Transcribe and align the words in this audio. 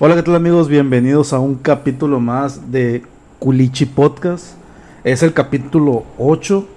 Hola, 0.00 0.14
¿qué 0.14 0.22
tal 0.22 0.36
amigos? 0.36 0.68
Bienvenidos 0.68 1.32
a 1.32 1.40
un 1.40 1.56
capítulo 1.56 2.20
más 2.20 2.70
de 2.70 3.02
Culichi 3.40 3.84
Podcast. 3.84 4.54
Es 5.02 5.24
el 5.24 5.32
capítulo 5.32 6.04
8. 6.18 6.68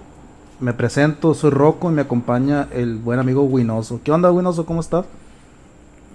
Me 0.60 0.74
presento, 0.74 1.36
soy 1.36 1.52
Rocco 1.52 1.92
y 1.92 1.94
me 1.94 2.02
acompaña 2.02 2.68
el 2.74 2.96
buen 2.96 3.20
amigo 3.20 3.44
Winoso. 3.44 4.02
¿Qué 4.04 4.12
onda, 4.12 4.32
Winoso? 4.32 4.66
¿Cómo 4.66 4.82
estás? 4.82 5.06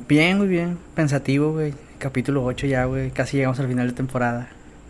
Bien, 0.09 0.37
muy 0.37 0.49
bien. 0.49 0.79
Pensativo, 0.97 1.53
güey. 1.53 1.75
Capítulo 1.99 2.45
8 2.45 2.67
ya, 2.67 2.87
güey. 2.87 3.13
Casi 3.13 3.37
llegamos 3.37 3.61
al 3.61 3.69
final 3.69 3.87
de 3.87 3.93
temporada. 3.95 4.49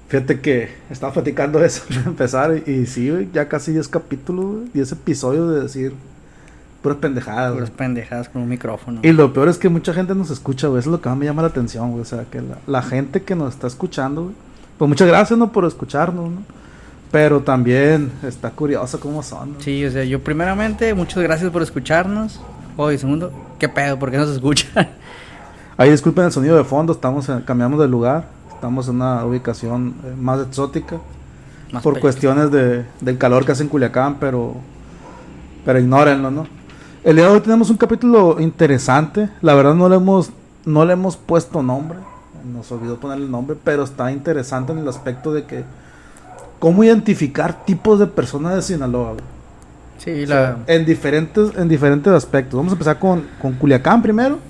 Fíjate 0.09 0.41
que 0.41 0.71
estaba 0.89 1.13
platicando 1.13 1.63
eso 1.63 1.83
de 1.91 1.97
empezar 1.97 2.63
y, 2.67 2.71
y 2.71 2.87
sí, 2.87 3.11
güey, 3.11 3.29
ya 3.31 3.47
casi 3.47 3.73
10 3.73 3.89
capítulos, 3.89 4.55
güey, 4.55 4.69
10 4.73 4.93
episodios 4.93 5.55
de 5.55 5.61
decir 5.61 5.93
puras 6.87 6.99
pendejadas. 6.99 7.53
Puras 7.53 7.69
güey. 7.71 7.77
pendejadas 7.79 8.29
con 8.29 8.43
un 8.43 8.49
micrófono. 8.49 9.01
Y 9.03 9.13
lo 9.13 9.33
peor 9.33 9.49
es 9.49 9.59
que 9.59 9.69
mucha 9.69 9.93
gente 9.93 10.15
nos 10.15 10.31
escucha, 10.31 10.69
güey. 10.69 10.79
Eso 10.81 10.91
es 10.91 10.93
lo 10.93 11.01
que 11.01 11.09
más 11.09 11.19
me 11.19 11.25
llama 11.25 11.43
la 11.43 11.49
atención, 11.49 11.91
güey. 11.91 12.03
O 12.03 12.05
sea, 12.05 12.25
que 12.31 12.41
la, 12.41 12.59
la 12.67 12.83
gente 12.83 13.23
que 13.23 13.35
nos 13.35 13.55
está 13.55 13.67
escuchando, 13.67 14.23
güey. 14.25 14.35
Pues 14.79 14.89
muchas 14.89 15.09
gracias, 15.09 15.39
¿no? 15.39 15.51
Por 15.51 15.65
escucharnos, 15.65 16.31
¿no? 16.31 16.43
Pero 17.11 17.41
también 17.41 18.13
está 18.23 18.51
curioso 18.51 19.01
cómo 19.01 19.23
son. 19.23 19.55
¿no? 19.55 19.61
Sí, 19.61 19.85
o 19.85 19.91
sea, 19.91 20.05
yo 20.05 20.23
primeramente, 20.23 20.93
muchas 20.95 21.23
gracias 21.23 21.51
por 21.51 21.63
escucharnos. 21.63 22.41
Oye, 22.77 22.99
segundo, 22.99 23.33
¿qué 23.59 23.69
pedo? 23.69 23.99
¿Por 23.99 24.11
qué 24.11 24.19
nos 24.19 24.29
escuchan? 24.29 24.89
Ahí 25.79 25.91
disculpen 25.91 26.25
el 26.27 26.33
sonido 26.33 26.57
de 26.57 26.65
fondo, 26.65 26.93
estamos 26.93 27.29
en- 27.29 27.41
cambiamos 27.43 27.81
de 27.81 27.89
lugar. 27.89 28.29
Estamos 28.53 28.89
en 28.89 28.97
una 28.97 29.25
ubicación 29.25 29.95
eh, 30.05 30.15
más 30.19 30.41
exótica. 30.47 30.97
Más 31.73 31.83
por 31.83 31.99
cuestiones 32.01 32.51
de, 32.51 32.85
del 33.01 33.19
calor 33.19 33.45
que 33.45 33.53
hace 33.53 33.63
en 33.63 33.69
Culiacán, 33.69 34.17
pero, 34.21 34.55
pero 35.65 35.79
ignórenlo, 35.79 36.31
¿no? 36.31 36.47
El 37.07 37.15
día 37.15 37.27
de 37.27 37.31
hoy 37.31 37.41
tenemos 37.41 37.71
un 37.71 37.77
capítulo 37.77 38.41
interesante. 38.41 39.29
La 39.41 39.55
verdad 39.55 39.77
no 39.77 39.89
le 39.89 39.95
hemos, 39.95 40.31
no 40.65 40.85
le 40.85 40.95
hemos 40.95 41.17
puesto 41.17 41.63
nombre. 41.63 42.01
Nos 42.53 42.73
olvidó 42.73 42.99
ponerle 42.99 43.29
nombre, 43.29 43.57
pero 43.63 43.85
está 43.85 44.11
interesante 44.11 44.73
en 44.73 44.79
el 44.79 44.89
aspecto 44.89 45.33
de 45.33 45.45
que 45.45 45.63
cómo 46.59 46.83
identificar 46.83 47.65
tipos 47.65 48.01
de 48.01 48.09
personas 48.09 48.57
de 48.57 48.63
Sinaloa. 48.63 49.13
güey. 49.13 49.25
Sí, 49.99 50.27
la... 50.27 50.57
en 50.67 50.85
diferentes, 50.85 51.57
en 51.57 51.69
diferentes 51.69 52.13
aspectos. 52.13 52.57
Vamos 52.57 52.73
a 52.73 52.75
empezar 52.75 52.99
con, 52.99 53.25
con 53.41 53.53
Culiacán 53.53 54.03
primero. 54.03 54.41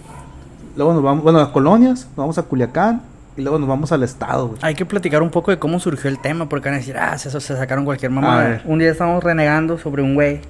Luego 0.77 0.95
nos 0.95 1.03
vamos, 1.03 1.25
bueno, 1.25 1.41
a 1.41 1.53
colonias, 1.53 2.07
nos 2.07 2.17
vamos 2.17 2.39
a 2.39 2.43
Culiacán 2.43 3.03
y 3.37 3.43
luego 3.43 3.59
nos 3.59 3.69
vamos 3.69 3.93
al 3.93 4.03
estado, 4.03 4.49
güey. 4.49 4.61
Hay 4.63 4.75
que 4.75 4.87
platicar 4.87 5.23
un 5.23 5.29
poco 5.29 5.51
de 5.51 5.59
cómo 5.59 5.79
surgió 5.79 6.09
el 6.09 6.19
tema, 6.21 6.49
porque 6.49 6.71
van 6.71 6.77
a 6.77 6.79
decir, 6.79 6.97
ah, 6.97 7.19
se, 7.19 7.31
se 7.31 7.55
sacaron 7.55 7.85
cualquier 7.85 8.13
mamada. 8.13 8.63
Un 8.65 8.79
día 8.79 8.93
estábamos 8.93 9.23
renegando 9.23 9.77
sobre 9.77 10.01
un 10.01 10.15
güey 10.15 10.41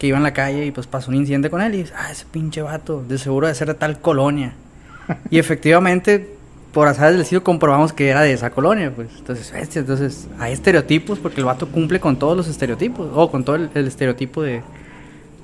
que 0.00 0.06
iba 0.06 0.16
en 0.16 0.22
la 0.22 0.32
calle 0.32 0.64
y 0.64 0.70
pues 0.70 0.86
pasó 0.86 1.10
un 1.10 1.18
incidente 1.18 1.50
con 1.50 1.60
él 1.60 1.74
y 1.74 1.78
dice, 1.82 1.92
ah, 1.94 2.10
ese 2.10 2.24
pinche 2.24 2.62
vato, 2.62 3.04
de 3.06 3.18
seguro 3.18 3.46
de 3.46 3.54
ser 3.54 3.68
de 3.68 3.74
tal 3.74 4.00
colonia. 4.00 4.54
y 5.30 5.38
efectivamente, 5.38 6.36
por 6.72 6.88
azar 6.88 7.10
del 7.10 7.18
destino, 7.18 7.44
comprobamos 7.44 7.92
que 7.92 8.08
era 8.08 8.22
de 8.22 8.32
esa 8.32 8.48
colonia, 8.48 8.90
pues. 8.96 9.10
Entonces, 9.18 9.52
bestia, 9.52 9.80
entonces, 9.80 10.26
hay 10.38 10.54
estereotipos 10.54 11.18
porque 11.18 11.40
el 11.40 11.44
vato 11.44 11.68
cumple 11.68 12.00
con 12.00 12.18
todos 12.18 12.34
los 12.34 12.48
estereotipos, 12.48 13.10
o 13.14 13.30
con 13.30 13.44
todo 13.44 13.56
el, 13.56 13.70
el 13.74 13.86
estereotipo 13.86 14.40
de, 14.40 14.62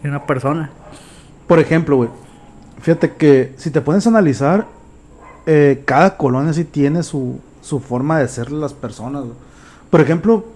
de 0.03 0.09
una 0.09 0.25
persona. 0.25 0.71
Por 1.47 1.61
ejemplo, 1.61 1.97
güey, 1.97 2.09
fíjate 2.81 3.13
que 3.13 3.53
si 3.59 3.71
te 3.71 3.83
pones 3.83 4.07
a 4.07 4.09
analizar, 4.09 4.67
eh, 5.45 5.83
cada 5.85 6.17
colonia 6.17 6.55
sí 6.55 6.65
tiene 6.65 7.03
su, 7.03 7.41
su 7.61 7.79
forma 7.79 8.21
de 8.21 8.29
ser 8.29 8.51
las 8.51 8.73
personas. 8.73 9.25
Por 9.91 10.01
ejemplo, 10.01 10.47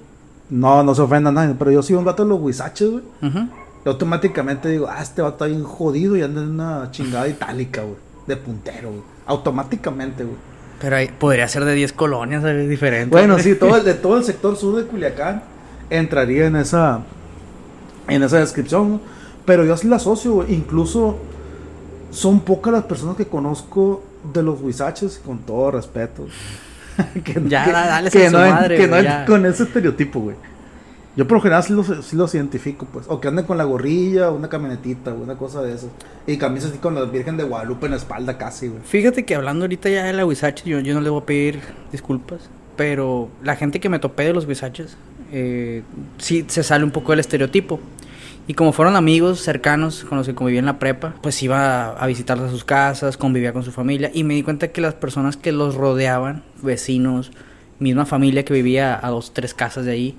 no, 0.48 0.82
no 0.82 0.94
se 0.94 1.02
ofenda 1.02 1.28
a 1.28 1.32
nadie, 1.34 1.54
pero 1.58 1.70
yo 1.70 1.82
soy 1.82 1.96
un 1.96 2.04
vato 2.06 2.22
de 2.22 2.30
los 2.30 2.40
huizaches, 2.40 2.90
güey. 2.90 3.04
Y 3.22 3.69
automáticamente 3.88 4.68
digo, 4.68 4.88
ah, 4.90 5.02
este 5.02 5.22
vato 5.22 5.46
bien 5.46 5.64
jodido 5.64 6.16
y 6.16 6.22
anda 6.22 6.42
en 6.42 6.50
una 6.50 6.90
chingada 6.90 7.26
itálica, 7.28 7.82
güey. 7.82 7.96
De 8.26 8.36
puntero, 8.36 8.90
güey. 8.90 9.02
Automáticamente, 9.26 10.24
güey. 10.24 10.36
Pero 10.80 10.96
ahí 10.96 11.08
podría 11.18 11.46
ser 11.48 11.64
de 11.64 11.74
10 11.74 11.92
colonias, 11.92 12.42
¿sabes? 12.42 12.68
Diferentes. 12.68 13.10
Bueno, 13.10 13.38
sí, 13.38 13.54
todo 13.58 13.76
el, 13.76 13.84
de 13.84 13.94
todo 13.94 14.18
el 14.18 14.24
sector 14.24 14.56
sur 14.56 14.76
de 14.76 14.84
Culiacán 14.86 15.42
entraría 15.90 16.46
en 16.46 16.56
esa 16.56 17.00
en 18.08 18.22
esa 18.22 18.38
descripción, 18.38 18.92
¿no? 18.92 19.00
pero 19.44 19.64
yo 19.64 19.76
sí 19.76 19.86
la 19.88 19.96
asocio, 19.96 20.32
güey. 20.34 20.52
incluso 20.54 21.18
son 22.10 22.40
pocas 22.40 22.72
las 22.72 22.84
personas 22.84 23.16
que 23.16 23.26
conozco 23.26 24.02
de 24.32 24.42
los 24.42 24.60
huizaches, 24.60 25.20
con 25.24 25.38
todo 25.38 25.70
respeto. 25.70 26.26
que, 27.24 27.40
Ya, 27.48 27.64
que- 27.64 27.72
dale 27.72 28.10
que 28.10 28.30
no, 28.30 28.38
madre, 28.38 28.76
que 28.76 28.86
güey, 28.88 29.02
no 29.02 29.08
ya. 29.08 29.24
con 29.26 29.46
ese 29.46 29.62
estereotipo, 29.64 30.20
güey. 30.20 30.36
Yo 31.16 31.26
por 31.26 31.38
lo 31.38 31.42
general 31.42 31.62
sí 31.64 31.72
los, 31.72 31.88
sí 32.06 32.16
los 32.16 32.34
identifico, 32.34 32.86
pues. 32.92 33.06
O 33.08 33.20
que 33.20 33.28
anden 33.28 33.44
con 33.44 33.58
la 33.58 33.64
gorrilla, 33.64 34.30
una 34.30 34.48
camionetita, 34.48 35.12
una 35.12 35.36
cosa 35.36 35.60
de 35.62 35.74
esas. 35.74 35.90
Y 36.26 36.36
camisas 36.36 36.70
así 36.70 36.78
con 36.78 36.94
la 36.94 37.04
Virgen 37.04 37.36
de 37.36 37.44
Guadalupe 37.44 37.86
en 37.86 37.92
la 37.92 37.98
espalda 37.98 38.38
casi, 38.38 38.68
güey. 38.68 38.80
Fíjate 38.84 39.24
que 39.24 39.34
hablando 39.34 39.64
ahorita 39.64 39.88
ya 39.88 40.04
de 40.04 40.12
la 40.12 40.24
Huizache, 40.24 40.68
yo, 40.68 40.78
yo 40.78 40.94
no 40.94 41.00
le 41.00 41.10
voy 41.10 41.22
a 41.22 41.26
pedir 41.26 41.60
disculpas, 41.90 42.48
pero 42.76 43.28
la 43.42 43.56
gente 43.56 43.80
que 43.80 43.88
me 43.88 43.98
topé 43.98 44.24
de 44.24 44.32
los 44.32 44.46
Huizaches, 44.46 44.96
eh, 45.32 45.82
sí 46.18 46.44
se 46.48 46.62
sale 46.62 46.84
un 46.84 46.92
poco 46.92 47.12
del 47.12 47.20
estereotipo. 47.20 47.80
Y 48.46 48.54
como 48.54 48.72
fueron 48.72 48.96
amigos 48.96 49.40
cercanos 49.40 50.04
con 50.04 50.18
los 50.18 50.26
que 50.26 50.34
convivía 50.34 50.60
en 50.60 50.66
la 50.66 50.78
prepa, 50.78 51.14
pues 51.22 51.40
iba 51.42 51.90
a 51.90 52.06
visitarlos 52.06 52.48
a 52.48 52.50
sus 52.50 52.64
casas, 52.64 53.16
convivía 53.16 53.52
con 53.52 53.62
su 53.62 53.70
familia 53.70 54.10
y 54.12 54.24
me 54.24 54.34
di 54.34 54.42
cuenta 54.42 54.68
que 54.68 54.80
las 54.80 54.94
personas 54.94 55.36
que 55.36 55.52
los 55.52 55.74
rodeaban, 55.74 56.42
vecinos, 56.62 57.30
misma 57.78 58.06
familia 58.06 58.44
que 58.44 58.52
vivía 58.52 58.98
a 59.00 59.10
dos, 59.10 59.34
tres 59.34 59.54
casas 59.54 59.84
de 59.84 59.92
ahí, 59.92 60.16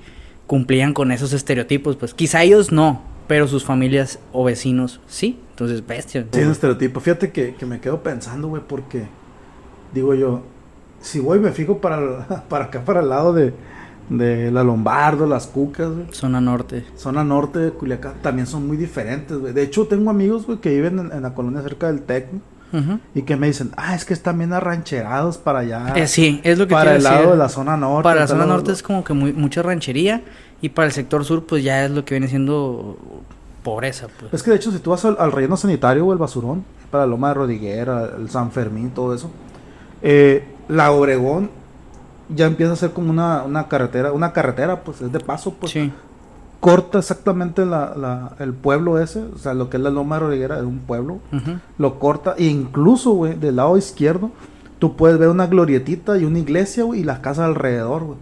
cumplían 0.51 0.93
con 0.93 1.13
esos 1.13 1.31
estereotipos. 1.31 1.95
Pues 1.95 2.13
quizá 2.13 2.43
ellos 2.43 2.73
no, 2.73 3.01
pero 3.29 3.47
sus 3.47 3.63
familias 3.63 4.19
o 4.33 4.43
vecinos 4.43 4.99
sí. 5.07 5.39
Entonces, 5.51 5.87
bestia. 5.87 6.27
Sí, 6.29 6.39
es 6.41 6.45
un 6.45 6.51
estereotipo. 6.51 6.99
Fíjate 6.99 7.31
que, 7.31 7.55
que 7.55 7.65
me 7.65 7.79
quedo 7.79 8.03
pensando, 8.03 8.49
güey, 8.49 8.61
porque 8.67 9.05
digo 9.93 10.13
yo, 10.13 10.41
si 10.99 11.21
voy 11.21 11.37
y 11.37 11.41
me 11.41 11.53
fijo 11.53 11.77
para, 11.77 12.43
para 12.49 12.65
acá, 12.65 12.83
para 12.83 12.99
el 12.99 13.07
lado 13.07 13.31
de, 13.31 13.53
de 14.09 14.51
la 14.51 14.65
Lombardo, 14.65 15.25
las 15.25 15.47
Cucas, 15.47 15.89
güey, 15.89 16.07
Zona 16.11 16.41
norte. 16.41 16.83
zona 16.97 17.23
norte 17.23 17.59
de 17.59 17.71
Culiacán, 17.71 18.15
también 18.21 18.45
son 18.45 18.67
muy 18.67 18.75
diferentes, 18.75 19.37
güey. 19.37 19.53
De 19.53 19.63
hecho, 19.63 19.87
tengo 19.87 20.09
amigos, 20.09 20.45
güey, 20.47 20.59
que 20.59 20.71
viven 20.71 20.99
en, 20.99 21.13
en 21.13 21.21
la 21.21 21.33
colonia 21.33 21.61
cerca 21.61 21.87
del 21.87 22.01
Tec, 22.01 22.27
güey, 22.29 22.41
Y 23.13 23.23
que 23.23 23.35
me 23.35 23.47
dicen, 23.47 23.71
ah, 23.77 23.95
es 23.95 24.05
que 24.05 24.13
están 24.13 24.37
bien 24.37 24.53
arrancherados 24.53 25.37
para 25.37 25.59
allá. 25.59 25.93
Eh, 25.95 26.07
sí, 26.07 26.39
es 26.43 26.57
lo 26.57 26.67
que 26.67 26.73
para 26.73 26.95
el 26.95 27.03
lado 27.03 27.31
de 27.31 27.37
la 27.37 27.49
zona 27.49 27.75
norte. 27.77 28.03
Para 28.03 28.21
la 28.21 28.27
zona 28.27 28.45
norte 28.45 28.71
es 28.71 28.81
como 28.81 29.03
que 29.03 29.13
muy, 29.13 29.33
mucha 29.33 29.61
ranchería 29.61 30.21
y 30.61 30.69
para 30.69 30.87
el 30.87 30.93
sector 30.93 31.25
sur 31.25 31.45
pues 31.45 31.63
ya 31.63 31.85
es 31.85 31.91
lo 31.91 32.05
que 32.05 32.15
viene 32.15 32.27
siendo 32.27 32.97
pobreza, 33.63 34.07
pues. 34.19 34.33
Es 34.33 34.43
que 34.43 34.51
de 34.51 34.57
hecho, 34.57 34.71
si 34.71 34.79
tú 34.79 34.91
vas 34.91 35.03
al, 35.05 35.17
al 35.19 35.31
relleno 35.31 35.57
sanitario 35.57 36.05
o 36.05 36.13
el 36.13 36.17
basurón, 36.17 36.63
para 36.89 37.05
Loma 37.05 37.29
de 37.29 37.33
Rodiguera, 37.35 38.09
el 38.17 38.29
San 38.29 38.51
Fermín, 38.51 38.91
todo 38.91 39.15
eso, 39.15 39.31
eh, 40.01 40.43
la 40.67 40.91
Obregón 40.91 41.49
ya 42.29 42.45
empieza 42.45 42.73
a 42.73 42.75
ser 42.75 42.91
como 42.91 43.09
una, 43.09 43.43
una 43.43 43.67
carretera, 43.67 44.11
una 44.11 44.33
carretera, 44.33 44.81
pues 44.81 45.01
es 45.01 45.11
de 45.11 45.19
paso, 45.19 45.53
pues 45.53 45.71
sí. 45.71 45.91
Corta 46.61 46.99
exactamente 46.99 47.65
la, 47.65 47.93
la- 47.97 48.31
el 48.39 48.53
pueblo 48.53 48.97
ese, 48.99 49.23
o 49.35 49.37
sea, 49.37 49.53
lo 49.53 49.69
que 49.69 49.75
es 49.77 49.83
la 49.83 49.89
Loma 49.89 50.15
de 50.15 50.21
Rodiguera 50.21 50.57
es 50.57 50.63
un 50.63 50.79
pueblo, 50.79 51.19
lo 51.77 51.99
corta, 51.99 52.35
e 52.37 52.45
incluso, 52.45 53.11
güey, 53.11 53.33
del 53.33 53.57
lado 53.57 53.75
izquierdo, 53.77 54.31
tú 54.79 54.95
puedes 54.95 55.19
ver 55.19 55.27
una 55.29 55.47
glorietita 55.47 56.17
y 56.17 56.23
una 56.23 56.39
iglesia, 56.39 56.83
güey, 56.85 57.01
y 57.01 57.03
las 57.03 57.19
casas 57.19 57.45
alrededor, 57.45 58.03
güey. 58.05 58.17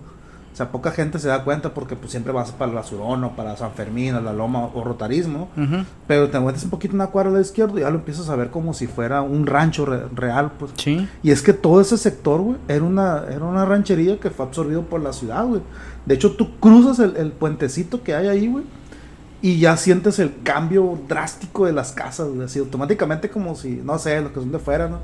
O 0.60 0.62
sea, 0.62 0.74
poca 0.74 0.92
gente 0.92 1.20
se 1.20 1.30
da 1.30 1.46
cuenta 1.46 1.74
porque 1.74 1.96
pues 1.96 2.12
siempre 2.12 2.34
vas 2.34 2.52
para 2.52 2.70
el 2.70 2.76
basurón 2.76 3.24
o 3.24 3.32
para 3.38 3.56
San 3.56 3.72
Fermín, 3.72 4.16
a 4.16 4.20
la 4.20 4.34
Loma 4.34 4.66
o 4.74 4.84
rotarismo. 4.84 5.48
Pero 6.06 6.30
te 6.30 6.38
metes 6.38 6.66
un 6.66 6.70
poquito 6.70 6.92
en 6.92 6.96
una 7.00 7.08
cuadra 7.08 7.30
a 7.30 7.34
la 7.36 7.40
izquierda 7.40 7.78
y 7.78 7.84
ya 7.84 7.90
lo 7.90 8.00
empiezas 8.00 8.28
a 8.28 8.36
ver 8.36 8.50
como 8.50 8.74
si 8.74 8.86
fuera 8.86 9.22
un 9.22 9.48
rancho 9.48 9.86
re- 9.86 10.04
real, 10.14 10.52
pues. 10.60 10.74
Sí. 10.76 11.08
Y 11.24 11.32
es 11.32 11.42
que 11.42 11.54
todo 11.54 11.80
ese 11.80 11.98
sector, 11.98 12.42
güey, 12.42 12.58
era 12.68 12.84
una, 12.84 13.24
era 13.32 13.46
una 13.46 13.64
ranchería 13.64 14.20
que 14.20 14.30
fue 14.32 14.46
absorbido 14.48 14.82
por 14.82 15.00
la 15.00 15.14
ciudad, 15.14 15.46
güey. 15.46 15.62
De 16.06 16.16
hecho, 16.16 16.34
tú 16.36 16.60
cruzas 16.60 17.00
el, 17.00 17.16
el 17.16 17.32
puentecito 17.32 18.04
que 18.04 18.14
hay 18.14 18.28
ahí, 18.28 18.48
güey, 18.48 18.66
y 19.42 19.60
ya 19.60 19.78
sientes 19.78 20.20
el 20.20 20.42
cambio 20.44 21.00
drástico 21.08 21.68
de 21.68 21.72
las 21.72 21.94
casas, 21.94 22.28
güey. 22.28 22.44
Así 22.44 22.60
automáticamente 22.60 23.30
como 23.30 23.56
si, 23.56 23.76
no 23.82 23.98
sé, 23.98 24.20
los 24.20 24.32
que 24.34 24.42
son 24.42 24.52
de 24.52 24.60
fuera, 24.60 24.90
¿no? 24.90 24.98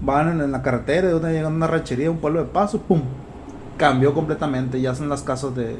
Van 0.00 0.28
en, 0.28 0.40
en 0.40 0.50
la 0.50 0.60
carretera 0.62 1.02
y 1.04 1.06
de 1.06 1.12
donde 1.12 1.30
llegan 1.32 1.52
a 1.52 1.56
una 1.56 1.66
ranchería, 1.68 2.10
un 2.10 2.18
pueblo 2.18 2.40
de 2.40 2.46
paso, 2.46 2.80
¡pum! 2.80 3.00
Cambió 3.78 4.12
completamente. 4.12 4.80
Ya 4.80 4.94
son 4.94 5.08
las 5.08 5.22
casas 5.22 5.54
de, 5.56 5.76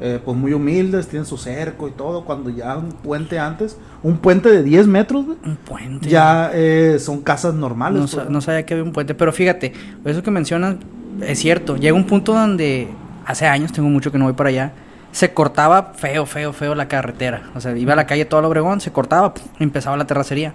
eh, 0.00 0.20
pues 0.24 0.36
muy 0.36 0.52
humildes, 0.52 1.08
tienen 1.08 1.24
su 1.24 1.38
cerco 1.38 1.88
y 1.88 1.92
todo. 1.92 2.24
Cuando 2.24 2.50
ya 2.50 2.76
un 2.76 2.90
puente 2.90 3.38
antes, 3.38 3.78
un 4.02 4.18
puente 4.18 4.50
de 4.50 4.62
10 4.62 4.86
metros, 4.86 5.24
güey, 5.24 5.38
Un 5.44 5.56
puente. 5.56 6.08
ya 6.08 6.50
eh, 6.52 6.98
son 7.00 7.22
casas 7.22 7.54
normales. 7.54 8.00
No, 8.02 8.06
pues, 8.08 8.26
sa- 8.26 8.30
no 8.30 8.40
sabía 8.42 8.66
que 8.66 8.74
había 8.74 8.84
un 8.84 8.92
puente, 8.92 9.14
pero 9.14 9.32
fíjate, 9.32 9.72
eso 10.04 10.22
que 10.22 10.30
mencionas 10.30 10.76
es 11.22 11.38
cierto. 11.38 11.76
Llega 11.76 11.94
un 11.96 12.06
punto 12.06 12.34
donde 12.34 12.88
hace 13.24 13.46
años, 13.46 13.72
tengo 13.72 13.88
mucho 13.88 14.12
que 14.12 14.18
no 14.18 14.24
voy 14.26 14.34
para 14.34 14.50
allá, 14.50 14.72
se 15.12 15.32
cortaba 15.32 15.92
feo, 15.96 16.26
feo, 16.26 16.52
feo 16.52 16.74
la 16.74 16.88
carretera. 16.88 17.50
O 17.54 17.60
sea, 17.60 17.74
iba 17.76 17.94
a 17.94 17.96
la 17.96 18.06
calle 18.06 18.24
todo 18.26 18.40
el 18.40 18.46
Obregón, 18.46 18.80
se 18.82 18.92
cortaba, 18.92 19.32
¡pum! 19.32 19.44
empezaba 19.60 19.96
la 19.96 20.06
terracería. 20.06 20.52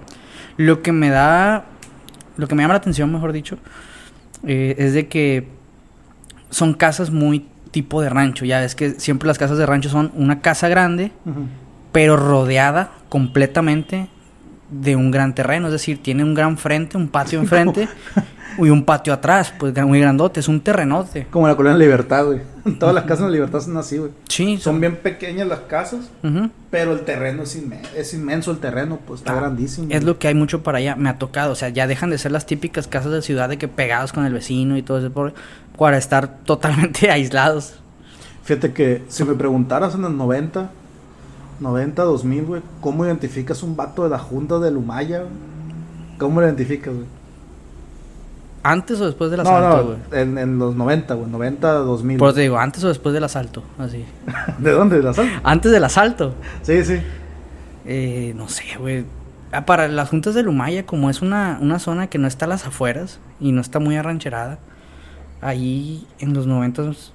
Lo 0.57 0.83
que 0.83 0.91
me 0.91 1.09
da, 1.09 1.65
lo 2.37 2.47
que 2.47 2.53
me 2.53 2.61
llama 2.61 2.75
la 2.75 2.79
atención, 2.79 3.11
mejor 3.11 3.31
dicho, 3.31 3.57
eh, 4.45 4.75
es 4.77 4.93
de 4.93 5.07
que 5.07 5.47
son 6.51 6.73
casas 6.73 7.09
muy 7.09 7.47
tipo 7.71 8.01
de 8.01 8.09
rancho. 8.09 8.45
Ya 8.45 8.59
ves 8.59 8.75
que 8.75 8.91
siempre 8.99 9.27
las 9.27 9.37
casas 9.37 9.57
de 9.57 9.65
rancho 9.65 9.89
son 9.89 10.11
una 10.15 10.41
casa 10.41 10.69
grande, 10.69 11.11
pero 11.91 12.17
rodeada 12.17 12.91
completamente 13.09 14.07
de 14.69 14.95
un 14.95 15.11
gran 15.11 15.33
terreno. 15.33 15.67
Es 15.67 15.73
decir, 15.73 16.01
tiene 16.01 16.23
un 16.23 16.33
gran 16.33 16.57
frente, 16.57 16.97
un 16.97 17.07
patio 17.07 17.39
enfrente 17.39 17.87
Y 18.57 18.69
un 18.69 18.83
patio 18.83 19.13
atrás, 19.13 19.53
pues 19.57 19.73
muy 19.85 19.99
grandote, 20.01 20.39
es 20.41 20.47
un 20.47 20.59
terrenote. 20.61 21.25
Como 21.31 21.47
la 21.47 21.55
colonia 21.55 21.77
Libertad, 21.77 22.25
güey. 22.25 22.41
Todas 22.79 22.93
las 22.93 23.05
casas 23.05 23.25
en 23.25 23.31
Libertad 23.31 23.61
son 23.61 23.77
así, 23.77 23.97
güey. 23.97 24.11
Sí, 24.27 24.57
Son 24.57 24.79
bien 24.79 24.97
pequeñas 24.97 25.47
las 25.47 25.59
casas, 25.61 26.09
pero 26.69 26.93
el 26.93 27.01
terreno 27.01 27.43
es, 27.43 27.57
inmen- 27.61 27.81
es 27.95 28.13
inmenso, 28.13 28.51
el 28.51 28.57
terreno, 28.59 28.99
pues 29.07 29.21
está 29.21 29.31
Ah, 29.33 29.35
grandísimo. 29.35 29.87
Es 29.89 30.03
lo 30.03 30.19
que 30.19 30.27
hay 30.27 30.35
mucho 30.35 30.63
para 30.63 30.77
allá. 30.79 30.95
Me 30.95 31.09
ha 31.09 31.17
tocado. 31.17 31.53
O 31.53 31.55
sea, 31.55 31.69
ya 31.69 31.87
dejan 31.87 32.09
de 32.09 32.17
ser 32.17 32.31
las 32.31 32.45
típicas 32.45 32.87
casas 32.87 33.11
de 33.11 33.21
ciudad 33.21 33.49
de 33.49 33.57
que 33.57 33.67
pegados 33.67 34.11
con 34.13 34.25
el 34.25 34.33
vecino 34.33 34.77
y 34.77 34.81
todo 34.83 34.99
eso. 34.99 35.11
por- 35.11 35.33
Para 35.77 35.97
estar 35.97 36.37
totalmente 36.45 37.09
aislados. 37.09 37.75
Fíjate 38.43 38.73
que 38.73 39.03
si 39.07 39.23
me 39.23 39.33
preguntaras 39.35 39.95
en 39.95 40.01
los 40.01 40.11
90, 40.11 40.69
90, 41.59 42.03
2000, 42.03 42.43
güey, 42.45 42.61
¿cómo 42.81 43.05
identificas 43.05 43.63
un 43.63 43.75
vato 43.75 44.03
de 44.03 44.09
la 44.09 44.19
junta 44.19 44.59
de 44.59 44.71
Lumaya? 44.71 45.19
güey? 45.19 45.31
¿Cómo 46.17 46.41
lo 46.41 46.47
identificas, 46.47 46.93
güey? 46.93 47.05
¿Antes 48.63 49.01
o 49.01 49.05
después 49.05 49.31
del 49.31 49.43
No, 49.43 49.49
asalto, 49.49 49.85
güey? 49.85 49.97
no, 50.11 50.17
en, 50.17 50.37
en 50.37 50.59
los 50.59 50.75
90, 50.75 51.13
güey, 51.15 51.29
90, 51.29 51.71
2000. 51.73 52.17
Por 52.17 52.27
eso 52.29 52.35
te 52.35 52.41
digo, 52.41 52.57
antes 52.59 52.83
o 52.83 52.87
después 52.89 53.13
del 53.13 53.23
asalto. 53.23 53.63
Así. 53.79 54.05
¿De 54.59 54.71
dónde? 54.71 54.97
¿De 54.97 55.03
la 55.03 55.13
sal? 55.13 55.27
Antes 55.43 55.71
del 55.71 55.83
asalto. 55.83 56.35
Sí, 56.61 56.83
sí. 56.85 56.97
Eh, 57.85 58.33
no 58.37 58.47
sé, 58.47 58.63
güey. 58.79 59.05
Ah, 59.51 59.65
Para 59.65 59.87
las 59.87 60.09
juntas 60.09 60.35
de 60.35 60.43
Lumaya, 60.43 60.85
como 60.85 61.09
es 61.09 61.21
una, 61.21 61.57
una 61.61 61.79
zona 61.79 62.07
que 62.07 62.17
no 62.19 62.27
está 62.27 62.45
a 62.45 62.49
las 62.49 62.65
afueras 62.65 63.19
y 63.39 63.51
no 63.51 63.61
está 63.61 63.79
muy 63.79 63.95
arrancherada, 63.97 64.59
ahí 65.41 66.05
en 66.19 66.33
los 66.33 66.47
noventas, 66.47 67.11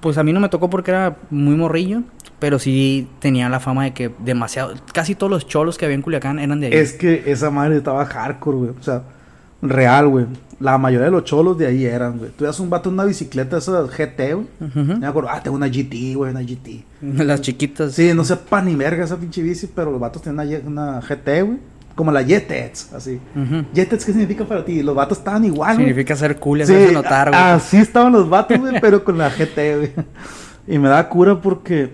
pues 0.00 0.16
a 0.18 0.22
mí 0.24 0.32
no 0.32 0.40
me 0.40 0.48
tocó 0.48 0.70
porque 0.70 0.90
era 0.90 1.16
muy 1.30 1.54
morrillo, 1.54 2.02
pero 2.38 2.58
sí 2.58 3.08
tenía 3.20 3.48
la 3.48 3.60
fama 3.60 3.84
de 3.84 3.92
que 3.92 4.10
demasiado, 4.20 4.74
casi 4.92 5.14
todos 5.14 5.30
los 5.30 5.46
cholos 5.46 5.76
que 5.76 5.84
había 5.84 5.96
en 5.96 6.02
Culiacán 6.02 6.38
eran 6.38 6.60
de 6.60 6.68
ahí. 6.68 6.72
Es 6.74 6.94
que 6.94 7.24
esa 7.26 7.50
madre 7.50 7.76
estaba 7.76 8.04
hardcore, 8.06 8.56
güey. 8.56 8.70
O 8.70 8.82
sea, 8.82 9.02
real, 9.60 10.08
güey. 10.08 10.26
La 10.60 10.76
mayoría 10.76 11.04
de 11.04 11.12
los 11.12 11.22
cholos 11.24 11.56
de 11.56 11.66
ahí 11.68 11.84
eran, 11.84 12.18
güey. 12.18 12.30
Tú 12.32 12.42
veas 12.42 12.58
un 12.58 12.68
vato 12.68 12.88
en 12.88 12.94
una 12.94 13.04
bicicleta, 13.04 13.58
esa 13.58 13.82
GT, 13.86 14.34
güey. 14.34 14.46
Me 14.98 15.06
acuerdo, 15.06 15.30
ah, 15.30 15.40
tengo 15.40 15.56
una 15.56 15.68
GT, 15.68 16.14
güey, 16.16 16.32
una 16.32 16.42
GT. 16.42 16.84
Las 17.24 17.40
chiquitas. 17.40 17.92
Sí, 17.92 18.12
no 18.12 18.24
sé 18.24 18.36
pa 18.36 18.60
ni 18.60 18.74
verga 18.74 19.04
esa 19.04 19.16
pinche 19.16 19.40
bici, 19.40 19.68
pero 19.72 19.92
los 19.92 20.00
vatos 20.00 20.20
tienen 20.22 20.66
una, 20.66 21.00
GT, 21.00 21.42
güey. 21.42 21.58
Como 21.94 22.12
la 22.12 22.22
Jetets, 22.22 22.92
así. 22.92 23.18
Ujú. 23.34 23.64
Jetets, 23.74 24.04
¿qué 24.04 24.12
significa 24.12 24.44
para 24.44 24.64
ti? 24.64 24.84
Los 24.84 24.94
vatos 24.94 25.18
estaban 25.18 25.44
igual, 25.44 25.74
güey. 25.74 25.88
Significa 25.88 26.14
ser 26.14 26.38
cool, 26.38 26.58
Sí, 26.58 26.72
hacerse 26.72 26.92
notar, 26.92 27.30
güey. 27.30 27.40
así 27.40 27.76
estaban 27.76 28.12
los 28.12 28.28
vatos, 28.28 28.56
güey, 28.58 28.80
pero 28.80 29.02
con 29.02 29.18
la 29.18 29.30
GT, 29.30 29.76
güey. 29.76 29.92
Y 30.68 30.78
me 30.78 30.88
da 30.88 31.08
cura 31.08 31.40
porque. 31.40 31.90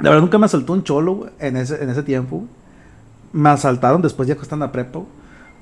La 0.00 0.10
verdad, 0.10 0.22
nunca 0.22 0.38
me 0.38 0.46
asaltó 0.46 0.72
un 0.72 0.82
cholo, 0.82 1.14
güey, 1.14 1.30
en 1.38 1.56
ese, 1.56 1.82
en 1.82 1.88
ese 1.88 2.02
tiempo, 2.02 2.38
güey. 2.38 2.48
Me 3.32 3.48
asaltaron 3.50 4.02
después 4.02 4.28
ya 4.28 4.34
que 4.34 4.42
están 4.42 4.58
la 4.58 4.72
prepa, 4.72 4.98
güey. 5.00 5.10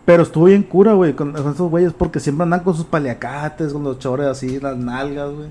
Pero 0.05 0.25
estuvo 0.25 0.47
bien 0.47 0.63
cura, 0.65 0.95
güey, 0.95 1.13
con, 1.15 1.33
con 1.33 1.53
esos 1.53 1.71
güeyes, 1.71 1.93
porque 1.93 2.19
siempre 2.21 2.43
andan 2.45 2.61
con 2.61 2.75
sus 2.75 2.85
paliacates, 2.87 3.73
con 3.73 3.85
los 3.85 3.99
chores 3.99 4.27
así, 4.27 4.59
las 4.61 4.77
nalgas, 4.77 5.31
güey. 5.33 5.47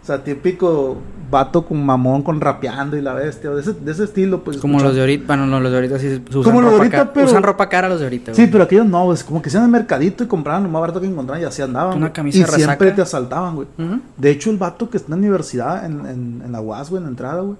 O 0.00 0.06
sea, 0.08 0.22
típico 0.24 0.96
vato 1.30 1.66
con 1.66 1.84
mamón, 1.84 2.22
con 2.22 2.40
rapeando 2.40 2.96
y 2.96 3.02
la 3.02 3.12
bestia, 3.12 3.50
de 3.50 3.60
ese, 3.60 3.74
de 3.74 3.92
ese 3.92 4.04
estilo, 4.04 4.42
pues. 4.42 4.56
Como 4.56 4.74
escucha- 4.78 4.86
los 4.86 4.94
de 4.94 5.00
ahorita, 5.02 5.24
bueno, 5.26 5.46
no, 5.46 5.60
los 5.60 5.70
de 5.70 5.76
ahorita 5.78 5.98
sí 5.98 6.22
usan 6.30 6.42
Como 6.44 6.62
los 6.62 6.70
de 6.70 6.76
ahorita, 6.78 7.12
pero- 7.12 7.26
Usan 7.26 7.42
ropa 7.42 7.68
cara 7.68 7.88
los 7.90 7.98
de 7.98 8.06
ahorita, 8.06 8.32
Sí, 8.34 8.42
güey. 8.42 8.52
pero 8.52 8.64
aquellos 8.64 8.86
no, 8.86 9.04
güey. 9.04 9.18
Como 9.26 9.42
que 9.42 9.50
se 9.50 9.58
iban 9.58 9.66
al 9.66 9.70
mercadito 9.72 10.24
y 10.24 10.26
compraban 10.28 10.62
lo 10.62 10.68
más 10.70 10.80
barato 10.80 11.00
que 11.00 11.06
encontraban 11.08 11.42
y 11.42 11.44
así 11.44 11.60
andaban. 11.60 11.98
Una 11.98 12.12
camisa 12.12 12.38
y 12.38 12.42
resaca. 12.44 12.56
siempre 12.64 12.92
te 12.92 13.02
asaltaban, 13.02 13.56
güey. 13.56 13.68
De 14.16 14.30
hecho, 14.30 14.50
el 14.50 14.56
vato 14.56 14.88
que 14.88 14.96
está 14.96 15.12
en 15.12 15.20
la 15.20 15.26
universidad, 15.26 15.84
en, 15.84 16.06
en, 16.06 16.42
en 16.46 16.52
la 16.52 16.60
UAS, 16.62 16.88
güey, 16.88 17.00
en 17.00 17.04
la 17.04 17.10
entrada, 17.10 17.40
güey. 17.42 17.56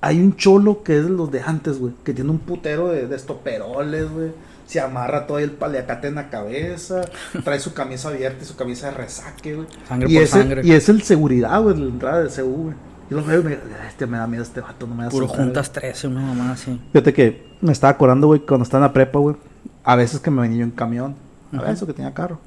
Hay 0.00 0.18
un 0.22 0.34
cholo 0.36 0.82
que 0.82 0.96
es 0.96 1.04
de 1.04 1.10
los 1.10 1.30
de 1.30 1.42
antes, 1.42 1.78
güey. 1.78 1.92
Que 2.02 2.14
tiene 2.14 2.30
un 2.30 2.38
putero 2.38 2.88
de, 2.88 3.06
de 3.08 3.16
estoperoles, 3.16 4.10
güey. 4.10 4.28
Se 4.70 4.80
amarra 4.80 5.26
todo 5.26 5.38
el 5.40 5.50
paliacate 5.50 6.08
en 6.08 6.14
la 6.14 6.30
cabeza. 6.30 7.00
Trae 7.44 7.58
su 7.58 7.74
camisa 7.74 8.08
abierta 8.08 8.44
y 8.44 8.46
su 8.46 8.54
camisa 8.56 8.86
de 8.90 8.92
resaque, 8.94 9.54
güey. 9.56 9.66
Sangre 9.88 10.08
y 10.10 10.14
por 10.14 10.22
ese- 10.22 10.32
sangre. 10.38 10.60
Y 10.64 10.72
es 10.72 10.88
el 10.88 11.02
seguridad, 11.02 11.60
güey, 11.60 11.74
de 11.74 11.80
la 11.82 11.90
entrada 11.90 12.22
del 12.22 12.28
CU, 12.30 12.62
güey. 12.64 12.74
Yo 13.10 13.16
lo 13.16 13.24
veo 13.24 13.40
y 13.40 13.42
me, 13.44 13.58
este, 13.88 14.06
me 14.06 14.18
da 14.18 14.28
miedo 14.28 14.44
este 14.44 14.60
vato, 14.60 14.86
no 14.86 14.94
me 14.94 15.02
da 15.04 15.10
Puro 15.10 15.26
juntas 15.26 15.72
13, 15.72 16.06
una 16.06 16.20
mamá 16.22 16.52
así. 16.52 16.80
Fíjate 16.92 17.12
que 17.12 17.48
me 17.60 17.72
estaba 17.72 17.90
acordando, 17.90 18.28
güey, 18.28 18.38
cuando 18.46 18.62
estaba 18.62 18.84
en 18.84 18.88
la 18.88 18.92
prepa, 18.92 19.18
güey. 19.18 19.34
A 19.82 19.96
veces 19.96 20.20
que 20.20 20.30
me 20.30 20.42
venía 20.42 20.58
yo 20.58 20.64
en 20.64 20.70
camión. 20.70 21.16
A 21.52 21.56
Ajá. 21.56 21.66
veces 21.70 21.84
que 21.88 21.92
tenía 21.92 22.14
carro. 22.14 22.38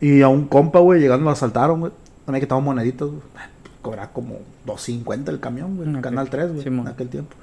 Y 0.00 0.22
a 0.22 0.28
un 0.28 0.48
compa, 0.48 0.78
güey, 0.78 1.00
llegando 1.00 1.24
lo 1.26 1.30
asaltaron, 1.30 1.80
güey. 1.80 1.92
También 2.24 2.40
que 2.40 2.44
estaban 2.44 2.64
moneditos, 2.64 3.10
güey. 3.10 3.22
Cobraba 3.82 4.08
como 4.14 4.36
2.50 4.66 5.28
el 5.28 5.40
camión, 5.40 5.76
güey. 5.76 5.88
en 5.90 5.96
Ok. 5.96 6.02
Canal 6.02 6.30
3, 6.30 6.52
güey. 6.54 6.66
En 6.66 6.88
aquel 6.88 7.08
tiempo. 7.10 7.36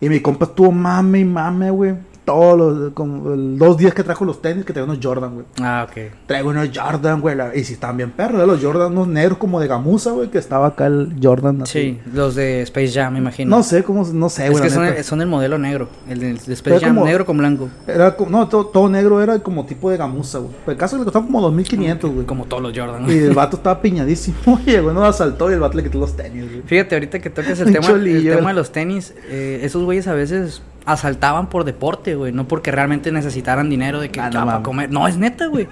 Y 0.00 0.08
mi 0.08 0.20
compa 0.20 0.46
estuvo 0.46 0.72
mame 0.72 1.20
y 1.20 1.24
mame, 1.24 1.70
güey. 1.70 1.94
Todos 2.28 2.58
los, 2.58 2.92
como 2.92 3.32
el- 3.32 3.58
dos 3.58 3.76
días 3.78 3.94
que 3.94 4.02
trajo 4.04 4.24
los 4.24 4.40
tenis 4.42 4.64
que 4.64 4.72
traía 4.72 4.84
unos 4.84 4.98
Jordan, 5.02 5.34
güey. 5.34 5.46
Ah, 5.60 5.86
ok. 5.88 6.12
Traigo 6.26 6.50
unos 6.50 6.68
Jordan, 6.74 7.20
güey. 7.20 7.34
la- 7.34 7.56
Y 7.56 7.64
si 7.64 7.72
estaban 7.72 7.96
bien 7.96 8.10
perros, 8.10 8.46
los 8.46 8.62
Jordan, 8.62 8.92
unos 8.92 9.08
negros 9.08 9.38
como 9.38 9.60
de 9.60 9.66
gamuza, 9.66 10.10
güey. 10.12 10.28
Que 10.30 10.38
estaba 10.38 10.68
acá 10.68 10.86
el 10.86 11.16
Jordan 11.22 11.62
así. 11.62 11.78
Sí, 11.80 12.00
los 12.12 12.34
de 12.34 12.62
Space 12.62 12.92
Jam, 12.92 13.14
me 13.14 13.18
imagino. 13.18 13.56
No 13.56 13.62
sé 13.62 13.82
cómo, 13.82 14.06
no 14.12 14.28
sé, 14.28 14.44
es 14.46 14.50
güey. 14.50 14.62
que 14.64 14.68
la 14.70 14.74
son 14.94 15.04
son 15.04 15.20
el 15.22 15.26
modelo 15.28 15.58
negro. 15.58 15.88
El 16.08 16.20
de 16.20 16.30
Space 16.32 16.62
Pero 16.62 16.80
Jam, 16.80 16.94
como- 16.94 17.06
negro 17.06 17.24
con 17.26 17.38
blanco. 17.38 17.68
Era 17.86 18.14
como, 18.14 18.30
no, 18.30 18.46
todo, 18.48 18.66
todo 18.66 18.88
negro 18.88 19.22
era 19.22 19.38
como 19.40 19.64
tipo 19.66 19.90
de 19.90 19.96
gamuza, 19.96 20.38
güey. 20.38 20.52
El 20.66 20.76
caso 20.76 20.96
es 20.96 20.98
que 20.98 21.00
le 21.00 21.04
costaban 21.04 21.26
como 21.28 21.40
2500, 21.40 22.10
güey. 22.12 22.26
Como 22.26 22.44
todos 22.44 22.62
los 22.62 22.76
Jordan. 22.76 23.08
Y 23.10 23.14
el 23.18 23.34
vato 23.34 23.56
estaba 23.58 23.80
piñadísimo. 23.80 24.36
Oye, 24.66 24.80
güey, 24.80 24.94
no 24.94 25.00
lo 25.00 25.06
asaltó 25.06 25.50
y 25.50 25.54
el 25.54 25.60
vato 25.60 25.76
le 25.78 25.84
quitó 25.84 25.98
los 25.98 26.14
tenis, 26.16 26.44
güey. 26.50 26.62
Fíjate, 26.66 26.94
ahorita 26.94 27.18
que 27.20 27.30
toques 27.30 27.58
el 27.60 27.72
tema, 27.72 27.88
el 27.88 28.22
tema 28.36 28.50
de 28.50 28.54
los 28.54 28.70
tenis, 28.70 29.14
eh, 29.30 29.60
esos 29.62 29.82
güeyes 29.84 30.06
a 30.08 30.14
veces 30.14 30.60
asaltaban 30.92 31.48
por 31.48 31.64
deporte, 31.64 32.14
güey, 32.14 32.32
no 32.32 32.48
porque 32.48 32.70
realmente 32.70 33.12
necesitaran 33.12 33.68
dinero 33.68 34.00
de 34.00 34.10
que 34.10 34.20
Ah, 34.20 34.30
no 34.30 34.40
ah, 34.40 34.46
para 34.46 34.62
comer. 34.62 34.90
No, 34.90 35.06
es 35.06 35.18
neta, 35.18 35.46
güey. 35.46 35.68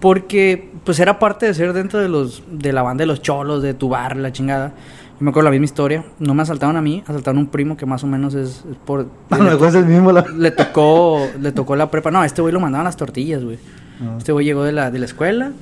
Porque 0.00 0.70
pues 0.84 0.98
era 0.98 1.18
parte 1.18 1.46
de 1.46 1.54
ser 1.54 1.72
dentro 1.72 2.00
de 2.00 2.08
los 2.08 2.42
de 2.50 2.72
la 2.72 2.82
banda 2.82 3.02
de 3.02 3.06
los 3.06 3.20
cholos, 3.20 3.62
de 3.62 3.74
tu 3.74 3.90
bar, 3.90 4.16
la 4.16 4.32
chingada. 4.32 4.68
Yo 4.68 5.20
me 5.20 5.30
acuerdo 5.30 5.44
la 5.44 5.50
misma 5.50 5.66
historia. 5.66 6.04
No 6.18 6.34
me 6.34 6.42
asaltaron 6.42 6.76
a 6.76 6.82
mí, 6.82 7.02
asaltaron 7.06 7.38
a 7.38 7.40
un 7.42 7.46
primo 7.48 7.76
que 7.76 7.86
más 7.86 8.02
o 8.02 8.06
menos 8.06 8.34
es, 8.34 8.64
es 8.70 8.76
por 8.84 9.06
A 9.30 9.38
lo 9.38 9.44
mejor 9.44 9.68
es 9.68 9.74
el 9.74 9.84
mismo. 9.84 10.10
La... 10.10 10.24
le 10.36 10.50
tocó 10.50 11.28
le 11.40 11.52
tocó 11.52 11.76
la 11.76 11.90
prepa. 11.90 12.10
No, 12.10 12.20
a 12.20 12.26
este 12.26 12.40
güey 12.40 12.52
lo 12.52 12.60
mandaban 12.60 12.86
las 12.86 12.96
tortillas, 12.96 13.44
güey. 13.44 13.58
Ah. 14.00 14.16
Este 14.18 14.32
güey 14.32 14.46
llegó 14.46 14.64
de 14.64 14.72
la, 14.72 14.90
de 14.90 14.98
la 14.98 15.04
escuela, 15.04 15.52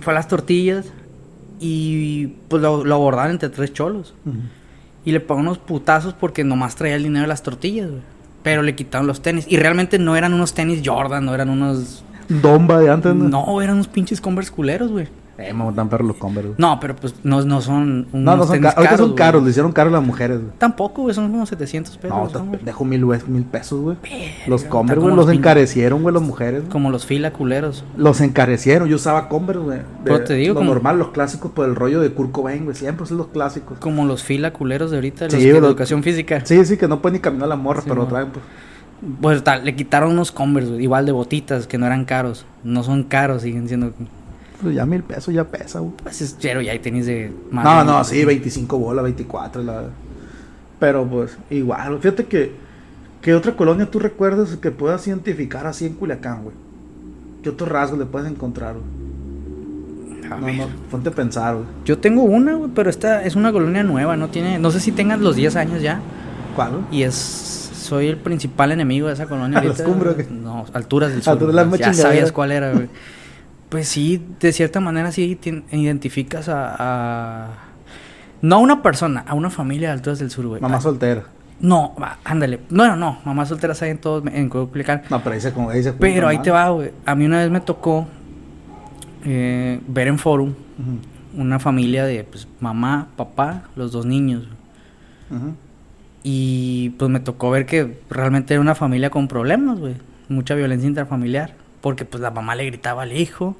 fue 0.00 0.12
a 0.12 0.14
las 0.14 0.28
tortillas 0.28 0.86
y 1.60 2.28
pues 2.48 2.62
lo, 2.62 2.84
lo 2.84 2.94
abordaron 2.94 3.32
entre 3.32 3.48
tres 3.48 3.72
cholos. 3.72 4.14
Y 5.04 5.12
le 5.12 5.20
pagó 5.20 5.40
unos 5.40 5.58
putazos 5.58 6.14
porque 6.14 6.44
nomás 6.44 6.76
traía 6.76 6.94
el 6.94 7.02
dinero 7.02 7.22
de 7.22 7.28
las 7.28 7.42
tortillas, 7.42 7.90
güey. 7.90 8.13
Pero 8.44 8.62
le 8.62 8.76
quitaron 8.76 9.08
los 9.08 9.22
tenis. 9.22 9.46
Y 9.48 9.56
realmente 9.56 9.98
no 9.98 10.14
eran 10.14 10.32
unos 10.32 10.54
tenis 10.54 10.82
Jordan, 10.84 11.24
no 11.24 11.34
eran 11.34 11.50
unos... 11.50 12.04
Domba 12.28 12.78
de 12.78 12.90
antes, 12.90 13.12
¿no? 13.12 13.28
No, 13.28 13.60
eran 13.60 13.74
unos 13.74 13.88
pinches 13.88 14.20
Converse 14.20 14.52
culeros, 14.52 14.92
güey. 14.92 15.08
Eh, 15.36 15.52
me 15.52 15.72
tan 15.72 15.88
perros 15.88 16.06
los 16.06 16.16
Converse, 16.16 16.48
güey. 16.50 16.60
No, 16.60 16.78
pero 16.80 16.94
pues 16.94 17.14
no, 17.24 17.42
no 17.42 17.60
son 17.60 18.06
unos 18.12 18.12
No, 18.12 18.36
no 18.36 18.44
son 18.46 18.60
caros. 18.60 18.76
Ahorita 18.76 18.96
son 18.96 19.06
güey. 19.08 19.16
caros, 19.16 19.42
le 19.44 19.50
hicieron 19.50 19.72
caros 19.72 19.92
a 19.92 19.96
las 19.96 20.06
mujeres, 20.06 20.38
güey. 20.40 20.52
Tampoco, 20.58 21.02
güey, 21.02 21.14
son 21.14 21.30
como 21.32 21.44
700 21.44 21.96
pesos. 21.98 22.32
No, 22.32 22.44
¿no, 22.44 22.52
dejo 22.64 22.84
mil, 22.84 23.04
güey, 23.04 23.20
mil 23.26 23.44
pesos, 23.44 23.80
güey. 23.80 23.96
Los 24.46 24.64
Converse, 24.64 25.00
güey, 25.00 25.10
como 25.10 25.16
los 25.16 25.26
los 25.26 25.34
encarecieron, 25.36 26.02
güey, 26.02 26.14
las 26.14 26.22
mujeres. 26.22 26.60
güey. 26.60 26.70
Como 26.72 26.90
los 26.90 27.04
fila 27.06 27.32
culeros. 27.32 27.84
Los 27.96 28.20
encarecieron. 28.20 28.88
Yo 28.88 28.96
usaba 28.96 29.28
Converse, 29.28 29.62
güey. 29.62 29.78
Pero 30.04 30.22
te 30.22 30.34
digo, 30.34 30.54
Lo 30.54 30.60
como- 30.60 30.72
normal, 30.74 30.98
los 30.98 31.08
clásicos 31.08 31.50
por 31.50 31.66
el 31.68 31.74
rollo 31.74 32.00
de 32.00 32.10
Kurt 32.12 32.30
Cobain, 32.30 32.64
güey. 32.64 32.76
Siempre 32.76 33.04
son 33.06 33.16
los 33.18 33.26
clásicos. 33.28 33.78
Como 33.78 34.04
los 34.04 34.22
fila 34.22 34.52
culeros 34.52 34.90
de 34.92 34.98
ahorita, 34.98 35.24
los 35.24 35.34
Sí, 35.34 35.46
de 35.48 35.60
los- 35.60 35.64
educación 35.68 36.02
física. 36.02 36.42
Sí, 36.44 36.64
sí, 36.64 36.76
que 36.76 36.86
no 36.86 37.00
pueden 37.02 37.14
ni 37.14 37.20
caminar 37.20 37.48
la 37.48 37.56
morra, 37.56 37.80
Sí, 37.80 37.88
pero 37.88 38.02
mo. 38.02 38.08
traen, 38.08 38.28
pues. 38.30 38.44
Pues 39.20 39.44
tal, 39.44 39.64
le 39.64 39.74
quitaron 39.76 40.12
unos 40.12 40.32
Converse, 40.32 40.70
güey, 40.70 40.82
igual 40.84 41.04
de 41.04 41.12
botitas, 41.12 41.66
que 41.66 41.76
no 41.76 41.86
eran 41.86 42.04
caros. 42.04 42.46
No 42.62 42.82
son 42.84 43.02
caros, 43.04 43.42
siguen 43.42 43.66
siendo... 43.68 43.92
Pues 44.64 44.76
ya 44.76 44.86
mil 44.86 45.02
pesos 45.02 45.32
ya 45.32 45.44
pesa, 45.44 45.78
güey. 45.80 45.92
Pues 46.02 46.20
es 46.22 46.36
cero, 46.40 46.60
ya 46.62 46.72
hay 46.72 46.78
tenis 46.80 47.06
de... 47.06 47.32
más 47.50 47.64
No, 47.64 47.84
no, 47.84 48.02
sí, 48.04 48.24
25 48.24 48.78
bolas, 48.78 49.04
24. 49.04 49.62
La... 49.62 49.84
Pero 50.80 51.04
pues, 51.06 51.36
igual. 51.50 51.98
Fíjate 52.00 52.24
que. 52.24 52.52
¿Qué 53.22 53.34
otra 53.34 53.56
colonia 53.56 53.86
tú 53.90 53.98
recuerdas 53.98 54.56
que 54.56 54.70
puedas 54.70 55.06
identificar 55.06 55.66
así 55.66 55.86
en 55.86 55.94
Culiacán, 55.94 56.42
güey? 56.42 56.54
¿Qué 57.42 57.48
otro 57.50 57.66
rasgo 57.66 57.96
le 57.96 58.04
puedes 58.04 58.30
encontrar, 58.30 58.74
güey? 58.74 60.30
A 60.32 60.36
No, 60.36 60.46
ver. 60.46 60.56
no, 60.56 60.66
ponte 60.90 61.08
a 61.08 61.12
pensar, 61.12 61.54
güey. 61.54 61.66
Yo 61.84 61.98
tengo 61.98 62.22
una, 62.22 62.54
güey, 62.54 62.70
pero 62.74 62.90
esta 62.90 63.24
es 63.24 63.34
una 63.36 63.50
colonia 63.52 63.82
nueva, 63.82 64.16
no 64.16 64.28
tiene... 64.28 64.58
No 64.58 64.70
sé 64.70 64.80
si 64.80 64.92
tengan 64.92 65.22
los 65.22 65.36
10 65.36 65.56
años 65.56 65.82
ya. 65.82 66.00
¿Cuál? 66.54 66.86
Y 66.90 67.02
es... 67.02 67.14
Soy 67.14 68.08
el 68.08 68.16
principal 68.16 68.72
enemigo 68.72 69.08
de 69.08 69.14
esa 69.14 69.26
colonia 69.26 69.58
¿A 69.60 69.64
las 69.64 69.80
ahorita. 69.80 69.84
cumbres 69.84 70.12
o 70.14 70.16
qué? 70.16 70.26
No, 70.30 70.64
alturas 70.72 71.10
del 71.12 71.22
sur. 71.22 71.32
Alturas 71.34 71.70
de 71.70 71.70
la 71.70 71.76
ya 71.76 71.94
sabías 71.94 72.32
cuál 72.32 72.52
era, 72.52 72.72
güey. 72.72 72.88
Pues 73.74 73.88
sí, 73.88 74.24
de 74.38 74.52
cierta 74.52 74.78
manera 74.78 75.10
sí 75.10 75.36
identificas 75.72 76.48
a, 76.48 76.76
a- 76.78 77.48
No 78.40 78.54
a 78.54 78.58
una 78.60 78.82
persona, 78.84 79.24
a 79.26 79.34
una 79.34 79.50
familia 79.50 79.88
de 79.88 79.94
alturas 79.94 80.20
del 80.20 80.30
sur, 80.30 80.46
güey. 80.46 80.60
Mamá 80.62 80.76
Ah, 80.76 80.80
soltera. 80.80 81.24
No, 81.58 81.92
va, 82.00 82.18
ándale. 82.22 82.60
No, 82.70 82.86
no, 82.86 82.94
no. 82.94 83.18
Mamás 83.24 83.48
solteras 83.48 83.82
hay 83.82 83.90
en 83.90 83.98
todo, 83.98 84.22
en 84.28 84.48
Culiacán. 84.48 85.02
No, 85.10 85.20
pero 85.24 85.34
ahí 85.34 85.40
se, 85.40 85.52
como, 85.52 85.70
ahí 85.70 85.82
se 85.82 85.92
Pero 85.92 86.28
ahí 86.28 86.36
mamá. 86.36 86.42
te 86.44 86.50
va, 86.52 86.68
güey. 86.70 86.92
A 87.04 87.16
mí 87.16 87.24
una 87.26 87.38
vez 87.38 87.50
me 87.50 87.60
tocó 87.60 88.06
eh, 89.24 89.80
ver 89.88 90.06
en 90.06 90.20
forum 90.20 90.54
una 91.36 91.58
familia 91.58 92.04
de 92.04 92.22
pues, 92.22 92.46
mamá, 92.60 93.08
papá, 93.16 93.64
los 93.74 93.90
dos 93.90 94.06
niños. 94.06 94.44
Y 96.22 96.90
pues 96.90 97.10
me 97.10 97.18
tocó 97.18 97.50
ver 97.50 97.66
que 97.66 97.98
realmente 98.08 98.54
era 98.54 98.60
una 98.60 98.76
familia 98.76 99.10
con 99.10 99.26
problemas, 99.26 99.80
güey. 99.80 99.94
Mucha 100.28 100.54
violencia 100.54 100.86
intrafamiliar. 100.88 101.63
Porque 101.84 102.06
pues 102.06 102.22
la 102.22 102.30
mamá 102.30 102.54
le 102.54 102.64
gritaba 102.64 103.02
al 103.02 103.12
hijo 103.12 103.56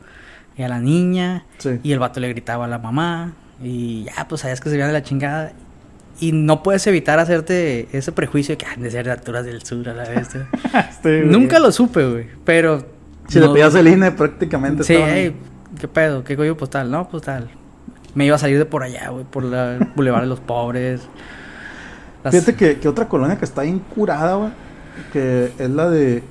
y 0.56 0.62
a 0.62 0.68
la 0.68 0.80
niña. 0.80 1.44
Sí. 1.58 1.78
Y 1.82 1.92
el 1.92 1.98
vato 1.98 2.20
le 2.20 2.30
gritaba 2.30 2.64
a 2.64 2.68
la 2.68 2.78
mamá. 2.78 3.34
Y 3.62 4.04
ya, 4.04 4.26
pues 4.28 4.40
sabías 4.40 4.62
que 4.62 4.70
se 4.70 4.76
veía 4.76 4.86
de 4.86 4.94
la 4.94 5.02
chingada. 5.02 5.52
Y 6.20 6.32
no 6.32 6.62
puedes 6.62 6.86
evitar 6.86 7.18
hacerte 7.18 7.86
ese 7.92 8.12
prejuicio 8.12 8.54
de 8.54 8.56
que 8.56 8.64
han 8.64 8.80
de 8.80 8.90
ser 8.90 9.04
de 9.04 9.10
alturas 9.12 9.44
del 9.44 9.62
sur 9.62 9.86
a 9.90 9.92
la 9.92 10.04
vez. 10.08 10.30
Nunca 11.26 11.58
lo 11.58 11.70
supe, 11.70 12.08
güey. 12.08 12.26
Pero. 12.46 12.86
Si 13.28 13.38
no- 13.38 13.48
le 13.48 13.52
pedías 13.52 13.74
el 13.74 13.88
INE, 13.88 14.10
prácticamente. 14.12 14.84
Sí, 14.84 14.94
hey, 14.96 15.36
¿qué 15.78 15.86
pedo? 15.86 16.24
¿Qué 16.24 16.34
código 16.34 16.56
postal? 16.56 16.90
No, 16.90 17.06
postal. 17.08 17.50
Me 18.14 18.24
iba 18.24 18.36
a 18.36 18.38
salir 18.38 18.56
de 18.58 18.64
por 18.64 18.82
allá, 18.84 19.10
güey, 19.10 19.24
por 19.24 19.44
la 19.44 19.78
Boulevard 19.96 20.22
de 20.22 20.28
los 20.28 20.40
Pobres. 20.40 21.02
Las- 22.22 22.32
Fíjate 22.34 22.54
que, 22.54 22.78
que 22.78 22.88
otra 22.88 23.06
colonia 23.08 23.36
que 23.36 23.44
está 23.44 23.62
bien 23.62 23.80
curada, 23.80 24.36
güey. 24.36 24.50
Que 25.12 25.52
es 25.58 25.68
la 25.70 25.90
de. 25.90 26.22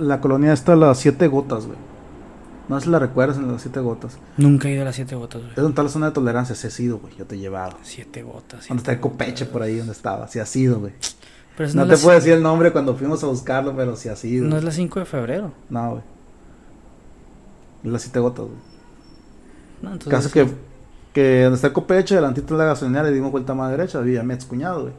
La 0.00 0.20
colonia 0.20 0.52
esta, 0.52 0.74
las 0.76 0.98
Siete 0.98 1.28
Gotas, 1.28 1.66
güey. 1.66 1.78
No 2.68 2.78
sé 2.78 2.84
si 2.84 2.90
la 2.92 3.00
recuerdas 3.00 3.36
en 3.36 3.50
las 3.50 3.62
Siete 3.62 3.80
Gotas. 3.80 4.16
Nunca 4.36 4.68
he 4.68 4.72
ido 4.72 4.82
a 4.82 4.84
las 4.84 4.94
siete 4.94 5.16
gotas, 5.16 5.40
güey. 5.40 5.50
Es 5.50 5.56
donde 5.56 5.70
está 5.70 5.82
la 5.82 5.88
zona 5.88 6.06
de 6.06 6.12
tolerancia. 6.12 6.54
Se 6.54 6.68
ha 6.68 6.70
sido, 6.70 6.98
güey. 6.98 7.12
Yo 7.16 7.26
te 7.26 7.34
he 7.34 7.38
llevado. 7.38 7.76
Siete 7.82 8.22
gotas. 8.22 8.68
Donde 8.68 8.80
está 8.80 8.92
el 8.92 9.00
Copeche 9.00 9.44
por 9.46 9.62
ahí, 9.62 9.76
donde 9.78 9.92
estaba. 9.92 10.28
Sí 10.28 10.38
ha 10.38 10.46
sido, 10.46 10.78
güey. 10.78 10.92
Pero 11.56 11.68
No 11.74 11.84
no, 11.84 11.88
te 11.92 11.96
puedo 11.96 12.10
la, 12.10 12.14
decir 12.14 12.32
el 12.32 12.42
nombre 12.44 12.70
cuando 12.70 12.94
fuimos 12.94 13.24
a 13.24 13.26
buscarlo, 13.26 13.74
pero 13.74 13.96
sí 13.96 14.08
ha 14.08 14.14
sido. 14.14 14.46
no 14.46 14.56
es 14.56 14.62
la 14.62 14.70
5 14.70 15.00
de 15.00 15.04
febrero. 15.04 15.52
No, 15.68 15.90
güey. 15.90 16.02
Es 17.82 17.90
las 17.90 18.02
Siete 18.02 18.20
Gotas, 18.20 18.44
güey. 18.46 18.58
No, 19.82 19.92
entonces, 19.94 20.10
Caso 20.12 20.30
que, 20.30 20.46
que 21.12 21.42
donde 21.42 21.56
está 21.56 21.66
el 21.66 21.72
Copeche, 21.72 22.14
delantito 22.14 22.54
de 22.54 22.58
la 22.58 22.66
gasolinera, 22.66 23.02
le 23.02 23.12
dimos 23.12 23.32
vuelta 23.32 23.50
a 23.50 23.56
mano 23.56 23.70
derecha. 23.72 24.00
Vivía 24.00 24.22
mi 24.22 24.34
ex 24.34 24.44
cuñado, 24.44 24.82
güey. 24.82 24.94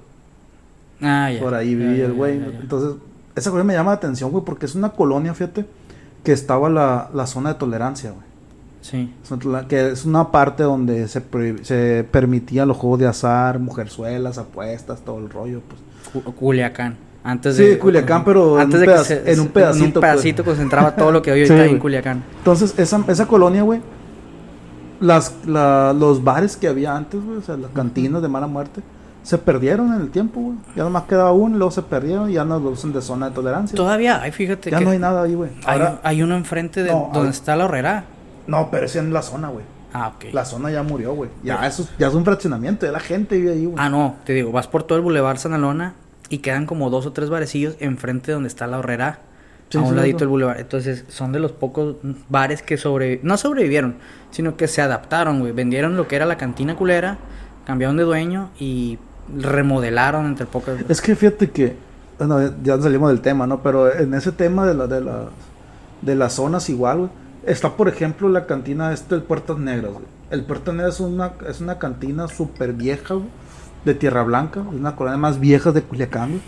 Ah, 1.00 1.32
ya. 1.32 1.40
Por 1.40 1.54
ahí 1.54 1.74
vivía 1.74 2.06
el 2.06 2.14
güey. 2.14 2.34
Entonces, 2.34 3.02
esa 3.36 3.50
colonia 3.50 3.68
me 3.68 3.74
llama 3.74 3.92
la 3.92 3.98
atención, 3.98 4.32
güey, 4.32 4.44
porque 4.46 4.66
es 4.66 4.76
una 4.76 4.90
colonia, 4.90 5.34
fíjate, 5.34 5.66
que 6.24 6.32
estaba 6.32 6.70
la, 6.70 7.10
la 7.14 7.26
zona 7.28 7.54
de 7.54 7.60
tolerancia, 7.60 8.12
güey. 8.12 8.24
Sí. 8.82 9.14
Que 9.68 9.90
es 9.92 10.06
una 10.06 10.32
parte 10.32 10.64
donde 10.64 11.08
se, 11.08 11.22
se 11.64 12.04
permitía 12.10 12.66
los 12.66 12.78
juegos 12.78 13.00
de 13.00 13.08
azar, 13.08 13.60
mujerzuelas, 13.60 14.38
apuestas, 14.40 15.02
todo 15.02 15.20
el 15.20 15.30
rollo, 15.30 15.62
pues. 15.68 16.24
Cu- 16.26 16.34
Culiacán. 16.34 16.98
Antes 17.24 17.56
Sí, 17.56 17.76
Culiacán, 17.78 18.26
pero 18.26 18.56
en 18.56 18.62
antes 18.62 18.80
un 18.80 18.82
de 18.82 18.88
que 18.88 18.94
pedac- 19.00 19.04
se- 19.04 19.32
en 19.32 19.40
un 19.40 19.48
pedacito, 19.50 19.84
En 19.84 19.86
un 19.86 19.92
pues. 19.94 20.02
pedacito 20.02 20.44
concentraba 20.44 20.96
todo 20.96 21.12
lo 21.12 21.22
que 21.22 21.32
hoy 21.32 21.40
Sí, 21.46 21.54
está 21.54 21.66
en. 21.66 21.78
Culiacán. 21.78 22.24
Entonces, 22.40 22.74
esa, 22.80 23.04
esa 23.08 23.28
colonia, 23.28 23.62
güey, 23.62 23.82
las, 25.00 25.36
la- 25.46 25.94
los 25.94 26.24
bares 26.24 26.58
que 26.58 26.68
había 26.68 26.96
antes, 26.96 27.24
güey, 27.24 27.38
o 27.38 27.42
sea, 27.42 27.58
las 27.58 27.72
cantinas 27.72 28.22
de 28.24 28.28
mala 28.28 28.48
muerte, 28.48 28.82
se 29.24 29.38
perdieron 29.38 29.94
en 29.94 30.02
el 30.02 30.10
tiempo, 30.10 30.40
güey. 30.42 30.58
Ya 30.76 30.84
nomás 30.84 31.04
quedaba 31.04 31.32
uno, 31.32 31.58
luego 31.58 31.72
se 31.72 31.84
perdieron 31.84 32.30
y 32.30 32.34
ya 32.34 32.46
no 32.46 32.60
lo 32.60 32.72
usan 32.72 32.92
de 32.92 33.02
zona 33.02 33.30
de 33.30 33.36
tolerancia. 33.36 33.76
Todavía 33.76 34.22
hay, 34.22 34.32
fíjate 34.32 34.72
ya 34.72 34.80
que 34.80 34.86
no 34.86 34.92
hay 34.92 35.00
nada 35.00 35.24
ahí, 35.24 35.36
güey. 35.36 35.52
hay, 35.66 35.82
hay 36.04 36.24
uno 36.24 36.36
enfrente 36.36 36.84
de 36.84 36.92
No, 36.92 37.12
donde 37.14 37.30
está 37.32 37.56
la 37.56 37.66
horrera. 37.66 38.06
no, 38.48 38.70
pero 38.72 38.86
ese 38.86 39.00
en 39.00 39.14
la 39.14 39.22
zona, 39.22 39.50
güey. 39.50 39.66
Ah, 39.94 40.14
ok. 40.16 40.34
La 40.34 40.46
zona 40.46 40.72
ya 40.72 40.84
murió, 40.84 41.14
güey. 41.14 41.30
Ya, 41.44 41.68
eso, 41.68 41.88
ya 42.00 42.08
es 42.08 42.14
un 42.14 42.24
fraccionamiento, 42.24 42.86
ya 42.86 42.92
la 42.94 43.00
gente 43.00 43.38
vive 43.38 43.52
ahí, 43.52 43.66
güey. 43.66 43.76
Ah, 43.78 43.90
no, 43.90 44.16
te 44.24 44.34
digo, 44.34 44.52
vas 44.52 44.68
por 44.68 44.84
todo 44.84 44.98
el 44.98 45.04
Boulevard 45.04 45.38
Sanalona 45.38 45.96
y 46.30 46.38
quedan 46.40 46.66
como 46.66 46.90
dos 46.90 47.06
o 47.06 47.12
tres 47.12 47.30
barecillos 47.30 47.76
enfrente 47.80 48.28
de 48.28 48.34
donde 48.34 48.48
está 48.48 48.68
la 48.68 48.80
horrera. 48.80 49.20
Sí, 49.70 49.78
a 49.78 49.82
un 49.82 49.90
sí, 49.90 49.96
ladito 49.96 50.20
del 50.20 50.30
Boulevard. 50.30 50.60
Entonces, 50.60 51.06
son 51.10 51.32
de 51.32 51.40
los 51.40 51.52
pocos 51.52 51.96
bares 52.30 52.62
que 52.62 52.78
sobre... 52.78 53.20
No 53.24 53.38
sobrevivieron, 53.38 53.96
sino 54.32 54.58
que 54.58 54.68
se 54.68 54.82
adaptaron, 54.82 55.40
güey. 55.40 55.52
Vendieron 55.54 55.96
lo 55.96 56.08
que 56.08 56.16
era 56.18 56.26
la 56.26 56.38
cantina 56.38 56.76
culera, 56.76 57.18
cambiaron 57.66 57.96
de 57.98 58.04
dueño 58.04 58.50
y 58.60 58.98
remodelaron 59.36 60.26
entre 60.26 60.46
pocas... 60.46 60.80
Es 60.90 61.02
que 61.02 61.16
fíjate 61.16 61.50
que, 61.52 61.76
bueno, 62.18 62.54
ya 62.64 62.80
salimos 62.80 63.10
del 63.10 63.22
tema, 63.22 63.48
¿no? 63.48 63.62
Pero 63.62 63.94
en 63.94 64.14
ese 64.14 64.32
tema 64.32 64.66
de, 64.66 64.74
la, 64.74 64.88
de, 64.88 65.02
la, 65.02 65.26
de 66.02 66.16
las 66.16 66.34
zonas 66.34 66.70
igual, 66.70 66.98
güey, 67.00 67.10
está 67.46 67.76
por 67.76 67.88
ejemplo 67.88 68.30
la 68.30 68.46
cantina 68.46 68.94
este, 68.94 69.16
el 69.16 69.24
Puertas 69.24 69.58
Negras, 69.58 69.94
güey. 69.94 70.06
El 70.30 70.44
Puertas 70.44 70.74
Negras 70.74 70.96
es 70.96 71.02
una, 71.02 71.34
es 71.48 71.62
una 71.62 71.80
cantina 71.80 72.28
súper 72.28 72.74
vieja, 72.74 73.16
güey, 73.16 73.28
de 73.86 73.94
Tierra 73.96 74.24
Blanca, 74.24 74.62
es 74.62 74.80
una 74.80 74.96
colonia 74.96 75.18
más 75.18 75.40
vieja 75.40 75.72
de 75.72 75.82
Culiacán, 75.82 76.30
güey. 76.30 76.42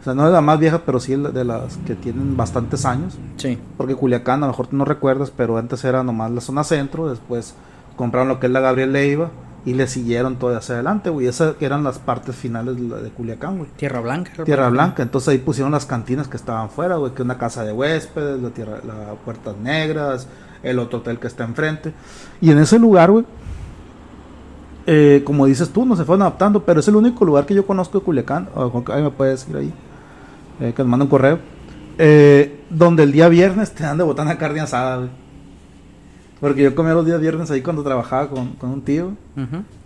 O 0.00 0.02
sea, 0.02 0.14
no 0.14 0.26
es 0.26 0.32
la 0.32 0.40
más 0.40 0.58
vieja, 0.58 0.80
pero 0.86 0.98
sí 0.98 1.14
de 1.14 1.44
las 1.44 1.76
que 1.86 1.94
tienen 1.94 2.34
bastantes 2.34 2.86
años. 2.86 3.18
Sí. 3.36 3.58
Porque 3.76 3.94
Culiacán, 3.94 4.42
a 4.42 4.46
lo 4.46 4.52
mejor 4.52 4.68
tú 4.68 4.76
no 4.76 4.86
recuerdas, 4.86 5.30
pero 5.30 5.58
antes 5.58 5.84
era 5.84 6.02
nomás 6.02 6.30
la 6.30 6.40
zona 6.40 6.64
centro, 6.64 7.10
después 7.10 7.54
compraron 7.96 8.28
lo 8.28 8.40
que 8.40 8.46
es 8.46 8.52
la 8.52 8.60
Gabriel 8.60 8.94
Leiva 8.94 9.30
y 9.64 9.74
le 9.74 9.86
siguieron 9.86 10.36
todo 10.36 10.56
hacia 10.56 10.76
adelante, 10.76 11.10
güey. 11.10 11.26
Esas 11.26 11.54
eran 11.60 11.84
las 11.84 11.98
partes 11.98 12.34
finales 12.34 12.76
de, 12.76 13.10
Culiacán, 13.10 13.58
güey. 13.58 13.70
Tierra 13.76 14.00
Blanca. 14.00 14.44
Tierra 14.44 14.68
Blanca, 14.68 15.02
entonces 15.02 15.28
ahí 15.28 15.38
pusieron 15.38 15.72
las 15.72 15.86
cantinas 15.86 16.28
que 16.28 16.36
estaban 16.36 16.70
fuera, 16.70 16.96
güey, 16.96 17.12
que 17.12 17.22
una 17.22 17.38
casa 17.38 17.64
de 17.64 17.72
huéspedes, 17.72 18.40
la, 18.40 18.50
tierra, 18.50 18.80
la 18.86 19.14
Puertas 19.24 19.56
Negras, 19.56 20.26
el 20.62 20.78
otro 20.78 21.00
hotel 21.00 21.18
que 21.18 21.26
está 21.26 21.44
enfrente. 21.44 21.92
Y 22.40 22.50
en 22.50 22.58
ese 22.58 22.78
lugar, 22.78 23.10
güey, 23.10 23.24
eh, 24.86 25.22
como 25.24 25.46
dices 25.46 25.70
tú, 25.70 25.84
no 25.84 25.94
se 25.94 26.04
fueron 26.04 26.22
adaptando, 26.22 26.64
pero 26.64 26.80
es 26.80 26.88
el 26.88 26.96
único 26.96 27.24
lugar 27.24 27.44
que 27.44 27.54
yo 27.54 27.66
conozco 27.66 27.98
de 27.98 28.04
Culiacán, 28.04 28.48
o 28.54 28.84
ahí 28.88 29.02
me 29.02 29.10
puedes 29.10 29.40
decir 29.40 29.56
ahí, 29.56 29.72
eh, 30.60 30.72
que 30.74 30.82
nos 30.82 30.88
manda 30.88 31.04
un 31.04 31.10
correo, 31.10 31.38
eh, 31.98 32.64
donde 32.70 33.02
el 33.02 33.12
día 33.12 33.28
viernes 33.28 33.72
te 33.72 33.82
dan 33.82 33.98
de 33.98 34.04
botana 34.04 34.38
carne 34.38 34.60
asada, 34.60 34.96
güey. 34.96 35.10
Porque 36.40 36.62
yo 36.62 36.74
comía 36.74 36.94
los 36.94 37.04
días 37.04 37.20
viernes 37.20 37.50
ahí 37.50 37.60
cuando 37.60 37.82
trabajaba 37.82 38.28
con, 38.30 38.54
con 38.54 38.70
un 38.70 38.82
tío, 38.82 39.12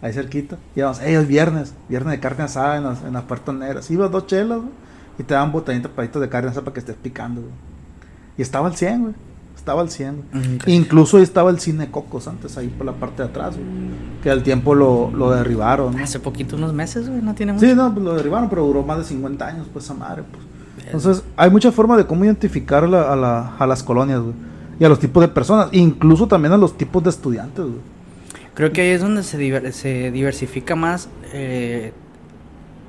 ahí 0.00 0.12
cerquita. 0.12 0.56
Y 0.76 0.80
íbamos, 0.80 1.00
hey, 1.02 1.14
es 1.14 1.26
viernes, 1.26 1.74
viernes 1.88 2.12
de 2.12 2.20
carne 2.20 2.44
asada 2.44 2.76
en 2.76 2.84
las, 2.84 3.02
en 3.02 3.12
las 3.12 3.24
puertas 3.24 3.54
negras. 3.54 3.90
Ibas 3.90 4.10
dos 4.10 4.26
chelas, 4.28 4.58
güey, 4.58 4.70
y 5.18 5.22
te 5.24 5.34
daban 5.34 5.50
botanitas 5.52 5.90
palitos 5.90 6.22
de 6.22 6.28
carne 6.28 6.50
asada 6.50 6.64
para 6.64 6.74
que 6.74 6.80
estés 6.80 6.96
picando, 6.96 7.40
güey. 7.40 7.52
Y 8.38 8.42
estaba 8.42 8.68
al 8.68 8.76
100, 8.76 9.02
güey. 9.02 9.14
Estaba 9.56 9.80
al 9.80 9.90
100, 9.90 10.16
güey. 10.32 10.44
Nunca- 10.48 10.70
Incluso 10.70 11.16
ahí 11.16 11.22
estaba 11.24 11.50
el 11.50 11.58
cine 11.58 11.90
Cocos 11.90 12.28
antes, 12.28 12.56
ahí 12.58 12.68
por 12.68 12.86
la 12.86 12.92
parte 12.92 13.22
de 13.22 13.28
atrás, 13.30 13.56
güey. 13.56 13.66
Que 14.22 14.30
al 14.30 14.42
tiempo 14.44 14.74
lo, 14.76 15.10
lo 15.10 15.30
derribaron, 15.32 15.96
¿no? 15.96 16.04
Hace 16.04 16.20
poquito, 16.20 16.54
unos 16.56 16.72
meses, 16.72 17.08
güey, 17.08 17.20
no 17.22 17.34
tiene 17.34 17.52
mucho. 17.52 17.66
Sí, 17.66 17.74
no, 17.74 17.92
pues 17.92 18.04
lo 18.04 18.14
derribaron, 18.14 18.48
pero 18.48 18.64
duró 18.64 18.82
más 18.84 18.98
de 18.98 19.04
50 19.04 19.44
años, 19.46 19.66
pues 19.72 19.84
esa 19.86 19.94
madre, 19.94 20.22
pues. 20.30 20.44
Entonces, 20.86 21.24
hay 21.36 21.50
muchas 21.50 21.74
formas 21.74 21.96
de 21.98 22.06
cómo 22.06 22.24
identificar 22.24 22.88
la- 22.88 23.12
a 23.12 23.16
la- 23.16 23.56
a 23.58 23.66
las 23.66 23.82
colonias, 23.82 24.20
güey. 24.20 24.34
Y 24.78 24.84
a 24.84 24.88
los 24.88 24.98
tipos 24.98 25.20
de 25.20 25.28
personas, 25.28 25.68
incluso 25.72 26.26
también 26.26 26.52
a 26.52 26.56
los 26.56 26.76
tipos 26.76 27.02
de 27.02 27.10
estudiantes. 27.10 27.64
Creo 28.54 28.72
que 28.72 28.82
ahí 28.82 28.90
es 28.90 29.00
donde 29.00 29.22
se, 29.22 29.72
se 29.72 30.10
diversifica 30.12 30.76
más 30.76 31.08
eh, 31.32 31.92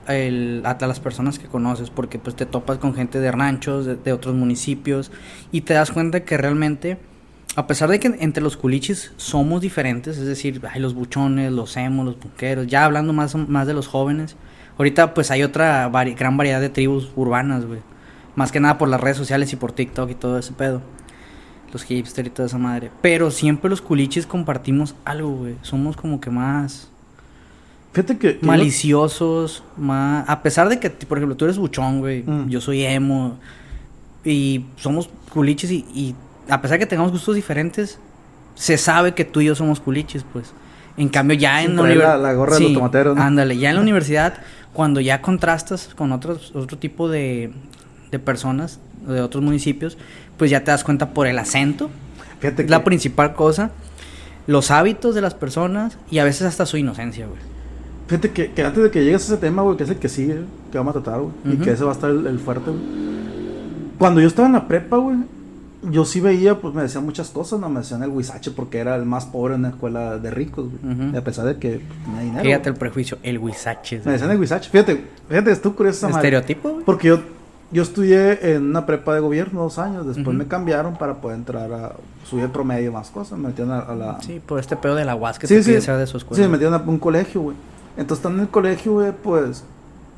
el, 0.07 0.61
a 0.63 0.77
las 0.85 0.99
personas 0.99 1.39
que 1.39 1.47
conoces, 1.47 1.89
porque 1.89 2.19
pues 2.19 2.35
te 2.35 2.45
topas 2.45 2.77
con 2.77 2.93
gente 2.93 3.19
de 3.19 3.31
ranchos, 3.31 3.85
de, 4.03 4.13
otros 4.13 4.35
municipios, 4.35 5.11
y 5.51 5.61
te 5.61 5.73
das 5.73 5.91
cuenta 5.91 6.23
que 6.23 6.37
realmente, 6.37 6.99
a 7.55 7.65
pesar 7.65 7.89
de 7.89 7.99
que 7.99 8.15
entre 8.19 8.43
los 8.43 8.57
culichis 8.57 9.11
somos 9.17 9.61
diferentes, 9.61 10.17
es 10.17 10.27
decir, 10.27 10.61
hay 10.71 10.79
los 10.79 10.93
buchones, 10.93 11.51
los 11.51 11.75
emos, 11.77 12.05
los 12.05 12.15
punqueros, 12.15 12.67
ya 12.67 12.85
hablando 12.85 13.13
más, 13.13 13.35
más 13.35 13.65
de 13.65 13.73
los 13.73 13.87
jóvenes, 13.87 14.35
ahorita 14.77 15.13
pues 15.15 15.31
hay 15.31 15.41
otra 15.41 15.89
gran 15.89 16.37
variedad 16.37 16.61
de 16.61 16.69
tribus 16.69 17.11
urbanas, 17.15 17.65
güey. 17.65 17.79
Más 18.35 18.51
que 18.51 18.59
nada 18.59 18.77
por 18.77 18.89
las 18.89 18.99
redes 18.99 19.15
sociales 19.15 19.53
y 19.53 19.55
por 19.55 19.71
TikTok 19.71 20.09
y 20.11 20.15
todo 20.15 20.37
ese 20.37 20.51
pedo 20.51 20.81
los 21.75 21.83
hipster 21.83 22.25
y 22.27 22.29
toda 22.29 22.47
esa 22.47 22.57
madre. 22.57 22.89
Pero 23.01 23.29
siempre 23.31 23.69
los 23.69 23.81
culichis 23.81 24.25
compartimos 24.25 24.95
algo, 25.05 25.29
güey. 25.31 25.55
Somos 25.61 25.95
como 25.97 26.19
que 26.19 26.29
más 26.29 26.89
Fíjate 27.93 28.17
que... 28.17 28.39
maliciosos, 28.41 29.63
más... 29.77 30.27
A 30.27 30.41
pesar 30.41 30.67
de 30.67 30.79
que, 30.79 30.89
por 30.89 31.17
ejemplo, 31.17 31.37
tú 31.37 31.45
eres 31.45 31.57
buchón, 31.57 31.99
güey. 31.99 32.23
Mm. 32.23 32.49
Yo 32.49 32.59
soy 32.59 32.83
emo. 32.83 33.37
Y 34.25 34.65
somos 34.75 35.09
culichis 35.33 35.71
y, 35.71 35.85
y 35.93 36.15
a 36.49 36.61
pesar 36.61 36.75
de 36.77 36.79
que 36.79 36.89
tengamos 36.89 37.11
gustos 37.11 37.35
diferentes, 37.35 37.99
se 38.55 38.77
sabe 38.77 39.13
que 39.13 39.23
tú 39.23 39.39
y 39.41 39.45
yo 39.45 39.55
somos 39.55 39.79
culichis, 39.79 40.25
pues. 40.33 40.51
En 40.97 41.09
cambio, 41.09 41.37
ya 41.37 41.61
Sin 41.61 41.71
en 41.71 41.75
la 41.77 41.81
universidad... 41.83 42.21
la- 42.21 42.29
la 42.29 42.33
gorra 42.33 42.55
de 42.57 42.63
los 42.63 42.73
tomateros, 42.73 43.15
¿no? 43.15 43.21
Ándale, 43.21 43.57
ya 43.57 43.69
en 43.69 43.75
la 43.75 43.81
universidad, 43.87 44.33
cuando 44.73 44.99
ya 44.99 45.21
contrastas 45.21 45.89
con 45.95 46.11
otros, 46.11 46.51
otro 46.55 46.77
tipo 46.77 47.07
de, 47.07 47.51
de 48.15 48.19
personas 48.19 48.79
de 49.07 49.21
otros 49.21 49.43
municipios, 49.43 49.97
pues 50.37 50.51
ya 50.51 50.63
te 50.63 50.71
das 50.71 50.83
cuenta 50.83 51.09
por 51.09 51.27
el 51.27 51.37
acento, 51.37 51.89
Fíjate 52.39 52.63
es 52.63 52.65
que... 52.65 52.71
la 52.71 52.83
principal 52.83 53.35
cosa, 53.35 53.71
los 54.47 54.71
hábitos 54.71 55.15
de 55.15 55.21
las 55.21 55.33
personas 55.33 55.97
y 56.09 56.19
a 56.19 56.23
veces 56.23 56.43
hasta 56.43 56.65
su 56.65 56.77
inocencia, 56.77 57.27
güey. 57.27 57.39
Fíjate 58.07 58.31
que, 58.31 58.51
que 58.51 58.63
antes 58.63 58.83
de 58.83 58.91
que 58.91 59.03
llegues 59.03 59.23
a 59.23 59.33
ese 59.33 59.37
tema, 59.37 59.63
güey, 59.63 59.77
que 59.77 59.83
es 59.83 59.89
el 59.89 59.97
que 59.97 60.09
sigue, 60.09 60.41
que 60.71 60.77
vamos 60.77 60.95
a 60.95 61.01
tratar, 61.01 61.21
güey, 61.21 61.33
y 61.55 61.57
que 61.57 61.71
ese 61.71 61.83
va 61.83 61.91
a 61.91 61.93
estar 61.93 62.09
el, 62.09 62.27
el 62.27 62.39
fuerte, 62.39 62.69
güey. 62.69 62.81
Cuando 63.97 64.21
yo 64.21 64.27
estaba 64.27 64.47
en 64.47 64.53
la 64.53 64.67
prepa, 64.67 64.97
güey, 64.97 65.17
yo 65.91 66.05
sí 66.05 66.19
veía, 66.19 66.59
pues 66.59 66.73
me 66.73 66.81
decían 66.81 67.05
muchas 67.05 67.29
cosas, 67.29 67.59
no 67.59 67.69
me 67.69 67.79
decían 67.79 68.03
el 68.03 68.09
huizache 68.09 68.51
porque 68.51 68.79
era 68.79 68.95
el 68.95 69.05
más 69.05 69.25
pobre 69.25 69.55
en 69.55 69.63
la 69.63 69.69
escuela 69.69 70.17
de 70.17 70.31
ricos, 70.31 70.69
güey. 70.69 71.15
A 71.15 71.23
pesar 71.23 71.45
de 71.45 71.57
que 71.57 71.79
pues, 71.79 72.03
tenía 72.03 72.21
dinero. 72.21 72.43
Fíjate 72.43 72.69
el 72.69 72.75
prejuicio, 72.75 73.17
el 73.23 73.37
huizache. 73.37 74.01
Me 74.05 74.13
decían 74.13 74.31
el 74.31 74.39
huizache. 74.39 74.69
Fíjate, 74.69 75.03
fíjate, 75.29 75.55
tú 75.57 75.75
curioso 75.75 75.97
esa 75.97 76.09
madre. 76.09 76.27
Estereotipo, 76.27 76.69
güey. 76.71 76.85
Porque 76.85 77.07
yo, 77.09 77.19
yo 77.75 77.83
estudié 77.83 78.55
en 78.55 78.63
una 78.69 78.85
prepa 78.85 79.13
de 79.13 79.19
gobierno 79.19 79.61
dos 79.63 79.77
años, 79.77 80.07
después 80.07 80.35
me 80.35 80.47
cambiaron 80.47 80.95
para 80.97 81.15
poder 81.15 81.37
entrar 81.37 81.71
a 81.73 81.91
subir 82.23 82.49
promedio 82.49 82.91
más 82.91 83.09
cosas, 83.11 83.37
me 83.37 83.49
metieron 83.49 83.73
a, 83.73 83.79
a 83.79 83.95
la... 83.95 84.21
Sí, 84.21 84.41
por 84.43 84.59
este 84.59 84.75
pedo 84.75 84.95
de 84.95 85.05
la 85.05 85.15
UAS 85.15 85.37
que 85.37 85.45
Sí, 85.47 85.55
te 85.55 85.63
sí. 85.63 85.71
pide 85.79 85.97
de 85.97 86.07
su 86.07 86.11
Sí, 86.13 86.23
escuela. 86.23 86.43
me 86.43 86.49
metieron 86.49 86.73
a 86.73 86.77
un 86.89 86.97
colegio, 86.97 87.41
güey. 87.41 87.57
Entonces, 87.97 88.19
estando 88.19 88.39
en 88.39 88.45
el 88.45 88.49
colegio, 88.51 88.93
güey, 88.93 89.11
pues 89.11 89.63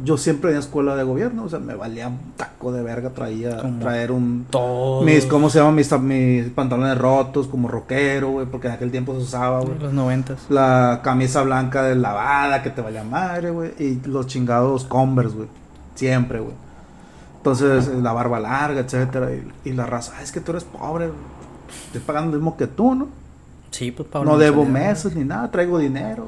yo 0.03 0.15
siempre 0.17 0.51
en 0.51 0.57
escuela 0.57 0.95
de 0.95 1.03
gobierno, 1.03 1.43
o 1.45 1.49
sea, 1.49 1.57
me 1.59 1.73
valía 1.73 2.07
un 2.07 2.19
taco 2.37 2.71
de 2.71 2.83
verga, 2.83 3.09
traía, 3.09 3.57
Como 3.57 3.79
traer 3.79 4.11
un... 4.11 4.45
Todo. 4.49 5.01
Mis, 5.01 5.25
¿cómo 5.25 5.49
se 5.49 5.57
llama? 5.59 5.71
Mis, 5.71 5.91
mis 5.99 6.49
pantalones 6.51 6.97
rotos, 6.97 7.47
como 7.47 7.67
rockero, 7.67 8.29
güey, 8.29 8.45
porque 8.45 8.67
en 8.67 8.73
aquel 8.73 8.91
tiempo 8.91 9.13
se 9.13 9.21
usaba, 9.21 9.61
güey. 9.61 9.77
Los 9.79 9.93
noventas. 9.93 10.37
La 10.49 11.01
camisa 11.03 11.41
blanca 11.41 11.81
de 11.83 11.95
lavada, 11.95 12.61
que 12.61 12.69
te 12.69 12.81
valía 12.81 13.03
madre, 13.03 13.49
güey. 13.49 13.71
Y 13.79 13.99
los 14.07 14.27
chingados 14.27 14.85
Converse, 14.85 15.35
güey. 15.35 15.47
Siempre, 15.95 16.39
güey. 16.39 16.53
Entonces, 17.37 17.87
la 17.87 18.11
barba 18.13 18.39
larga, 18.39 18.81
etcétera. 18.81 19.29
Y, 19.33 19.69
y 19.69 19.73
la 19.73 19.85
raza, 19.85 20.13
"Ah, 20.17 20.21
es 20.23 20.31
que 20.31 20.41
tú 20.41 20.51
eres 20.51 20.63
pobre. 20.65 21.09
Estoy 21.87 22.01
pagando 22.01 22.31
lo 22.31 22.37
mismo 22.37 22.57
que 22.57 22.67
tú, 22.67 22.95
¿no? 22.95 23.07
Sí, 23.71 23.91
pues 23.91 24.07
Pablo. 24.09 24.31
no 24.31 24.37
debo 24.37 24.65
meses 24.65 25.15
ni 25.15 25.23
nada, 25.23 25.49
traigo 25.51 25.77
dinero. 25.77 26.25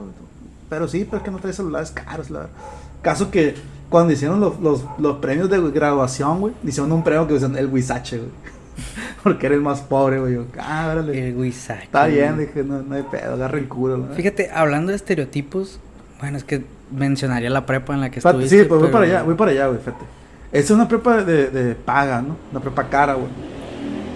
Pero 0.69 0.87
sí, 0.87 1.05
pero 1.05 1.17
es 1.17 1.23
que 1.23 1.31
no 1.31 1.39
traes 1.39 1.55
celulares 1.55 1.91
caros, 1.91 2.29
la 2.29 2.39
verdad. 2.39 2.53
Caso 3.01 3.31
que 3.31 3.55
cuando 3.89 4.13
hicieron 4.13 4.39
los, 4.39 4.59
los, 4.59 4.83
los 4.99 5.17
premios 5.17 5.49
de 5.49 5.59
graduación, 5.71 6.39
güey, 6.41 6.53
hicieron 6.63 6.91
un 6.91 7.03
premio 7.03 7.25
que 7.27 7.33
usan 7.33 7.55
el 7.57 7.67
Huizache, 7.67 8.17
güey. 8.17 8.29
Porque 9.23 9.47
eres 9.47 9.61
más 9.61 9.81
pobre, 9.81 10.19
güey. 10.19 10.35
Yo, 10.35 10.45
ah, 10.59 10.89
órale. 10.91 11.29
El 11.29 11.35
Huizache. 11.37 11.83
Está 11.85 12.05
bien, 12.07 12.37
dije, 12.37 12.63
no, 12.63 12.81
no 12.83 12.95
hay 12.95 13.03
pedo, 13.03 13.33
agarra 13.33 13.57
el 13.57 13.67
culo. 13.67 13.97
¿no? 13.97 14.13
Fíjate, 14.13 14.51
hablando 14.53 14.91
de 14.91 14.97
estereotipos, 14.97 15.79
bueno, 16.19 16.37
es 16.37 16.43
que 16.43 16.63
mencionaría 16.91 17.49
la 17.49 17.65
prepa 17.65 17.93
en 17.93 18.01
la 18.01 18.09
que 18.11 18.19
Espérate, 18.19 18.43
estuviste. 18.43 18.63
sí, 18.63 18.67
pues 18.69 18.79
voy 18.79 18.89
pero- 18.89 18.99
para 18.99 19.05
allá, 19.05 19.23
voy 19.23 19.35
para 19.35 19.51
allá, 19.51 19.67
güey, 19.67 19.79
fíjate. 19.79 20.05
Esa 20.51 20.65
es 20.65 20.71
una 20.71 20.87
prepa 20.87 21.23
de, 21.23 21.49
de 21.49 21.75
paga, 21.75 22.21
¿no? 22.21 22.35
Una 22.51 22.59
prepa 22.59 22.89
cara, 22.89 23.13
güey. 23.13 23.29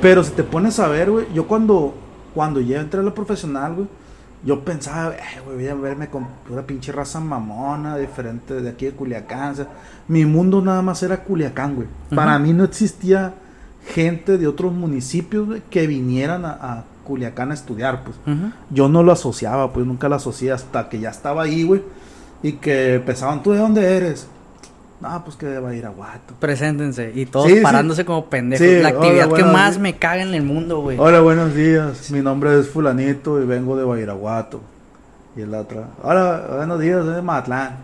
Pero 0.01 0.23
si 0.23 0.31
te 0.31 0.43
pones 0.43 0.79
a 0.79 0.87
ver, 0.87 1.11
güey, 1.11 1.27
yo 1.33 1.47
cuando, 1.47 1.95
cuando 2.33 2.59
ya 2.59 2.81
entré 2.81 2.99
a 2.99 3.03
la 3.03 3.13
profesional, 3.13 3.75
güey, 3.75 3.87
yo 4.43 4.65
pensaba, 4.65 5.13
güey, 5.45 5.55
voy 5.55 5.67
a 5.67 5.75
verme 5.75 6.09
con 6.09 6.27
pura 6.47 6.63
pinche 6.63 6.91
raza 6.91 7.19
mamona, 7.19 7.97
diferente 7.97 8.61
de 8.61 8.69
aquí 8.69 8.85
de 8.85 8.91
Culiacán. 8.91 9.51
O 9.53 9.55
sea, 9.55 9.67
mi 10.07 10.25
mundo 10.25 10.61
nada 10.61 10.81
más 10.81 11.01
era 11.03 11.23
Culiacán, 11.23 11.75
güey. 11.75 11.87
Para 12.13 12.37
mí 12.39 12.51
no 12.51 12.63
existía 12.63 13.35
gente 13.87 14.37
de 14.37 14.47
otros 14.47 14.73
municipios, 14.73 15.47
güey, 15.47 15.61
que 15.69 15.87
vinieran 15.87 16.43
a, 16.45 16.51
a 16.51 16.83
Culiacán 17.03 17.51
a 17.51 17.53
estudiar, 17.53 18.03
pues 18.03 18.15
yo 18.69 18.89
no 18.89 19.03
lo 19.03 19.11
asociaba, 19.11 19.71
pues 19.71 19.85
nunca 19.85 20.09
lo 20.09 20.15
asocié 20.15 20.51
hasta 20.51 20.89
que 20.89 20.99
ya 20.99 21.09
estaba 21.09 21.43
ahí, 21.43 21.63
güey. 21.63 21.83
Y 22.41 22.53
que 22.53 22.95
empezaban, 22.95 23.41
¿tú 23.41 23.51
de 23.51 23.59
dónde 23.59 23.95
eres? 23.95 24.27
No, 25.03 25.23
pues 25.25 25.35
que 25.35 25.45
de 25.45 25.59
Badiraguato. 25.59 26.33
Preséntense. 26.39 27.11
Y 27.13 27.25
todos 27.25 27.47
Sí, 27.47 27.57
sí. 27.57 27.61
parándose 27.61 28.05
como 28.05 28.25
pendejos. 28.27 28.65
Sí, 28.65 28.81
la 28.81 28.89
actividad 28.89 29.27
hola, 29.27 29.35
que 29.37 29.43
más 29.43 29.71
días. 29.71 29.79
me 29.79 29.97
caga 29.97 30.21
en 30.23 30.33
el 30.33 30.43
mundo, 30.43 30.79
güey. 30.81 30.97
Hola, 30.97 31.19
buenos 31.19 31.53
días. 31.53 32.09
Mi 32.09 32.21
nombre 32.21 32.57
es 32.57 32.69
Fulanito 32.69 33.41
y 33.41 33.45
vengo 33.45 33.75
de 33.75 33.83
Badiraguato. 33.83 34.61
Y 35.35 35.41
la 35.45 35.59
otra, 35.61 35.89
hola, 36.03 36.45
buenos 36.57 36.79
días, 36.79 37.03
soy 37.03 37.15
de 37.15 37.21
Mazatlán. 37.21 37.75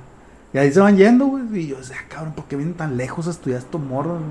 Y 0.54 0.58
ahí 0.60 0.72
se 0.72 0.80
van 0.80 0.96
yendo, 0.96 1.26
güey. 1.26 1.44
Y 1.60 1.68
yo, 1.68 1.84
sea, 1.84 1.98
cabrón, 2.08 2.34
¿por 2.34 2.46
qué 2.46 2.56
vienen 2.56 2.76
tan 2.76 2.96
lejos 2.96 3.28
a 3.28 3.32
estudiar 3.32 3.60
estos 3.60 3.82
morros? 3.82 4.22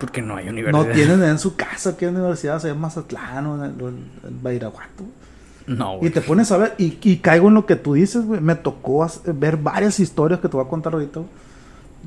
Porque 0.00 0.22
no 0.22 0.36
hay 0.36 0.46
No 0.46 0.52
universidad. 0.52 0.94
tienen 0.94 1.22
en 1.24 1.38
su 1.40 1.54
casa 1.54 1.94
la 2.00 2.08
universidad, 2.08 2.60
se 2.60 2.68
llama 2.68 2.82
Mazatlán 2.82 3.46
o 3.46 3.64
en, 3.64 3.82
o 3.82 3.88
en- 3.88 4.10
Badiraguato. 4.42 5.04
No, 5.66 5.96
Y 5.96 5.98
güey. 5.98 6.10
te 6.12 6.22
pones 6.22 6.50
a 6.50 6.56
ver, 6.56 6.74
y, 6.78 6.96
y 7.02 7.18
caigo 7.18 7.48
en 7.48 7.54
lo 7.54 7.66
que 7.66 7.76
tú 7.76 7.92
dices, 7.92 8.24
güey. 8.24 8.40
Me 8.40 8.54
tocó 8.54 9.06
ver 9.34 9.58
varias 9.58 10.00
historias 10.00 10.40
que 10.40 10.48
te 10.48 10.56
voy 10.56 10.64
a 10.64 10.68
contar 10.68 10.94
ahorita, 10.94 11.20
güey, 11.20 11.30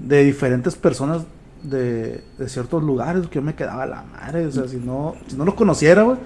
de 0.05 0.23
diferentes 0.23 0.75
personas 0.75 1.21
de, 1.63 2.23
de 2.37 2.49
ciertos 2.49 2.81
lugares 2.83 3.27
que 3.27 3.35
yo 3.35 3.41
me 3.41 3.53
quedaba 3.55 3.83
a 3.83 3.87
la 3.87 4.03
madre. 4.03 4.45
O 4.47 4.51
sea, 4.51 4.67
si 4.67 4.77
no, 4.77 5.15
si 5.27 5.35
no 5.35 5.45
los 5.45 5.53
conociera, 5.55 6.03
güey, 6.03 6.17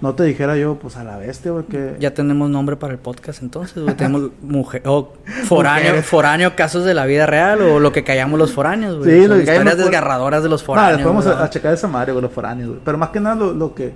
no 0.00 0.14
te 0.14 0.24
dijera 0.24 0.56
yo, 0.56 0.76
pues 0.76 0.96
a 0.96 1.04
la 1.04 1.18
bestia, 1.18 1.52
güey, 1.52 1.64
que. 1.66 1.96
Ya 2.00 2.12
tenemos 2.14 2.48
nombre 2.50 2.76
para 2.76 2.94
el 2.94 2.98
podcast 2.98 3.42
entonces, 3.42 3.82
güey. 3.82 3.94
Tenemos 3.94 4.30
mujer, 4.42 4.82
o 4.86 5.12
foráneo, 5.44 5.88
Mujeres. 5.90 6.06
foráneo, 6.06 6.56
casos 6.56 6.84
de 6.84 6.94
la 6.94 7.04
vida 7.06 7.26
real 7.26 7.60
o 7.62 7.78
lo 7.78 7.92
que 7.92 8.02
callamos 8.02 8.38
los 8.38 8.52
foráneos, 8.52 8.96
güey. 8.98 9.10
Sí, 9.10 9.26
lo 9.28 9.34
que 9.34 9.40
historias 9.40 9.46
callamos, 9.46 9.74
pues. 9.74 9.84
desgarradoras 9.84 10.42
de 10.42 10.48
los 10.48 10.62
foráneos. 10.62 10.98
después 10.98 11.24
vamos 11.26 11.40
a 11.40 11.50
checar 11.50 11.74
esa 11.74 11.86
madre, 11.86 12.12
güey, 12.12 12.22
los 12.22 12.32
foráneos, 12.32 12.68
güey. 12.70 12.80
Pero 12.84 12.98
más 12.98 13.10
que 13.10 13.20
nada 13.20 13.36
lo, 13.36 13.52
lo 13.52 13.74
que. 13.74 13.92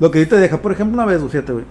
Lo 0.00 0.10
que 0.10 0.18
sí 0.20 0.26
te 0.26 0.36
deja, 0.38 0.58
por 0.60 0.72
ejemplo, 0.72 0.94
una 0.94 1.04
vez, 1.04 1.18
güey, 1.20 1.30
fíjate, 1.30 1.52
güey. 1.52 1.64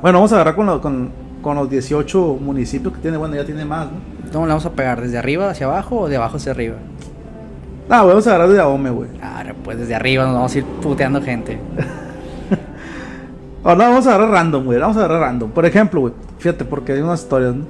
Bueno, 0.00 0.18
vamos 0.18 0.32
a 0.32 0.36
agarrar 0.36 0.54
con, 0.54 0.66
lo- 0.66 0.80
con, 0.80 1.10
con 1.42 1.56
los 1.56 1.68
18 1.70 2.38
municipios 2.40 2.94
que 2.94 3.00
tiene, 3.00 3.16
bueno, 3.16 3.34
ya 3.34 3.44
tiene 3.44 3.64
más, 3.64 3.86
¿no? 3.86 3.98
¿Cómo 4.32 4.46
le 4.46 4.50
vamos 4.50 4.66
a 4.66 4.72
pegar? 4.72 5.00
¿Desde 5.00 5.18
arriba 5.18 5.50
hacia 5.50 5.66
abajo 5.66 6.00
o 6.00 6.08
de 6.08 6.16
abajo 6.16 6.36
hacia 6.36 6.52
arriba? 6.52 6.76
Ah, 7.88 8.00
güey, 8.02 8.10
vamos 8.10 8.26
a 8.26 8.30
agarrar 8.30 8.48
de 8.48 8.60
Ahome, 8.60 8.90
güey. 8.90 9.08
Ahora, 9.22 9.54
pues 9.62 9.78
desde 9.78 9.94
arriba 9.94 10.24
nos 10.24 10.34
vamos 10.34 10.54
a 10.54 10.58
ir 10.58 10.64
puteando 10.64 11.22
gente. 11.22 11.58
Ahora 13.64 13.88
vamos 13.90 14.06
a 14.06 14.14
agarrar 14.14 14.30
random, 14.30 14.64
güey. 14.64 14.78
Vamos 14.78 14.96
a 14.96 15.00
agarrar 15.00 15.20
random. 15.20 15.50
Por 15.50 15.66
ejemplo, 15.66 16.00
güey. 16.00 16.12
Fíjate, 16.38 16.64
porque 16.64 16.92
hay 16.92 17.00
unas 17.00 17.20
historias, 17.20 17.54
¿no? 17.54 17.64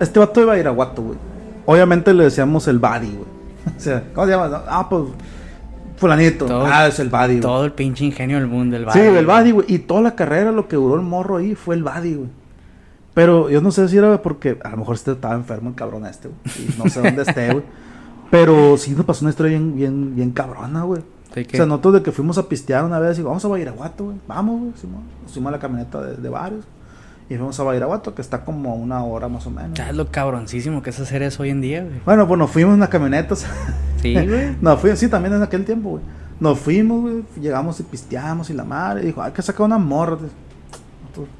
Este 0.00 0.18
vato 0.18 0.40
de 0.40 0.46
Bairaguato, 0.46 1.02
güey. 1.02 1.18
Obviamente 1.64 2.12
le 2.12 2.24
decíamos 2.24 2.68
el 2.68 2.78
Buddy, 2.78 3.12
güey. 3.14 3.38
O 3.76 3.80
sea, 3.80 4.02
¿cómo 4.14 4.26
se 4.26 4.32
llama? 4.32 4.62
Ah, 4.68 4.86
pues. 4.88 5.04
Fulanito. 5.96 6.46
Todo- 6.46 6.66
ah, 6.66 6.86
es 6.86 6.98
el 7.00 7.08
Buddy, 7.08 7.26
güey. 7.26 7.40
Todo 7.40 7.64
el 7.64 7.72
pinche 7.72 8.04
ingenio 8.04 8.38
del 8.38 8.46
mundo, 8.46 8.76
el 8.76 8.90
Sí, 8.90 8.98
Buddy, 9.00 9.16
el 9.16 9.26
Buddy, 9.26 9.50
güey. 9.52 9.66
Y 9.68 9.78
toda 9.80 10.00
la 10.00 10.14
carrera, 10.14 10.52
lo 10.52 10.68
que 10.68 10.76
duró 10.76 10.94
el 10.96 11.02
morro 11.02 11.38
ahí 11.38 11.54
fue 11.54 11.74
el 11.74 11.82
Buddy, 11.82 12.14
güey. 12.14 12.28
Pero 13.14 13.50
yo 13.50 13.60
no 13.60 13.70
sé 13.70 13.88
si 13.88 13.96
era 13.96 14.22
porque 14.22 14.58
a 14.62 14.70
lo 14.70 14.78
mejor 14.78 14.94
este 14.94 15.12
estaba 15.12 15.34
enfermo 15.34 15.70
el 15.70 15.74
cabrón 15.74 16.06
este, 16.06 16.28
güey. 16.28 16.38
Y 16.68 16.78
no 16.78 16.88
sé 16.88 17.00
dónde 17.00 17.22
esté, 17.22 17.52
güey. 17.52 17.64
Pero 18.30 18.76
sí 18.76 18.92
nos 18.92 19.04
pasó 19.06 19.24
una 19.24 19.30
historia 19.30 19.50
bien, 19.58 19.74
bien, 19.74 20.14
bien 20.14 20.30
cabrona, 20.30 20.82
güey. 20.82 21.02
¿De 21.34 21.42
O 21.42 21.50
sea, 21.50 21.66
nosotros 21.66 21.94
de 21.94 22.02
que 22.02 22.12
fuimos 22.12 22.38
a 22.38 22.48
pistear 22.48 22.84
una 22.84 22.98
vez, 22.98 23.16
digo, 23.16 23.28
vamos 23.28 23.44
a 23.44 23.48
Bairaguato, 23.48 24.04
güey. 24.04 24.16
Vamos, 24.26 24.60
güey. 24.60 24.72
Nos 25.22 25.30
subimos 25.32 25.48
a 25.48 25.52
la 25.52 25.58
camioneta 25.58 26.02
de, 26.02 26.16
de 26.16 26.28
varios. 26.28 26.64
Y 27.30 27.34
fuimos 27.36 27.58
a 27.60 27.62
Bairaguato, 27.62 28.14
que 28.14 28.22
está 28.22 28.44
como 28.44 28.70
a 28.70 28.74
una 28.74 29.04
hora 29.04 29.28
más 29.28 29.46
o 29.46 29.50
menos. 29.50 29.76
¿Sabes 29.76 29.94
lo 29.94 30.10
cabroncísimo 30.10 30.82
que 30.82 30.90
es 30.90 31.00
hacer 31.00 31.22
eso 31.22 31.42
hoy 31.42 31.50
en 31.50 31.60
día, 31.60 31.82
güey? 31.82 32.00
Bueno, 32.04 32.26
pues 32.26 32.38
nos 32.38 32.50
fuimos 32.50 32.74
en 32.74 32.80
las 32.80 32.88
camionetas. 32.88 33.46
Sí, 34.00 34.14
güey. 34.26 34.56
Nos 34.60 34.80
fuimos, 34.80 34.98
sí, 34.98 35.08
también 35.08 35.34
en 35.34 35.42
aquel 35.42 35.64
tiempo, 35.64 35.90
güey. 35.90 36.02
Nos 36.40 36.58
fuimos, 36.58 37.02
güey. 37.02 37.24
Llegamos 37.40 37.80
y 37.80 37.82
pisteamos 37.82 38.48
y 38.48 38.54
la 38.54 38.64
madre. 38.64 39.04
Dijo, 39.04 39.22
hay 39.22 39.32
que 39.32 39.42
sacar 39.42 39.66
una 39.66 39.78
morra. 39.78 40.18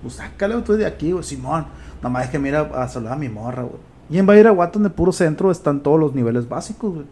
Pues 0.03 0.15
sácale, 0.15 0.57
tú 0.63 0.75
de 0.75 0.87
aquí, 0.87 1.13
güey. 1.13 1.25
Simón. 1.25 1.67
Nomás 2.03 2.25
es 2.25 2.31
que 2.31 2.39
mira 2.39 2.61
a 2.75 2.89
saludar 2.89 3.15
a 3.15 3.17
mi 3.17 3.29
morra, 3.29 3.63
güey. 3.63 3.77
Y 4.11 4.19
en 4.19 4.27
Bairaguato, 4.27 4.79
en 4.79 4.87
el 4.87 4.91
puro 4.93 5.13
centro, 5.13 5.51
están 5.51 5.81
todos 5.81 5.99
los 6.01 6.15
niveles 6.15 6.49
básicos, 6.49 6.95
güey. 6.95 7.07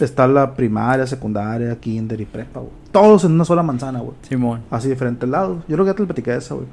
Está 0.00 0.26
la 0.26 0.54
primaria, 0.54 1.06
secundaria, 1.06 1.74
kinder 1.78 2.20
y 2.20 2.26
prepa, 2.26 2.60
güey. 2.60 2.72
Todos 2.92 3.24
en 3.24 3.32
una 3.32 3.44
sola 3.44 3.62
manzana, 3.62 4.00
güey. 4.00 4.14
Simón. 4.22 4.62
Así 4.70 4.88
diferentes 4.88 5.28
lados. 5.28 5.58
Yo 5.68 5.76
creo 5.76 5.84
que 5.84 5.90
ya 5.90 5.94
te 5.94 6.02
lo 6.02 6.06
platiqué 6.06 6.34
esa, 6.36 6.54
güey. 6.54 6.66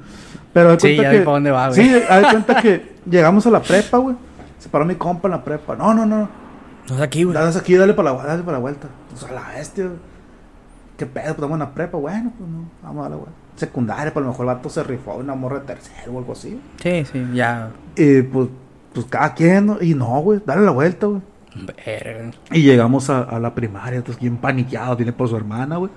Pero 0.52 0.70
de 0.70 0.80
Sí, 0.80 0.88
cuenta 0.88 1.02
ya 1.04 1.10
que. 1.12 1.18
vi 1.20 1.24
pa' 1.24 1.30
dónde 1.32 1.50
va, 1.50 1.68
güey. 1.68 1.80
Sí, 1.80 1.88
de 1.88 2.02
cuenta 2.06 2.60
que 2.60 2.96
llegamos 3.08 3.46
a 3.46 3.50
la 3.50 3.62
prepa, 3.62 3.98
güey. 3.98 4.16
Se 4.58 4.68
paró 4.68 4.84
mi 4.84 4.96
compa 4.96 5.28
en 5.28 5.32
la 5.32 5.44
prepa. 5.44 5.76
No, 5.76 5.94
no, 5.94 6.04
no. 6.04 6.28
No 6.88 6.94
es 6.96 7.00
aquí, 7.00 7.22
güey. 7.24 7.34
Dale 7.34 7.56
aquí, 7.56 7.76
dale 7.76 7.94
para 7.94 8.12
la, 8.12 8.24
dale 8.24 8.42
para 8.42 8.56
la 8.56 8.60
vuelta. 8.60 8.88
Pues 9.10 9.22
a 9.24 9.32
la 9.32 9.48
bestia, 9.54 9.84
güey. 9.84 9.96
¿Qué 10.96 11.06
pedo? 11.06 11.34
Pues 11.36 11.50
en 11.50 11.58
la 11.60 11.70
prepa. 11.70 11.96
Bueno, 11.98 12.32
pues 12.36 12.50
no. 12.50 12.68
Vamos 12.82 12.98
a 12.98 13.02
darle, 13.08 13.16
güey. 13.16 13.30
Secundaria, 13.58 14.12
pues 14.12 14.22
a 14.22 14.26
lo 14.26 14.32
mejor 14.32 14.48
el 14.48 14.54
vato 14.54 14.68
se 14.68 14.82
rifó 14.82 15.14
una 15.14 15.34
morra 15.34 15.60
de 15.60 15.66
tercero 15.66 16.12
o 16.12 16.18
algo 16.18 16.32
así. 16.32 16.60
Sí, 16.82 17.04
sí, 17.04 17.26
ya. 17.34 17.70
Y 17.96 18.22
pues, 18.22 18.48
pues 18.92 19.06
cada 19.06 19.34
quien, 19.34 19.66
¿no? 19.66 19.78
Y 19.80 19.94
no, 19.94 20.20
güey. 20.20 20.40
Dale 20.44 20.62
la 20.62 20.70
vuelta, 20.70 21.06
güey. 21.06 21.20
Verga. 21.54 22.30
Y 22.52 22.62
llegamos 22.62 23.10
a, 23.10 23.22
a 23.22 23.40
la 23.40 23.54
primaria, 23.54 23.98
entonces 23.98 24.20
bien 24.20 24.36
paniqueado, 24.36 24.96
viene 24.96 25.12
por 25.12 25.28
su 25.28 25.36
hermana, 25.36 25.76
güey. 25.76 25.90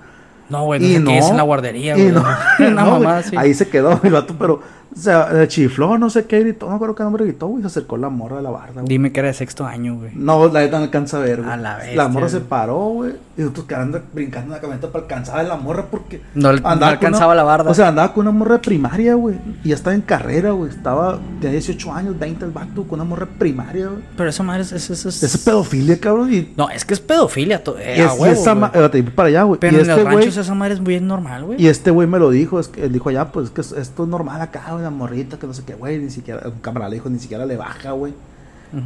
No, 0.48 0.64
güey, 0.64 0.80
no 0.80 0.86
Y 0.86 0.98
no, 0.98 1.10
es 1.12 1.30
en 1.30 1.36
la 1.36 1.42
guardería, 1.42 1.94
güey. 1.94 2.12
no, 2.12 2.22
no, 2.58 2.90
mamá 2.98 3.18
así. 3.18 3.36
Ahí 3.36 3.54
se 3.54 3.68
quedó 3.68 3.98
el 4.02 4.12
vato, 4.12 4.34
pero, 4.38 4.60
o 4.94 4.98
sea, 5.00 5.28
eh, 5.42 5.48
chifló, 5.48 5.96
no 5.98 6.10
sé 6.10 6.26
qué 6.26 6.40
gritó, 6.40 6.68
no 6.68 6.74
acuerdo 6.76 6.94
qué 6.94 7.02
nombre 7.02 7.24
gritó, 7.24 7.46
güey, 7.46 7.62
se 7.62 7.66
acercó 7.68 7.96
la 7.96 8.08
morra 8.08 8.36
de 8.36 8.42
la 8.42 8.50
barda, 8.50 8.72
güey. 8.82 8.86
Dime 8.88 9.12
que 9.12 9.20
era 9.20 9.28
de 9.28 9.34
sexto 9.34 9.64
año, 9.66 9.96
güey. 9.96 10.10
No, 10.14 10.48
la 10.48 10.60
neta 10.60 10.78
no 10.78 10.84
alcanza 10.84 11.16
a 11.18 11.20
ver, 11.20 11.38
güey. 11.40 11.50
A 11.50 11.56
la 11.56 11.76
bestia, 11.78 12.08
morra 12.08 12.28
se 12.28 12.40
paró, 12.40 12.78
güey, 12.88 13.12
y 13.36 13.40
nosotros 13.40 13.66
quedando 13.66 14.00
brincando 14.12 14.46
en 14.48 14.52
la 14.52 14.60
camioneta 14.60 14.88
para 14.90 15.04
alcanzar 15.04 15.40
a 15.40 15.42
la 15.44 15.56
morra 15.56 15.86
porque... 15.90 16.20
No, 16.34 16.50
andaba 16.50 16.88
alcanzaba 16.88 17.26
una- 17.28 17.34
la 17.36 17.42
barda. 17.44 17.70
O 17.70 17.74
sea, 17.74 17.88
andaba 17.88 18.12
con 18.12 18.26
una 18.26 18.36
morra 18.38 18.54
de 18.54 18.60
primaria, 18.60 19.14
güey, 19.14 19.36
y 19.64 19.70
ya 19.70 19.74
estaba 19.74 19.94
en 19.94 20.02
carrera, 20.02 20.50
güey, 20.50 20.70
estaba, 20.70 21.18
tenía 21.40 21.52
18 21.52 21.92
años, 21.92 22.18
20 22.18 22.44
el 22.44 22.50
vato, 22.50 22.84
con 22.84 23.00
una 23.00 23.04
morra 23.08 23.26
de 23.26 23.32
primaria, 23.38 23.86
güey. 23.88 24.02
Pero 24.16 24.28
esa 24.28 24.42
madre 24.42 24.62
es... 24.62 24.72
es, 24.72 24.90
es, 24.90 25.22
es- 25.22 25.38
pedofilia, 25.44 25.98
cabrón, 25.98 26.32
y... 26.32 26.52
No, 26.56 26.68
es 26.70 26.84
que 26.84 26.94
es 26.94 27.00
pedofilia. 27.00 27.64
to- 27.64 27.78
eh, 27.78 27.94
y 27.96 28.00
es- 28.00 28.12
huevo, 28.18 28.26
esa 28.26 28.54
ma- 28.54 28.70
para 28.70 29.28
allá, 29.28 29.42
güey. 29.44 29.58
Pero 29.58 29.76
y 29.78 29.80
en 29.80 29.86
los 29.88 29.96
este 29.96 30.02
güey... 30.10 30.16
ranchos 30.16 30.36
esa 30.36 30.54
madre 30.54 30.74
es 30.74 30.82
bien 30.82 31.06
normal, 31.06 31.44
güey. 31.44 31.62
Y 31.62 31.68
este 31.68 31.90
güey 31.90 32.06
me 32.06 32.18
lo 32.18 32.30
dijo, 32.30 32.60
es 32.60 32.68
que 32.68 32.84
él 32.84 32.92
dijo 32.92 33.10
ya, 33.10 33.32
pues 33.32 33.46
es 33.46 33.50
que 33.52 33.60
es- 33.62 33.72
esto 33.72 34.02
es 34.04 34.08
normal 34.08 34.40
acá, 34.40 34.62
güey, 34.72 34.81
la 34.82 34.90
morrita, 34.90 35.38
que 35.38 35.46
no 35.46 35.54
sé 35.54 35.62
qué, 35.64 35.74
güey, 35.74 35.98
ni 35.98 36.10
siquiera, 36.10 36.42
un 36.46 36.60
camarada 36.60 36.90
le 36.90 36.96
dijo, 36.96 37.08
ni 37.10 37.18
siquiera 37.18 37.46
le 37.46 37.56
baja, 37.56 37.92
güey. 37.92 38.12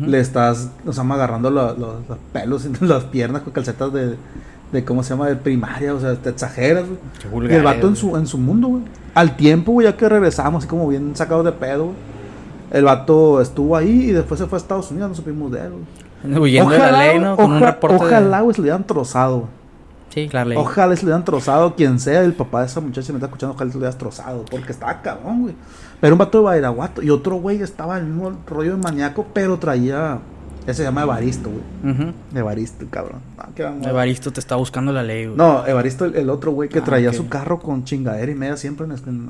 Le 0.00 0.18
estás, 0.18 0.68
o 0.84 0.92
sea, 0.92 1.04
agarrando 1.04 1.48
lo- 1.48 1.74
lo- 1.76 2.00
los 2.08 2.18
pelos 2.32 2.64
en 2.64 2.76
las 2.88 3.04
piernas 3.04 3.42
con 3.42 3.52
calcetas 3.52 3.92
de, 3.92 4.16
de, 4.72 4.84
¿cómo 4.84 5.04
se 5.04 5.10
llama?, 5.10 5.28
de 5.28 5.36
primaria, 5.36 5.94
o 5.94 6.00
sea, 6.00 6.14
te 6.16 6.30
exageras, 6.30 6.84
güey. 6.86 6.98
Qué 7.48 7.54
Y 7.54 7.56
el 7.56 7.62
vato 7.62 7.86
en 7.88 7.94
su, 7.96 8.16
en 8.16 8.26
su 8.26 8.36
mundo, 8.38 8.66
güey. 8.68 8.82
Al 9.14 9.36
tiempo, 9.36 9.70
güey, 9.72 9.86
ya 9.86 9.96
que 9.96 10.08
regresamos, 10.08 10.64
así 10.64 10.68
como 10.68 10.88
bien 10.88 11.14
sacados 11.14 11.44
de 11.44 11.52
pedo, 11.52 11.84
güey. 11.84 11.96
El 12.72 12.82
vato 12.84 13.40
estuvo 13.40 13.76
ahí 13.76 14.06
y 14.10 14.12
después 14.12 14.40
se 14.40 14.46
fue 14.46 14.56
a 14.58 14.60
Estados 14.60 14.90
Unidos, 14.90 15.10
no 15.10 15.14
supimos 15.14 15.52
de 15.52 15.60
él, 15.60 15.70
güey. 15.70 16.38
Huyendo 16.40 16.70
de 16.72 16.78
la 16.78 16.90
ley, 16.98 17.18
¿no? 17.20 17.36
Con 17.36 17.52
un 17.52 17.58
oja- 17.58 17.66
reporte 17.66 17.96
de- 17.96 18.04
ojalá, 18.04 18.40
güey, 18.40 18.54
se 18.54 18.60
le 18.60 18.64
hubieran 18.64 18.84
trozado, 18.84 19.36
güey. 19.38 19.50
Sí, 20.10 20.28
claro, 20.28 20.48
ley. 20.48 20.58
Ojalá 20.58 20.96
se 20.96 21.02
le 21.02 21.06
hubieran 21.10 21.24
trozado 21.24 21.76
quien 21.76 22.00
sea, 22.00 22.22
el 22.22 22.32
papá 22.32 22.60
de 22.62 22.66
esa 22.66 22.80
muchacha 22.80 23.12
me 23.12 23.18
está 23.18 23.26
escuchando, 23.26 23.54
ojalá 23.54 23.70
se 23.70 23.76
le 23.76 23.82
hubieran 23.82 23.98
trozado, 23.98 24.44
porque 24.50 24.72
estaba 24.72 25.00
cabrón, 25.00 25.42
güey. 25.42 25.54
Pero 26.00 26.14
un 26.14 26.18
vato 26.18 26.38
de 26.38 26.44
Bairaguato 26.44 27.02
y 27.02 27.10
otro 27.10 27.36
güey 27.36 27.60
estaba 27.62 27.98
en 27.98 28.04
el 28.06 28.10
mismo 28.12 28.38
rollo 28.46 28.76
de 28.76 28.82
maníaco, 28.82 29.26
pero 29.32 29.58
traía 29.58 30.18
Ese 30.66 30.74
se 30.78 30.82
llama 30.82 31.02
Evaristo, 31.02 31.50
güey. 31.50 32.12
Evaristo, 32.34 32.86
cabrón. 32.90 33.20
Ah, 33.38 33.48
qué. 33.54 33.62
Evaristo 33.62 34.32
te 34.32 34.40
está 34.40 34.56
buscando 34.56 34.92
la 34.92 35.02
ley, 35.02 35.26
güey. 35.26 35.36
No, 35.36 35.66
Evaristo, 35.66 36.04
el, 36.06 36.16
el 36.16 36.28
otro 36.30 36.52
güey 36.52 36.68
que 36.68 36.80
Ah, 36.80 36.84
traía 36.84 37.12
su 37.12 37.28
carro 37.28 37.58
con 37.60 37.84
chingadera 37.84 38.30
y 38.30 38.34
media 38.34 38.56
siempre 38.56 38.84
en, 38.86 38.92
en- 38.92 39.28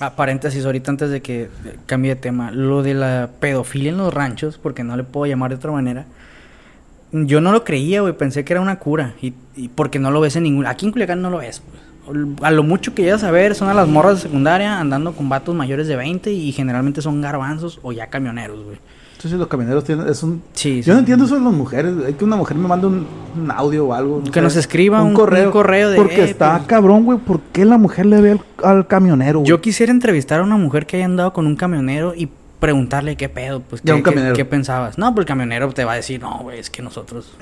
Ah, 0.00 0.16
paréntesis, 0.16 0.64
ahorita 0.64 0.90
antes 0.90 1.10
de 1.10 1.22
que 1.22 1.42
eh, 1.42 1.48
cambie 1.86 2.14
de 2.16 2.20
tema. 2.20 2.50
Lo 2.50 2.82
de 2.82 2.94
la 2.94 3.30
pedofilia 3.38 3.90
en 3.92 3.98
los 3.98 4.12
ranchos, 4.12 4.58
porque 4.58 4.82
no 4.82 4.96
le 4.96 5.04
puedo 5.04 5.26
llamar 5.26 5.50
de 5.50 5.56
otra 5.56 5.70
manera. 5.70 6.06
Yo 7.12 7.40
no 7.40 7.52
lo 7.52 7.62
creía, 7.62 8.00
güey. 8.00 8.14
Pensé 8.16 8.44
que 8.44 8.52
era 8.54 8.60
una 8.60 8.78
cura. 8.80 9.14
Y, 9.22 9.34
y 9.54 9.68
porque 9.68 9.98
no 10.00 10.10
lo 10.10 10.20
ves 10.20 10.34
en 10.36 10.42
ningún... 10.44 10.66
Aquí 10.66 10.86
en 10.86 10.92
Culiacán 10.92 11.22
no 11.22 11.30
lo 11.30 11.38
ves, 11.38 11.60
pues. 11.60 11.82
A 12.42 12.50
lo 12.50 12.62
mucho 12.62 12.94
que 12.94 13.02
llegas 13.02 13.22
a 13.24 13.30
ver 13.30 13.54
son 13.54 13.68
a 13.68 13.74
las 13.74 13.86
morras 13.88 14.16
de 14.16 14.20
secundaria 14.22 14.78
andando 14.80 15.12
con 15.12 15.28
vatos 15.28 15.54
mayores 15.54 15.86
de 15.88 15.96
20 15.96 16.32
y 16.32 16.52
generalmente 16.52 17.00
son 17.02 17.20
garbanzos 17.20 17.78
o 17.82 17.92
ya 17.92 18.08
camioneros, 18.08 18.64
güey. 18.64 18.78
Entonces 19.16 19.38
los 19.38 19.46
camioneros 19.46 19.84
tienen, 19.84 20.08
es 20.08 20.20
un... 20.24 20.42
Sí, 20.52 20.78
Yo 20.78 20.82
sí. 20.82 20.90
no 20.90 20.98
entiendo 20.98 21.26
eso 21.26 21.36
de 21.36 21.42
las 21.42 21.52
mujeres. 21.52 21.94
Hay 22.04 22.14
que 22.14 22.24
una 22.24 22.34
mujer 22.34 22.56
me 22.56 22.66
mande 22.66 22.88
un, 22.88 23.06
un 23.40 23.50
audio 23.52 23.86
o 23.86 23.94
algo. 23.94 24.18
no 24.18 24.24
Que 24.24 24.40
sé, 24.40 24.42
nos 24.42 24.56
escriba 24.56 25.00
un- 25.00 25.10
un 25.10 25.14
correo 25.52 25.90
de, 25.90 25.96
Porque 25.96 26.22
"Eh, 26.22 26.30
está 26.30 26.56
pues". 26.56 26.66
cabrón, 26.66 27.04
güey. 27.04 27.18
¿Por 27.18 27.38
qué 27.52 27.64
la 27.64 27.78
mujer 27.78 28.06
le 28.06 28.20
ve 28.20 28.30
al, 28.32 28.40
al 28.64 28.86
camionero, 28.88 29.38
güey? 29.38 29.48
Yo 29.48 29.60
quisiera 29.60 29.92
entrevistar 29.92 30.40
a 30.40 30.42
una 30.42 30.56
mujer 30.56 30.86
que 30.86 30.96
haya 30.96 31.04
andado 31.04 31.32
con 31.32 31.46
un 31.46 31.54
camionero 31.54 32.14
y 32.16 32.28
preguntarle 32.58 33.14
qué 33.16 33.28
pedo, 33.28 33.60
pues 33.60 33.80
qué, 33.80 33.92
un 33.92 34.02
qué- 34.02 34.32
qué 34.34 34.44
pensabas. 34.44 34.98
No, 34.98 35.14
pues 35.14 35.22
el 35.22 35.28
camionero 35.28 35.70
te 35.72 35.84
va 35.84 35.92
a 35.92 35.96
decir, 35.96 36.20
no, 36.20 36.38
güey, 36.42 36.58
es 36.58 36.68
que 36.68 36.82
nosotros... 36.82 37.32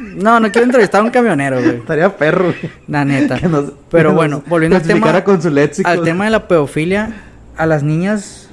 no, 0.00 0.40
no 0.40 0.50
quiero 0.52 0.64
entrevistar 0.66 1.00
a 1.00 1.04
un 1.04 1.10
camionero, 1.10 1.60
güey. 1.62 1.76
Estaría 1.76 2.16
perro, 2.16 2.44
güey. 2.46 2.72
La 2.86 3.04
neta. 3.04 3.38
Que 3.38 3.48
nos- 3.48 3.72
Pero 3.90 4.10
que 4.10 4.14
bueno, 4.16 4.36
nos 4.38 4.48
volviendo 4.48 4.76
al 4.76 4.82
tema, 4.82 5.24
con 5.24 5.42
su 5.42 5.48
al 5.84 6.02
tema 6.02 6.24
de 6.24 6.30
la 6.30 6.48
pedofilia, 6.48 7.12
a 7.56 7.66
las 7.66 7.82
niñas 7.82 8.48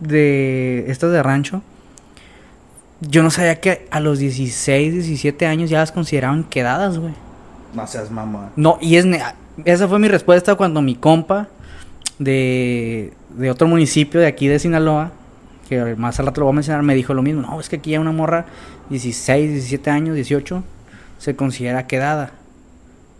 de 0.00 0.84
estas 0.88 1.12
de 1.12 1.22
rancho, 1.22 1.62
yo 3.00 3.22
no 3.22 3.30
sabía 3.30 3.60
que 3.60 3.86
a 3.90 4.00
los 4.00 4.18
16, 4.18 4.92
17 4.94 5.46
años 5.46 5.70
ya 5.70 5.78
las 5.80 5.92
consideraban 5.92 6.44
quedadas, 6.44 6.98
güey. 6.98 7.14
No 7.74 7.86
seas 7.86 8.10
mamá. 8.10 8.50
No, 8.56 8.78
y 8.80 8.96
es 8.96 9.06
esa 9.64 9.88
fue 9.88 9.98
mi 9.98 10.08
respuesta 10.08 10.54
cuando 10.54 10.80
mi 10.82 10.94
compa 10.94 11.48
de, 12.18 13.12
de 13.30 13.50
otro 13.50 13.66
municipio 13.68 14.20
de 14.20 14.26
aquí 14.26 14.48
de 14.48 14.58
Sinaloa, 14.58 15.12
que 15.68 15.96
más 15.96 16.18
al 16.20 16.26
rato 16.26 16.40
lo 16.40 16.46
voy 16.46 16.52
a 16.52 16.56
mencionar, 16.56 16.82
me 16.82 16.94
dijo 16.94 17.14
lo 17.14 17.22
mismo. 17.22 17.42
No, 17.42 17.60
es 17.60 17.68
que 17.68 17.76
aquí 17.76 17.90
ya 17.90 18.00
una 18.00 18.12
morra 18.12 18.46
16, 18.90 19.52
17 19.52 19.90
años, 19.90 20.14
18, 20.14 20.62
se 21.18 21.36
considera 21.36 21.86
quedada. 21.86 22.30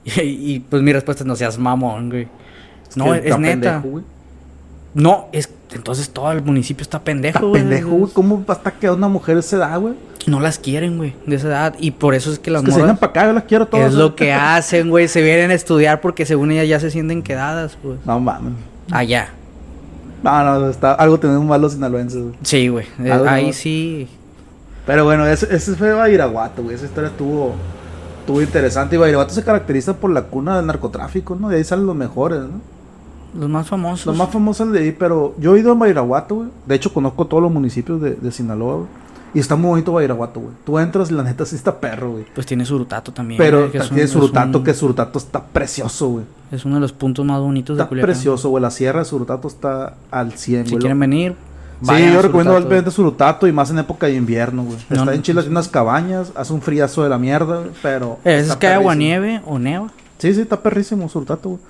Y, 0.04 0.20
y, 0.54 0.61
pues 0.61 0.82
mi 0.82 0.92
respuesta 0.92 1.24
es 1.24 1.26
no 1.26 1.35
seas 1.35 1.59
mamón, 1.59 2.11
güey. 2.11 2.28
no, 2.94 3.12
que 3.12 3.28
es 3.28 3.38
neta. 3.40 3.82
pendejo, 3.82 4.02
no, 4.94 5.26
es 5.32 5.50
entonces 5.74 6.11
todo 6.11 6.30
el 6.32 6.42
municipio 6.42 6.82
está 6.82 7.00
pendejo, 7.00 7.38
Está 7.38 7.46
güey. 7.48 7.62
pendejo, 7.62 7.90
güey. 7.90 8.12
¿Cómo 8.12 8.44
va 8.46 8.54
a 8.54 8.56
estar 8.56 8.72
quedando 8.74 8.98
una 8.98 9.09
mujer 9.09 9.37
a 9.37 9.40
esa 9.40 9.56
edad, 9.56 9.80
güey? 9.80 9.94
No 10.26 10.40
las 10.40 10.59
quieren, 10.59 10.96
güey, 10.96 11.14
de 11.26 11.37
esa 11.37 11.48
edad. 11.48 11.74
Y 11.78 11.92
por 11.92 12.14
eso 12.14 12.32
es 12.32 12.38
que 12.38 12.50
las 12.50 12.62
Que 12.62 12.70
se 12.70 12.78
vengan 12.78 12.96
morras... 12.96 13.00
para 13.00 13.11
acá, 13.11 13.26
yo 13.26 13.32
las 13.32 13.44
quiero 13.44 13.66
todas. 13.66 13.88
Es 13.88 13.94
lo 13.94 14.16
que 14.16 14.32
hacen, 14.32 14.88
güey. 14.90 15.09
Se 15.09 15.22
vienen 15.22 15.50
a 15.50 15.54
estudiar 15.54 16.00
porque 16.00 16.24
según 16.26 16.50
ellas 16.50 16.68
ya 16.68 16.80
se 16.80 16.90
sienten 16.90 17.22
quedadas, 17.22 17.76
pues. 17.82 17.98
No 18.04 18.18
mames. 18.20 18.54
Allá. 18.90 19.30
No, 20.22 20.44
no, 20.44 20.70
está, 20.70 20.92
algo 20.92 21.18
tenemos 21.18 21.44
mal 21.44 21.61
los 21.61 21.72
sinaloenses, 21.72 22.22
güey. 22.22 22.35
Sí, 22.42 22.68
güey. 22.68 22.87
Algo 23.11 23.29
ahí 23.29 23.52
sí. 23.52 24.09
Pero 24.87 25.05
bueno, 25.05 25.26
ese, 25.26 25.55
ese 25.55 25.74
fue 25.74 25.92
Bairaguato, 25.92 26.62
güey. 26.62 26.74
Esa 26.76 26.87
historia 26.87 27.11
estuvo, 27.11 27.55
estuvo 28.20 28.40
interesante. 28.40 28.96
Y 28.96 28.98
Bairaguato 28.98 29.35
se 29.35 29.42
caracteriza 29.42 29.94
por 29.94 30.11
la 30.11 30.22
cuna 30.22 30.57
del 30.57 30.66
narcotráfico, 30.66 31.37
¿no? 31.38 31.48
De 31.48 31.57
ahí 31.57 31.64
salen 31.64 31.87
los 31.87 31.96
mejores, 31.96 32.40
¿no? 32.40 32.61
Los 33.38 33.50
más 33.50 33.68
famosos. 33.68 34.07
Los 34.07 34.16
más 34.16 34.31
famosos 34.31 34.72
de 34.72 34.79
ahí, 34.81 34.92
pero 34.92 35.35
yo 35.38 35.57
he 35.57 35.61
ido 35.61 35.72
a 35.72 35.74
Bairaguato, 35.74 36.37
güey. 36.37 36.48
De 36.66 36.74
hecho, 36.74 36.94
conozco 36.94 37.26
todos 37.26 37.42
los 37.42 37.52
municipios 37.52 38.00
de, 38.00 38.12
de 38.14 38.33
Sinaloa, 38.33 38.76
güey. 38.76 38.88
Y 39.35 39.39
está 39.41 39.55
muy 39.57 39.69
bonito 39.71 39.93
Bairaguato, 39.93 40.41
güey. 40.41 40.55
Tú 40.65 40.79
entras 40.79 41.11
y 41.11 41.15
la 41.15 41.23
neta 41.23 41.45
sí 41.45 41.57
está 41.57 41.79
perro, 41.79 42.12
güey. 42.12 42.25
Pues 42.35 42.47
tiene 42.47 42.65
Surutato 42.65 43.12
también. 43.12 43.37
Pero 43.39 43.71
que 43.71 43.79
un- 43.81 43.89
tiene 43.89 44.03
es 44.05 44.11
Surutato, 44.11 44.59
un- 44.59 44.65
que 44.65 44.73
Surutato 44.75 45.19
está 45.19 45.43
precioso, 45.45 46.09
güey. 46.09 46.25
Es 46.51 46.65
uno 46.65 46.77
de 46.77 46.81
los 46.81 46.93
puntos 46.93 47.25
más 47.25 47.41
bonitos 47.41 47.77
de 47.77 47.83
Está 47.83 47.89
Culiacán. 47.89 48.12
precioso, 48.12 48.49
güey. 48.49 48.62
La 48.62 48.71
sierra 48.71 49.01
de 49.01 49.05
Surutato 49.05 49.49
está 49.49 49.95
al 50.11 50.33
100, 50.33 50.65
Si 50.65 50.71
güey. 50.73 50.81
quieren 50.81 50.99
venir, 51.01 51.35
Sí, 51.83 51.93
yo 52.11 52.23
recomiendo 52.23 52.57
altamente 52.57 52.91
Surutato 52.91 53.47
y 53.47 53.53
más 53.53 53.69
en 53.71 53.79
época 53.79 54.07
de 54.07 54.15
invierno, 54.15 54.65
güey. 54.65 54.79
No, 54.89 55.01
Está 55.01 55.15
en 55.15 55.21
Chile, 55.21 55.43
tiene 55.43 55.53
unas 55.57 55.69
cabañas, 55.69 56.33
hace 56.35 56.55
un 56.55 56.62
friazo 56.62 57.03
de 57.03 57.11
la 57.11 57.19
mierda, 57.19 57.65
pero... 57.83 58.19
Eh, 58.25 58.39
Es 58.49 58.57
que 58.57 58.67
hay 58.69 58.73
agua 58.75 58.95
nieve 58.95 59.43
o 59.45 59.59
neva. 59.59 59.89
Sí, 60.17 60.33
sí, 60.33 60.41
está 60.41 60.62
perrísimo 60.62 61.07
Surutato, 61.11 61.51
güey. 61.51 61.61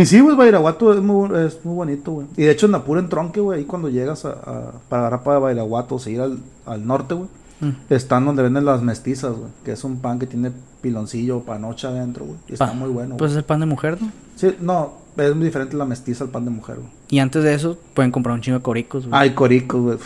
Y 0.00 0.06
sí, 0.06 0.20
güey, 0.20 0.36
Bairaguato 0.36 0.92
es 0.94 1.00
muy, 1.00 1.28
es 1.38 1.58
muy 1.64 1.74
bonito, 1.74 2.12
güey. 2.12 2.26
Y 2.36 2.42
de 2.44 2.50
hecho 2.52 2.66
en 2.66 2.72
la 2.72 2.84
pura 2.84 3.00
entronque, 3.00 3.40
güey, 3.40 3.58
ahí 3.60 3.64
cuando 3.66 3.88
llegas 3.88 4.24
a, 4.24 4.30
a- 4.30 4.72
para 4.88 5.02
agarrar 5.02 5.22
para 5.22 5.38
Bairaguato 5.40 5.96
o 5.96 5.98
seguir 5.98 6.20
al, 6.20 6.38
al 6.66 6.86
norte, 6.86 7.14
güey, 7.14 7.28
Mm. 7.62 7.72
están 7.92 8.24
donde 8.24 8.42
venden 8.42 8.64
las 8.64 8.80
mestizas, 8.82 9.32
güey. 9.36 9.50
Que 9.66 9.72
es 9.72 9.84
un 9.84 9.98
pan 9.98 10.18
que 10.18 10.26
tiene 10.26 10.50
piloncillo 10.80 11.40
panocha 11.40 11.88
adentro, 11.88 12.24
güey. 12.24 12.38
Y 12.48 12.54
está 12.54 12.72
muy 12.72 12.88
bueno, 12.88 13.18
Pues 13.18 13.32
es 13.32 13.36
el 13.36 13.44
pan 13.44 13.60
de 13.60 13.66
mujer, 13.66 13.98
¿no? 14.00 14.10
Sí, 14.34 14.56
no, 14.62 14.94
es 15.18 15.36
muy 15.36 15.44
diferente 15.44 15.76
la 15.76 15.84
mestiza 15.84 16.24
al 16.24 16.30
pan 16.30 16.46
de 16.46 16.50
mujer, 16.52 16.76
güey. 16.76 16.88
Y 17.10 17.18
antes 17.18 17.44
de 17.44 17.52
eso, 17.52 17.76
pueden 17.92 18.12
comprar 18.12 18.34
un 18.34 18.40
chingo 18.40 18.56
de 18.56 18.62
coricos, 18.62 19.06
güey. 19.06 19.20
Ay, 19.20 19.34
coricos, 19.34 19.78
güey. 19.82 19.98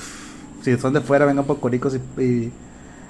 Si 0.62 0.76
son 0.78 0.94
de 0.94 1.00
fuera, 1.00 1.26
vengan 1.26 1.44
por 1.44 1.60
coricos 1.60 1.94
y... 1.94 2.20
y 2.20 2.52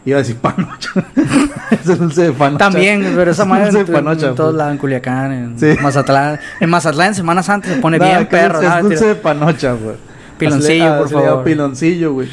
Iba 0.06 0.18
a 0.18 0.22
decir 0.22 0.36
panocha. 0.36 0.90
es 1.70 1.88
el 1.88 1.98
dulce 1.98 2.22
de 2.24 2.32
panocha. 2.32 2.58
También, 2.70 3.12
pero 3.16 3.30
esa 3.30 3.42
Es 3.44 3.48
madre 3.48 3.64
dulce 3.66 3.80
en, 3.80 3.86
de 3.86 3.92
panocha. 3.92 4.28
en 4.28 4.34
todos 4.34 4.50
pues. 4.50 4.58
lados, 4.58 4.72
en 4.72 4.78
Culiacán, 4.78 5.32
en 5.32 5.58
Sí. 5.58 5.74
Mazatlán. 5.82 6.38
En 6.60 6.70
Mazatlán, 6.70 7.08
en 7.08 7.14
Semana 7.14 7.42
Santa 7.42 7.68
se 7.68 7.76
pone 7.80 7.98
bien 7.98 8.26
perro. 8.26 8.60
Es, 8.60 8.68
ah, 8.68 8.76
es 8.78 8.82
dulce 8.82 8.98
tira- 8.98 9.08
de 9.08 9.14
panocha, 9.16 9.72
güey. 9.72 9.96
Piloncillo, 10.38 10.84
Así 10.84 10.92
le- 10.94 10.98
por 11.00 11.10
llamo 11.10 11.24
favor. 11.26 11.44
Piloncillo, 11.44 12.12
güey. 12.12 12.28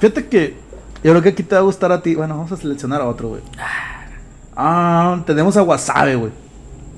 Fíjate 0.00 0.26
que 0.26 0.54
yo 1.02 1.12
creo 1.12 1.22
que 1.22 1.28
aquí 1.30 1.42
te 1.42 1.54
va 1.54 1.60
a 1.60 1.64
gustar 1.64 1.90
a 1.92 2.02
ti. 2.02 2.14
Bueno, 2.14 2.36
vamos 2.36 2.52
a 2.52 2.56
seleccionar 2.56 3.00
a 3.00 3.04
otro, 3.06 3.28
güey. 3.28 3.40
Ah, 4.56 5.20
tenemos 5.26 5.56
a 5.56 5.62
Wasabi, 5.62 6.14
güey. 6.14 6.32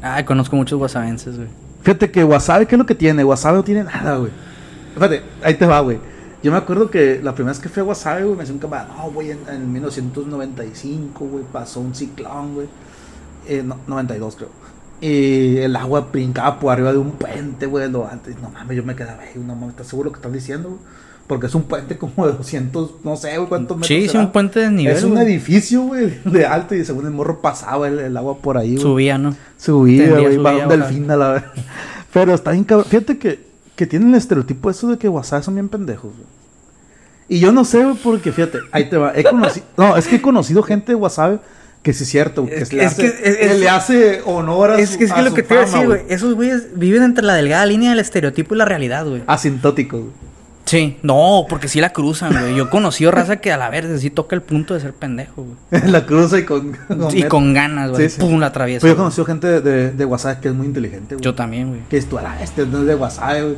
Ay, 0.02 0.24
conozco 0.24 0.54
muchos 0.57 0.78
guasabenses, 0.78 1.37
güey. 1.37 1.48
Fíjate 1.83 2.11
que 2.11 2.22
Wasabi, 2.24 2.66
¿qué 2.66 2.74
es 2.74 2.78
lo 2.78 2.87
que 2.87 2.94
tiene? 2.94 3.24
Wasabi 3.24 3.57
no 3.57 3.64
tiene 3.64 3.85
nada, 3.85 4.16
güey. 4.16 4.31
Fíjate, 4.94 5.22
ahí 5.42 5.54
te 5.54 5.66
va, 5.66 5.81
güey. 5.81 5.98
Yo 6.42 6.53
me 6.53 6.59
acuerdo 6.59 6.90
que 6.90 7.20
la 7.22 7.35
primera 7.35 7.53
vez 7.53 7.61
que 7.61 7.68
fui 7.68 7.81
a 7.81 7.85
Wasabi, 7.85 8.22
güey, 8.22 8.35
me 8.35 8.40
decía 8.40 8.55
un 8.55 8.61
camarada, 8.61 8.94
no, 8.96 9.11
güey, 9.11 9.33
en, 9.33 9.40
en 9.48 9.72
1995, 9.72 11.24
güey, 11.24 11.44
pasó 11.53 11.81
un 11.81 11.94
ciclón, 11.94 12.55
güey. 12.55 12.68
Eh, 13.48 13.62
no, 13.64 13.79
92, 13.87 14.37
creo. 14.37 14.48
Y 15.01 15.59
el 15.59 15.74
agua 15.77 16.09
brincaba 16.12 16.59
por 16.59 16.72
arriba 16.72 16.92
de 16.92 16.98
un 16.98 17.12
puente, 17.12 17.66
güey, 17.66 17.90
lo 17.90 18.07
antes. 18.07 18.38
No 18.40 18.51
mames, 18.51 18.77
yo 18.77 18.85
me 18.85 18.94
quedaba, 18.94 19.22
güey, 19.33 19.44
no 19.44 19.55
mames, 19.55 19.70
¿estás 19.70 19.88
seguro 19.88 20.07
lo 20.07 20.12
que 20.12 20.18
estás 20.18 20.33
diciendo, 20.33 20.68
güey? 20.70 20.81
Porque 21.27 21.46
es 21.46 21.55
un 21.55 21.64
puente 21.64 21.98
como 21.98 22.27
de 22.27 22.33
200, 22.33 23.05
no 23.05 23.16
sé, 23.16 23.37
güey, 23.37 23.48
cuántos 23.48 23.77
metros. 23.77 23.88
Sí, 23.88 24.03
sí, 24.03 24.09
será. 24.09 24.24
un 24.24 24.33
puente 24.33 24.61
de 24.61 24.70
nivel. 24.70 24.96
Es 24.96 25.05
un 25.05 25.12
güey. 25.12 25.24
edificio, 25.24 25.83
güey, 25.83 26.20
de 26.24 26.46
alto 26.46 26.74
y 26.74 26.85
según 26.85 27.05
el 27.05 27.12
morro 27.12 27.40
pasaba 27.40 27.88
el, 27.88 27.98
el 27.98 28.16
agua 28.16 28.38
por 28.38 28.57
ahí, 28.57 28.72
güey. 28.72 28.83
Subía, 28.83 29.18
¿no? 29.18 29.37
Subía, 29.59 30.05
Tendía, 30.05 30.20
güey, 30.20 30.37
subía, 30.37 30.62
un 30.62 30.68
delfín 30.68 31.11
a 31.11 31.16
la 31.16 31.33
vez. 31.33 31.42
Pero 32.12 32.35
está 32.35 32.53
bien 32.53 32.64
cabrón. 32.64 32.87
Fíjate 32.88 33.18
que, 33.18 33.47
que 33.78 33.86
tienen 33.86 34.08
el 34.10 34.16
estereotipo 34.16 34.68
eso 34.70 34.88
de 34.90 34.98
que 34.98 35.08
WhatsApp 35.08 35.44
son 35.44 35.54
bien 35.54 35.68
pendejos, 35.68 36.10
güey. 36.12 36.26
Y 37.28 37.38
yo 37.38 37.52
no 37.52 37.64
sé, 37.64 37.84
güey, 37.84 37.96
porque 38.02 38.32
fíjate, 38.32 38.58
ahí 38.72 38.90
te 38.90 38.96
va. 38.96 39.12
He 39.14 39.22
conocido, 39.22 39.64
no, 39.76 39.96
es 39.96 40.08
que 40.08 40.16
he 40.16 40.20
conocido 40.20 40.62
gente 40.64 40.90
de 40.92 40.96
WhatsApp 40.96 41.40
que 41.82 41.92
sí 41.92 42.02
es 42.02 42.08
cierto, 42.10 42.44
que, 42.44 42.56
Es 42.56 42.72
le 42.72 42.82
es 42.84 42.92
hace, 42.92 43.02
que- 43.02 43.08
es- 43.30 43.36
que 43.36 43.46
es- 43.52 43.60
le 43.60 43.68
hace 43.68 44.20
honor 44.24 44.72
a 44.72 44.80
Es, 44.80 44.90
su 44.90 44.98
es 45.04 45.12
que 45.12 45.18
a 45.20 45.22
lo 45.22 45.32
que 45.32 45.44
te 45.44 45.54
iba 45.54 45.62
a 45.62 45.66
fama, 45.68 45.82
decir, 45.84 46.02
güey. 46.06 46.12
Esos 46.12 46.34
güeyes 46.34 46.66
viven 46.74 47.04
entre 47.04 47.24
la 47.24 47.34
delgada 47.34 47.64
línea 47.66 47.90
del 47.90 48.00
estereotipo 48.00 48.56
y 48.56 48.58
la 48.58 48.64
realidad, 48.64 49.06
güey. 49.06 49.22
Asintótico, 49.28 49.98
güey. 49.98 50.10
Sí. 50.68 50.98
No, 51.02 51.46
porque 51.48 51.66
sí 51.66 51.81
la 51.81 51.90
cruzan, 51.90 52.33
güey. 52.38 52.54
Yo 52.54 52.64
he 52.64 52.68
conocido 52.68 53.11
raza 53.11 53.37
que 53.38 53.50
a 53.50 53.57
la 53.57 53.70
vez 53.70 54.00
sí 54.00 54.11
toca 54.11 54.37
el 54.37 54.42
punto 54.42 54.74
de 54.74 54.81
ser 54.81 54.92
pendejo, 54.92 55.44
güey. 55.44 55.83
la 55.90 56.04
cruza 56.04 56.38
y 56.38 56.44
con... 56.44 56.76
y 57.12 57.22
con 57.22 57.54
ganas, 57.54 57.90
güey. 57.90 58.09
Sí, 58.09 58.16
sí. 58.16 58.20
Pum, 58.20 58.38
la 58.38 58.46
atraviesa. 58.46 58.83
Pues 58.83 58.90
yo 58.90 58.94
he 58.94 58.96
conocido 58.96 59.24
gente 59.24 59.46
de, 59.46 59.61
de, 59.61 59.90
de 59.92 60.04
WhatsApp 60.04 60.40
que 60.40 60.48
es 60.48 60.54
muy 60.54 60.66
inteligente, 60.66 61.14
güey. 61.14 61.24
Yo 61.24 61.35
también, 61.35 61.68
güey. 61.68 61.81
Que 61.88 61.96
es 61.96 62.07
tú, 62.07 62.18
ah, 62.18 62.37
este 62.42 62.66
no 62.66 62.81
es 62.81 62.87
de 62.87 62.94
WhatsApp, 62.94 63.42
güey. 63.42 63.57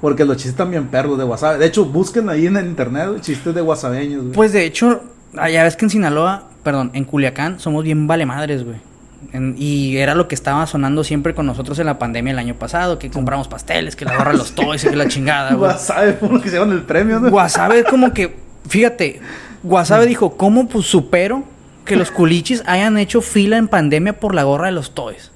Porque 0.00 0.24
los 0.24 0.36
chistes 0.36 0.56
también 0.56 0.88
perros 0.88 1.18
de 1.18 1.24
WhatsApp. 1.24 1.58
De 1.58 1.66
hecho, 1.66 1.84
busquen 1.84 2.28
ahí 2.28 2.46
en 2.46 2.56
el 2.56 2.66
internet, 2.66 3.08
güey, 3.08 3.20
chistes 3.20 3.54
de 3.54 3.62
WhatsAppeños, 3.62 4.22
güey. 4.22 4.32
Pues 4.32 4.52
de 4.52 4.64
hecho, 4.64 5.02
allá 5.36 5.62
ves 5.64 5.76
que 5.76 5.84
en 5.84 5.90
Sinaloa, 5.90 6.48
perdón, 6.62 6.90
en 6.94 7.04
Culiacán 7.04 7.60
somos 7.60 7.84
bien 7.84 8.06
vale 8.06 8.26
madres, 8.26 8.64
güey. 8.64 8.87
En- 9.32 9.56
y 9.58 9.96
era 9.96 10.14
lo 10.14 10.28
que 10.28 10.34
estaba 10.34 10.66
sonando 10.66 11.02
siempre 11.04 11.34
con 11.34 11.44
nosotros 11.46 11.78
en 11.80 11.86
la 11.86 11.98
pandemia 11.98 12.32
el 12.32 12.38
año 12.38 12.54
pasado, 12.54 12.98
que 12.98 13.10
compramos 13.10 13.48
pasteles, 13.48 13.96
que 13.96 14.04
la 14.04 14.16
gorra 14.16 14.32
de 14.32 14.38
los 14.38 14.52
toys 14.52 14.84
y 14.84 14.88
que 14.88 14.96
la 14.96 15.08
chingada, 15.08 15.54
güey. 15.54 15.70
WhatsApp, 15.70 16.14
por 16.20 16.32
lo 16.32 16.40
que 16.40 16.48
se 16.50 16.56
el 16.56 16.82
premio, 16.82 17.18
¿no? 17.20 17.28
Es 17.74 17.84
como 17.84 18.12
que, 18.12 18.36
fíjate, 18.68 19.20
Wasabe 19.64 20.06
dijo, 20.06 20.36
¿cómo 20.36 20.68
pues, 20.68 20.86
supero 20.86 21.42
que 21.84 21.96
los 21.96 22.10
culichis 22.10 22.62
hayan 22.66 22.96
hecho 22.96 23.20
fila 23.20 23.56
en 23.56 23.66
pandemia 23.68 24.18
por 24.20 24.34
la 24.34 24.44
gorra 24.44 24.66
de 24.66 24.72
los 24.72 24.94
toys? 24.94 25.32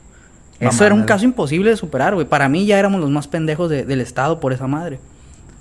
Eso 0.61 0.73
Mamá, 0.75 0.87
era 0.87 0.95
un 0.95 1.01
madre. 1.01 1.09
caso 1.09 1.25
imposible 1.25 1.71
de 1.71 1.77
superar, 1.77 2.15
güey. 2.15 2.27
Para 2.27 2.49
mí 2.49 2.65
ya 2.67 2.79
éramos 2.79 3.01
los 3.01 3.11
más 3.11 3.27
pendejos 3.27 3.69
de- 3.69 3.85
del 3.85 4.01
estado 4.01 4.39
por 4.39 4.53
esa 4.53 4.69
madre. 4.69 5.01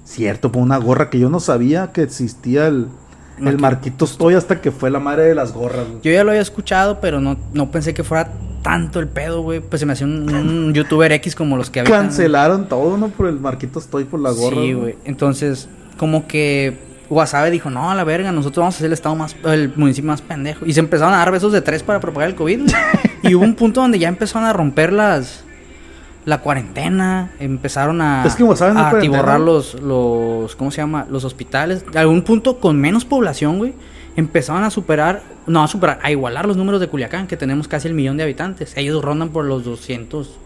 Cierto, 0.05 0.51
por 0.51 0.61
una 0.61 0.77
gorra 0.77 1.09
que 1.09 1.17
yo 1.17 1.29
no 1.31 1.39
sabía 1.39 1.91
que 1.91 2.03
existía 2.03 2.67
el, 2.67 2.87
el 3.41 3.57
Marqui- 3.57 3.61
Marquitos 3.61 4.17
Toy 4.17 4.33
hasta 4.35 4.61
que 4.61 4.71
fue 4.71 4.89
la 4.91 4.99
madre 4.99 5.23
de 5.23 5.35
las 5.35 5.51
gorras, 5.53 5.87
güey. 5.87 6.01
Yo 6.03 6.11
ya 6.11 6.23
lo 6.23 6.31
había 6.31 6.41
escuchado, 6.41 6.99
pero 7.01 7.19
no, 7.19 7.37
no 7.53 7.71
pensé 7.71 7.93
que 7.93 8.03
fuera 8.03 8.29
tanto 8.61 8.99
el 8.99 9.07
pedo, 9.07 9.41
güey. 9.41 9.59
Pues 9.59 9.79
se 9.79 9.85
me 9.85 9.93
hacía 9.93 10.05
un, 10.07 10.33
un 10.33 10.73
youtuber 10.73 11.11
X 11.13 11.35
como 11.35 11.57
los 11.57 11.69
que 11.69 11.81
habían. 11.81 12.01
Cancelaron 12.03 12.67
todo, 12.69 12.97
¿no? 12.97 13.09
Por 13.09 13.27
el 13.27 13.39
Marquitos 13.39 13.87
Toy, 13.87 14.03
por 14.05 14.19
la 14.19 14.31
gorra. 14.31 14.57
Sí, 14.61 14.73
güey. 14.73 14.95
Entonces, 15.05 15.67
como 15.97 16.27
que 16.27 16.77
Guasave 17.09 17.51
dijo, 17.51 17.69
no, 17.69 17.91
a 17.91 17.95
la 17.95 18.03
verga, 18.03 18.31
nosotros 18.31 18.61
vamos 18.63 18.75
a 18.75 18.77
ser 18.79 18.87
el 18.87 18.93
estado 18.93 19.15
más, 19.15 19.35
el 19.45 19.73
municipio 19.75 20.09
más 20.09 20.21
pendejo. 20.21 20.65
Y 20.65 20.73
se 20.73 20.79
empezaron 20.79 21.13
a 21.13 21.17
dar 21.17 21.31
besos 21.31 21.51
de 21.51 21.61
tres 21.61 21.83
para 21.83 21.99
propagar 21.99 22.29
el 22.29 22.35
COVID. 22.35 22.69
y 23.23 23.35
hubo 23.35 23.43
un 23.43 23.55
punto 23.55 23.81
donde 23.81 23.99
ya 23.99 24.07
empezaron 24.07 24.47
a 24.47 24.53
romper 24.53 24.93
las 24.93 25.43
la 26.25 26.41
cuarentena, 26.41 27.31
empezaron 27.39 27.99
a, 28.01 28.23
Es 28.25 28.35
que 28.35 28.43
Guasave 28.43 28.79
a 28.79 28.89
atiborrar 28.89 29.39
los, 29.39 29.73
los, 29.81 30.55
¿cómo 30.55 30.69
se 30.71 30.77
llama? 30.77 31.05
Los 31.09 31.23
hospitales. 31.23 31.83
A 31.95 31.99
algún 32.01 32.21
punto 32.21 32.59
con 32.59 32.79
menos 32.79 33.05
población, 33.05 33.57
güey, 33.57 33.73
empezaban 34.15 34.63
a 34.63 34.69
superar, 34.69 35.23
no 35.47 35.63
a 35.63 35.67
superar, 35.67 35.99
a 36.03 36.11
igualar 36.11 36.45
los 36.47 36.57
números 36.57 36.79
de 36.79 36.87
Culiacán, 36.87 37.25
que 37.27 37.37
tenemos 37.37 37.67
casi 37.67 37.87
el 37.87 37.93
millón 37.95 38.17
de 38.17 38.23
habitantes. 38.23 38.73
Ellos 38.77 39.03
rondan 39.03 39.29
por 39.29 39.45
los 39.45 39.63
200, 39.65 40.37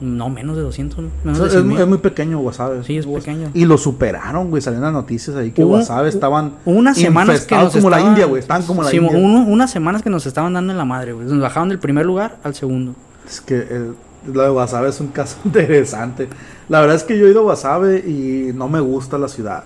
no, 0.00 0.30
menos 0.30 0.56
de 0.56 0.62
200, 0.62 0.98
¿no? 0.98 1.10
menos 1.22 1.38
O 1.38 1.44
de 1.44 1.50
sea, 1.50 1.58
es, 1.60 1.64
100 1.64 1.66
muy- 1.66 1.74
mil. 1.74 1.82
es 1.82 1.88
muy 1.88 1.98
pequeño 1.98 2.40
Wasabe. 2.40 2.82
Sí, 2.82 2.96
es 2.96 3.06
pequeño. 3.06 3.50
Y 3.54 3.66
lo 3.66 3.78
superaron, 3.78 4.50
güey. 4.50 4.60
Salieron 4.62 4.82
las 4.86 4.92
noticias 4.94 5.36
ahí 5.36 5.52
que 5.52 5.64
Wasabe 5.64 6.08
estaban. 6.08 6.54
Unas 6.64 6.96
semanas 6.98 7.42
que 7.46 7.54
nos 7.54 7.72
como 7.72 7.88
la 7.88 7.98
estaban- 7.98 8.12
India, 8.14 8.26
güey. 8.26 8.40
Estaban 8.40 8.64
como 8.64 8.82
la 8.82 8.90
Sí, 8.90 8.96
India. 8.96 9.16
uno- 9.16 9.44
unas 9.46 9.70
semanas 9.70 10.02
que 10.02 10.10
nos 10.10 10.26
estaban 10.26 10.54
dando 10.54 10.72
en 10.72 10.78
la 10.78 10.84
madre, 10.84 11.12
güey. 11.12 11.28
Nos 11.28 11.40
bajaron 11.40 11.68
del 11.68 11.78
primer 11.78 12.04
lugar 12.04 12.38
al 12.42 12.54
segundo. 12.56 12.96
Es 13.28 13.40
que 13.40 13.58
el- 13.58 13.94
lo 14.26 14.42
de 14.42 14.50
Wasabe 14.50 14.88
es 14.88 15.00
un 15.00 15.08
caso 15.08 15.36
interesante. 15.44 16.28
La 16.68 16.80
verdad 16.80 16.96
es 16.96 17.04
que 17.04 17.18
yo 17.18 17.26
he 17.26 17.30
ido 17.30 17.40
a 17.40 17.44
Wasabe 17.44 17.98
y 17.98 18.52
no 18.54 18.68
me 18.68 18.80
gusta 18.80 19.18
la 19.18 19.28
ciudad. 19.28 19.64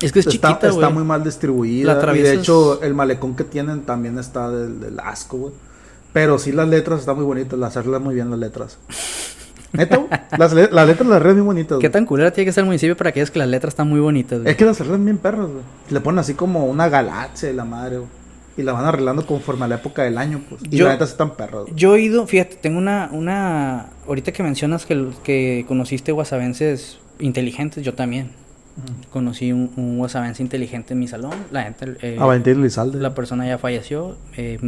Es 0.00 0.12
que 0.12 0.20
es 0.20 0.26
está, 0.26 0.48
chiquita, 0.48 0.68
está 0.68 0.88
muy 0.90 1.04
mal 1.04 1.20
La 1.20 1.24
distribuida. 1.26 2.16
Y 2.16 2.22
de 2.22 2.32
hecho, 2.34 2.82
el 2.82 2.94
malecón 2.94 3.36
que 3.36 3.44
tienen 3.44 3.82
también 3.82 4.18
está 4.18 4.50
del, 4.50 4.80
del 4.80 4.98
asco, 4.98 5.36
güey. 5.36 5.52
Pero 6.12 6.38
sí, 6.38 6.52
las 6.52 6.66
letras 6.68 7.00
están 7.00 7.16
muy 7.16 7.24
bonitas. 7.24 7.58
Las 7.58 7.76
hacerlas 7.76 8.00
muy 8.00 8.14
bien 8.14 8.30
las 8.30 8.38
letras. 8.38 8.78
Neta, 9.72 10.00
las, 10.36 10.52
le- 10.52 10.70
las 10.72 10.86
letras 10.88 11.06
de 11.06 11.14
las 11.14 11.22
redes 11.22 11.36
muy 11.36 11.46
bonitas. 11.46 11.78
¿Qué 11.78 11.86
güey. 11.86 11.92
tan 11.92 12.04
culera 12.06 12.32
tiene 12.32 12.46
que 12.46 12.52
ser 12.52 12.62
el 12.62 12.66
municipio 12.66 12.96
para 12.96 13.12
que 13.12 13.20
veas 13.20 13.30
que 13.30 13.38
las 13.38 13.46
letras 13.48 13.72
están 13.72 13.88
muy 13.88 14.00
bonitas, 14.00 14.40
güey? 14.40 14.50
Es 14.50 14.56
que 14.56 14.64
las 14.64 14.80
arreglan 14.80 15.04
bien 15.04 15.18
perras, 15.18 15.46
güey. 15.46 15.62
Le 15.90 16.00
ponen 16.00 16.18
así 16.18 16.34
como 16.34 16.64
una 16.66 16.88
galaxia 16.88 17.48
de 17.50 17.54
la 17.54 17.64
madre, 17.64 17.98
güey. 17.98 18.08
Y 18.60 18.62
la 18.62 18.72
van 18.72 18.84
arreglando 18.84 19.24
conforme 19.26 19.64
a 19.64 19.68
la 19.68 19.76
época 19.76 20.02
del 20.02 20.18
año, 20.18 20.40
pues. 20.48 20.62
Y 20.70 20.76
Yo- 20.76 20.86
la 20.86 20.92
neta 20.92 21.04
están 21.04 21.34
perras, 21.36 21.62
güey. 21.62 21.74
Yo 21.74 21.94
he 21.96 22.02
ido, 22.02 22.26
fíjate, 22.26 22.56
tengo 22.56 22.78
una, 22.78 23.08
una, 23.12 23.88
ahorita 24.06 24.32
que 24.32 24.42
mencionas 24.42 24.84
que, 24.86 25.08
que 25.24 25.64
conociste 25.68 26.12
guasavenses 26.12 26.98
inteligentes, 27.18 27.84
yo 27.84 27.94
también. 27.94 28.32
Conocí 29.10 29.52
un, 29.52 29.70
un 29.76 29.98
guasavense 29.98 30.42
inteligente 30.42 30.94
en 30.94 31.00
mi 31.00 31.08
salón, 31.08 31.32
la 31.50 31.64
gente, 31.64 31.96
eh, 32.02 32.16
A 32.20 32.24
Valentín 32.24 32.60
Elizalde. 32.60 32.98
la 32.98 33.14
persona 33.14 33.46
ya 33.46 33.58
falleció, 33.58 34.16
eh, 34.36 34.58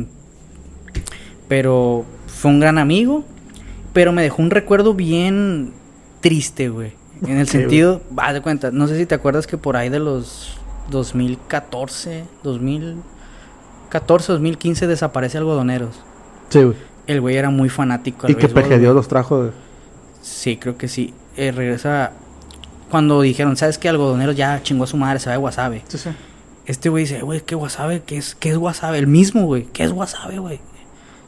pero 1.48 2.05
fue 2.26 2.50
un 2.50 2.61
gran 2.61 2.78
amigo, 2.78 3.24
pero 3.92 4.12
me 4.12 4.22
dejó 4.22 4.42
un 4.42 4.50
recuerdo 4.50 4.94
bien 4.94 5.72
triste, 6.20 6.68
güey. 6.68 6.92
En 7.26 7.38
el 7.38 7.46
sentido, 7.46 8.02
vas 8.11 8.35
de 8.35 8.40
cuenta, 8.42 8.72
no 8.72 8.88
sé 8.88 8.98
si 8.98 9.07
te 9.07 9.14
acuerdas 9.14 9.46
que 9.46 9.57
por 9.57 9.76
ahí 9.76 9.88
de 9.88 10.00
los 10.00 10.59
2014, 10.90 12.24
2014, 12.42 13.12
2015 14.33 14.87
desaparece 14.87 15.38
Algodoneros. 15.38 16.00
Sí, 16.48 16.62
güey. 16.62 16.76
El 17.07 17.20
güey 17.20 17.37
era 17.37 17.50
muy 17.50 17.68
fanático. 17.68 18.26
al 18.26 18.33
Y 18.33 18.35
que 18.35 18.46
béisbol, 18.46 18.62
güey. 18.78 18.94
los 18.94 19.09
trajo, 19.09 19.38
güey. 19.38 19.50
Sí, 20.20 20.57
creo 20.57 20.76
que 20.76 20.88
sí. 20.88 21.14
Eh, 21.37 21.52
regresa. 21.52 22.12
Cuando 22.90 23.20
dijeron, 23.22 23.57
¿sabes 23.57 23.78
qué? 23.78 23.88
Algodoneros 23.88 24.37
ya 24.37 24.62
chingó 24.62 24.85
a 24.85 24.87
su 24.87 24.96
madre, 24.96 25.18
se 25.18 25.26
va 25.31 25.33
de 25.33 25.38
Wasabe. 25.38 25.83
Sí, 25.88 25.98
sí. 25.98 26.11
Este 26.66 26.88
güey 26.88 27.05
dice, 27.05 27.22
güey, 27.22 27.40
¿qué 27.40 27.55
Wasabe? 27.55 28.02
¿Qué 28.07 28.18
es, 28.18 28.35
¿Qué 28.37 28.50
es 28.50 28.57
Wasabe? 28.57 28.98
El 28.98 29.07
mismo, 29.09 29.46
güey. 29.46 29.64
¿Qué 29.72 29.83
es 29.83 29.90
Wasabe, 29.90 30.38
güey? 30.38 30.61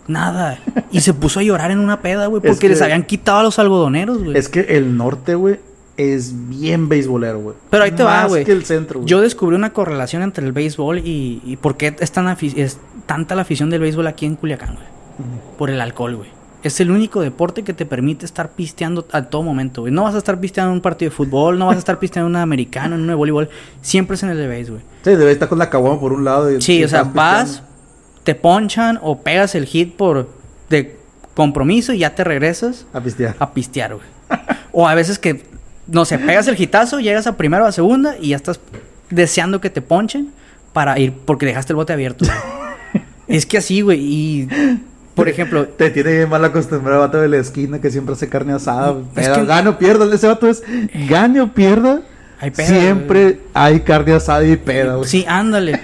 Nada. 0.06 0.58
Y 0.92 1.00
se 1.00 1.14
puso 1.14 1.40
a 1.40 1.42
llorar 1.42 1.70
en 1.70 1.78
una 1.78 2.00
peda, 2.00 2.26
güey, 2.26 2.40
Es 2.44 2.52
porque 2.52 2.68
les 2.68 2.82
habían 2.82 3.02
quitado 3.04 3.38
a 3.38 3.42
los 3.42 3.58
algodoneros, 3.58 4.22
güey. 4.22 4.36
Es 4.36 4.48
que 4.48 4.60
el 4.60 4.96
norte, 4.96 5.34
güey, 5.34 5.58
es 5.96 6.32
bien 6.48 6.88
beisbolero, 6.88 7.38
güey. 7.40 7.56
Pero 7.70 7.84
ahí 7.84 7.90
te 7.92 8.02
va, 8.02 8.22
Más 8.22 8.28
güey. 8.28 8.44
que 8.44 8.52
el 8.52 8.64
centro, 8.64 9.00
güey. 9.00 9.08
Yo 9.08 9.20
descubrí 9.20 9.54
una 9.56 9.72
correlación 9.72 10.22
entre 10.22 10.44
el 10.44 10.52
béisbol 10.52 10.98
y, 10.98 11.40
y 11.44 11.56
por 11.56 11.76
qué 11.76 11.94
es, 11.98 12.12
tan 12.12 12.26
afi- 12.26 12.56
es 12.56 12.78
tanta 13.06 13.34
la 13.34 13.42
afición 13.42 13.70
del 13.70 13.80
béisbol 13.80 14.06
aquí 14.06 14.26
en 14.26 14.36
Culiacán, 14.36 14.74
güey. 14.74 14.86
Por 15.58 15.70
el 15.70 15.80
alcohol, 15.80 16.16
güey. 16.16 16.30
Es 16.64 16.80
el 16.80 16.90
único 16.90 17.20
deporte 17.20 17.62
que 17.62 17.74
te 17.74 17.84
permite 17.84 18.24
estar 18.24 18.52
pisteando 18.52 19.06
a 19.12 19.22
todo 19.24 19.42
momento, 19.42 19.82
güey. 19.82 19.92
No 19.92 20.04
vas 20.04 20.14
a 20.14 20.18
estar 20.18 20.40
pisteando 20.40 20.70
en 20.70 20.76
un 20.76 20.80
partido 20.80 21.10
de 21.10 21.14
fútbol, 21.16 21.58
no 21.58 21.66
vas 21.66 21.76
a 21.76 21.78
estar 21.78 21.98
pisteando 21.98 22.26
en 22.28 22.36
un 22.36 22.40
americano, 22.40 22.94
en 22.94 23.02
un 23.02 23.06
de 23.08 23.14
voleibol. 23.14 23.50
Siempre 23.82 24.14
es 24.16 24.22
en 24.22 24.30
el 24.30 24.38
de 24.38 24.46
béis, 24.48 24.70
güey. 24.70 24.80
Sí, 25.04 25.10
debe 25.10 25.30
estar 25.30 25.48
con 25.48 25.58
la 25.58 25.68
caguama 25.68 26.00
por 26.00 26.12
un 26.14 26.24
lado. 26.24 26.50
Y, 26.50 26.62
Sí, 26.62 26.82
o 26.82 26.88
sea, 26.88 27.04
vas, 27.04 27.44
pisteando. 27.48 27.70
te 28.24 28.34
ponchan 28.34 28.98
o 29.02 29.20
pegas 29.20 29.54
el 29.54 29.66
hit 29.66 29.94
por 29.94 30.28
de 30.70 30.96
compromiso 31.34 31.92
y 31.92 31.98
ya 31.98 32.14
te 32.14 32.24
regresas 32.24 32.86
A 32.94 33.00
pistear. 33.02 33.36
a 33.38 33.52
pistear, 33.52 33.94
güey. 33.96 34.06
o 34.72 34.88
a 34.88 34.94
veces 34.94 35.18
que, 35.18 35.44
no 35.86 36.04
sé, 36.04 36.18
pegas 36.18 36.48
el 36.48 36.60
hitazo, 36.60 37.00
llegas 37.00 37.26
a 37.26 37.36
primero 37.36 37.64
o 37.64 37.66
a 37.66 37.72
segunda 37.72 38.16
y 38.20 38.30
ya 38.30 38.36
estás 38.36 38.60
deseando 39.10 39.60
que 39.60 39.70
te 39.70 39.82
ponchen 39.82 40.30
para 40.72 40.98
ir 40.98 41.12
porque 41.12 41.46
dejaste 41.46 41.72
el 41.72 41.76
bote 41.76 41.92
abierto. 41.92 42.24
es 43.28 43.46
que 43.46 43.58
así, 43.58 43.80
güey, 43.80 44.00
y 44.00 44.48
por 45.14 45.28
ejemplo, 45.28 45.66
Te 45.66 45.90
tiene 45.90 46.12
bien 46.12 46.28
mal 46.28 46.44
acostumbrado 46.44 47.02
el 47.02 47.06
vato 47.08 47.20
de 47.20 47.28
la 47.28 47.36
esquina 47.36 47.80
que 47.80 47.90
siempre 47.90 48.14
hace 48.14 48.28
carne 48.28 48.52
asada. 48.52 48.96
Pero 49.14 49.34
que- 49.36 49.44
gane 49.44 49.68
o 49.68 49.78
pierda. 49.78 50.12
Ese 50.12 50.26
vato 50.26 50.48
es 50.48 50.62
gane 51.08 51.40
o 51.40 51.52
pierda. 51.52 52.02
hay 52.40 52.50
peda, 52.50 52.66
siempre 52.66 53.40
hay 53.54 53.80
carne 53.80 54.14
asada 54.14 54.44
y 54.44 54.56
peda, 54.56 54.96
güey. 54.96 55.08
Sí, 55.08 55.24
ándale. 55.28 55.80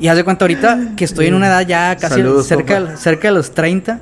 Y 0.00 0.08
haz 0.08 0.16
de 0.16 0.24
cuenta 0.24 0.44
ahorita 0.44 0.92
que 0.96 1.04
estoy 1.04 1.26
en 1.26 1.34
una 1.34 1.48
edad 1.48 1.66
ya 1.66 1.96
casi 1.96 2.16
Saludos, 2.16 2.46
cerca, 2.46 2.96
cerca 2.96 3.28
de 3.28 3.34
los 3.34 3.52
30. 3.52 4.00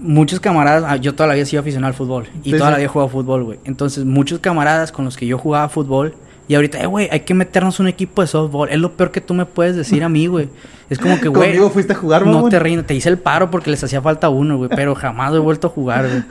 Muchos 0.00 0.38
camaradas, 0.40 0.84
ah, 0.86 0.96
yo 0.96 1.14
toda 1.14 1.26
la 1.26 1.34
vida 1.34 1.42
he 1.42 1.46
sido 1.46 1.60
aficionado 1.60 1.88
al 1.88 1.94
fútbol 1.94 2.28
y 2.44 2.52
Sí, 2.52 2.56
toda 2.58 2.70
sí. 2.70 2.72
la 2.72 2.76
vida 2.78 2.84
he 2.84 2.88
jugado 2.88 3.08
fútbol, 3.08 3.44
güey. 3.44 3.58
Entonces, 3.64 4.04
muchos 4.04 4.38
camaradas 4.38 4.92
con 4.92 5.04
los 5.04 5.16
que 5.16 5.26
yo 5.26 5.38
jugaba 5.38 5.68
fútbol 5.68 6.14
y 6.46 6.54
ahorita, 6.54 6.80
eh, 6.80 6.86
güey, 6.86 7.08
hay 7.10 7.20
que 7.20 7.34
meternos 7.34 7.78
un 7.80 7.88
equipo 7.88 8.22
de 8.22 8.28
softball. 8.28 8.68
Es 8.70 8.78
lo 8.78 8.96
peor 8.96 9.10
que 9.10 9.20
tú 9.20 9.34
me 9.34 9.44
puedes 9.44 9.76
decir 9.76 10.02
a 10.04 10.08
mí, 10.08 10.26
güey. 10.28 10.48
Es 10.88 10.98
como 10.98 11.20
que, 11.20 11.28
güey, 11.28 11.50
Conmigo 11.50 11.70
fuiste 11.70 11.92
a 11.92 11.96
jugar, 11.96 12.24
no 12.24 12.32
mamón. 12.34 12.50
te 12.50 12.58
rindas. 12.58 12.86
Te 12.86 12.94
hice 12.94 13.08
el 13.08 13.18
paro 13.18 13.50
porque 13.50 13.70
les 13.70 13.82
hacía 13.84 14.00
falta 14.00 14.28
uno, 14.28 14.56
güey, 14.56 14.70
pero 14.74 14.94
jamás 14.94 15.34
he 15.34 15.38
vuelto 15.38 15.66
a 15.66 15.70
jugar, 15.70 16.08
güey. 16.08 16.22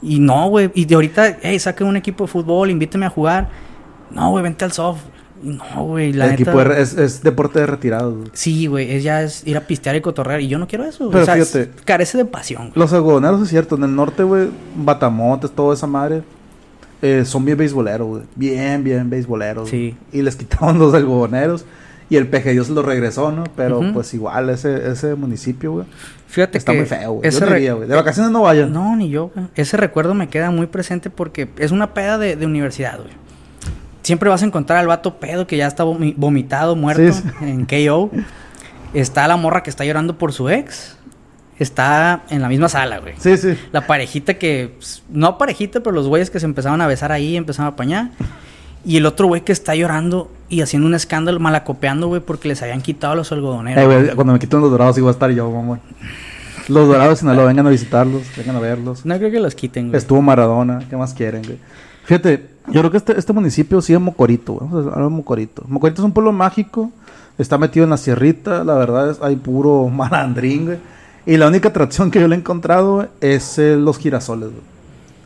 Y 0.00 0.18
no, 0.18 0.48
güey, 0.48 0.70
y 0.74 0.84
de 0.86 0.94
ahorita, 0.94 1.38
hey, 1.42 1.58
saque 1.58 1.84
un 1.84 1.96
equipo 1.96 2.24
de 2.24 2.28
fútbol, 2.28 2.70
invíteme 2.70 3.06
a 3.06 3.10
jugar. 3.10 3.48
No, 4.10 4.30
güey, 4.30 4.42
vente 4.42 4.64
al 4.64 4.72
soft. 4.72 5.02
No, 5.42 5.84
güey, 5.86 6.12
la 6.12 6.24
El 6.26 6.30
neta. 6.32 6.42
equipo 6.42 6.64
de- 6.64 6.80
es, 6.82 6.94
es 6.96 7.22
deporte 7.22 7.60
de 7.60 7.66
retirados, 7.66 8.14
güey. 8.16 8.28
Sí, 8.32 8.66
güey, 8.66 8.90
es 8.92 9.02
ya 9.04 9.22
es 9.22 9.46
ir 9.46 9.56
a 9.56 9.60
pistear 9.66 9.96
y 9.96 10.00
cotorrear. 10.00 10.40
Y 10.40 10.48
yo 10.48 10.58
no 10.58 10.66
quiero 10.66 10.84
eso. 10.84 11.10
Pero 11.10 11.22
o 11.22 11.24
sea, 11.26 11.36
es- 11.36 11.50
fíjate. 11.50 11.70
carece 11.84 12.18
de 12.18 12.24
pasión, 12.24 12.62
güey. 12.68 12.72
Los 12.76 12.92
algodoneros 12.92 13.42
es 13.42 13.48
cierto, 13.48 13.76
en 13.76 13.84
el 13.84 13.94
norte, 13.94 14.22
güey, 14.22 14.48
Batamontes, 14.76 15.50
toda 15.50 15.74
esa 15.74 15.86
madre, 15.86 16.22
eh, 17.02 17.24
son 17.24 17.44
bien 17.44 17.56
beisboleros, 17.58 18.06
güey. 18.08 18.22
Bien, 18.34 18.82
bien 18.82 19.08
beisboleros. 19.10 19.68
Sí. 19.68 19.96
güey. 20.10 20.20
Y 20.20 20.22
les 20.22 20.36
quitaron 20.36 20.78
los 20.78 20.92
algodoneros 20.94 21.64
y 22.10 22.16
el 22.16 22.26
PG 22.26 22.64
se 22.64 22.72
los 22.72 22.84
regresó, 22.84 23.30
¿no? 23.32 23.44
Pero 23.54 23.82
pues 23.92 24.14
igual 24.14 24.48
ese, 24.50 24.90
ese 24.90 25.14
municipio, 25.14 25.72
güey, 25.72 25.86
Fíjate 26.26 26.56
está 26.58 26.72
que 26.72 26.78
muy 26.78 26.86
feo, 26.86 27.12
güey. 27.12 27.28
ese 27.28 27.40
Yo 27.40 27.46
no 27.46 27.52
re- 27.52 27.58
iría, 27.60 27.72
güey. 27.74 27.86
De 27.88 27.94
vacaciones 27.94 28.32
no 28.32 28.42
vayan. 28.42 28.72
No, 28.72 28.96
ni 28.96 29.10
yo, 29.10 29.30
güey. 29.34 29.46
Ese 29.54 29.76
recuerdo 29.76 30.14
me 30.14 30.28
queda 30.28 30.50
muy 30.50 30.66
presente 30.66 31.10
porque 31.10 31.48
es 31.58 31.70
una 31.70 31.92
peda 31.94 32.16
de, 32.18 32.34
de 32.36 32.46
universidad, 32.46 32.96
güey. 32.98 33.10
Siempre 34.08 34.30
vas 34.30 34.42
a 34.42 34.46
encontrar 34.46 34.78
al 34.78 34.86
vato 34.86 35.20
pedo 35.20 35.46
que 35.46 35.58
ya 35.58 35.66
está 35.66 35.84
vomi- 35.84 36.14
vomitado, 36.16 36.74
muerto 36.76 37.12
Sí, 37.12 37.20
sí. 37.22 37.44
en 37.44 37.66
KO. 37.66 38.10
Está 38.94 39.28
la 39.28 39.36
morra 39.36 39.62
que 39.62 39.68
está 39.68 39.84
llorando 39.84 40.16
por 40.16 40.32
su 40.32 40.48
ex. 40.48 40.96
Está 41.58 42.22
en 42.30 42.40
la 42.40 42.48
misma 42.48 42.70
sala, 42.70 43.00
güey. 43.00 43.12
Sí, 43.18 43.36
sí. 43.36 43.54
La 43.70 43.86
parejita 43.86 44.34
que. 44.34 44.72
pues, 44.78 45.02
No 45.10 45.36
parejita, 45.36 45.80
pero 45.80 45.94
los 45.94 46.06
güeyes 46.08 46.30
que 46.30 46.40
se 46.40 46.46
empezaban 46.46 46.80
a 46.80 46.86
besar 46.86 47.12
ahí, 47.12 47.36
empezaban 47.36 47.66
a 47.70 47.74
apañar. 47.74 48.10
Y 48.82 48.96
el 48.96 49.04
otro 49.04 49.26
güey 49.26 49.42
que 49.42 49.52
está 49.52 49.74
llorando 49.74 50.32
y 50.48 50.62
haciendo 50.62 50.88
un 50.88 50.94
escándalo, 50.94 51.38
malacopeando, 51.38 52.06
güey, 52.06 52.22
porque 52.22 52.48
les 52.48 52.62
habían 52.62 52.80
quitado 52.80 53.14
los 53.14 53.30
algodoneros. 53.30 53.82
Eh, 53.82 53.86
güey, 53.86 54.14
cuando 54.14 54.32
me 54.32 54.38
quiten 54.38 54.60
los 54.62 54.70
dorados, 54.70 54.98
voy 54.98 55.08
a 55.08 55.10
estar 55.10 55.30
yo, 55.32 55.50
mamón. 55.50 55.80
Los 56.68 56.88
dorados, 56.88 57.18
si 57.18 57.26
no 57.26 57.34
lo 57.34 57.44
vengan 57.44 57.66
a 57.66 57.70
visitarlos, 57.70 58.22
vengan 58.38 58.56
a 58.56 58.60
verlos. 58.60 59.04
No 59.04 59.18
creo 59.18 59.30
que 59.30 59.40
los 59.40 59.54
quiten, 59.54 59.88
güey. 59.88 59.98
Estuvo 59.98 60.22
Maradona, 60.22 60.80
¿qué 60.88 60.96
más 60.96 61.12
quieren, 61.12 61.42
güey? 61.42 61.58
Fíjate, 62.04 62.46
yo 62.72 62.80
creo 62.80 62.90
que 62.90 62.96
este, 62.96 63.18
este 63.18 63.32
municipio 63.32 63.80
sí 63.80 63.92
es 63.92 64.00
Mocorito, 64.00 64.54
güey. 64.54 64.70
Vamos 64.70 64.86
a 64.86 64.90
hablar 64.90 65.10
de 65.10 65.16
Mocorito. 65.16 65.64
Mocorito 65.68 66.02
es 66.02 66.04
un 66.04 66.12
pueblo 66.12 66.32
mágico, 66.32 66.90
está 67.38 67.58
metido 67.58 67.84
en 67.84 67.90
la 67.90 67.96
sierrita, 67.96 68.64
la 68.64 68.74
verdad 68.74 69.10
es, 69.10 69.18
hay 69.22 69.36
puro 69.36 69.88
malandrín, 69.92 70.66
güey. 70.66 70.78
Y 71.26 71.36
la 71.36 71.48
única 71.48 71.68
atracción 71.68 72.10
que 72.10 72.20
yo 72.20 72.28
le 72.28 72.36
he 72.36 72.38
encontrado, 72.38 72.96
güey, 72.96 73.08
es 73.20 73.58
eh, 73.58 73.76
los 73.76 73.98
girasoles, 73.98 74.50
güey. 74.50 74.62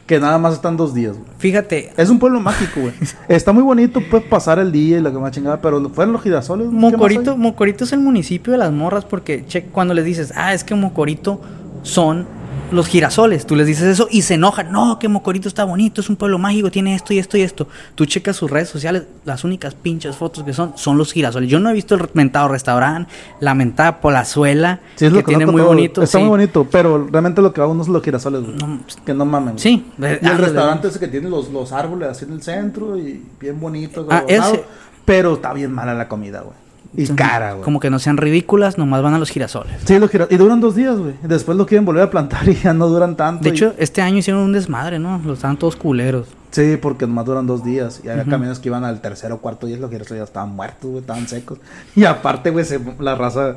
Que 0.06 0.18
nada 0.18 0.36
más 0.36 0.54
están 0.54 0.76
dos 0.76 0.92
días, 0.94 1.12
güey. 1.12 1.28
Fíjate, 1.38 1.92
Es 1.96 2.10
un 2.10 2.18
pueblo 2.18 2.40
mágico, 2.40 2.80
güey. 2.80 2.92
Está 3.28 3.52
muy 3.52 3.62
bonito, 3.62 4.00
puedes 4.10 4.26
pasar 4.26 4.58
el 4.58 4.72
día 4.72 4.98
y 4.98 5.00
la 5.00 5.12
que 5.12 5.18
más 5.18 5.30
chingada, 5.30 5.60
pero 5.60 5.88
fueron 5.90 6.12
los 6.12 6.22
girasoles. 6.22 6.66
güey, 6.66 6.76
¿qué 6.78 6.82
más 6.82 6.92
Mocorito? 6.92 7.36
Mocorito 7.36 7.84
es 7.84 7.92
el 7.92 8.00
municipio 8.00 8.52
de 8.52 8.58
las 8.58 8.72
morras 8.72 9.04
porque 9.04 9.44
che, 9.46 9.64
cuando 9.64 9.94
les 9.94 10.04
dices, 10.04 10.32
ah, 10.34 10.54
es 10.54 10.64
que 10.64 10.74
Mocorito 10.74 11.40
son 11.82 12.26
los 12.72 12.86
girasoles, 12.88 13.46
tú 13.46 13.54
les 13.56 13.66
dices 13.66 13.84
eso 13.84 14.08
y 14.10 14.22
se 14.22 14.34
enojan, 14.34 14.72
no, 14.72 14.98
que 14.98 15.08
Mocorito 15.08 15.48
está 15.48 15.64
bonito, 15.64 16.00
es 16.00 16.08
un 16.08 16.16
pueblo 16.16 16.38
mágico, 16.38 16.70
tiene 16.70 16.94
esto 16.94 17.12
y 17.14 17.18
esto 17.18 17.36
y 17.36 17.42
esto. 17.42 17.68
Tú 17.94 18.06
checas 18.06 18.36
sus 18.36 18.50
redes 18.50 18.68
sociales, 18.68 19.04
las 19.24 19.44
únicas 19.44 19.74
pinches 19.74 20.16
fotos 20.16 20.44
que 20.44 20.52
son 20.52 20.72
son 20.76 20.98
los 20.98 21.12
girasoles. 21.12 21.48
Yo 21.50 21.60
no 21.60 21.70
he 21.70 21.72
visto 21.72 21.94
el 21.94 22.08
mentado 22.14 22.48
restaurante, 22.48 23.10
la 23.40 23.54
mentada 23.54 24.00
polazuela, 24.00 24.80
Sí, 24.96 25.06
es 25.06 25.12
que 25.12 25.18
lo 25.18 25.24
tiene 25.24 25.44
conozco 25.46 25.52
muy 25.52 25.60
todo. 25.60 25.68
bonito. 25.68 26.02
Está 26.02 26.18
sí. 26.18 26.22
muy 26.24 26.30
bonito, 26.30 26.66
pero 26.70 27.06
realmente 27.10 27.42
lo 27.42 27.52
que 27.52 27.60
va 27.60 27.66
uno 27.68 27.82
es 27.82 27.88
los 27.88 28.02
girasoles, 28.02 28.42
güey. 28.42 28.56
No, 28.56 28.80
que 29.04 29.14
no 29.14 29.24
mamen. 29.24 29.58
Sí, 29.58 29.84
Y 29.98 30.04
eh, 30.04 30.18
el 30.20 30.26
ándale. 30.28 30.46
restaurante 30.46 30.88
ese 30.88 30.98
que 30.98 31.08
tiene 31.08 31.28
los, 31.28 31.50
los 31.50 31.72
árboles 31.72 32.08
así 32.08 32.24
en 32.24 32.32
el 32.32 32.42
centro 32.42 32.96
y 32.98 33.22
bien 33.40 33.60
bonito. 33.60 34.06
Ah, 34.10 34.24
ese. 34.26 34.64
Pero 35.04 35.34
está 35.34 35.52
bien 35.52 35.72
mala 35.72 35.94
la 35.94 36.08
comida, 36.08 36.40
güey. 36.42 36.54
Y 36.94 37.02
Entonces, 37.02 37.26
cara, 37.26 37.52
güey. 37.52 37.64
Como 37.64 37.80
que 37.80 37.88
no 37.88 37.98
sean 37.98 38.18
ridículas, 38.18 38.76
nomás 38.76 39.02
van 39.02 39.14
a 39.14 39.18
los 39.18 39.30
girasoles. 39.30 39.72
Sí, 39.86 39.98
los 39.98 40.10
gira- 40.10 40.26
Y 40.30 40.36
duran 40.36 40.60
dos 40.60 40.74
días, 40.76 40.98
güey. 40.98 41.14
Después 41.22 41.56
lo 41.56 41.64
quieren 41.66 41.84
volver 41.86 42.02
a 42.02 42.10
plantar 42.10 42.46
y 42.48 42.54
ya 42.54 42.74
no 42.74 42.86
duran 42.88 43.16
tanto. 43.16 43.42
De 43.44 43.48
y- 43.48 43.52
hecho, 43.52 43.72
este 43.78 44.02
año 44.02 44.18
hicieron 44.18 44.42
un 44.42 44.52
desmadre, 44.52 44.98
¿no? 44.98 45.18
Los 45.24 45.38
estaban 45.38 45.56
todos 45.56 45.74
culeros. 45.76 46.28
Sí, 46.50 46.76
porque 46.76 47.06
nomás 47.06 47.24
duran 47.24 47.46
dos 47.46 47.64
días. 47.64 48.02
Y 48.04 48.08
había 48.10 48.24
camiones 48.24 48.58
que 48.58 48.68
iban 48.68 48.84
al 48.84 49.00
tercero 49.00 49.36
o 49.36 49.38
cuarto 49.38 49.66
día 49.66 49.76
y 49.76 49.80
los 49.80 49.90
girasoles 49.90 50.20
ya 50.20 50.24
estaban 50.24 50.50
muertos, 50.54 50.90
güey. 50.90 51.00
Estaban 51.00 51.26
secos. 51.28 51.58
Y 51.96 52.04
aparte, 52.04 52.50
güey, 52.50 52.64
se- 52.66 52.80
la 53.00 53.14
raza... 53.14 53.56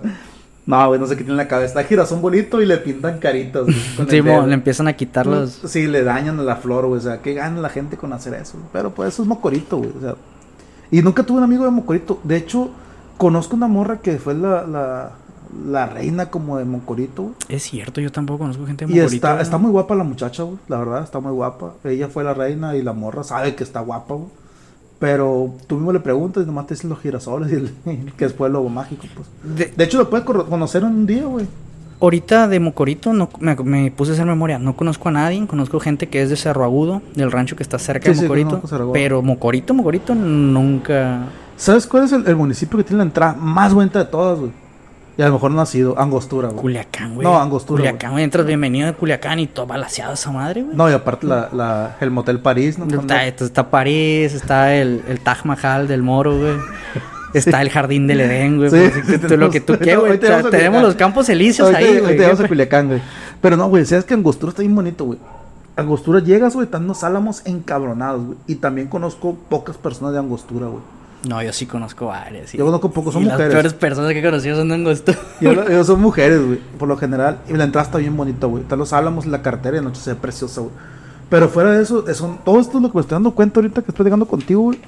No, 0.68 0.88
güey, 0.88 1.00
no 1.00 1.06
sé 1.06 1.12
qué 1.16 1.18
tiene 1.24 1.34
en 1.34 1.38
la 1.38 1.48
cabeza. 1.48 1.68
Está 1.80 1.84
girasón 1.84 2.22
bonito 2.24 2.60
y 2.62 2.66
le 2.66 2.78
pintan 2.78 3.20
caritas, 3.20 3.64
güey. 3.66 3.76
con 3.98 4.06
el 4.06 4.12
Sí, 4.12 4.22
mo, 4.22 4.48
le 4.48 4.54
empiezan 4.56 4.88
a 4.88 4.94
quitar 4.94 5.28
los... 5.28 5.60
Sí, 5.66 5.86
le 5.86 6.04
dañan 6.04 6.40
a 6.40 6.44
la 6.44 6.56
flor, 6.56 6.88
güey. 6.88 6.98
O 7.00 7.04
sea, 7.04 7.22
¿qué 7.22 7.34
gana 7.36 7.60
la 7.62 7.70
gente 7.70 7.98
con 7.98 8.14
hacer 8.14 8.34
eso? 8.34 8.58
Pero 8.74 8.90
pues 8.92 9.10
eso 9.14 9.22
es 9.22 9.28
mocorito, 9.28 9.78
güey. 9.78 9.92
O 9.96 10.02
sea, 10.02 10.16
y 10.90 11.02
nunca 11.04 11.22
tuve 11.24 11.38
un 11.40 11.44
amigo 11.44 11.66
de 11.66 11.70
mocorito. 11.72 12.20
De 12.24 12.38
hecho, 12.38 12.72
conozco 13.18 13.56
una 13.56 13.68
morra 13.68 13.98
que 14.00 14.18
fue 14.18 14.34
la, 14.34 14.66
la, 14.66 15.12
la 15.68 15.86
reina 15.88 16.30
como 16.30 16.58
de 16.58 16.66
mocorito, 16.66 17.24
güey. 17.24 17.36
Es 17.50 17.64
cierto, 17.64 18.02
yo 18.02 18.12
tampoco 18.12 18.40
conozco 18.40 18.66
gente 18.66 18.86
de 18.86 18.92
Y 18.92 18.96
Mocorito, 18.96 19.28
está, 19.28 19.42
está 19.42 19.58
muy 19.58 19.72
guapa 19.72 19.96
la 19.96 20.04
muchacha, 20.04 20.44
güey. 20.44 20.58
La 20.68 20.78
verdad, 20.80 21.04
está 21.04 21.20
muy 21.20 21.32
guapa. 21.32 21.74
Ella 21.84 22.08
fue 22.10 22.24
la 22.24 22.34
reina 22.34 22.76
y 22.76 22.82
la 22.82 22.94
morra 22.94 23.24
sabe 23.24 23.56
que 23.56 23.64
está 23.64 23.80
guapa, 23.82 24.16
güey. 24.16 24.28
Pero 25.00 25.54
tú 25.68 25.76
mismo 25.76 25.92
le 25.92 26.00
preguntas 26.00 26.44
y 26.44 26.46
nomás 26.46 26.68
te 26.68 26.74
dicen 26.74 26.90
los 26.90 27.00
girasoles 27.00 27.52
y 27.52 27.56
el, 27.56 28.14
que 28.18 28.26
es 28.26 28.34
pueblo 28.34 28.64
mágico, 28.70 29.06
pues. 29.14 29.28
De- 29.58 29.74
De 29.76 29.84
hecho, 29.84 29.98
lo 29.98 30.10
puedes 30.10 30.26
conocer 30.26 30.84
en 30.84 30.90
un 30.90 31.06
día, 31.06 31.26
güey. 31.26 31.46
ahorita 32.00 32.48
de 32.48 32.60
Mocorito 32.62 33.12
no, 33.14 33.30
me, 33.40 33.56
me 33.56 33.92
puse 33.92 34.12
a 34.12 34.14
hacer 34.14 34.26
memoria. 34.26 34.58
No 34.58 34.76
conozco 34.76 35.10
a 35.10 35.12
nadie. 35.12 35.46
Conozco 35.48 35.80
gente 35.82 36.08
que 36.08 36.22
es 36.22 36.30
de 36.30 36.38
Cerro 36.38 36.64
Agudo, 36.64 37.02
del 37.14 37.32
rancho 37.32 37.56
que 37.58 37.64
está 37.64 37.78
cerca 37.78 38.14
Sí, 38.14 38.22
de 38.22 38.28
Mocorito. 38.28 38.62
pero 38.94 39.22
Mocorito, 39.22 39.74
Mocorito 39.74 40.16
nunca... 40.16 41.26
¿Sabes 41.58 41.88
cuál 41.88 42.04
es 42.06 42.12
el, 42.12 42.28
el 42.28 42.36
municipio 42.36 42.78
que 42.78 42.84
tiene 42.84 42.98
la 42.98 43.04
entrada 43.06 43.34
más 43.40 43.74
bonita 43.74 44.00
de 44.00 44.06
todas, 44.06 44.40
güey? 44.40 44.52
Y 45.18 45.22
a 45.22 45.28
lo 45.28 45.34
mejor 45.36 45.52
no 45.52 45.62
ha 45.62 45.66
sido 45.66 45.98
Angostura, 45.98 46.50
güey. 46.50 46.60
Culiacán, 46.62 47.16
güey. 47.16 47.26
No, 47.26 47.40
Angostura, 47.40 47.78
Culiacán, 47.84 48.12
güey. 48.12 48.24
Entras 48.26 48.46
bienvenido 48.46 48.88
de 48.88 48.94
Culiacán 48.94 49.40
y 49.40 49.48
todo 49.48 49.66
balaseado 49.66 50.14
esa 50.14 50.30
madre, 50.32 50.64
güey. 50.64 50.76
No, 50.76 50.90
y 50.90 50.94
aparte 50.94 51.26
la, 51.26 51.48
la- 51.54 51.96
el 52.02 52.12
Motel 52.12 52.40
París, 52.42 52.78
¿no? 52.78 52.86
Está, 52.86 53.26
está 53.26 53.70
París, 53.70 54.34
está 54.34 54.76
el, 54.76 55.04
el 55.08 55.22
Taj 55.22 55.46
Mahal 55.46 55.88
del 55.88 56.04
Moro, 56.04 56.38
güey. 56.38 56.56
Está 57.34 57.62
el 57.62 57.70
jardín 57.70 58.08
del 58.08 58.22
Edén, 58.22 58.56
güey. 58.56 58.70
Sí, 58.70 58.78
Pues, 58.78 58.94
sí, 58.94 59.18
tú- 59.18 59.24
lo 59.24 59.28
tenemos- 59.28 59.50
que 59.52 59.60
tú 59.60 59.78
quieras, 59.78 60.00
güey. 60.06 60.14
a 60.14 60.20
tenemos 60.20 60.50
Culiacán. 60.52 60.84
los 60.84 60.96
campos 60.96 61.28
elíseos 61.28 61.74
ahí, 61.76 61.86
güey. 61.86 62.00
ahorita 62.06 62.24
vamos 62.28 62.40
a 62.40 62.48
Culiacán, 62.48 62.88
güey. 62.88 63.02
Pero 63.42 63.58
no, 63.58 63.68
güey, 63.68 63.86
sabes 63.86 64.06
que 64.06 64.14
Angostura 64.14 64.52
está 64.52 64.62
bien 64.62 64.74
bonito, 64.74 65.04
güey. 65.04 65.20
Angostura 65.76 66.20
llegas, 66.22 66.54
güey, 66.54 66.64
están 66.66 66.86
unos 66.86 67.04
álamos 67.04 67.42
encabronados, 67.46 68.26
güey. 68.26 68.38
Y 68.48 68.56
también 68.56 68.88
conozco 68.88 69.36
pocas 69.50 69.76
personas 69.76 70.14
de 70.14 70.20
Angostura, 70.20 70.68
güey. 70.68 70.82
No, 71.28 71.42
yo 71.42 71.52
sí 71.54 71.66
conozco 71.66 72.08
varias. 72.08 72.52
sí. 72.52 72.58
Yo 72.58 72.66
conozco 72.66 72.92
pocos, 72.92 73.14
son 73.14 73.24
y 73.24 73.26
las 73.26 73.34
mujeres. 73.34 73.54
peores 73.54 73.74
personas 73.74 74.14
que 74.14 74.20
he 74.20 74.24
conocido 74.24 74.56
son 74.56 74.70
de 74.70 74.76
Angostura. 74.76 75.18
Yo, 75.42 75.84
son 75.84 76.02
mujeres, 76.02 76.46
güey, 76.46 76.60
por 76.78 76.88
lo 76.88 76.98
general. 76.98 77.40
Y 77.50 77.54
la 77.54 77.64
entrada 77.64 77.86
está 77.86 77.98
bien 77.98 78.16
bonita, 78.16 78.48
güey. 78.48 78.64
Están 78.64 78.80
los 78.80 78.94
álamos, 78.94 79.26
la 79.26 79.42
cartera 79.42 79.78
y 79.78 79.80
la 79.80 79.86
noche 79.88 80.02
se 80.02 80.14
ve 80.14 80.20
preciosa, 80.20 80.62
güey. 80.62 80.74
Pero 81.30 81.50
fuera 81.50 81.72
de 81.72 81.82
eso, 81.82 82.06
son, 82.14 82.38
todo 82.46 82.60
esto 82.60 82.78
es 82.78 82.84
lo 82.84 82.92
que 82.92 82.96
me 82.96 83.02
estoy 83.02 83.16
dando 83.16 83.32
cuenta 83.32 83.60
ahorita 83.60 83.82
que 83.82 83.92
estoy 83.92 84.04
llegando 84.04 84.28
contigo, 84.28 84.62
güey. 84.62 84.80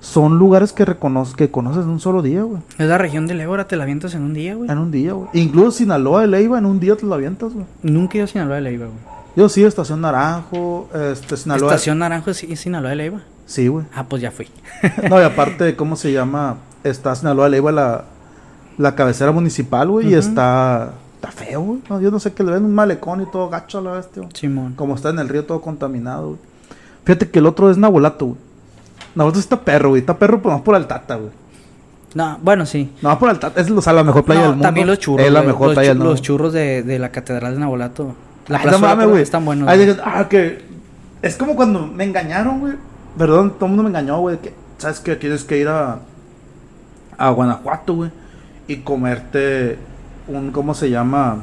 Son 0.00 0.38
lugares 0.38 0.72
que, 0.72 0.84
reconoces, 0.84 1.34
que 1.34 1.50
conoces 1.50 1.84
en 1.84 1.88
un 1.90 2.00
solo 2.00 2.22
día, 2.22 2.42
güey. 2.42 2.60
Es 2.78 2.86
la 2.86 2.98
región 2.98 3.26
del 3.26 3.40
Ébora, 3.40 3.66
te 3.66 3.76
la 3.76 3.84
avientas 3.84 4.14
en 4.14 4.22
un 4.22 4.34
día, 4.34 4.54
güey. 4.54 4.70
En 4.70 4.78
un 4.78 4.90
día, 4.90 5.12
güey. 5.12 5.28
Incluso 5.32 5.70
Sinaloa 5.70 6.22
de 6.22 6.26
Leiva, 6.26 6.58
en 6.58 6.66
un 6.66 6.80
día 6.80 6.96
te 6.96 7.06
lo 7.06 7.14
avientas, 7.14 7.52
güey. 7.52 7.66
Nunca 7.82 8.14
he 8.14 8.16
ido 8.18 8.24
a 8.24 8.28
Sinaloa 8.28 8.56
de 8.56 8.62
Leiva, 8.62 8.86
güey. 8.86 8.98
Yo 9.36 9.48
sí, 9.48 9.64
Estación 9.64 10.00
Naranjo, 10.00 10.88
este, 11.12 11.36
Sinaloa. 11.36 11.68
Estación 11.68 11.98
Naranjo 11.98 12.30
es 12.30 12.38
Sinaloa 12.38 12.90
de 12.90 12.96
Leiva. 12.96 13.20
Sí, 13.46 13.68
güey. 13.68 13.86
Ah, 13.94 14.04
pues 14.08 14.20
ya 14.20 14.30
fui. 14.30 14.48
No, 15.08 15.20
y 15.20 15.24
aparte, 15.24 15.76
¿cómo 15.76 15.96
se 15.96 16.12
llama? 16.12 16.56
Está 16.84 17.14
Sinaloa 17.14 17.46
de 17.46 17.52
Leiva, 17.52 17.72
la, 17.72 18.04
la 18.76 18.94
cabecera 18.94 19.32
municipal, 19.32 19.88
güey, 19.88 20.08
y 20.10 20.14
está... 20.14 20.92
Está 21.16 21.30
feo, 21.30 21.62
güey. 21.62 21.80
No, 21.88 22.00
yo 22.00 22.10
no 22.10 22.20
sé 22.20 22.34
qué 22.34 22.44
le 22.44 22.52
ven 22.52 22.64
un 22.64 22.74
malecón 22.74 23.22
y 23.22 23.26
todo 23.26 23.48
gacho 23.48 23.78
a 23.78 23.82
la 23.82 23.92
bestia, 23.92 24.22
güey. 24.22 24.34
Simón. 24.34 24.74
Como 24.74 24.94
está 24.94 25.10
en 25.10 25.18
el 25.18 25.28
río 25.28 25.46
todo 25.46 25.62
contaminado, 25.62 26.28
güey. 26.28 26.40
Fíjate 27.04 27.30
que 27.30 27.38
el 27.38 27.46
otro 27.46 27.70
es 27.70 27.78
Nabolato, 27.78 28.26
güey. 28.26 28.38
Nabolato 29.14 29.40
está 29.40 29.60
perro, 29.60 29.90
güey. 29.90 30.00
Está 30.00 30.18
perro, 30.18 30.42
pero 30.42 30.54
más 30.54 30.62
por 30.62 30.74
Altata, 30.74 31.16
güey. 31.16 31.30
No, 32.14 32.38
bueno, 32.42 32.66
sí. 32.66 32.92
No, 33.00 33.18
por 33.18 33.30
Altata. 33.30 33.60
Es 33.60 33.70
o 33.70 33.80
sea, 33.80 33.92
la 33.92 34.04
mejor 34.04 34.24
playa 34.24 34.40
No, 34.40 34.46
del 34.46 34.54
mundo. 34.56 34.68
También 34.68 34.86
los 34.86 34.98
churros. 34.98 35.26
Es 35.26 35.32
la 35.32 35.42
mejor 35.42 35.68
los, 35.68 35.74
playa 35.74 35.88
del 35.90 35.98
mundo. 35.98 36.12
los 36.12 36.22
churros 36.22 36.52
de, 36.52 36.82
de 36.82 36.98
la 36.98 37.10
Catedral 37.10 37.54
de 37.54 37.60
Nabolato. 37.60 38.14
La 38.48 38.58
Ay, 38.58 38.62
plaza 38.64 38.78
no 38.78 38.86
mames, 38.86 39.08
güey. 39.08 39.22
Están 39.22 39.44
buenos. 39.44 39.68
Ay, 39.68 39.96
ah, 40.04 40.26
que. 40.28 40.64
Es 41.22 41.36
como 41.36 41.56
cuando 41.56 41.86
me 41.86 42.04
engañaron, 42.04 42.60
güey. 42.60 42.74
Perdón, 43.18 43.52
todo 43.54 43.64
el 43.66 43.68
mundo 43.70 43.82
me 43.82 43.88
engañó, 43.90 44.18
güey. 44.20 44.38
Que, 44.38 44.52
¿Sabes 44.78 45.00
que 45.00 45.16
Tienes 45.16 45.44
que 45.44 45.58
ir 45.58 45.68
a. 45.68 45.98
A 47.18 47.30
Guanajuato, 47.30 47.94
güey. 47.94 48.10
Y 48.68 48.76
comerte 48.78 49.78
un. 50.28 50.50
¿Cómo 50.50 50.74
se 50.74 50.90
llama? 50.90 51.42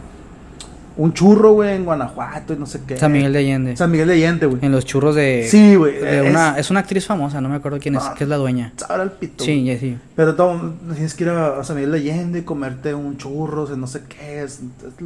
Un 0.95 1.11
churro, 1.11 1.53
güey, 1.53 1.75
en 1.75 1.85
Guanajuato 1.85 2.53
y 2.53 2.57
no 2.57 2.67
sé 2.67 2.81
qué. 2.85 2.97
San 2.97 3.11
Miguel 3.11 3.33
de 3.33 3.39
Allende. 3.39 3.75
San 3.75 3.89
Miguel 3.89 4.09
de 4.09 4.13
Allende, 4.13 4.45
güey. 4.45 4.59
En 4.63 4.71
los 4.71 4.85
churros 4.85 5.15
de. 5.15 5.47
Sí, 5.49 5.73
güey. 5.75 5.95
es- 5.97 6.29
una, 6.29 6.59
es 6.59 6.69
una 6.69 6.81
actriz 6.81 7.07
famosa, 7.07 7.41
no 7.41 7.49
me 7.49 7.55
acuerdo 7.55 7.79
quién 7.79 7.95
es, 7.95 8.03
No. 8.03 8.13
que 8.13 8.25
es 8.25 8.29
la 8.29 8.37
dueña. 8.37 8.73
Sabrá 8.77 9.01
el 9.01 9.09
pito. 9.11 9.43
Sí, 9.43 9.63
ya 9.65 9.79
sí. 9.79 9.97
Pero 10.15 10.35
todo, 10.35 10.73
tienes 10.93 11.15
que 11.15 11.23
ir 11.23 11.31
a, 11.31 11.59
a 11.59 11.63
San 11.63 11.77
Miguel 11.77 11.93
de 11.93 11.97
Allende 11.97 12.39
y 12.39 12.41
comerte 12.43 12.93
un 12.93 13.17
churro, 13.17 13.67
no 13.75 13.87
sé 13.87 14.01
qué 14.07 14.43
es. 14.43 14.59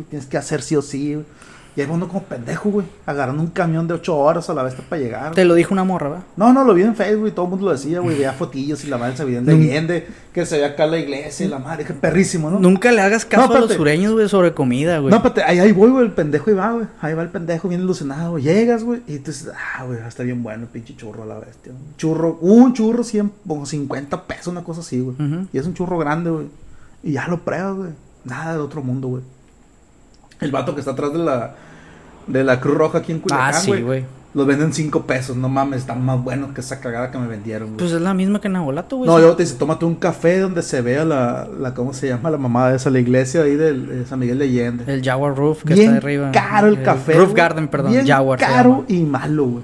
tienes 0.09 0.27
que 0.27 0.35
hacer 0.37 0.61
sí 0.61 0.75
o 0.75 0.81
sí. 0.81 1.13
güey. 1.13 1.25
Y 1.77 1.81
ahí 1.81 1.87
uno 1.87 2.07
como 2.07 2.23
pendejo, 2.23 2.71
güey. 2.71 2.87
Agarrando 3.05 3.43
un 3.43 3.49
camión 3.49 3.87
de 3.87 3.93
8 3.93 4.17
horas 4.17 4.49
a 4.49 4.55
la 4.55 4.63
vez 4.63 4.73
para 4.89 4.99
llegar. 4.99 5.35
Te 5.35 5.45
lo 5.45 5.53
dijo 5.53 5.75
una 5.75 5.83
morra, 5.83 6.09
¿va? 6.09 6.23
No, 6.35 6.51
no, 6.51 6.63
lo 6.63 6.73
vi 6.73 6.81
en 6.81 6.95
Facebook 6.95 7.27
y 7.27 7.31
todo 7.31 7.45
el 7.45 7.51
mundo 7.51 7.67
lo 7.67 7.71
decía, 7.71 7.99
güey. 7.99 8.17
Veía 8.17 8.33
fotillos 8.33 8.83
y 8.83 8.87
la 8.87 8.97
madre 8.97 9.15
se 9.15 9.23
veía 9.23 9.41
de 9.41 9.51
Allende, 9.51 10.07
que 10.33 10.43
se 10.47 10.55
veía 10.55 10.69
acá 10.69 10.87
la 10.87 10.97
iglesia 10.97 11.45
y 11.45 11.49
la 11.49 11.59
madre, 11.59 11.85
que 11.85 11.93
perrísimo, 11.93 12.49
¿no? 12.49 12.57
Nunca 12.59 12.91
le 12.91 13.01
hagas 13.01 13.25
caso 13.25 13.49
No, 13.49 13.53
a 13.53 13.59
los 13.59 13.73
sureños, 13.73 14.13
güey, 14.13 14.27
sobre 14.27 14.55
comida, 14.55 14.97
güey. 14.97 15.11
No, 15.11 15.17
espérate, 15.17 15.43
ahí, 15.43 15.59
ahí 15.59 15.71
voy, 15.71 15.91
güey, 15.91 16.03
el 16.03 16.13
pendejo 16.13 16.49
y 16.49 16.55
va, 16.55 16.71
güey. 16.71 16.87
Ahí 16.99 17.13
va 17.13 17.21
el 17.21 17.29
pendejo 17.29 17.67
bien 17.67 17.81
ilusionado, 17.81 18.31
güey. 18.31 18.43
Llegas, 18.43 18.83
güey, 18.83 19.03
y 19.05 19.19
tú 19.19 19.29
dices, 19.29 19.51
ah, 19.55 19.83
güey, 19.83 19.99
estar 19.99 20.25
bien 20.25 20.41
bueno 20.41 20.63
el 20.63 20.69
pinche 20.69 20.95
churro 20.95 21.21
a 21.21 21.25
la 21.27 21.35
bestia. 21.37 21.73
Un 21.73 21.95
churro, 21.95 22.39
un 22.41 22.73
churro 22.73 23.03
100, 23.03 23.31
como 23.47 23.67
50 23.67 24.23
pesos, 24.23 24.47
una 24.47 24.63
cosa 24.63 24.81
así, 24.81 24.99
güey. 24.99 25.15
Y 25.53 25.59
es 25.59 25.67
un 25.67 25.75
churro 25.75 25.99
grande, 25.99 26.31
güey. 26.31 26.47
Y 27.03 27.11
ya 27.11 27.27
lo 27.27 27.37
pruebas, 27.41 27.75
güey. 27.75 27.91
Nada 28.23 28.53
de 28.53 28.61
otro 28.61 28.81
mundo, 28.81 29.09
güey. 29.09 29.21
El 30.39 30.51
vato 30.51 30.73
que 30.73 30.81
está 30.81 30.91
atrás 30.91 31.13
de 31.13 31.19
la, 31.19 31.55
de 32.27 32.43
la 32.43 32.59
Cruz 32.59 32.77
Roja 32.77 32.99
aquí 32.99 33.11
en 33.11 33.19
Culiacán, 33.19 33.49
Ah, 33.49 33.53
sí, 33.53 33.81
güey. 33.81 34.05
Los 34.33 34.45
venden 34.45 34.71
5 34.71 35.03
pesos, 35.07 35.35
no 35.35 35.49
mames, 35.49 35.79
están 35.79 36.05
más 36.05 36.23
buenos 36.23 36.51
que 36.53 36.61
esa 36.61 36.79
cagada 36.79 37.09
que 37.09 37.17
me 37.17 37.25
vendieron, 37.25 37.69
güey. 37.69 37.79
Pues 37.79 37.91
es 37.91 38.01
la 38.01 38.13
misma 38.13 38.39
que 38.39 38.47
en 38.47 38.53
Nabolato, 38.53 38.97
güey. 38.97 39.09
No, 39.09 39.19
yo 39.19 39.35
te 39.35 39.41
dice, 39.43 39.55
tómate 39.55 39.85
un 39.85 39.95
café 39.95 40.39
donde 40.39 40.61
se 40.61 40.81
vea 40.81 41.05
la, 41.05 41.47
la 41.59 41.73
¿cómo 41.73 41.91
se 41.93 42.07
llama? 42.09 42.29
La 42.29 42.37
mamada 42.37 42.75
esa, 42.75 42.91
la 42.91 42.99
iglesia 42.99 43.41
ahí 43.41 43.55
del 43.55 43.87
de 43.87 44.05
San 44.05 44.19
Miguel 44.19 44.37
de 44.37 44.45
Allende. 44.45 44.93
El 44.93 45.03
Jaguar 45.03 45.35
Roof 45.35 45.63
que 45.63 45.73
bien 45.73 45.87
está 45.95 45.97
arriba. 45.97 46.31
caro 46.31 46.67
el, 46.67 46.83
café. 46.83 47.13
Roof 47.13 47.29
güey. 47.31 47.35
Garden, 47.35 47.67
perdón. 47.67 47.93
Bien 47.93 48.05
Jaguar. 48.05 48.37
se 48.39 48.45
caro 48.45 48.69
llama. 48.69 48.85
y 48.89 49.03
malo, 49.03 49.45
güey. 49.45 49.63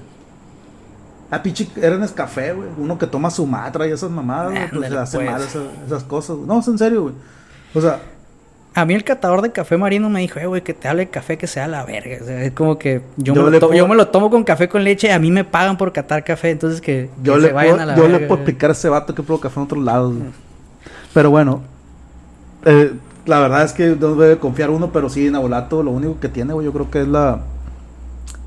Ah, 1.30 1.42
pinche, 1.42 1.68
era 1.80 2.04
café, 2.08 2.52
güey. 2.52 2.68
Uno 2.76 2.98
que 2.98 3.06
toma 3.06 3.30
Sumatra 3.30 3.86
y 3.86 3.92
esas 3.92 4.10
mamadas, 4.10 4.50
güey, 4.50 4.62
pues 4.62 4.74
Ándale, 4.74 4.94
le 4.94 5.00
hace 5.00 5.18
pues. 5.18 5.30
mal 5.30 5.40
esas, 5.42 5.62
esas 5.86 6.04
cosas. 6.04 6.36
güey. 6.36 6.48
No, 6.48 6.58
es 6.60 6.68
en 6.68 6.78
serio, 6.78 7.02
güey. 7.02 7.14
O 7.74 7.80
sea, 7.80 8.00
A 8.76 8.84
mí 8.84 8.94
el 8.94 9.04
catador 9.04 9.40
de 9.42 9.52
café 9.52 9.76
marino 9.76 10.10
me 10.10 10.20
dijo, 10.20 10.40
eh, 10.40 10.46
güey, 10.46 10.62
que 10.62 10.74
te 10.74 10.88
hable 10.88 11.08
café 11.08 11.38
que 11.38 11.46
sea 11.46 11.68
la 11.68 11.84
verga. 11.84 12.18
O 12.20 12.24
sea, 12.26 12.42
es 12.42 12.52
como 12.52 12.76
que 12.76 13.02
yo, 13.16 13.32
Yo 13.34 13.44
me, 13.44 13.50
lo 13.52 13.60
to- 13.60 13.68
puedo- 13.68 13.78
yo 13.78 13.86
me 13.86 13.94
lo 13.94 14.08
tomo 14.08 14.30
con 14.30 14.42
café 14.42 14.68
con 14.68 14.82
leche. 14.82 15.12
A 15.12 15.18
mí 15.20 15.30
me 15.30 15.44
pagan 15.44 15.76
por 15.76 15.92
catar 15.92 16.24
café, 16.24 16.50
entonces 16.50 16.80
que, 16.80 17.08
yo, 17.22 17.34
que 17.34 17.40
le 17.40 17.46
se 17.48 17.52
vayan 17.52 17.76
puedo, 17.76 17.82
a 17.82 17.86
la 17.86 17.96
yo 17.96 18.02
le 18.08 18.18
puedo 18.18 18.28
güey. 18.28 18.40
explicar 18.40 18.70
a 18.70 18.72
ese 18.72 18.88
vato 18.88 19.14
que 19.14 19.22
prueba 19.22 19.40
café 19.42 19.60
en 19.60 19.64
otros 19.66 19.84
lados, 19.84 20.14
güey. 20.16 20.28
Pero 21.12 21.30
bueno, 21.30 21.62
eh, 22.64 22.92
la 23.26 23.38
verdad 23.38 23.62
es 23.62 23.72
que 23.72 23.94
no 23.94 24.16
debe 24.16 24.38
confiar 24.38 24.70
uno, 24.70 24.90
pero 24.92 25.08
sí, 25.08 25.26
en 25.28 25.36
Abolato 25.36 25.82
lo 25.84 25.92
único 25.92 26.18
que 26.18 26.28
tiene, 26.28 26.52
güey, 26.52 26.64
yo 26.64 26.72
creo 26.72 26.90
que 26.90 27.02
es 27.02 27.08
la, 27.08 27.42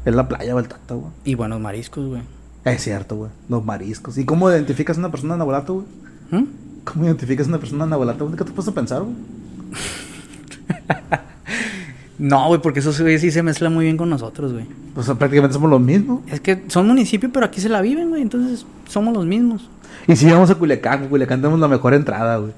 es 0.03 0.13
la 0.13 0.27
playa 0.27 0.53
o 0.55 0.59
el 0.59 0.67
tata, 0.67 0.95
güey. 0.95 1.11
Y 1.23 1.35
buenos 1.35 1.61
mariscos, 1.61 2.05
güey. 2.05 2.21
Es 2.65 2.83
cierto, 2.83 3.15
güey. 3.15 3.31
Los 3.47 3.63
mariscos. 3.63 4.17
¿Y 4.17 4.25
cómo 4.25 4.51
identificas 4.51 4.97
a 4.97 4.99
una 4.99 5.09
persona 5.09 5.35
en 5.35 5.41
Abolato, 5.41 5.73
güey? 5.75 5.85
¿Mm? 6.31 6.47
¿Cómo 6.83 7.05
identificas 7.05 7.45
a 7.45 7.49
una 7.49 7.59
persona 7.59 7.85
en 7.85 7.93
Abolato? 7.93 8.25
güey? 8.25 8.37
¿Qué 8.37 8.43
te 8.43 8.51
puedes 8.51 8.73
pensar, 8.73 9.03
güey? 9.03 9.13
No, 12.19 12.47
güey, 12.47 12.59
porque 12.59 12.79
esos 12.79 12.99
güeyes 12.99 13.21
sí 13.21 13.29
se 13.29 13.43
mezclan 13.43 13.71
muy 13.73 13.85
bien 13.85 13.95
con 13.95 14.09
nosotros, 14.09 14.51
güey. 14.51 14.65
Pues 14.95 15.05
prácticamente 15.05 15.53
somos 15.53 15.69
los 15.69 15.79
mismos. 15.79 16.21
Es 16.31 16.39
que 16.41 16.63
son 16.67 16.87
municipios, 16.87 17.31
pero 17.31 17.45
aquí 17.45 17.61
se 17.61 17.69
la 17.69 17.79
viven, 17.79 18.09
güey. 18.09 18.23
Entonces 18.23 18.65
somos 18.87 19.13
los 19.13 19.25
mismos. 19.27 19.69
Y 20.07 20.15
si 20.15 20.25
vamos 20.31 20.49
a 20.49 20.55
Culiacán, 20.55 21.09
Culiacán 21.09 21.41
tenemos 21.41 21.59
la 21.59 21.67
mejor 21.67 21.93
entrada, 21.93 22.37
güey. 22.37 22.53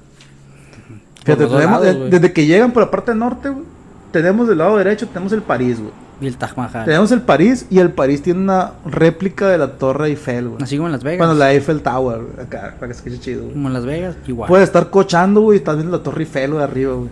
Fíjate, 1.24 1.46
tenemos- 1.46 1.84
lados, 1.84 2.10
desde 2.10 2.32
que 2.32 2.46
llegan 2.46 2.72
por 2.72 2.82
la 2.84 2.90
parte 2.90 3.14
norte, 3.14 3.50
güey, 3.50 3.64
tenemos 4.12 4.48
del 4.48 4.56
lado 4.58 4.78
derecho, 4.78 5.06
tenemos 5.08 5.32
el 5.34 5.42
París, 5.42 5.78
güey. 5.78 5.92
Y 6.22 6.26
el 6.26 6.36
Taj 6.38 6.56
Mahal. 6.56 6.86
Tenemos 6.86 7.12
el 7.12 7.20
París 7.20 7.66
y 7.70 7.78
el 7.80 7.90
París 7.90 8.22
tiene 8.22 8.40
una 8.40 8.72
réplica 8.86 9.48
de 9.48 9.58
la 9.58 9.72
Torre 9.72 10.08
Eiffel, 10.08 10.48
güey. 10.48 10.62
Así 10.62 10.76
como 10.76 10.88
en 10.88 10.92
Las 10.92 11.02
Vegas. 11.04 11.18
Bueno, 11.18 11.34
la 11.34 11.52
Eiffel 11.52 11.82
Tower, 11.82 12.18
güey, 12.22 12.46
acá, 12.46 12.76
para 12.78 12.88
que 12.88 12.94
se 12.94 13.00
escuche 13.08 13.20
chido, 13.20 13.42
güey. 13.42 13.52
Como 13.52 13.68
en 13.68 13.74
Las 13.74 13.84
Vegas, 13.84 14.16
igual. 14.26 14.48
Puedes 14.48 14.64
estar 14.68 14.88
cochando, 14.88 15.42
güey, 15.42 15.56
y 15.56 15.58
estás 15.58 15.76
viendo 15.76 15.94
la 15.96 16.02
Torre 16.02 16.22
Eiffel, 16.22 16.52
güey, 16.52 16.62
arriba, 16.64 16.94
güey. 16.94 17.08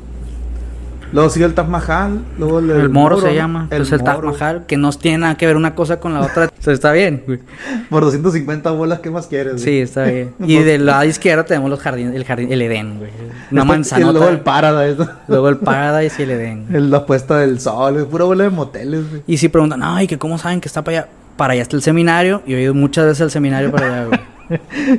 Luego 1.12 1.30
sigue 1.30 1.46
el 1.46 1.54
Taj 1.54 1.66
Mahal, 1.68 2.20
luego 2.38 2.58
el, 2.58 2.70
El, 2.70 2.88
moro, 2.90 3.20
se 3.20 3.34
llama. 3.34 3.66
El, 3.70 3.82
El, 3.82 3.92
el 3.92 4.02
Taj. 4.02 4.22
Mahal, 4.22 4.66
que 4.66 4.76
no 4.76 4.92
tiene 4.92 5.18
nada 5.18 5.36
que 5.36 5.46
ver 5.46 5.56
una 5.56 5.74
cosa 5.74 6.00
con 6.00 6.12
la 6.12 6.20
otra. 6.20 6.46
o 6.58 6.62
sea, 6.62 6.72
está 6.74 6.92
bien, 6.92 7.22
güey. 7.26 7.38
Por 7.90 8.02
250 8.04 8.70
bolas, 8.72 9.00
¿qué 9.00 9.10
más 9.10 9.26
quieres? 9.26 9.54
güey? 9.54 9.64
Sí, 9.64 9.80
está 9.80 10.04
bien. 10.04 10.34
Y 10.40 10.58
del 10.58 10.84
lado 10.86 11.04
izquierdo 11.04 11.44
tenemos 11.44 11.70
los 11.70 11.80
jardines, 11.80 12.14
el 12.14 12.24
jardín, 12.24 12.52
el 12.52 12.60
Edén, 12.62 12.98
güey. 12.98 13.10
Una 13.50 13.64
manzana. 13.64 14.12
Luego 14.12 14.28
el 14.28 14.40
Paradise. 14.40 15.02
Luego 15.28 15.48
el 15.48 15.56
Paradise 15.56 16.16
y 16.18 16.22
el 16.24 16.30
Edén. 16.30 16.66
El- 16.72 16.90
la 16.90 17.06
puesta 17.06 17.38
del 17.38 17.58
sol, 17.60 17.94
güey. 17.94 18.04
Pura 18.06 18.24
bola 18.24 18.44
de 18.44 18.50
moteles, 18.50 19.08
güey. 19.08 19.22
Y 19.26 19.36
si 19.38 19.48
preguntan, 19.48 19.80
ay, 19.82 20.06
que 20.06 20.18
cómo 20.18 20.36
saben 20.38 20.60
que 20.60 20.68
está 20.68 20.82
para 20.82 20.98
allá. 20.98 21.08
Para 21.36 21.52
allá 21.52 21.62
está 21.62 21.76
el 21.76 21.82
seminario. 21.82 22.42
Y 22.46 22.54
he 22.54 22.60
ido 22.62 22.74
muchas 22.74 23.06
veces 23.06 23.22
al 23.22 23.30
seminario 23.30 23.70
para 23.70 23.86
allá, 23.86 24.04
güey. 24.06 24.20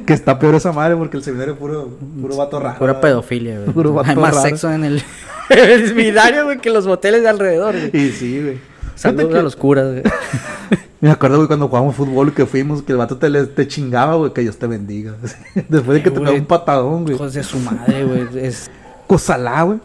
que 0.05 0.13
está 0.13 0.37
peor 0.39 0.55
esa 0.55 0.71
madre 0.71 0.95
porque 0.95 1.17
el 1.17 1.23
seminario 1.23 1.53
es 1.53 1.59
puro, 1.59 1.89
puro 2.21 2.35
vato 2.37 2.59
raro. 2.59 2.77
Pura 2.79 3.01
pedofilia, 3.01 3.59
güey. 3.59 3.71
Puro 3.71 3.93
vato 3.93 4.09
Hay 4.09 4.15
más 4.15 4.35
raro. 4.35 4.47
sexo 4.47 4.71
en 4.71 4.83
el, 4.85 5.03
el 5.73 5.87
seminario, 5.87 6.45
güey, 6.45 6.59
que 6.59 6.69
los 6.69 6.85
moteles 6.87 7.21
de 7.23 7.29
alrededor, 7.29 7.75
güey. 7.75 8.05
Y 8.05 8.11
sí, 8.11 8.41
güey. 8.41 8.57
Saludos 8.95 9.31
que- 9.31 9.37
a 9.39 9.41
los 9.41 9.55
curas, 9.55 9.87
güey. 9.91 10.03
Me 11.01 11.09
acuerdo, 11.09 11.37
güey, 11.37 11.47
cuando 11.47 11.67
jugábamos 11.69 11.95
fútbol 11.95 12.33
que 12.33 12.45
fuimos, 12.45 12.81
que 12.83 12.91
el 12.91 12.97
vato 12.97 13.15
te, 13.17 13.67
chingaba, 13.69 14.15
güey, 14.15 14.33
que 14.33 14.41
Dios 14.41 14.57
te 14.57 14.67
bendiga. 14.67 15.13
Después 15.69 15.97
de 15.97 16.03
que 16.03 16.11
te 16.11 16.19
pegó 16.19 16.33
un 16.33 16.45
patadón, 16.45 17.03
güey. 17.03 17.15
Hijos 17.15 17.33
de 17.33 17.43
su 17.43 17.57
madre, 17.59 18.03
güey. 18.03 18.27
Es... 18.45 18.69
Cosalá, 19.07 19.63
güey. 19.63 19.79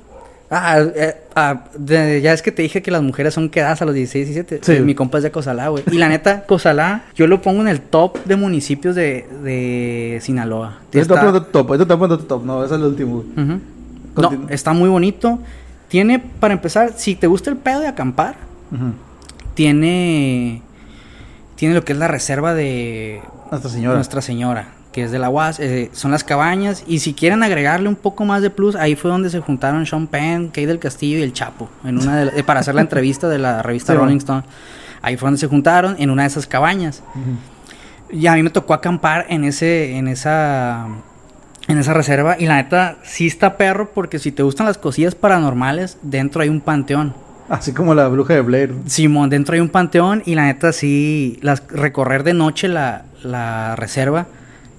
Ah, 0.51 0.81
eh, 0.81 1.17
ah, 1.37 1.65
de- 1.79 2.21
ya 2.21 2.33
es 2.33 2.43
que 2.43 2.53
te 2.53 2.63
dije 2.63 2.83
que 2.83 2.91
las 2.91 3.03
mujeres 3.03 3.33
son 3.33 3.49
quedadas 3.49 3.81
a 3.81 3.85
los 3.85 3.95
16, 3.95 4.27
17. 4.27 4.61
Sí. 4.77 4.83
Mi 4.83 4.95
compa 4.95 5.19
es 5.19 5.25
de 5.25 5.31
Cosalá, 5.31 5.69
güey. 5.69 5.85
Y 5.91 5.99
la 5.99 6.09
neta, 6.09 6.45
Cosalá, 6.47 7.05
yo 7.15 7.27
lo 7.29 7.41
pongo 7.41 7.63
en 7.63 7.69
el 7.69 7.81
top 7.81 8.19
de 8.25 8.37
municipios 8.37 8.95
de, 8.97 9.25
de 9.43 10.19
Sinaloa. 10.21 10.81
Está- 10.93 11.33
te 11.33 11.41
top, 11.53 11.73
esto 11.75 11.87
te 11.87 11.97
poniendo 11.97 12.19
top. 12.25 12.45
No, 12.45 12.65
ese 12.65 12.75
es 12.75 12.81
el 12.81 12.87
último. 12.87 13.19
Ujú. 13.37 13.61
No, 14.17 14.49
está 14.49 14.73
muy 14.73 14.89
bonito. 14.89 15.39
Tiene, 15.89 16.19
para 16.19 16.55
empezar, 16.55 16.93
si 16.97 17.15
te 17.15 17.27
gusta 17.27 17.51
el 17.51 17.57
pedo 17.57 17.81
de 17.81 17.89
acampar, 17.89 18.37
tiene, 19.55 20.63
tiene 21.57 21.75
lo 21.75 21.85
que 21.85 21.93
es 21.93 21.99
la 21.99 22.09
reserva 22.09 22.55
de 22.55 23.21
Nuestra 23.51 23.71
Señora. 23.71 23.95
Nuestra 23.95 24.21
Señora, 24.23 24.69
que 24.93 25.05
es 25.05 25.11
de 25.13 25.19
la 25.19 25.29
UAS. 25.31 25.61
eh, 25.61 25.91
son 25.93 26.11
las 26.11 26.25
cabañas. 26.25 26.85
Y 26.87 26.99
si 27.01 27.15
quieren 27.15 27.43
agregarle 27.43 27.89
un 27.89 27.97
poco 27.97 28.25
más 28.25 28.43
de 28.43 28.51
plus, 28.51 28.75
ahí 28.77 28.97
fue 28.97 29.11
donde 29.11 29.31
se 29.31 29.41
juntaron 29.41 29.87
Sean 29.87 30.07
Penn, 30.07 30.49
Kay 30.49 30.67
del 30.67 30.79
Castillo 30.79 31.19
y 31.19 31.23
el 31.23 31.33
Chapo. 31.33 31.69
En 31.85 31.99
una 31.99 32.17
de 32.17 32.25
la- 32.27 32.33
eh, 32.37 32.43
para 32.43 32.61
hacer 32.61 32.75
la 32.75 32.81
entrevista 32.83 33.29
de 33.29 33.39
la 33.39 33.63
revista 33.63 33.93
Sí, 33.93 33.99
Rolling. 33.99 34.17
Stone. 34.19 34.43
Ahí 35.03 35.17
fue 35.17 35.27
donde 35.29 35.39
se 35.39 35.47
juntaron, 35.47 35.97
en 35.99 36.11
una 36.11 36.23
de 36.23 36.29
esas 36.29 36.47
cabañas. 36.47 37.03
Y 38.11 38.27
a 38.27 38.35
mí 38.35 38.43
me 38.43 38.51
tocó 38.51 38.75
acampar 38.75 39.27
en 39.29 39.45
ese, 39.45 39.97
en 39.97 40.09
esa, 40.09 40.87
en 41.69 41.79
esa 41.79 41.95
reserva. 41.95 42.37
Y 42.39 42.47
la 42.47 42.57
neta, 42.57 42.99
sí 43.05 43.27
está 43.27 43.57
perro, 43.57 43.91
porque 43.93 44.19
si 44.19 44.33
te 44.33 44.43
gustan 44.43 44.67
las 44.67 44.79
cosillas 44.79 45.15
paranormales, 45.15 45.99
dentro 46.03 46.43
hay 46.43 46.49
un 46.49 46.61
panteón. 46.61 47.15
Así 47.49 47.73
como 47.73 47.95
la 47.95 48.09
bruja 48.09 48.35
de 48.35 48.41
Blair. 48.41 48.75
Simón, 48.87 49.31
dentro 49.31 49.55
hay 49.55 49.61
un 49.61 49.69
panteón 49.69 50.23
y 50.25 50.35
la 50.35 50.45
neta 50.45 50.73
sí, 50.73 51.39
las, 51.43 51.63
recorrer 51.69 52.23
de 52.23 52.33
noche 52.33 52.69
la, 52.69 53.05
la 53.23 53.77
reserva, 53.77 54.27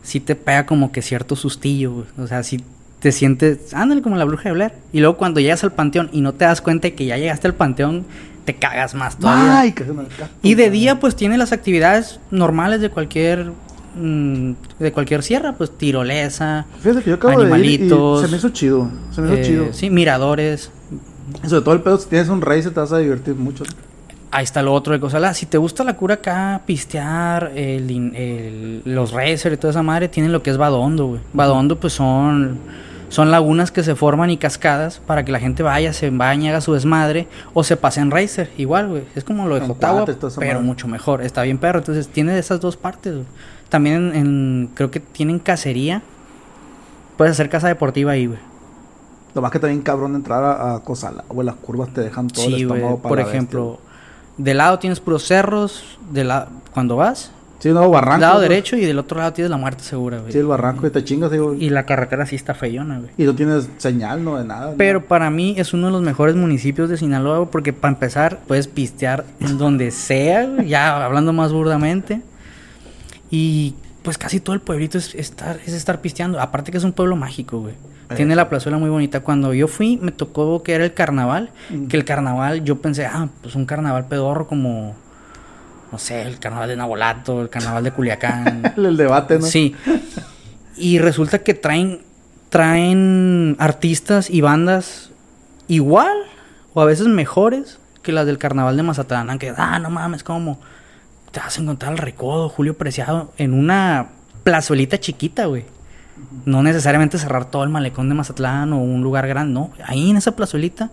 sí 0.01 0.19
te 0.19 0.35
pega 0.35 0.65
como 0.65 0.91
que 0.91 1.01
cierto 1.01 1.35
sustillo, 1.35 1.93
güey. 1.93 2.05
O 2.17 2.27
sea, 2.27 2.41
sí 2.43 2.63
te 2.99 3.11
sientes, 3.11 3.73
ándale 3.73 4.01
como 4.01 4.15
la 4.15 4.25
bruja 4.25 4.49
de 4.49 4.53
Blair. 4.53 4.73
Y 4.91 4.99
luego 4.99 5.17
cuando 5.17 5.39
llegas 5.39 5.63
al 5.63 5.73
panteón 5.73 6.09
y 6.11 6.21
no 6.21 6.33
te 6.33 6.45
das 6.45 6.61
cuenta 6.61 6.87
de 6.87 6.95
que 6.95 7.05
ya 7.05 7.17
llegaste 7.17 7.47
al 7.47 7.53
panteón, 7.53 8.05
te 8.45 8.55
cagas 8.55 8.95
más 8.95 9.17
todavía. 9.17 9.59
Ay, 9.59 9.71
que 9.73 9.83
se 9.83 9.93
me. 9.93 10.03
Y 10.41 10.55
de 10.55 10.69
día 10.69 10.99
pues 10.99 11.15
tiene 11.15 11.37
las 11.37 11.51
actividades 11.51 12.19
normales 12.31 12.81
de 12.81 12.89
cualquier 12.89 13.51
mm, 13.95 14.51
de 14.79 14.91
cualquier 14.91 15.23
sierra, 15.23 15.53
pues 15.53 15.71
tirolesa, 15.77 16.65
Fíjate 16.81 17.03
que 17.03 17.09
yo 17.11 17.15
acabo 17.15 17.31
de 17.39 17.45
ir 17.45 17.49
y 17.49 17.53
animalitos, 17.53 18.21
se 18.21 18.27
me 18.27 18.37
hizo 18.37 18.49
chido. 18.49 18.89
Se 19.11 19.21
me 19.21 19.27
hizo 19.27 19.37
eh, 19.37 19.43
chido. 19.43 19.65
sí, 19.73 19.89
miradores. 19.89 20.71
Sobre 21.47 21.61
todo 21.63 21.73
el 21.73 21.81
pedo, 21.81 21.97
si 21.97 22.07
tienes 22.09 22.29
un 22.29 22.41
racer 22.41 22.73
te 22.73 22.79
vas 22.79 22.91
a 22.91 22.99
divertir 22.99 23.35
mucho. 23.35 23.63
Ahí 24.31 24.43
está 24.43 24.61
lo 24.61 24.73
otro 24.73 24.93
de 24.93 24.99
cosas. 24.99 25.37
Si 25.37 25.45
te 25.45 25.57
gusta 25.57 25.83
la 25.83 25.95
cura 25.95 26.15
acá, 26.15 26.61
pistear, 26.65 27.51
el, 27.55 27.89
el- 28.15 28.81
los 28.85 29.11
racers 29.13 29.53
y 29.55 29.57
toda 29.57 29.71
esa 29.71 29.81
madre, 29.83 30.07
tienen 30.09 30.31
lo 30.31 30.43
que 30.43 30.49
es 30.51 30.57
Badondo, 30.57 31.05
güey. 31.07 31.21
Badondo, 31.33 31.79
pues 31.79 31.93
son, 31.93 32.57
son 33.07 33.31
lagunas 33.31 33.71
que 33.71 33.81
se 33.81 33.95
forman 33.95 34.29
y 34.29 34.37
cascadas 34.37 34.99
para 34.99 35.23
que 35.23 35.31
la 35.31 35.39
gente 35.39 35.63
vaya, 35.63 35.93
se 35.93 36.09
bañe, 36.09 36.49
haga 36.49 36.59
su 36.61 36.73
desmadre 36.73 37.27
o 37.53 37.63
se 37.63 37.77
pase 37.77 38.01
en 38.01 38.11
racer. 38.11 38.51
Igual, 38.57 38.89
güey. 38.89 39.03
Es 39.15 39.23
como 39.23 39.47
lo 39.47 39.55
de 39.55 39.61
Jotagua, 39.61 40.05
pero 40.05 40.19
madre. 40.37 40.59
mucho 40.59 40.87
mejor. 40.89 41.21
Está 41.21 41.41
bien 41.43 41.57
perro. 41.57 41.79
Entonces 41.79 42.09
tiene 42.09 42.33
de 42.33 42.39
esas 42.39 42.59
dos 42.59 42.75
partes, 42.75 43.13
güey. 43.13 43.25
También 43.69 43.95
en, 43.95 44.15
en- 44.15 44.69
creo 44.73 44.91
que 44.91 44.99
tienen 44.99 45.39
cacería. 45.39 46.01
Puedes 47.17 47.31
hacer 47.33 47.49
casa 47.49 47.67
deportiva 47.67 48.11
ahí, 48.11 48.27
güey. 48.27 48.39
Lo 49.33 49.41
más 49.41 49.51
que 49.51 49.59
también 49.59 49.81
cabrón 49.81 50.15
entrar 50.15 50.43
a, 50.43 50.75
a 50.75 50.79
Cosala, 50.83 51.23
güey. 51.29 51.45
Las 51.45 51.55
curvas 51.55 51.89
te 51.93 52.01
dejan 52.01 52.27
todo 52.27 52.45
el 52.45 52.55
Sí, 52.55 52.63
güey. 52.65 52.79
estómago 52.79 53.01
para 53.01 53.09
Por 53.09 53.19
ejemplo, 53.19 53.79
de 54.37 54.53
lado 54.53 54.79
tienes 54.79 54.99
puros 54.99 55.23
cerros, 55.23 55.97
de 56.11 56.23
la 56.23 56.47
cuando 56.73 56.95
vas. 56.95 57.31
Sí, 57.59 57.69
no, 57.69 57.89
barranco. 57.89 58.21
lado 58.21 58.35
güey. 58.37 58.49
derecho 58.49 58.75
y 58.75 58.85
del 58.85 58.99
otro 58.99 59.17
lado 59.17 59.33
tienes 59.33 59.49
la 59.49 59.57
muerte 59.57 59.83
segura, 59.83 60.19
güey. 60.19 60.31
Sí, 60.31 60.37
el 60.37 60.45
barranco 60.45 60.85
y 60.85 60.89
te 60.89 61.03
chingas, 61.03 61.31
digo. 61.31 61.53
Y 61.53 61.69
la 61.69 61.85
carretera 61.85 62.25
sí 62.25 62.35
está 62.35 62.53
feyona, 62.53 62.99
güey. 62.99 63.11
Y 63.17 63.23
no 63.23 63.33
tienes 63.33 63.69
señal, 63.77 64.23
no, 64.23 64.37
de 64.37 64.43
nada. 64.45 64.73
Pero 64.77 64.99
¿no? 64.99 65.05
para 65.05 65.29
mí 65.29 65.55
es 65.57 65.73
uno 65.73 65.87
de 65.87 65.93
los 65.93 66.01
mejores 66.01 66.35
municipios 66.35 66.89
de 66.89 66.97
Sinaloa, 66.97 67.49
porque 67.49 67.73
para 67.73 67.93
empezar 67.93 68.39
puedes 68.47 68.67
pistear 68.67 69.25
en 69.39 69.57
donde 69.57 69.91
sea, 69.91 70.63
ya 70.63 71.03
hablando 71.03 71.33
más 71.33 71.51
burdamente. 71.53 72.21
Y 73.29 73.75
pues 74.03 74.17
casi 74.17 74.39
todo 74.39 74.53
el 74.53 74.61
pueblito 74.61 74.97
es 74.97 75.15
estar, 75.15 75.59
es 75.65 75.73
estar 75.73 76.01
pisteando. 76.01 76.39
Aparte 76.39 76.71
que 76.71 76.77
es 76.77 76.83
un 76.83 76.93
pueblo 76.93 77.15
mágico, 77.15 77.59
güey. 77.59 77.73
Tiene 78.15 78.33
Eso. 78.33 78.37
la 78.37 78.49
plazuela 78.49 78.77
muy 78.77 78.89
bonita. 78.89 79.21
Cuando 79.21 79.53
yo 79.53 79.67
fui, 79.67 79.97
me 79.97 80.11
tocó 80.11 80.61
que 80.61 80.73
era 80.73 80.83
el 80.85 80.93
carnaval. 80.93 81.49
Mm. 81.69 81.87
Que 81.87 81.97
el 81.97 82.05
carnaval, 82.05 82.63
yo 82.63 82.81
pensé, 82.81 83.05
ah, 83.05 83.29
pues 83.41 83.55
un 83.55 83.65
carnaval 83.65 84.07
pedorro 84.07 84.47
como, 84.47 84.95
no 85.91 85.97
sé, 85.97 86.21
el 86.21 86.37
carnaval 86.37 86.69
de 86.69 86.75
Nabolato, 86.75 87.41
el 87.41 87.49
carnaval 87.49 87.83
de 87.83 87.91
Culiacán. 87.91 88.73
el, 88.77 88.85
el 88.85 88.97
debate, 88.97 89.39
¿no? 89.39 89.45
Sí. 89.45 89.75
Y 90.77 90.99
resulta 90.99 91.39
que 91.39 91.55
traen 91.55 92.01
traen 92.55 93.57
artistas 93.59 94.29
y 94.29 94.39
bandas 94.39 95.09
igual 95.67 96.15
o 96.73 96.81
a 96.81 96.85
veces 96.85 97.07
mejores 97.07 97.79
que 98.01 98.13
las 98.13 98.25
del 98.25 98.37
carnaval 98.37 98.77
de 98.77 98.83
Mazatlán. 98.83 99.37
Que, 99.39 99.53
ah, 99.57 99.77
no 99.79 99.89
mames, 99.89 100.23
¿cómo? 100.23 100.59
Te 101.35 101.41
vas 101.41 101.57
a 101.57 101.61
encontrar 101.61 101.91
al 101.91 101.97
Recodo, 101.97 102.47
Julio 102.47 102.77
Preciado, 102.77 103.33
en 103.37 103.53
una 103.53 104.07
plazuelita 104.45 105.01
chiquita, 105.01 105.47
güey. 105.47 105.65
No 106.45 106.63
necesariamente 106.63 107.17
cerrar 107.17 107.51
todo 107.51 107.65
el 107.65 107.69
malecón 107.69 108.07
de 108.07 108.15
Mazatlán 108.15 108.71
o 108.71 108.77
un 108.77 109.03
lugar 109.03 109.27
grande, 109.27 109.53
no. 109.53 109.69
Ahí 109.85 110.09
en 110.09 110.15
esa 110.15 110.33
plazuelita 110.37 110.91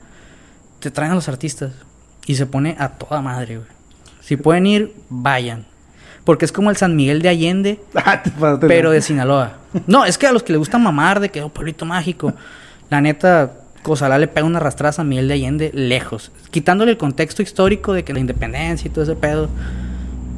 te 0.80 0.90
traen 0.90 1.12
a 1.12 1.14
los 1.14 1.28
artistas 1.28 1.70
y 2.26 2.34
se 2.34 2.46
pone 2.46 2.74
a 2.80 2.88
toda 2.88 3.22
madre, 3.22 3.58
güey. 3.58 3.68
Si 4.20 4.36
pueden 4.36 4.66
ir, 4.66 4.92
vayan. 5.08 5.64
Porque 6.24 6.44
es 6.44 6.50
como 6.50 6.70
el 6.70 6.76
San 6.76 6.96
Miguel 6.96 7.22
de 7.22 7.28
Allende, 7.28 7.80
Ah, 7.94 8.20
pero 8.62 8.90
de... 8.90 9.00
Sinaloa. 9.00 9.58
No, 9.86 10.04
es 10.04 10.18
que 10.18 10.26
a 10.26 10.32
los 10.32 10.42
que 10.42 10.54
les 10.54 10.58
gusta 10.58 10.76
mamar 10.76 11.20
de 11.20 11.28
que 11.28 11.38
es 11.38 11.44
un 11.44 11.52
pueblito 11.52 11.84
mágico, 11.84 12.34
la 12.90 13.00
neta, 13.00 13.52
Cosalá 13.84 14.18
le 14.18 14.26
pega 14.26 14.44
una 14.44 14.58
arrastrada 14.58 14.90
a 14.90 14.94
San 14.94 15.08
Miguel 15.08 15.28
de 15.28 15.34
Allende 15.34 15.70
lejos. 15.72 16.32
Quitándole 16.50 16.90
el 16.90 16.98
contexto 16.98 17.42
histórico 17.42 17.92
de 17.92 18.02
que 18.02 18.12
la 18.12 18.18
independencia 18.18 18.88
y 18.88 18.90
todo 18.90 19.04
ese 19.04 19.14
pedo, 19.14 19.48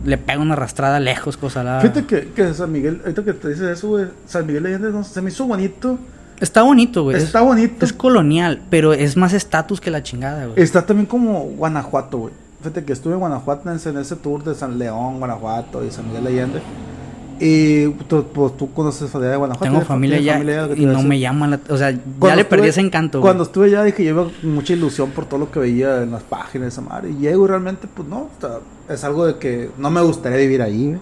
le 0.04 0.18
pega 0.18 0.40
una 0.40 0.54
arrastrada 0.54 1.00
lejos 1.00 1.36
Cosalá. 1.36 1.80
Fíjate 1.80 2.04
que, 2.04 2.28
que 2.32 2.54
San 2.54 2.72
Miguel, 2.72 3.00
ahorita 3.02 3.24
que 3.24 3.32
te 3.32 3.48
dices 3.48 3.78
eso, 3.78 3.88
güey, 3.88 4.06
San 4.26 4.46
Miguel 4.46 4.62
de 4.64 4.68
Allende 4.70 4.90
no, 4.90 5.04
se 5.04 5.20
me 5.22 5.30
hizo 5.30 5.46
bonito. 5.46 5.98
Está 6.40 6.62
bonito, 6.62 7.04
güey. 7.04 7.16
Está 7.16 7.40
es, 7.40 7.44
bonito. 7.44 7.84
es 7.84 7.92
colonial, 7.92 8.62
pero 8.70 8.92
es 8.92 9.16
más 9.16 9.32
estatus 9.32 9.80
que 9.80 9.90
la 9.90 10.02
chingada, 10.02 10.46
güey. 10.46 10.60
Está 10.60 10.84
también 10.84 11.06
como 11.06 11.40
Guanajuato, 11.40 12.18
güey. 12.18 12.34
Fíjate 12.60 12.84
que 12.84 12.92
estuve 12.92 13.14
en 13.14 13.20
Guanajuato 13.20 13.68
en 13.70 13.76
ese, 13.76 13.90
en 13.90 13.98
ese 13.98 14.16
tour 14.16 14.42
de 14.42 14.54
San 14.54 14.78
León, 14.78 15.18
Guanajuato 15.18 15.84
y 15.84 15.90
San 15.90 16.06
Miguel 16.08 16.24
de 16.24 16.30
Allende. 16.30 16.62
Y 17.40 17.88
tú, 18.08 18.24
pues, 18.32 18.56
tú 18.56 18.72
conoces 18.72 19.10
familia 19.10 19.32
de 19.32 19.36
Guanajuato. 19.38 19.64
Tengo 19.64 19.76
¿Tienes 19.76 19.88
familia 19.88 20.20
ya 20.20 20.32
familia 20.34 20.68
y 20.76 20.86
no 20.86 21.02
me 21.02 21.18
llama 21.18 21.46
la... 21.48 21.60
O 21.68 21.76
sea, 21.76 21.90
ya 21.92 22.36
le 22.36 22.44
perdí 22.44 22.68
ese 22.68 22.80
encanto. 22.80 23.20
Cuando 23.20 23.42
estuve 23.44 23.66
allá 23.66 23.82
dije, 23.82 24.04
yo 24.04 24.10
iba 24.10 24.26
mucha 24.42 24.72
ilusión 24.72 25.10
por 25.10 25.26
todo 25.26 25.40
lo 25.40 25.50
que 25.50 25.58
veía 25.58 26.02
en 26.02 26.10
las 26.10 26.22
páginas 26.22 26.62
de 26.66 26.68
esa 26.68 26.80
madre. 26.80 27.10
Y 27.10 27.14
llego 27.18 27.46
realmente, 27.46 27.86
pues 27.92 28.08
no, 28.08 28.18
o 28.22 28.30
sea, 28.40 28.58
es 28.88 29.02
algo 29.04 29.26
de 29.26 29.36
que 29.38 29.70
no 29.78 29.90
me 29.90 30.00
gustaría 30.02 30.38
vivir 30.38 30.62
ahí. 30.62 30.98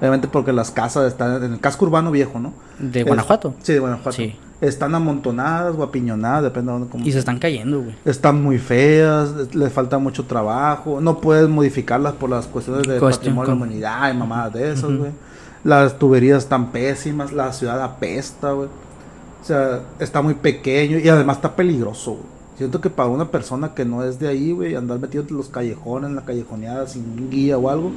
Obviamente 0.00 0.28
porque 0.28 0.52
las 0.52 0.70
casas 0.70 1.06
están 1.06 1.42
en 1.42 1.52
el 1.54 1.60
casco 1.60 1.84
urbano 1.86 2.10
viejo, 2.10 2.38
¿no? 2.38 2.52
¿De 2.78 3.00
Es- 3.00 3.06
Guanajuato? 3.06 3.54
sí, 3.62 3.72
de 3.74 3.78
Guanajuato. 3.78 4.12
Sí. 4.16 4.36
Están 4.60 4.94
amontonadas 4.94 5.74
o 5.78 5.82
apiñonadas, 5.82 6.42
depende 6.44 6.72
de 6.72 6.78
dónde. 6.78 6.90
cómo- 6.90 7.04
Y 7.06 7.12
se 7.12 7.18
están 7.18 7.38
cayendo, 7.38 7.80
güey. 7.82 7.94
Están 8.04 8.42
muy 8.42 8.58
feas, 8.58 9.54
les 9.54 9.72
falta 9.72 9.98
mucho 9.98 10.24
trabajo, 10.24 11.00
no 11.00 11.20
puedes 11.20 11.48
modificarlas 11.48 12.14
por 12.14 12.30
las 12.30 12.46
cuestiones 12.46 12.86
de 12.86 12.98
Cuestión 12.98 13.34
patrimonio 13.36 13.42
de 13.42 13.48
la 13.50 13.56
humanidad 13.64 14.14
y 14.14 14.16
mamadas 14.16 14.52
de 14.54 14.72
esas, 14.72 14.90
güey. 14.96 15.10
Las 15.64 15.98
tuberías 15.98 16.44
están 16.44 16.70
pésimas, 16.70 17.32
la 17.32 17.52
ciudad 17.52 17.82
apesta, 17.82 18.52
güey. 18.52 18.68
O 18.68 19.46
sea, 19.46 19.80
está 19.98 20.22
muy 20.22 20.34
pequeño 20.34 20.98
y 20.98 21.08
además 21.08 21.36
está 21.36 21.56
peligroso, 21.56 22.12
güey. 22.12 22.34
Siento 22.56 22.80
que 22.80 22.88
para 22.88 23.08
una 23.08 23.30
persona 23.30 23.74
que 23.74 23.84
no 23.84 24.04
es 24.04 24.20
de 24.20 24.28
ahí, 24.28 24.52
güey, 24.52 24.76
andar 24.76 25.00
metido 25.00 25.22
entre 25.22 25.36
los 25.36 25.48
callejones, 25.48 26.10
en 26.10 26.16
la 26.16 26.24
callejoneada 26.24 26.86
sin 26.86 27.28
guía 27.28 27.58
o 27.58 27.68
algo, 27.68 27.90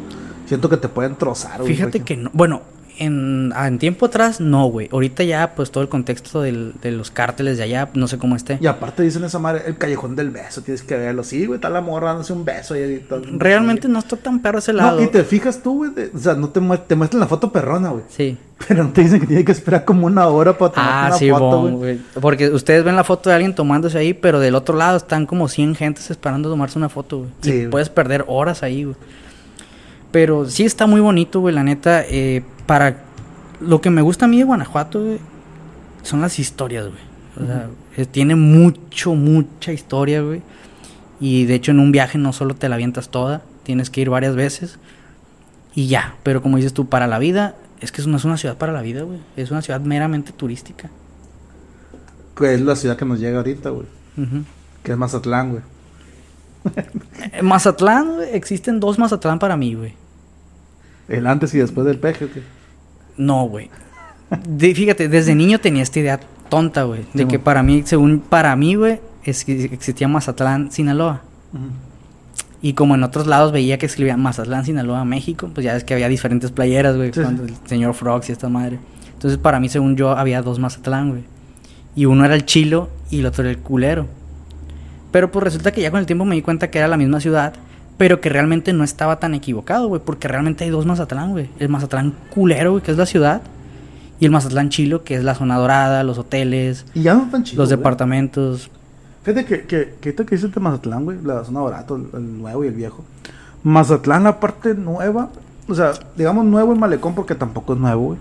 siento 0.47 0.67
que 0.67 0.77
te 0.77 0.89
pueden 0.89 1.15
trozar, 1.15 1.61
güey. 1.61 1.75
Fíjate 1.75 1.99
que 1.99 2.17
no. 2.17 2.31
Bueno, 2.33 2.61
En, 2.99 3.51
ah, 3.55 3.67
en 3.67 3.77
tiempo 3.79 4.07
atrás, 4.07 4.39
no, 4.41 4.65
güey. 4.67 4.89
Ahorita 4.91 5.23
ya, 5.23 5.53
pues 5.55 5.71
todo 5.71 5.83
el 5.83 5.89
contexto 5.89 6.41
del- 6.41 6.73
de 6.81 6.91
los 6.91 7.11
cárteles 7.11 7.57
de 7.57 7.63
allá, 7.63 7.89
no 7.93 8.07
sé 8.07 8.17
cómo 8.17 8.35
esté. 8.35 8.57
Y 8.59 8.67
aparte 8.67 9.03
dicen 9.03 9.23
esa 9.23 9.39
madre, 9.39 9.63
el 9.67 9.77
callejón 9.77 10.15
del 10.15 10.29
beso, 10.31 10.61
tienes 10.61 10.81
que 10.83 10.95
verlo. 10.97 11.23
Sí, 11.23 11.45
güey, 11.45 11.57
está 11.57 11.69
la 11.69 11.81
morra 11.81 12.07
dándose 12.09 12.33
un 12.33 12.43
beso 12.45 12.73
ahí. 12.73 12.95
y 12.95 12.99
todo. 12.99 13.21
Realmente 13.33 13.87
no 13.87 13.99
está 13.99 14.15
tan 14.17 14.41
perro 14.41 14.59
ese 14.59 14.73
lado. 14.73 14.97
No, 14.99 15.03
y 15.03 15.07
te 15.07 15.23
fijas 15.23 15.61
tú, 15.61 15.77
güey, 15.77 15.91
de- 15.93 16.11
o 16.15 16.19
sea, 16.19 16.33
no 16.33 16.49
te, 16.49 16.59
te 16.87 16.95
muestran 16.95 17.19
la 17.19 17.27
foto 17.27 17.51
perrona, 17.51 17.89
güey. 17.89 18.03
Sí. 18.09 18.37
Pero 18.67 18.83
no 18.85 18.89
te 18.91 19.01
dicen 19.03 19.19
que 19.19 19.27
tiene 19.27 19.45
que 19.45 19.51
esperar 19.51 19.85
como 19.85 20.07
una 20.07 20.27
hora 20.29 20.57
para 20.57 20.71
tomar 20.71 20.89
Ah, 20.91 21.05
una 21.09 21.17
sí, 21.17 21.29
foto, 21.29 21.61
güey. 21.69 21.99
Porque 22.19 22.49
ustedes 22.49 22.83
ven 22.83 22.95
la 22.95 23.03
foto 23.03 23.29
de 23.29 23.35
alguien 23.35 23.53
tomándose 23.53 23.99
ahí, 23.99 24.15
pero 24.15 24.39
del 24.39 24.55
otro 24.55 24.75
lado 24.75 24.97
están 24.97 25.27
como 25.27 25.47
100 25.47 25.75
gentes 25.75 26.09
esperando 26.09 26.49
tomarse 26.49 26.79
una 26.79 26.89
foto, 26.89 27.19
güey. 27.19 27.29
Sí, 27.41 27.51
y 27.63 27.67
puedes 27.67 27.89
perder 27.89 28.25
horas 28.27 28.63
ahí, 28.63 28.85
güey. 28.85 28.95
Pero 30.17 30.49
sí 30.49 30.65
está 30.65 30.87
muy 30.87 30.99
bonito, 30.99 31.41
güey, 31.41 31.53
la 31.53 31.63
neta. 31.63 32.03
eh, 32.03 32.41
para 32.65 33.03
lo 33.59 33.81
que 33.81 33.91
me 33.91 34.01
gusta 34.01 34.25
a 34.25 34.27
mí 34.27 34.39
de 34.39 34.45
Guanajuato, 34.45 34.99
güey, 34.99 35.19
son 36.01 36.21
las 36.21 36.39
historias, 36.39 36.85
güey. 36.85 37.03
O 37.39 37.45
sea, 37.45 37.69
eh, 37.97 38.07
tiene 38.07 38.33
mucho, 38.33 39.13
mucha 39.13 39.73
historia, 39.73 40.23
güey. 40.23 40.41
Y 41.19 41.45
de 41.45 41.53
hecho 41.53 41.69
en 41.69 41.79
un 41.79 41.91
viaje 41.91 42.17
no 42.17 42.33
solo 42.33 42.55
te 42.55 42.67
la 42.67 42.73
avientas 42.73 43.09
toda, 43.09 43.43
tienes 43.61 43.91
que 43.91 44.01
ir 44.01 44.09
varias 44.09 44.35
veces. 44.35 44.79
Y 45.75 45.85
ya, 45.85 46.15
pero 46.23 46.41
como 46.41 46.57
dices 46.57 46.73
tú, 46.73 46.87
para 46.87 47.05
la 47.05 47.19
vida, 47.19 47.53
es 47.79 47.91
que 47.91 48.01
es 48.01 48.07
una, 48.07 48.17
es 48.17 48.25
una 48.25 48.37
ciudad 48.37 48.57
para 48.57 48.73
la 48.73 48.81
vida, 48.81 49.03
güey. 49.03 49.19
Es 49.35 49.51
una 49.51 49.61
ciudad 49.61 49.81
meramente 49.81 50.31
turística. 50.31 50.89
Que 52.35 52.55
es 52.55 52.61
la 52.61 52.75
ciudad 52.75 52.97
que 52.97 53.05
nos 53.05 53.19
llega 53.19 53.37
ahorita, 53.37 53.69
güey. 53.69 53.85
Que 54.81 54.93
es 54.93 54.97
Mazatlán, 54.97 55.51
güey. 55.51 55.61
Eh, 57.33 57.43
Mazatlán, 57.43 58.15
güey, 58.15 58.29
existen 58.33 58.79
dos 58.79 58.97
Mazatlán 58.97 59.37
para 59.37 59.55
mí, 59.55 59.75
güey. 59.75 60.06
El 61.07 61.27
antes 61.27 61.53
y 61.53 61.57
después 61.59 61.85
del 61.85 61.99
peje, 61.99 62.27
¿qué? 62.27 62.41
No, 63.17 63.43
güey. 63.45 63.69
De- 64.47 64.75
fíjate, 64.75 65.07
desde 65.09 65.35
niño 65.35 65.59
tenía 65.59 65.83
esta 65.83 65.99
idea 65.99 66.19
tonta, 66.49 66.83
güey. 66.83 67.05
De 67.13 67.23
Sí, 67.23 67.27
que 67.27 67.39
para 67.39 67.63
mí, 67.63 67.83
según 67.85 68.19
para 68.19 68.55
mí, 68.55 68.75
güey, 68.75 68.99
es 69.23 69.45
que 69.45 69.65
existía 69.65 70.07
Mazatlán, 70.07 70.71
Sinaloa. 70.71 71.21
Y 72.61 72.73
como 72.73 72.95
en 72.95 73.03
otros 73.03 73.27
lados 73.27 73.51
veía 73.51 73.77
que 73.77 73.85
escribía 73.85 74.17
Mazatlán, 74.17 74.65
Sinaloa, 74.65 75.05
México, 75.05 75.49
pues 75.53 75.63
ya 75.63 75.75
es 75.75 75.83
que 75.83 75.93
había 75.93 76.09
diferentes 76.09 76.51
playeras, 76.51 76.95
güey, 76.97 77.13
sí. 77.13 77.19
el 77.21 77.53
señor 77.65 77.93
Frogs 77.93 78.29
y 78.29 78.31
esta 78.31 78.49
madre. 78.49 78.79
Entonces, 79.13 79.37
para 79.37 79.59
mí, 79.59 79.69
según 79.69 79.95
yo, 79.95 80.11
había 80.11 80.41
dos 80.41 80.59
Mazatlán, 80.59 81.09
güey. 81.09 81.23
Y 81.95 82.05
uno 82.05 82.25
era 82.25 82.35
el 82.35 82.45
chilo 82.45 82.89
y 83.09 83.19
el 83.19 83.25
otro 83.27 83.43
era 83.43 83.51
el 83.51 83.59
culero. 83.59 84.07
Pero 85.11 85.31
pues 85.31 85.43
resulta 85.43 85.71
que 85.71 85.81
ya 85.81 85.89
con 85.89 85.99
el 85.99 86.05
tiempo 86.05 86.25
me 86.25 86.35
di 86.35 86.41
cuenta 86.41 86.69
que 86.69 86.77
era 86.79 86.87
la 86.87 86.97
misma 86.97 87.19
ciudad, 87.19 87.53
pero 87.97 88.21
que 88.21 88.29
realmente 88.29 88.73
no 88.73 88.83
estaba 88.83 89.19
tan 89.19 89.33
equivocado, 89.33 89.87
güey, 89.87 90.01
porque 90.03 90.27
realmente 90.27 90.63
hay 90.63 90.69
dos 90.69 90.85
Mazatlán, 90.85 91.31
güey. 91.31 91.49
El 91.59 91.69
Mazatlán 91.69 92.13
culero, 92.29 92.71
güey, 92.71 92.83
que 92.83 92.91
es 92.91 92.97
la 92.97 93.05
ciudad, 93.05 93.41
y 94.19 94.25
el 94.25 94.31
Mazatlán 94.31 94.69
chilo, 94.69 95.03
que 95.03 95.15
es 95.15 95.23
la 95.23 95.35
zona 95.35 95.57
dorada, 95.57 96.03
los 96.03 96.17
hoteles, 96.17 96.85
Y 96.93 97.03
ya 97.03 97.13
no 97.13 97.27
chidos. 97.43 97.55
los 97.57 97.69
departamentos. 97.69 98.69
Fíjate 99.23 99.45
que, 99.45 99.61
que, 99.61 99.95
que 99.99 100.09
ahorita 100.09 100.25
que 100.25 100.35
dices 100.35 100.53
de 100.53 100.61
Mazatlán, 100.61 101.05
güey, 101.05 101.17
la 101.23 101.43
zona 101.43 101.61
barato, 101.61 101.95
el, 101.95 102.37
nuevo 102.39 102.63
y 102.63 102.67
el 102.67 102.73
viejo. 102.73 103.03
Mazatlán, 103.63 104.23
la 104.23 104.39
parte 104.39 104.73
nueva, 104.73 105.29
o 105.67 105.75
sea, 105.75 105.91
digamos 106.15 106.45
nuevo 106.45 106.73
el 106.73 106.79
malecón 106.79 107.13
porque 107.15 107.35
tampoco 107.35 107.73
es 107.73 107.79
nuevo, 107.79 108.01
güey. 108.05 108.19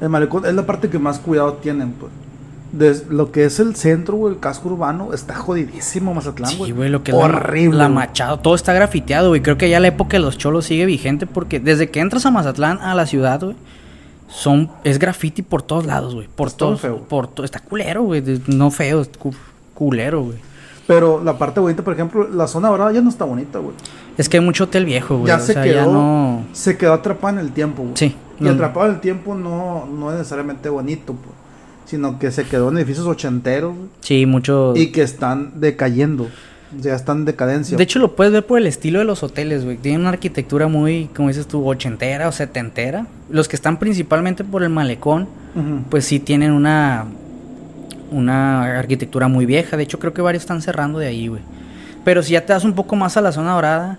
El 0.00 0.08
malecón 0.08 0.46
es 0.46 0.54
la 0.54 0.64
parte 0.64 0.88
que 0.88 0.98
más 0.98 1.18
cuidado 1.18 1.54
tienen, 1.54 1.92
pues. 1.92 2.10
Des- 2.72 3.06
lo 3.08 3.32
que 3.32 3.44
es 3.46 3.60
el 3.60 3.76
centro, 3.76 4.16
güey, 4.16 4.34
el 4.34 4.40
casco 4.40 4.68
urbano, 4.68 5.14
está 5.14 5.34
jodidísimo 5.36 6.12
Mazatlán, 6.12 6.56
güey. 6.58 6.70
Sí, 6.70 6.76
güey, 6.76 6.90
lo 6.90 7.02
que 7.02 7.12
es 7.12 7.16
la- 7.16 7.24
Horrible. 7.24 7.78
La. 7.78 7.88
Machado, 7.88 8.38
todo 8.38 8.54
está 8.54 8.72
grafiteado, 8.74 9.28
güey. 9.30 9.40
Creo 9.40 9.56
que 9.56 9.70
ya 9.70 9.80
la 9.80 9.88
época 9.88 10.18
de 10.18 10.22
los 10.22 10.36
cholos 10.36 10.66
sigue 10.66 10.84
vigente 10.84 11.26
porque 11.26 11.60
desde 11.60 11.90
que 11.90 12.00
entras 12.00 12.26
a 12.26 12.30
Mazatlán, 12.30 12.78
a 12.82 12.94
la 12.94 13.06
ciudad, 13.06 13.40
güey, 13.42 13.56
son 14.28 14.70
es 14.84 14.98
graffiti 14.98 15.40
por 15.42 15.62
todos 15.62 15.86
lados, 15.86 16.14
güey. 16.14 16.28
Por 16.34 16.48
Está 16.48 16.58
todos, 16.58 16.80
feo. 16.80 16.98
por 17.08 17.28
to- 17.28 17.44
está 17.44 17.60
culero, 17.60 18.02
güey, 18.02 18.20
de- 18.20 18.40
no 18.48 18.70
feo, 18.70 19.00
es 19.00 19.08
cu- 19.18 19.34
culero, 19.74 20.22
güey. 20.22 20.36
Pero 20.86 21.22
la 21.22 21.36
parte 21.38 21.60
bonita, 21.60 21.82
por 21.82 21.92
ejemplo, 21.94 22.28
la 22.28 22.46
zona 22.46 22.68
dorada 22.68 22.92
ya 22.92 23.00
no 23.00 23.08
está 23.10 23.24
bonita, 23.24 23.58
güey. 23.58 23.74
Es 24.16 24.28
que 24.28 24.38
hay 24.38 24.44
mucho 24.44 24.64
hotel 24.64 24.84
viejo, 24.84 25.16
güey. 25.18 25.28
Ya 25.28 25.36
o 25.36 25.40
se 25.40 25.52
sea, 25.52 25.62
quedó, 25.62 25.74
ya 25.74 25.84
no 25.86 26.44
se 26.52 26.76
quedó 26.76 26.92
atrapada 26.94 27.34
en 27.40 27.46
el 27.46 27.52
tiempo, 27.52 27.82
güey. 27.82 27.94
Sí. 27.96 28.16
Y 28.40 28.44
no- 28.44 28.50
atrapado 28.50 28.86
en 28.86 28.94
el 28.94 29.00
tiempo 29.00 29.34
no, 29.34 29.86
no 29.86 30.10
es 30.12 30.18
necesariamente 30.18 30.68
bonito, 30.68 31.14
pues. 31.14 31.34
Sino 31.88 32.18
que 32.18 32.30
se 32.30 32.44
quedó 32.44 32.68
en 32.68 32.76
edificios 32.76 33.06
ochenteros, 33.06 33.74
Sí, 34.00 34.26
mucho 34.26 34.74
Y 34.76 34.88
que 34.88 35.02
están 35.02 35.60
decayendo. 35.60 36.28
Ya 36.78 36.94
están 36.94 37.18
en 37.18 37.24
decadencia. 37.24 37.78
De 37.78 37.82
hecho, 37.82 37.98
lo 37.98 38.14
puedes 38.14 38.30
ver 38.30 38.44
por 38.44 38.58
el 38.58 38.66
estilo 38.66 38.98
de 38.98 39.06
los 39.06 39.22
hoteles, 39.22 39.64
güey. 39.64 39.78
Tienen 39.78 40.02
una 40.02 40.10
arquitectura 40.10 40.68
muy, 40.68 41.08
como 41.16 41.28
dices 41.28 41.48
tú, 41.48 41.66
ochentera 41.66 42.28
o 42.28 42.32
setentera. 42.32 43.06
Los 43.30 43.48
que 43.48 43.56
están 43.56 43.78
principalmente 43.78 44.44
por 44.44 44.62
el 44.62 44.68
malecón, 44.68 45.28
pues 45.88 46.04
sí 46.04 46.20
tienen 46.20 46.52
una 46.52 47.06
una 48.10 48.78
arquitectura 48.78 49.28
muy 49.28 49.46
vieja. 49.46 49.76
De 49.76 49.82
hecho, 49.82 49.98
creo 49.98 50.12
que 50.12 50.22
varios 50.22 50.42
están 50.42 50.62
cerrando 50.62 50.98
de 50.98 51.06
ahí, 51.06 51.28
güey. 51.28 51.42
Pero 52.04 52.22
si 52.22 52.32
ya 52.32 52.44
te 52.44 52.52
das 52.52 52.64
un 52.64 52.74
poco 52.74 52.96
más 52.96 53.16
a 53.16 53.20
la 53.20 53.32
zona 53.32 53.54
dorada, 53.54 53.98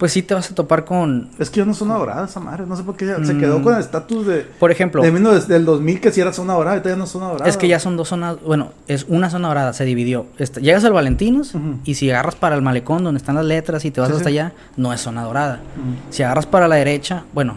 pues 0.00 0.12
sí 0.12 0.22
te 0.22 0.32
vas 0.32 0.50
a 0.50 0.54
topar 0.54 0.86
con, 0.86 1.28
Es 1.38 1.50
que 1.50 1.58
ya 1.60 1.66
no 1.66 1.72
es 1.72 1.76
zona 1.78 1.94
dorada 1.94 2.24
esa 2.24 2.40
madre. 2.40 2.64
No 2.66 2.74
sé 2.74 2.82
por 2.84 2.96
qué 2.96 3.04
ya- 3.06 3.22
se 3.22 3.34
Mm. 3.34 3.38
quedó 3.40 3.62
con 3.62 3.74
el 3.74 3.80
estatus 3.80 4.26
de. 4.26 4.46
por 4.58 4.70
ejemplo, 4.72 5.02
De 5.02 5.10
19 5.10 5.40
del 5.46 5.66
2000 5.66 6.00
que 6.00 6.10
si 6.10 6.22
era 6.22 6.32
zona 6.32 6.54
dorada 6.54 6.78
y 6.78 6.80
todavía 6.80 6.96
no 6.96 7.04
es 7.04 7.10
zona 7.10 7.26
dorada. 7.28 7.48
es 7.50 7.58
que 7.58 7.68
ya 7.68 7.78
son 7.78 7.98
dos 7.98 8.08
zonas, 8.08 8.38
bueno, 8.42 8.70
es 8.88 9.04
una 9.08 9.28
zona 9.28 9.48
dorada, 9.48 9.74
se 9.74 9.84
dividió. 9.84 10.24
Esta- 10.38 10.58
llegas 10.60 10.82
al 10.86 10.94
Valentinos 10.94 11.52
y 11.84 11.94
si 11.96 12.10
agarras 12.10 12.34
para 12.34 12.56
el 12.56 12.62
malecón 12.62 13.04
donde 13.04 13.18
están 13.18 13.34
las 13.34 13.44
letras 13.44 13.84
y 13.84 13.90
te 13.90 14.00
vas 14.00 14.08
Sí, 14.08 14.16
hasta 14.16 14.30
sí. 14.30 14.38
allá, 14.38 14.52
no 14.78 14.92
es 14.94 15.02
zona 15.02 15.22
dorada. 15.22 15.60
Si 16.08 16.22
agarras 16.22 16.46
para 16.46 16.66
la 16.66 16.76
derecha, 16.76 17.24
bueno, 17.34 17.56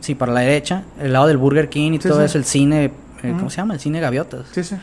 sí, 0.00 0.16
para 0.16 0.32
la 0.32 0.40
derecha, 0.40 0.82
el 1.00 1.12
lado 1.12 1.28
del 1.28 1.36
Burger 1.36 1.68
King 1.68 1.92
y 1.92 2.00
Sí, 2.00 2.08
todo 2.08 2.20
eso, 2.24 2.36
el 2.36 2.44
cine, 2.44 2.90
eh, 3.22 3.34
¿cómo 3.38 3.48
se 3.48 3.58
llama? 3.58 3.74
El 3.74 3.80
cine 3.80 4.00
Gaviotas. 4.00 4.46
Sí, 4.50 4.64
sí. 4.64 4.74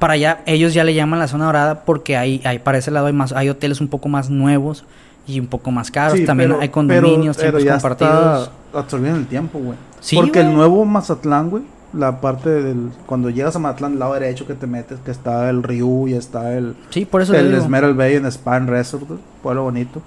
Para 0.00 0.14
allá, 0.14 0.40
ellos 0.46 0.74
ya 0.74 0.82
le 0.82 0.92
llaman 0.94 1.20
la 1.20 1.28
zona 1.28 1.44
dorada 1.46 1.84
porque 1.84 2.16
hay, 2.16 2.42
hay 2.44 2.58
para 2.58 2.78
ese 2.78 2.90
lado 2.90 3.06
hay 3.06 3.12
más, 3.12 3.32
hay 3.32 3.48
hoteles 3.48 3.80
un 3.80 3.86
poco 3.86 4.08
más 4.08 4.28
nuevos 4.28 4.84
y 5.26 5.40
un 5.40 5.46
poco 5.46 5.70
más 5.70 5.90
caros. 5.90 6.18
Sí, 6.18 6.24
También 6.24 6.50
pero- 6.50 6.60
hay 6.62 6.68
condominios, 6.68 7.36
pero, 7.36 7.52
pero 7.52 7.62
tiempos 7.64 7.82
compartidos. 7.82 8.50
Está 8.66 8.78
absorbiendo 8.78 9.18
el 9.20 9.26
tiempo, 9.26 9.58
güey. 9.58 9.78
Sí, 10.00 10.16
Porque 10.16 10.40
el 10.40 10.52
nuevo 10.52 10.84
Mazatlán, 10.84 11.50
güey, 11.50 11.62
la 11.92 12.20
parte 12.20 12.50
del. 12.50 12.90
Cuando 13.06 13.30
llegas 13.30 13.56
a 13.56 13.58
Mazatlán, 13.58 13.92
el 13.94 13.98
lado 14.00 14.14
derecho 14.14 14.46
que 14.46 14.54
te 14.54 14.66
metes, 14.66 14.98
que 15.04 15.10
está 15.10 15.48
el 15.48 15.62
Ryu 15.62 16.08
y 16.08 16.14
está 16.14 16.52
el. 16.56 16.74
Sí, 16.90 17.04
por 17.04 17.22
eso 17.22 17.34
el. 17.34 17.54
Esmeralda 17.54 17.96
Bay 17.96 18.16
en 18.16 18.26
Spa 18.26 18.56
and 18.56 18.68
Resort, 18.68 19.06
güey, 19.08 19.20
pueblo 19.42 19.62
bonito. 19.62 20.02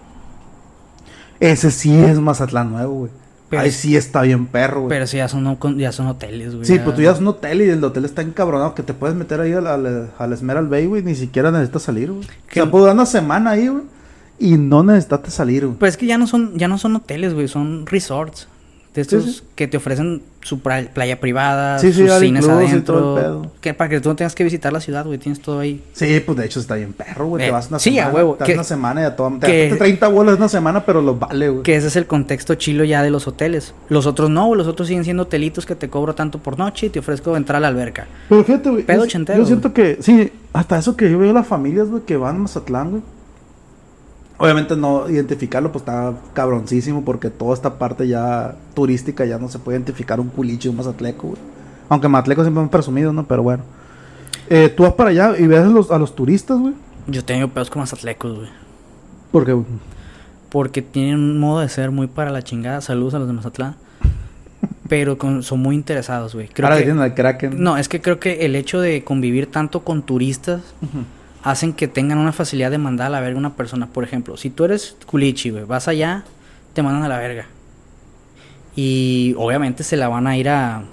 Ese 1.40 1.72
sí 1.72 1.96
es 1.98 2.20
Mazatlán 2.20 2.72
nuevo, 2.72 2.94
güey. 2.94 3.12
Pero 3.50 3.62
Ahí 3.62 3.72
sí 3.72 3.96
está 3.96 4.24
bien 4.24 4.46
perro, 4.48 4.82
güey. 4.82 4.90
Pero 4.90 5.08
sí, 5.08 5.18
ya 5.18 5.30
son, 5.30 5.58
ya 5.78 5.92
son 5.94 6.08
hoteles, 6.08 6.54
güey. 6.54 6.66
Sí, 6.66 6.76
ya- 6.78 6.84
pues 6.84 6.96
tú 6.98 7.02
ya 7.02 7.12
es 7.12 7.20
un 7.20 7.28
hotel 7.28 7.62
y 7.62 7.70
el 7.70 7.82
hotel 7.82 8.04
está 8.04 8.22
encabronado 8.22 8.76
que 8.76 8.84
te 8.84 8.94
puedes 8.94 9.16
meter 9.16 9.40
ahí 9.40 9.54
al, 9.54 9.68
al, 9.68 10.10
al 10.18 10.34
Esmeralda 10.34 10.70
Bay, 10.70 10.86
güey, 10.86 11.02
ni 11.04 11.16
siquiera 11.16 11.50
necesitas 11.50 11.84
salir, 11.84 12.12
güey. 12.12 12.26
O 12.26 12.30
Que- 12.50 12.56
sea, 12.62 12.70
puedo 12.70 12.86
dar 12.86 12.96
una 12.96 13.06
semana 13.06 13.52
ahí, 13.52 13.70
güey, 13.70 13.84
y 14.40 14.58
no 14.58 14.84
necesitas 14.84 15.34
salir, 15.34 15.66
güey. 15.66 15.78
Pero 15.80 15.90
es 15.90 15.98
que 15.98 16.06
ya 16.06 16.18
no 16.18 16.28
son, 16.28 16.58
ya 16.58 16.68
no 16.68 16.78
son 16.78 16.96
hoteles, 16.96 17.34
güey, 17.34 17.48
son 17.48 17.86
resorts. 17.86 18.48
De 18.94 19.02
estos 19.02 19.26
Sí, 19.26 19.32
sí. 19.34 19.44
que 19.54 19.68
te 19.68 19.78
ofrecen 19.78 20.24
su 20.42 20.60
playa 20.60 21.20
privada, 21.20 21.78
Sí, 21.78 21.94
sí, 21.94 22.08
sus 22.08 22.18
cines 22.20 22.44
inclusive 22.44 22.64
y 22.66 22.68
adentro. 22.72 22.96
todo 22.98 23.18
el 23.18 23.24
pedo. 23.24 23.52
Que 23.62 23.74
para 23.76 23.90
que 23.92 24.00
tú 24.02 24.10
no 24.10 24.16
tengas 24.16 24.34
que 24.34 24.44
visitar 24.44 24.74
la 24.74 24.80
ciudad, 24.80 25.06
güey, 25.06 25.20
tienes 25.20 25.40
todo 25.40 25.60
ahí. 25.60 25.84
Sí, 25.94 26.20
pues 26.26 26.36
de 26.36 26.46
hecho 26.46 26.60
está 26.60 26.74
bien 26.74 26.94
perro, 26.94 27.28
güey. 27.28 27.44
Eh, 27.44 27.48
te 27.48 27.52
vas 27.52 27.68
una 27.70 27.78
sí, 27.78 27.92
semana. 27.92 28.10
a 28.10 28.14
huevo, 28.16 28.34
Te 28.34 28.40
vas 28.40 28.48
que- 28.48 28.54
una 28.56 28.64
semana 28.64 29.02
y 29.02 29.04
a 29.04 29.16
todo. 29.16 29.38
Te 29.40 29.46
que- 29.46 29.60
gastaste 29.66 29.78
30 29.84 30.08
bolas 30.08 30.38
una 30.38 30.50
semana, 30.50 30.84
pero 30.84 31.04
los 31.04 31.20
vale, 31.20 31.50
güey. 31.50 31.62
Que 31.62 31.76
ese 31.76 31.88
es 31.90 31.96
el 31.96 32.08
contexto 32.08 32.56
chilo 32.56 32.84
ya 32.86 33.04
de 33.04 33.12
los 33.12 33.28
hoteles. 33.28 33.76
Los 33.90 34.08
otros 34.08 34.32
no, 34.32 34.48
güey, 34.48 34.58
los 34.58 34.68
otros 34.68 34.88
siguen 34.88 35.04
siendo 35.04 35.24
hotelitos 35.24 35.68
que 35.68 35.76
te 35.76 35.90
cobro 35.90 36.16
tanto 36.16 36.40
por 36.40 36.58
noche 36.58 36.88
y 36.88 36.90
te 36.90 36.98
ofrezco 36.98 37.38
entrar 37.38 37.58
a 37.58 37.60
la 37.60 37.68
alberca. 37.68 38.08
Pero 38.30 38.44
fíjate, 38.44 38.70
güey. 38.72 38.84
Pedo 38.84 39.04
ochentero, 39.04 39.38
Yo 39.38 39.46
siento 39.46 39.74
que, 39.74 40.00
sí, 40.02 40.32
hasta 40.54 40.80
eso 40.80 40.98
que 40.98 41.12
yo 41.12 41.20
veo 41.20 41.34
las 41.34 41.46
familias, 41.46 41.88
güey, 41.90 42.02
que 42.04 42.18
van 42.18 42.38
a 42.38 42.40
Mazatlán, 42.40 42.90
güey. 42.90 43.04
Obviamente 44.40 44.76
no 44.76 45.10
identificarlo, 45.10 45.72
pues 45.72 45.82
está 45.82 46.14
cabroncísimo, 46.34 47.04
porque 47.04 47.30
toda 47.32 47.54
esta 47.56 47.80
parte 47.80 48.08
ya 48.08 48.56
turística 48.76 49.26
ya 49.26 49.40
no 49.40 49.50
se 49.50 49.58
puede 49.58 49.78
identificar 49.78 50.20
un 50.20 50.28
culiche, 50.30 50.70
un 50.70 50.76
mazatleco, 50.78 51.30
güey. 51.30 51.40
Aunque 51.90 52.08
mazatleco 52.08 52.44
siempre 52.44 52.62
han 52.62 52.70
presumido, 52.70 53.12
¿no? 53.14 53.26
Pero 53.28 53.42
bueno. 53.44 53.64
Eh, 54.50 54.70
tú 54.70 54.84
vas 54.84 54.94
para 54.94 55.10
allá 55.10 55.34
y 55.40 55.48
ves 55.48 55.62
a 55.62 55.68
los, 55.68 55.90
a 55.92 55.98
los 55.98 56.16
turistas, 56.16 56.58
güey. 56.60 56.74
Yo 57.08 57.24
tengo 57.26 57.48
pedos 57.48 57.70
con 57.70 57.80
mazatlecos, 57.82 58.36
güey. 58.38 58.50
Porque, 59.32 59.54
güey. 59.54 59.66
Porque 60.50 60.82
tienen 60.82 61.16
un 61.16 61.40
modo 61.40 61.60
de 61.62 61.70
ser 61.70 61.92
muy 61.92 62.08
para 62.08 62.30
la 62.32 62.42
chingada. 62.44 62.80
Saludos 62.82 63.14
a 63.16 63.20
los 63.20 63.28
de 63.28 63.34
Mazatlán. 63.34 63.76
Pero 64.88 65.18
con- 65.18 65.44
son 65.44 65.60
muy 65.62 65.76
interesados, 65.76 66.34
güey. 66.36 66.48
Creo 66.48 66.68
Ahora 66.68 66.78
que 66.78 66.84
tienen 66.86 67.02
al 67.02 67.14
Kraken. 67.14 67.62
no, 67.62 67.76
es 67.78 67.90
que 67.90 68.02
creo 68.02 68.20
que 68.20 68.46
el 68.46 68.56
hecho 68.56 68.80
de 68.80 69.04
convivir 69.04 69.48
tanto 69.52 69.82
con 69.84 70.04
turistas 70.04 70.62
Ujú. 70.82 71.04
Hacen 71.52 71.74
que 71.74 71.88
tengan 71.88 72.18
una 72.18 72.32
facilidad 72.34 72.72
de 72.72 72.78
mandar 72.78 73.08
a 73.08 73.10
la 73.10 73.20
verga 73.22 73.36
a 73.36 73.40
una 73.40 73.56
persona. 73.56 73.88
Por 73.88 74.04
ejemplo, 74.04 74.38
si 74.38 74.50
tú 74.50 74.66
eres 74.66 74.96
culichi, 75.06 75.50
güey, 75.52 75.64
vas 75.66 75.88
allá, 75.88 76.24
te 76.74 76.82
mandan 76.84 77.04
a 77.04 77.08
la 77.08 77.18
verga. 77.18 77.46
Y 78.76 79.34
obviamente 79.38 79.84
se 79.84 79.98
la 79.98 80.08
van 80.08 80.28
a 80.28 80.38
ir 80.38 80.50
a, 80.50 80.78
a 80.78 80.84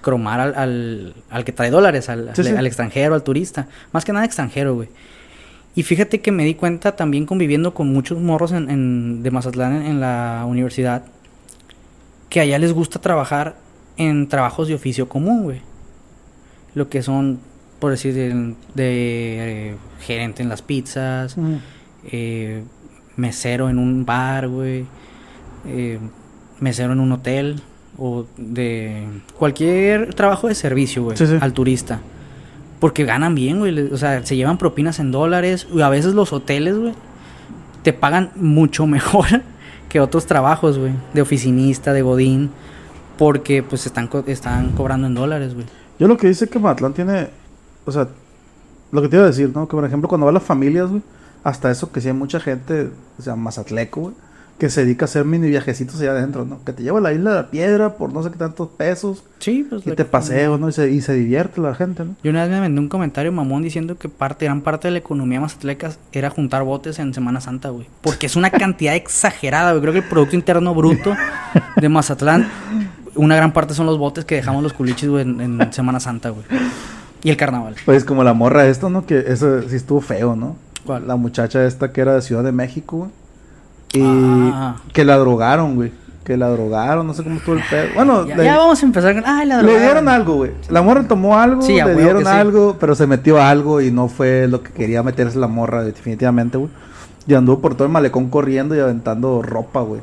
cromar 0.00 0.40
al, 0.40 0.54
al, 0.54 1.14
al 1.30 1.44
que 1.44 1.52
trae 1.52 1.70
dólares, 1.70 2.08
al, 2.08 2.30
Sí, 2.34 2.40
al- 2.42 2.46
sí. 2.48 2.54
al 2.56 2.66
extranjero, 2.66 3.14
al 3.14 3.22
turista. 3.22 3.68
Más 3.92 4.04
que 4.04 4.12
nada 4.12 4.24
extranjero, 4.24 4.74
güey. 4.74 4.88
Y 5.74 5.82
fíjate 5.82 6.20
que 6.20 6.32
me 6.32 6.44
di 6.44 6.54
cuenta 6.54 6.96
también 6.96 7.26
conviviendo 7.26 7.74
con 7.74 7.92
muchos 7.92 8.18
morros 8.18 8.52
en, 8.52 8.70
en- 8.70 9.22
de 9.22 9.30
Mazatlán 9.30 9.76
en, 9.76 9.82
en 9.82 10.00
la 10.00 10.44
universidad, 10.46 11.04
que 12.30 12.40
allá 12.40 12.58
les 12.58 12.72
gusta 12.72 13.00
trabajar 13.00 13.56
en 13.96 14.28
trabajos 14.28 14.68
de 14.68 14.74
oficio 14.74 15.08
común, 15.08 15.42
güey. 15.44 15.60
Lo 16.74 16.88
que 16.88 17.02
son, 17.02 17.38
por 17.78 17.90
decir, 17.92 18.14
de, 18.14 18.28
de, 18.74 19.70
eh, 19.70 19.76
gerente 20.00 20.42
en 20.42 20.48
las 20.48 20.62
pizzas, 20.62 21.36
eh, 22.10 22.62
mesero 23.16 23.68
en 23.70 23.78
un 23.78 24.04
bar, 24.04 24.48
güey, 24.48 24.86
eh, 25.66 25.98
mesero 26.60 26.92
en 26.92 27.00
un 27.00 27.12
hotel, 27.12 27.60
o 27.96 28.26
de 28.36 29.04
cualquier 29.38 30.14
trabajo 30.14 30.48
de 30.48 30.54
servicio, 30.54 31.02
güey, 31.04 31.16
Sí, 31.16 31.26
sí. 31.26 31.36
al 31.40 31.52
turista. 31.52 32.00
Porque 32.80 33.04
ganan 33.04 33.34
bien, 33.34 33.58
güey. 33.58 33.76
O 33.92 33.96
sea, 33.96 34.24
se 34.24 34.36
llevan 34.36 34.56
propinas 34.56 35.00
en 35.00 35.10
dólares. 35.10 35.66
Y 35.74 35.80
a 35.80 35.88
veces 35.88 36.14
los 36.14 36.32
hoteles, 36.32 36.78
güey, 36.78 36.92
te 37.82 37.92
pagan 37.92 38.30
mucho 38.36 38.86
mejor 38.88 39.26
que 39.88 39.98
otros 39.98 40.26
trabajos, 40.26 40.78
güey. 40.78 40.92
De 41.12 41.20
oficinista, 41.22 41.92
de 41.92 42.02
godín. 42.02 42.50
Porque, 43.16 43.64
pues, 43.64 43.84
están, 43.86 44.06
co- 44.06 44.22
están 44.28 44.70
cobrando 44.76 45.08
en 45.08 45.14
dólares, 45.16 45.54
güey. 45.54 45.66
Yo 45.98 46.06
lo 46.06 46.16
que 46.16 46.28
dice 46.28 46.46
que 46.48 46.60
Mazatlán 46.60 46.94
tiene, 46.94 47.30
o 47.88 47.92
sea, 47.92 48.08
lo 48.92 49.02
que 49.02 49.08
te 49.08 49.16
iba 49.16 49.24
a 49.24 49.28
decir, 49.28 49.50
¿no? 49.54 49.66
Que 49.68 49.76
por 49.76 49.84
ejemplo 49.84 50.08
cuando 50.08 50.26
va 50.26 50.32
las 50.32 50.42
familias, 50.42 50.88
güey, 50.88 51.02
hasta 51.44 51.70
eso 51.70 51.90
que 51.92 52.00
sí 52.00 52.08
hay 52.08 52.14
mucha 52.14 52.40
gente, 52.40 52.90
o 53.18 53.22
sea, 53.22 53.36
mazatleco, 53.36 54.00
güey, 54.00 54.14
que 54.58 54.70
se 54.70 54.84
dedica 54.84 55.04
a 55.04 55.06
hacer 55.06 55.24
mini 55.24 55.48
viajecitos 55.48 56.00
allá 56.00 56.10
adentro, 56.10 56.44
¿no? 56.44 56.58
Que 56.64 56.72
te 56.72 56.82
lleva 56.82 56.98
a 56.98 57.00
la 57.00 57.12
isla 57.12 57.30
de 57.30 57.36
la 57.36 57.50
piedra 57.50 57.94
por 57.94 58.12
no 58.12 58.24
sé 58.24 58.30
qué 58.32 58.38
tantos 58.38 58.68
pesos 58.70 59.22
Sí, 59.38 59.64
pues. 59.68 59.86
y 59.86 59.92
te 59.92 60.04
paseo, 60.04 60.58
¿no? 60.58 60.68
Y 60.68 60.72
se, 60.72 60.90
y 60.90 61.00
se 61.00 61.12
divierte 61.14 61.60
la 61.60 61.76
gente, 61.76 62.04
¿no? 62.04 62.16
Yo 62.24 62.30
una 62.30 62.42
vez 62.42 62.50
me 62.50 62.60
vendí 62.60 62.80
un 62.80 62.88
comentario 62.88 63.30
mamón 63.30 63.62
diciendo 63.62 63.96
que 63.96 64.08
parte, 64.08 64.46
gran 64.46 64.62
parte 64.62 64.88
de 64.88 64.92
la 64.92 64.98
economía 64.98 65.40
mazatleca 65.40 65.92
era 66.10 66.28
juntar 66.30 66.64
botes 66.64 66.98
en 66.98 67.14
Semana 67.14 67.40
Santa, 67.40 67.68
güey. 67.68 67.86
Porque 68.00 68.26
es 68.26 68.34
una 68.34 68.50
cantidad 68.50 68.94
exagerada, 68.96 69.70
güey. 69.70 69.80
Creo 69.80 69.92
que 69.92 70.00
el 70.00 70.08
Producto 70.08 70.34
Interno 70.34 70.74
Bruto 70.74 71.14
de 71.76 71.88
Mazatlán, 71.88 72.48
una 73.14 73.36
gran 73.36 73.52
parte 73.52 73.74
son 73.74 73.86
los 73.86 73.96
botes 73.96 74.24
que 74.24 74.34
dejamos 74.34 74.64
los 74.64 74.72
culichis, 74.72 75.08
güey, 75.08 75.22
en, 75.22 75.40
en 75.60 75.72
Semana 75.72 76.00
Santa, 76.00 76.30
güey. 76.30 76.44
Y 77.22 77.30
el 77.30 77.36
carnaval. 77.36 77.74
Pues 77.84 78.04
como 78.04 78.22
la 78.24 78.32
morra 78.34 78.66
esto, 78.66 78.90
¿no? 78.90 79.04
Que 79.06 79.24
eso 79.26 79.62
sí 79.68 79.76
estuvo 79.76 80.00
feo, 80.00 80.36
¿no? 80.36 80.56
¿Cuál? 80.86 81.06
La 81.08 81.16
muchacha 81.16 81.64
esta 81.66 81.92
que 81.92 82.00
era 82.00 82.14
de 82.14 82.22
Ciudad 82.22 82.44
de 82.44 82.52
México, 82.52 82.96
güey. 82.98 83.10
Y 83.94 84.02
Ah. 84.54 84.76
que 84.92 85.04
la 85.04 85.16
drogaron, 85.16 85.74
güey. 85.74 85.92
Que 86.24 86.36
la 86.36 86.48
drogaron, 86.50 87.06
no 87.06 87.14
sé 87.14 87.22
cómo 87.22 87.36
estuvo 87.36 87.54
el 87.56 87.62
pedo. 87.70 87.86
Bueno, 87.94 88.26
Ya, 88.26 88.36
le- 88.36 88.44
ya 88.44 88.58
vamos 88.58 88.82
a 88.82 88.86
empezar 88.86 89.14
con. 89.14 89.24
Ay, 89.26 89.46
la 89.46 89.56
Le 89.56 89.62
drogaron. 89.62 89.82
dieron 89.82 90.08
algo, 90.08 90.34
güey. 90.36 90.50
La 90.68 90.82
morra 90.82 91.02
tomó 91.08 91.38
algo, 91.38 91.62
Sí, 91.62 91.72
le 91.74 91.94
dieron 91.96 92.22
sí. 92.22 92.28
algo, 92.28 92.76
pero 92.78 92.94
se 92.94 93.06
metió 93.06 93.40
algo 93.42 93.80
y 93.80 93.90
no 93.90 94.08
fue 94.08 94.46
lo 94.46 94.62
que 94.62 94.70
quería 94.72 95.02
meterse 95.02 95.38
la 95.38 95.46
morra, 95.48 95.82
definitivamente, 95.84 96.58
güey. 96.58 96.70
Y 97.26 97.34
anduvo 97.34 97.60
por 97.60 97.74
todo 97.74 97.86
el 97.86 97.92
malecón 97.92 98.28
corriendo 98.28 98.74
y 98.76 98.80
aventando 98.80 99.40
ropa, 99.42 99.80
güey. 99.80 100.02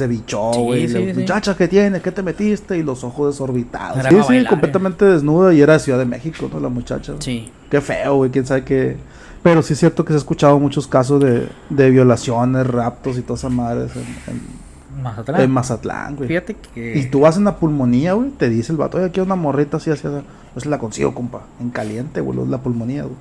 Se 0.00 0.06
bichó, 0.08 0.50
güey. 0.52 0.88
sí, 0.88 0.94
Le- 0.94 1.14
sí. 1.14 1.20
Muchacha, 1.20 1.56
¿qué 1.56 1.68
tienes? 1.68 2.00
¿Qué 2.02 2.10
te 2.10 2.22
metiste? 2.22 2.76
Y 2.78 2.82
los 2.82 3.04
ojos 3.04 3.34
desorbitados. 3.34 3.98
Era 3.98 4.10
Sí, 4.10 4.16
sí, 4.16 4.22
bailar, 4.28 4.48
completamente 4.50 5.04
desnuda 5.04 5.52
y 5.54 5.60
era 5.60 5.74
de 5.74 5.78
Ciudad 5.78 5.98
de 5.98 6.04
México, 6.06 6.48
¿no? 6.52 6.58
La 6.60 6.68
muchacha. 6.70 7.14
Sí. 7.18 7.50
Qué 7.70 7.80
feo, 7.80 8.16
güey. 8.16 8.30
Quién 8.30 8.46
sabe 8.46 8.64
qué. 8.64 8.96
Pero 9.42 9.62
sí 9.62 9.72
es 9.74 9.78
cierto 9.78 10.04
que 10.04 10.12
se 10.12 10.16
ha 10.16 10.18
escuchado 10.18 10.58
muchos 10.58 10.86
casos 10.86 11.20
de, 11.20 11.48
de 11.70 11.90
violaciones, 11.90 12.66
raptos 12.66 13.16
y 13.18 13.22
todas 13.22 13.40
esas 13.40 13.52
madres 13.52 13.90
en, 13.96 14.02
en- 14.34 15.02
Mazatlán. 15.02 15.40
en 15.40 15.50
Mazatlán, 15.50 16.16
güey. 16.16 16.28
Fíjate 16.28 16.56
que. 16.74 16.98
Y 16.98 17.04
tú 17.10 17.20
vas 17.20 17.36
en 17.36 17.44
la 17.44 17.56
pulmonía, 17.56 18.12
güey, 18.14 18.30
te 18.30 18.48
dice 18.50 18.72
el 18.72 18.78
vato, 18.78 18.98
oye, 18.98 19.06
aquí 19.06 19.20
hay 19.20 19.24
una 19.26 19.36
morrita 19.36 19.76
así, 19.78 19.90
así, 19.90 20.06
así. 20.06 20.16
Pues 20.52 20.66
la 20.66 20.78
consigo, 20.78 21.14
compa. 21.14 21.42
En 21.60 21.70
caliente, 21.70 22.20
güey, 22.20 22.46
la 22.48 22.58
pulmonía, 22.58 23.02
güey. 23.04 23.14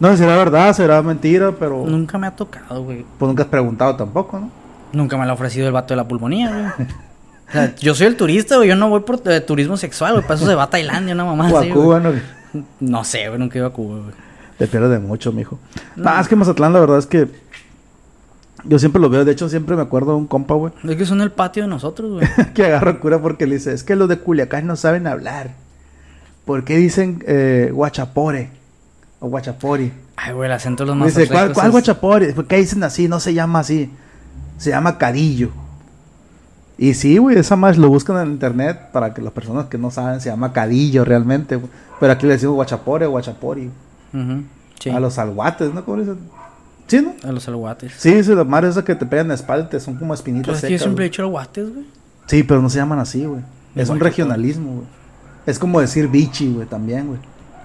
No 0.00 0.08
sé 0.08 0.16
si 0.16 0.22
será 0.22 0.36
verdad, 0.36 0.72
será 0.74 1.02
mentira, 1.02 1.52
pero 1.58 1.84
Nunca 1.86 2.16
me 2.18 2.26
ha 2.26 2.34
tocado, 2.34 2.82
güey. 2.84 3.04
pues 3.18 3.28
nunca 3.28 3.42
has 3.42 3.48
preguntado 3.48 3.94
tampoco, 3.96 4.38
¿no? 4.40 4.50
Nunca 4.92 5.16
me 5.16 5.24
lo 5.24 5.30
ha 5.30 5.34
ofrecido 5.34 5.66
el 5.66 5.72
vato 5.72 5.92
de 5.94 5.96
la 5.96 6.08
pulmonía, 6.08 6.50
güey. 6.50 6.88
O 7.48 7.52
sea, 7.52 7.74
yo 7.76 7.94
soy 7.94 8.06
el 8.06 8.16
turista, 8.16 8.56
güey. 8.56 8.68
Yo 8.68 8.76
no 8.76 8.88
voy 8.88 9.00
por 9.00 9.20
eh, 9.30 9.40
turismo 9.40 9.76
sexual, 9.76 10.12
güey. 10.12 10.22
Para 10.22 10.34
eso 10.36 10.46
se 10.46 10.54
va 10.54 10.64
a 10.64 10.70
Tailandia, 10.70 11.14
una 11.14 11.24
mamá 11.24 11.50
o 11.50 11.58
a 11.58 11.68
Cuba, 11.68 12.00
güey. 12.00 12.14
¿no? 12.52 12.64
No 12.80 13.04
sé, 13.04 13.28
güey. 13.28 13.38
Nunca 13.38 13.58
iba 13.58 13.68
a 13.68 13.70
Cuba, 13.70 13.98
güey. 14.00 14.14
Te 14.58 14.66
pierdes 14.66 14.90
de 14.90 14.98
mucho, 14.98 15.32
mijo. 15.32 15.58
No. 15.96 16.04
Nada, 16.04 16.20
es 16.20 16.28
que 16.28 16.36
Mazatlán, 16.36 16.72
la 16.72 16.80
verdad 16.80 16.98
es 16.98 17.06
que 17.06 17.28
yo 18.64 18.78
siempre 18.78 19.00
lo 19.00 19.08
veo. 19.10 19.24
De 19.24 19.32
hecho, 19.32 19.48
siempre 19.48 19.76
me 19.76 19.82
acuerdo 19.82 20.12
de 20.12 20.18
un 20.18 20.26
compa, 20.26 20.54
güey, 20.54 20.72
Es 20.88 20.96
que 20.96 21.04
son 21.04 21.20
el 21.20 21.30
patio 21.32 21.64
de 21.64 21.68
nosotros, 21.68 22.12
güey. 22.12 22.26
que 22.54 22.64
agarra 22.64 23.00
cura 23.00 23.20
porque 23.20 23.46
le 23.46 23.56
dice, 23.56 23.72
es 23.72 23.82
que 23.82 23.96
los 23.96 24.08
de 24.08 24.18
Culiacán 24.18 24.66
no 24.66 24.76
saben 24.76 25.06
hablar. 25.06 25.50
¿Por 26.44 26.64
qué 26.64 26.76
dicen 26.76 27.22
eh, 27.26 27.70
guachapore? 27.72 28.50
O 29.20 29.28
guachapori. 29.28 29.92
Ay, 30.16 30.32
güey, 30.32 30.46
el 30.48 30.52
acento 30.52 30.84
de 30.84 30.94
los 30.94 31.06
Dice, 31.06 31.28
¿cuál, 31.28 31.52
cuál 31.52 31.66
es- 31.66 31.72
guachapore? 31.72 32.32
¿Por 32.32 32.46
qué 32.46 32.56
dicen 32.56 32.82
así? 32.82 33.08
No 33.08 33.20
se 33.20 33.34
llama 33.34 33.60
así. 33.60 33.90
Se 34.62 34.70
llama 34.70 34.96
cadillo. 34.96 35.50
Y 36.78 36.94
sí, 36.94 37.18
güey, 37.18 37.36
esa 37.36 37.56
más 37.56 37.76
lo 37.78 37.88
buscan 37.88 38.16
en 38.24 38.32
internet 38.32 38.90
para 38.92 39.12
que 39.12 39.20
las 39.22 39.32
personas 39.32 39.66
que 39.66 39.76
no 39.78 39.90
saben 39.90 40.20
se 40.20 40.30
llama 40.30 40.52
cadillo 40.52 41.04
realmente. 41.04 41.56
güey. 41.56 41.68
Pero 42.00 42.12
aquí 42.12 42.26
le 42.26 42.34
decimos 42.34 42.54
guachapore, 42.54 43.06
guachapori. 43.06 43.70
Sí. 44.80 44.90
A 44.90 45.00
los 45.00 45.18
alguates, 45.18 45.72
¿no? 45.74 45.84
¿Cómo 45.84 45.98
dicen? 45.98 46.18
¿Sí, 46.86 47.00
no? 47.00 47.28
A 47.28 47.32
los 47.32 47.46
alguates. 47.48 47.92
Sí, 47.96 48.22
sí, 48.22 48.34
las 48.34 48.46
madres 48.46 48.70
esas 48.72 48.84
que 48.84 48.94
te 48.94 49.06
pegan 49.06 49.24
en 49.26 49.28
la 49.28 49.34
espalda 49.34 49.68
te 49.68 49.80
son 49.80 49.96
como 49.96 50.14
espinitas 50.14 50.46
Pues 50.48 50.58
es 50.58 50.62
que 50.68 50.72
yo 50.72 50.78
secas. 50.78 50.82
siempre 50.84 51.04
he 51.06 51.08
güey. 51.72 51.86
Sí, 52.26 52.42
pero 52.44 52.62
no 52.62 52.70
se 52.70 52.78
llaman 52.78 52.98
así, 53.00 53.24
güey. 53.24 53.42
Es 53.74 53.88
un 53.88 53.98
regionalismo, 54.00 54.74
güey. 54.76 54.86
Es 55.46 55.58
como 55.58 55.80
decir 55.80 56.06
bichi, 56.08 56.52
güey, 56.52 56.66
también, 56.68 57.08
güey. 57.08 57.18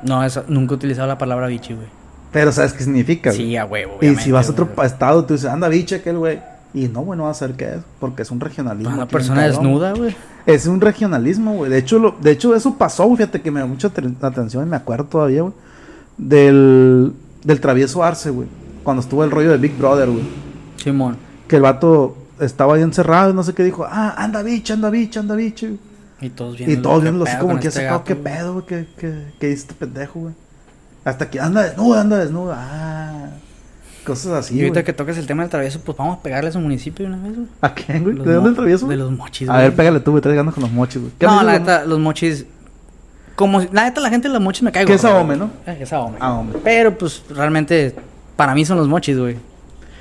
No, 0.03 0.23
esa- 0.23 0.45
nunca 0.47 0.73
he 0.73 0.77
utilizado 0.77 1.07
la 1.07 1.17
palabra 1.19 1.45
bichi, 1.47 1.73
güey. 1.73 1.87
Pero 2.31 2.51
¿sabes 2.51 2.73
qué 2.73 2.83
significa, 2.83 3.29
güey? 3.31 3.41
Sí, 3.41 3.55
a 3.57 3.65
huevo, 3.65 3.97
Y 4.01 4.15
si 4.15 4.31
vas 4.31 4.47
a 4.47 4.51
otro 4.51 4.67
estado, 4.83 5.25
tú 5.25 5.33
dices, 5.35 5.49
anda, 5.49 5.67
biche, 5.69 5.95
aquel 5.97 6.17
güey. 6.17 6.39
Y 6.77 6.87
no, 6.89 7.01
güey, 7.01 7.17
no 7.17 7.23
va 7.23 7.31
a 7.31 7.33
saber 7.33 7.55
qué 7.55 7.65
es, 7.65 7.79
porque 7.99 8.21
es 8.21 8.29
un 8.29 8.39
regionalismo. 8.39 8.93
Una 8.93 9.07
persona 9.07 9.41
desnuda, 9.47 9.93
güey. 9.93 10.15
Es 10.45 10.67
un 10.67 10.79
regionalismo, 10.79 11.53
güey. 11.55 11.71
De 11.71 11.79
hecho, 11.79 11.97
lo, 11.97 12.11
de 12.21 12.29
hecho, 12.31 12.53
eso 12.55 12.75
pasó, 12.77 13.05
güey. 13.05 13.17
Fíjate 13.17 13.41
que 13.41 13.49
me 13.49 13.59
da 13.61 13.65
mucha 13.65 13.91
aten- 13.91 14.15
atención 14.21 14.67
y 14.67 14.69
me 14.69 14.75
acuerdo 14.75 15.05
todavía, 15.05 15.41
güey. 15.41 15.53
Del, 16.17 17.13
del 17.43 17.59
travieso 17.61 18.03
Arce, 18.03 18.29
güey. 18.29 18.47
Cuando 18.83 19.01
estuvo 19.01 19.23
el 19.23 19.31
rollo 19.31 19.49
de 19.49 19.57
Big 19.57 19.75
Brother, 19.75 20.09
güey. 20.09 20.23
Simón. 20.77 21.17
Que 21.47 21.55
el 21.55 21.63
vato 21.63 22.15
estaba 22.39 22.75
ahí 22.75 22.83
encerrado 22.83 23.31
y 23.31 23.33
no 23.33 23.41
sé 23.41 23.53
qué 23.53 23.63
dijo. 23.63 23.85
Ah, 23.89 24.13
anda, 24.15 24.43
biche, 24.43 24.73
anda, 24.73 24.91
biche, 24.91 25.19
anda, 25.19 25.33
biche. 25.35 25.77
Y 26.21 26.29
todos 26.29 26.57
viendo. 26.57 26.73
Y 26.73 26.81
todos 26.81 26.97
qué 26.99 27.03
viéndolo 27.03 27.25
así 27.25 27.37
como 27.39 27.59
que 27.59 27.67
este 27.69 27.81
sacado, 27.81 28.03
qué 28.03 28.15
pedo, 28.15 28.53
güey. 28.53 28.65
¿Qué, 28.67 28.87
qué, 28.97 29.33
qué 29.39 29.47
dice 29.47 29.61
este 29.61 29.73
pendejo, 29.73 30.19
güey? 30.19 30.33
Hasta 31.03 31.27
que 31.29 31.39
anda 31.39 31.63
desnuda, 31.63 32.01
anda 32.01 32.17
desnuda. 32.17 32.55
Ah, 32.59 33.29
cosas 34.07 34.33
así, 34.33 34.55
Y 34.55 34.59
ahorita 34.59 34.73
güey. 34.75 34.85
que 34.85 34.93
tocas 34.93 35.17
el 35.17 35.27
tema 35.27 35.43
del 35.43 35.49
travieso, 35.51 35.79
pues 35.83 35.97
vamos 35.97 36.17
a 36.17 36.21
pegarle 36.23 36.49
a 36.49 36.53
su 36.53 36.59
municipio 36.59 37.05
de 37.07 37.13
una 37.13 37.23
vez, 37.23 37.35
güey. 37.35 37.47
¿A 37.61 37.73
quién, 37.73 38.03
güey? 38.03 38.15
Los 38.15 38.25
¿De 38.25 38.33
dónde 38.33 38.49
el 38.49 38.55
travieso? 38.55 38.87
De 38.87 38.95
güey? 38.95 39.09
los 39.09 39.17
mochis, 39.17 39.49
A 39.49 39.53
güey. 39.53 39.63
ver, 39.65 39.75
pégale 39.75 39.99
tú, 39.99 40.11
güey. 40.11 40.21
Traes 40.21 40.35
ganas 40.37 40.53
con 40.53 40.63
los 40.63 40.71
mochis, 40.71 41.01
güey. 41.01 41.13
¿Qué 41.19 41.25
No, 41.27 41.35
la 41.37 41.43
güey? 41.43 41.59
neta, 41.59 41.85
los 41.85 41.99
mochis. 41.99 42.45
Como 43.35 43.61
si- 43.61 43.69
la 43.71 43.83
neta, 43.85 44.01
la 44.01 44.09
gente 44.09 44.27
de 44.29 44.33
los 44.33 44.41
mochis 44.43 44.63
me 44.63 44.71
cae 44.71 44.85
Que 44.85 44.93
es 44.93 45.05
ahome, 45.05 45.35
güey. 45.35 45.39
¿no? 45.65 45.71
Eh, 45.71 45.75
que 45.77 45.83
es 45.83 45.93
ahome. 45.93 46.17
Ahome. 46.19 46.53
Pero 46.63 46.97
pues 46.97 47.21
realmente, 47.29 47.93
para 48.35 48.55
mí 48.55 48.65
son 48.65 48.77
los 48.77 48.87
mochis, 48.87 49.17
güey. 49.17 49.35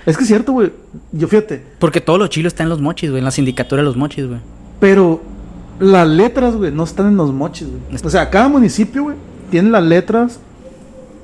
Es 0.07 0.17
que 0.17 0.23
es 0.23 0.29
cierto, 0.29 0.53
güey. 0.53 0.73
Yo 1.13 1.27
fíjate. 1.29 1.63
Porque 1.79 2.01
todo 2.01 2.17
lo 2.17 2.29
chilo 2.29 2.49
está 2.49 2.63
en 2.63 2.69
los 2.69 2.81
mochis, 2.81 3.11
güey. 3.11 3.19
En 3.19 3.25
la 3.25 3.31
sindicatura 3.33 3.83
de 3.83 3.87
los 3.87 3.97
mochis, 3.97 4.27
güey. 4.27 4.39
Pero 4.81 5.21
las 5.81 6.07
letras, 6.09 6.55
güey, 6.57 6.71
no 6.73 6.85
están 6.85 7.09
en 7.09 7.17
los 7.17 7.33
mochis, 7.33 7.69
güey. 7.69 7.81
O 8.03 8.09
sea, 8.11 8.31
cada 8.31 8.49
municipio, 8.49 9.03
güey, 9.03 9.17
tiene 9.51 9.69
las 9.71 9.83
letras 9.83 10.39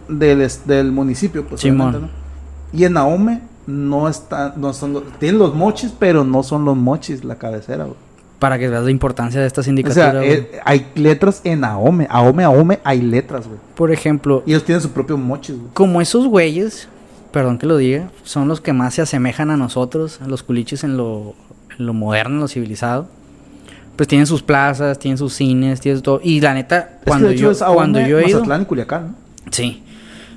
del, 0.09 0.47
del 0.67 0.93
municipio, 0.93 1.47
pues. 1.47 1.61
Simón. 1.61 1.93
¿no? 1.93 2.22
Y 2.73 2.85
en 2.85 2.97
Ahome 2.97 3.41
no 3.67 4.09
está, 4.09 4.55
no 4.57 4.73
son 4.73 4.93
los, 4.95 5.03
tienen 5.19 5.39
los 5.39 5.55
mochis, 5.55 5.93
pero 5.99 6.25
no 6.25 6.43
son 6.43 6.65
los 6.65 6.77
mochis 6.77 7.25
la 7.25 7.37
cabecera, 7.37 7.85
güey. 7.85 7.97
Para 8.39 8.59
que 8.59 8.69
veas 8.69 8.83
la 8.83 8.91
importancia 8.91 9.41
de 9.41 9.47
esta 9.47 9.61
O 9.61 9.65
sindicatura, 9.65 10.11
sea, 10.11 10.21
güey. 10.21 10.33
eh, 10.33 10.51
hay 10.65 10.87
letras 10.97 11.41
en 11.45 11.63
Ahome. 11.65 12.09
Ahome, 12.11 12.43
Ahome, 12.43 12.81
hay 12.83 13.01
letras, 13.01 13.47
güey. 13.47 13.61
Por 13.77 13.93
ejemplo, 13.93 14.43
Y 14.47 14.51
ellos 14.51 14.65
tienen 14.65 14.81
su 14.83 14.91
propio 14.91 15.17
mochis, 15.17 15.57
güey. 15.57 15.69
como 15.75 16.01
esos 16.01 16.27
güeyes, 16.27 16.89
perdón 17.31 17.59
que 17.59 17.67
lo 17.67 17.77
diga, 17.77 18.11
son 18.25 18.49
los 18.49 18.61
que 18.61 18.73
más 18.73 18.95
se 18.95 19.03
asemejan 19.03 19.51
a 19.51 19.57
nosotros, 19.57 20.21
a 20.23 20.27
los 20.27 20.43
culiches 20.43 20.83
en 20.83 20.97
lo, 20.97 21.35
en 21.79 21.87
lo 21.87 21.95
moderno, 21.95 22.35
en 22.35 22.41
lo 22.41 22.49
civilizado. 22.49 23.07
Pues 23.95 24.09
tienen 24.09 24.27
sus 24.27 24.43
plazas, 24.43 24.99
tienen 24.99 25.19
sus 25.19 25.35
cines, 25.35 25.81
tienen 25.81 26.03
todo. 26.03 26.21
Y 26.25 26.41
la 26.41 26.55
neta, 26.55 26.79
Es 26.79 26.85
que, 26.85 27.05
cuando 27.11 27.29
de 27.29 27.35
hecho, 27.35 27.43
yo, 27.45 27.51
es 27.53 27.63
cuando 27.63 28.01
yo 28.01 28.19
he 28.19 28.29
ido, 28.29 28.39
Mazatlán 28.39 28.63
y 28.63 28.65
Culiacán, 28.65 29.07
¿no? 29.09 29.15
Sí. 29.53 29.85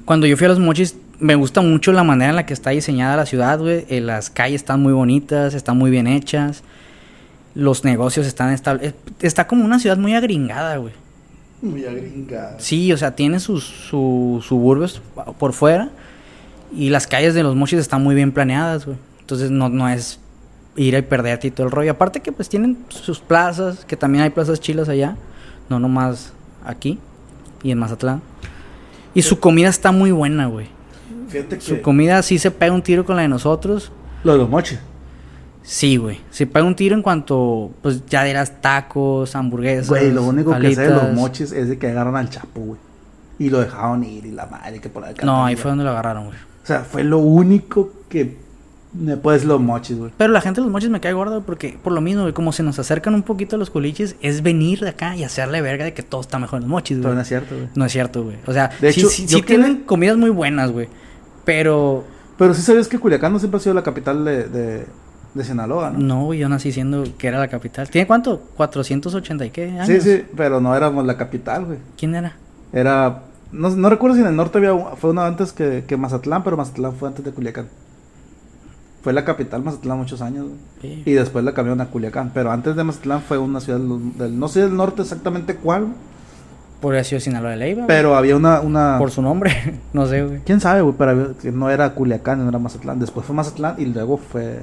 Cuando 0.04 0.28
yo 0.28 0.38
fui 0.38 0.46
a 0.46 0.50
los 0.50 0.60
mochis, 0.60 0.96
me 1.20 1.36
gusta 1.36 1.62
mucho 1.62 1.92
la 1.92 2.04
manera 2.04 2.32
en 2.32 2.36
la 2.36 2.46
que 2.46 2.54
está 2.54 2.72
diseñada 2.72 3.16
la 3.16 3.26
ciudad, 3.26 3.60
güey. 3.60 3.86
Eh, 3.90 4.02
las 4.02 4.30
calles 4.30 4.62
están 4.62 4.82
muy 4.82 4.94
bonitas, 4.94 5.54
están 5.54 5.78
muy 5.78 5.92
bien 5.92 6.08
hechas. 6.08 6.64
Los 7.54 7.86
negocios 7.86 8.26
están 8.26 8.52
estables. 8.52 8.94
Está 9.22 9.48
como 9.48 9.64
una 9.64 9.80
ciudad 9.80 9.98
muy 9.98 10.14
agringada, 10.14 10.78
güey. 10.78 10.94
Muy 11.62 11.86
agringada. 11.86 12.60
Sí, 12.60 12.92
o 12.92 12.98
sea, 12.98 13.16
tiene 13.16 13.40
sus, 13.40 13.64
sus 13.64 14.46
suburbios 14.46 15.02
por 15.40 15.54
fuera. 15.54 15.90
Y 16.76 16.90
las 16.90 17.08
calles 17.08 17.34
de 17.34 17.44
los 17.44 17.56
mochis 17.56 17.80
están 17.80 18.04
muy 18.04 18.16
bien 18.16 18.32
planeadas, 18.32 18.86
güey. 18.86 18.98
Entonces 19.22 19.52
no, 19.52 19.70
no 19.70 19.88
es 19.88 20.20
ir 20.76 20.94
y 20.94 21.02
perderte 21.02 21.48
y 21.48 21.52
todo 21.52 21.68
el 21.68 21.72
rollo. 21.72 21.92
Aparte 21.92 22.20
que 22.20 22.32
pues 22.32 22.50
tienen 22.50 22.78
sus 22.90 23.20
plazas, 23.20 23.86
que 23.86 23.96
también 23.96 24.24
hay 24.24 24.32
plazas 24.32 24.60
chilas 24.60 24.90
allá. 24.90 25.16
No 25.70 25.80
nomás 25.80 26.34
aquí 26.66 27.00
y 27.64 27.72
en 27.72 27.80
Mazatlán. 27.80 28.22
Y 29.14 29.22
su 29.22 29.40
comida 29.40 29.70
está 29.70 29.92
muy 29.92 30.12
buena, 30.12 30.48
güey. 30.48 30.75
Fíjate 31.28 31.60
Su 31.62 31.76
que... 31.76 31.82
comida 31.82 32.22
sí 32.24 32.38
se 32.40 32.52
pega 32.52 32.74
un 32.74 32.82
tiro 32.82 33.06
con 33.06 33.16
la 33.16 33.24
de 33.24 33.28
nosotros. 33.28 33.92
Lo 34.24 34.34
de 34.34 34.38
los 34.40 34.50
mochis. 34.50 34.80
Sí, 35.64 35.98
güey. 35.98 36.20
Se 36.30 36.46
pega 36.46 36.66
un 36.66 36.76
tiro 36.76 36.96
en 36.96 37.02
cuanto, 37.02 37.72
pues 37.82 38.06
ya 38.06 38.24
dirás 38.24 38.62
tacos, 38.62 39.36
hamburguesas. 39.36 39.90
Güey, 39.90 40.12
lo 40.12 40.24
único 40.24 40.58
que 40.60 40.76
sé 40.76 40.82
de 40.82 40.90
los 40.92 41.14
mochis 41.14 41.52
es 41.52 41.70
de 41.70 41.78
que 41.80 41.88
agarran 41.90 42.16
al 42.16 42.30
chapo, 42.30 42.60
güey. 42.62 42.80
Y 43.40 43.50
lo 43.50 43.60
dejaron 43.60 44.04
ir 44.04 44.26
y 44.26 44.32
la 44.32 44.46
madre 44.46 44.80
que 44.80 44.90
por 44.90 45.04
acá. 45.04 45.26
No, 45.26 45.44
ahí 45.46 45.56
fue 45.56 45.72
donde 45.72 45.84
lo 45.84 45.90
agarraron, 45.90 46.26
güey. 46.28 46.38
O 46.38 46.68
sea, 46.68 46.82
fue 46.82 47.04
lo 47.04 47.18
único 47.20 47.92
que 48.10 48.38
me 48.94 49.18
puedes 49.18 49.44
los 49.44 49.60
mochis, 49.60 49.98
güey. 49.98 50.12
Pero 50.18 50.32
la 50.32 50.40
gente 50.40 50.62
de 50.62 50.66
los 50.66 50.72
mochis 50.72 50.90
me 50.90 51.02
cae 51.02 51.14
gorda 51.14 51.42
porque, 51.42 51.78
por 51.84 51.92
lo 51.94 52.00
mismo, 52.00 52.22
güey, 52.22 52.34
como 52.34 52.54
se 52.54 52.64
nos 52.64 52.80
acercan 52.80 53.14
un 53.14 53.24
poquito 53.24 53.56
a 53.56 53.60
los 53.60 53.70
culiches, 53.70 54.16
es 54.22 54.42
venir 54.42 54.80
de 54.80 54.90
acá 54.90 55.16
y 55.18 55.24
hacerle 55.24 55.62
verga 55.62 55.84
de 55.84 55.94
que 55.94 56.02
todo 56.04 56.22
está 56.22 56.40
mejor 56.40 56.58
en 56.58 56.62
los 56.64 56.70
mochis, 56.70 56.98
Pero 56.98 57.10
güey. 57.10 57.16
no 57.16 57.22
es 57.24 57.28
cierto, 57.28 57.56
güey. 57.56 57.68
No 57.76 57.86
es 57.86 57.92
cierto, 57.92 58.24
güey. 58.24 58.38
O 58.46 58.54
sea, 58.54 58.70
De 58.80 58.94
sí, 58.94 59.00
hecho, 59.02 59.10
sí, 59.10 59.28
sí 59.28 59.42
tienen 59.42 59.84
comidas 59.84 60.16
muy 60.16 60.30
buenas, 60.30 60.72
güey. 60.72 60.88
Pero 61.46 62.04
Pero 62.38 62.54
sí 62.54 62.62
sabías 62.62 62.88
que 62.88 63.00
Culiacán 63.00 63.32
no 63.34 63.40
siempre 63.40 63.58
ha 63.60 63.62
sido 63.62 63.76
la 63.76 63.84
capital 63.84 64.26
de, 64.26 64.44
de, 64.50 64.86
de 65.34 65.44
Sinaloa, 65.44 65.92
¿no? 65.92 66.00
no, 66.00 66.34
yo 66.34 66.50
nací 66.50 66.72
siendo 66.72 67.04
que 67.18 67.28
era 67.28 67.40
la 67.40 67.48
capital. 67.48 67.90
¿Tiene 67.90 68.08
cuánto? 68.08 68.42
480 68.58 69.46
y 69.46 69.50
qué 69.52 69.70
años. 69.70 69.88
Sí, 69.88 70.02
sí, 70.02 70.24
pero 70.36 70.60
no 70.60 70.76
éramos 70.76 71.06
la 71.06 71.16
capital, 71.18 71.66
güey. 71.66 71.78
¿Quién 71.98 72.16
era? 72.16 72.36
Era. 72.74 73.22
No, 73.52 73.70
no 73.70 73.90
recuerdo 73.90 74.16
si 74.16 74.22
en 74.22 74.28
el 74.28 74.36
norte 74.36 74.58
había 74.58 74.76
fue 74.98 75.12
una 75.12 75.26
antes 75.28 75.54
que, 75.54 75.86
que 75.88 75.96
Mazatlán, 75.98 76.44
pero 76.44 76.58
Mazatlán 76.58 76.94
fue 76.94 77.08
antes 77.08 77.24
de 77.24 77.32
Culiacán. 77.32 77.68
Fue 79.04 79.14
la 79.14 79.24
capital 79.24 79.64
Mazatlán 79.64 80.00
muchos 80.00 80.22
años. 80.22 80.48
Sí. 80.82 81.04
Y 81.06 81.12
después 81.14 81.46
la 81.46 81.54
cambiaron 81.54 81.80
a 81.80 81.86
Culiacán. 81.88 82.32
Pero 82.34 82.52
antes 82.52 82.76
de 82.76 82.84
Mazatlán 82.84 83.22
fue 83.22 83.38
una 83.38 83.60
ciudad 83.62 83.80
del, 83.80 84.18
del- 84.18 84.40
no 84.40 84.48
sé 84.48 84.62
del 84.62 84.76
norte 84.76 85.04
exactamente 85.04 85.56
cuál, 85.56 85.84
güey, 85.84 85.94
Podría 86.82 87.00
haber 87.00 87.06
sido 87.06 87.20
Sinaloa 87.22 87.52
de 87.52 87.58
Leiva. 87.58 87.76
güey. 87.84 87.88
pero 87.88 88.16
había 88.16 88.36
una, 88.36 88.60
una 88.62 88.98
Por 89.00 89.12
su 89.12 89.22
nombre. 89.22 89.80
no 89.94 90.06
sé, 90.06 90.24
güey. 90.24 90.40
quién 90.46 90.60
sabe, 90.60 90.82
güey, 90.82 90.96
pero 90.98 91.34
no 91.54 91.70
era 91.70 91.90
Culiacán, 91.94 92.44
no 92.44 92.50
era 92.50 92.60
Mazatlán. 92.60 93.00
Después 93.00 93.26
fue 93.26 93.36
Mazatlán 93.36 93.76
y 93.78 93.86
luego 93.86 94.18
fue 94.18 94.60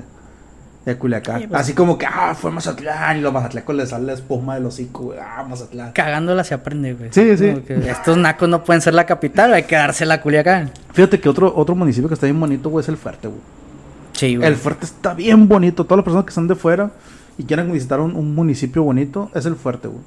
de 0.85 0.97
Culiacán. 0.99 1.41
Sí, 1.41 1.47
pues- 1.47 1.61
Así 1.61 1.73
como 1.75 1.97
que 1.99 2.07
ah, 2.07 2.35
fue 2.39 2.51
Mazatlán 2.51 3.17
y 3.19 3.21
los 3.21 3.33
Mazatlecos 3.33 3.75
le 3.75 3.87
sale 3.87 4.07
la 4.07 4.13
espuma 4.15 4.55
del 4.57 4.67
hocico, 4.67 5.05
güey. 5.05 5.19
Ah, 5.21 5.45
Mazatlán. 5.49 5.93
Cagándola 5.93 6.45
se 6.45 6.55
aprende, 6.55 6.93
güey. 6.95 7.11
Sí, 7.13 7.37
sí. 7.37 7.55
Estos 7.69 8.17
nacos 8.19 8.49
no 8.49 8.63
pueden 8.65 8.83
ser 8.83 8.95
la 8.95 9.07
capital, 9.07 9.53
hay 9.55 9.63
que 9.65 9.75
dársela 9.77 10.15
a 10.15 10.21
Culiacán. 10.21 10.71
Fíjate 10.93 11.19
que 11.21 11.29
otro 11.29 11.53
otro 11.57 11.75
municipio 11.75 12.09
que 12.09 12.15
está 12.15 12.27
bien 12.27 12.39
bonito, 12.39 12.69
güey, 12.71 12.83
es 12.83 12.89
el 12.89 12.97
Fuerte, 12.97 13.29
güey. 13.29 13.41
Sí, 14.13 14.37
güey. 14.37 14.47
El 14.49 14.57
Fuerte 14.57 14.85
está 14.85 15.15
bien 15.15 15.49
bonito. 15.49 15.85
Todas 15.85 15.99
las 15.99 16.05
personas 16.05 16.25
que 16.27 16.31
están 16.31 16.47
de 16.47 16.55
fuera 16.55 16.91
y 17.39 17.45
quieren 17.45 17.73
visitar 17.73 17.99
un, 18.01 18.15
un 18.15 18.35
municipio 18.35 18.83
bonito, 18.83 19.31
es 19.35 19.47
el 19.47 19.57
Fuerte, 19.57 19.89
güey. 19.89 20.01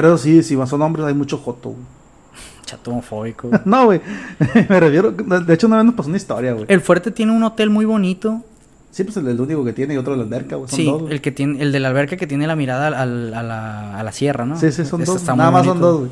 Pero 0.00 0.18
sí, 0.18 0.42
si 0.42 0.56
son 0.66 0.82
hombres, 0.82 1.06
hay 1.06 1.14
mucho 1.14 1.38
joto, 1.38 1.70
güey. 1.70 1.82
Chato 2.66 2.90
homofóbico. 2.90 3.48
güey. 3.48 3.60
no, 3.64 3.84
güey. 3.86 4.00
Me 4.68 4.80
refiero. 4.80 5.10
De 5.12 5.54
hecho, 5.54 5.66
una 5.66 5.76
vez 5.76 5.86
nos 5.86 5.94
pasó 5.94 6.08
una 6.08 6.18
historia, 6.18 6.52
güey. 6.52 6.66
El 6.68 6.80
fuerte 6.80 7.10
tiene 7.10 7.32
un 7.32 7.42
hotel 7.42 7.70
muy 7.70 7.84
bonito. 7.84 8.42
Sí, 8.90 9.04
pues 9.04 9.16
el, 9.18 9.26
el 9.28 9.40
único 9.40 9.62
que 9.64 9.72
tiene 9.74 9.92
y 9.94 9.96
otro 9.98 10.12
de 10.12 10.18
la 10.18 10.24
alberca, 10.24 10.56
güey. 10.56 10.68
Son 10.70 10.76
Sí, 10.78 10.84
dos, 10.86 11.02
güey. 11.02 11.12
el 11.14 11.20
que 11.20 11.30
tiene, 11.32 11.62
el 11.62 11.70
de 11.72 11.80
la 11.80 11.88
alberca 11.88 12.16
que 12.16 12.26
tiene 12.26 12.46
la 12.46 12.56
mirada 12.56 12.86
al, 12.86 13.34
a, 13.34 13.42
la, 13.42 13.98
a 13.98 14.02
la 14.02 14.12
sierra, 14.12 14.46
¿no? 14.46 14.58
Sí, 14.58 14.72
sí, 14.72 14.84
son 14.86 15.02
Ese 15.02 15.12
dos. 15.12 15.24
Nada 15.36 15.50
más 15.50 15.64
son 15.66 15.80
dos, 15.80 15.98
güey. 16.00 16.10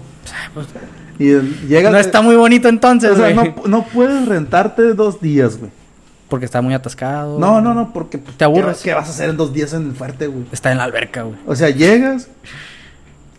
Pues, 0.54 0.66
Y 1.18 1.66
llegas. 1.66 1.92
no 1.92 1.98
está 1.98 2.20
muy 2.22 2.36
bonito 2.36 2.68
entonces, 2.68 3.10
O 3.12 3.16
sea, 3.16 3.32
güey. 3.32 3.54
no, 3.64 3.68
no 3.68 3.84
puedes 3.86 4.26
rentarte 4.28 4.94
dos 4.94 5.20
días, 5.20 5.58
güey. 5.58 5.70
Porque 6.28 6.46
está 6.46 6.60
muy 6.62 6.74
atascado. 6.74 7.38
No, 7.38 7.60
no, 7.60 7.74
no, 7.74 7.92
porque. 7.92 8.18
pues, 8.18 8.36
Te 8.36 8.44
aburres. 8.44 8.78
¿qué, 8.78 8.90
qué 8.90 8.94
vas 8.94 9.08
a 9.08 9.10
hacer 9.10 9.30
en 9.30 9.36
dos 9.36 9.52
días 9.52 9.72
en 9.72 9.86
el 9.88 9.92
fuerte, 9.94 10.26
güey? 10.26 10.44
Está 10.52 10.70
en 10.72 10.78
la 10.78 10.84
alberca, 10.84 11.22
güey. 11.22 11.36
O 11.46 11.54
sea, 11.54 11.70
llegas, 11.70 12.28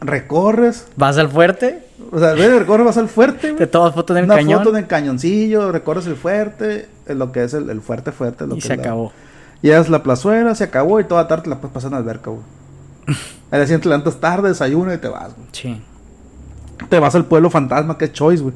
recorres. 0.01 0.87
Vas 0.95 1.17
al 1.17 1.29
fuerte, 1.29 1.83
O 2.11 2.19
sea, 2.19 2.33
ves, 2.33 2.59
recorres, 2.59 2.85
vas 2.85 2.97
al 2.97 3.07
fuerte, 3.09 3.47
te 3.49 3.53
güey. 3.53 3.69
tomas 3.71 3.93
fotos 3.93 4.15
en 4.17 4.23
el 4.23 4.29
Una 4.29 4.35
cañón 4.35 4.59
foto 4.59 4.69
en 4.71 4.83
el 4.83 4.87
cañoncillo, 4.87 5.71
recorres 5.71 6.05
el 6.07 6.15
fuerte, 6.15 6.87
lo 7.07 7.31
que 7.31 7.43
es 7.43 7.53
el, 7.53 7.69
el 7.69 7.81
fuerte 7.81 8.11
fuerte. 8.11 8.45
Lo 8.47 8.55
y 8.55 8.59
que 8.59 8.67
se 8.67 8.73
es 8.73 8.77
la- 8.77 8.83
acabó. 8.83 9.11
Llegas 9.61 9.89
la 9.89 10.03
plazuela, 10.03 10.53
se 10.53 10.65
acabó 10.65 10.99
y 10.99 11.05
toda 11.05 11.27
tarde 11.27 11.43
te 11.43 11.49
la 11.49 11.57
puedes 11.59 11.73
pasar 11.73 11.87
en 11.87 11.93
la 11.93 11.97
alberca, 11.99 12.29
güey. 12.29 12.43
Al 13.51 13.59
día 13.59 13.65
siguiente 13.65 13.83
te 13.83 13.89
levantas 13.89 14.19
tarde, 14.19 14.49
desayuno 14.49 14.93
y 14.93 14.97
te 14.97 15.07
vas, 15.07 15.33
güey. 15.35 15.47
Sí. 15.51 15.81
Te 16.89 16.99
vas 16.99 17.15
al 17.15 17.25
pueblo 17.25 17.49
fantasma 17.49 17.97
que 17.97 18.05
es 18.05 18.11
Choice, 18.13 18.43
güey. 18.43 18.53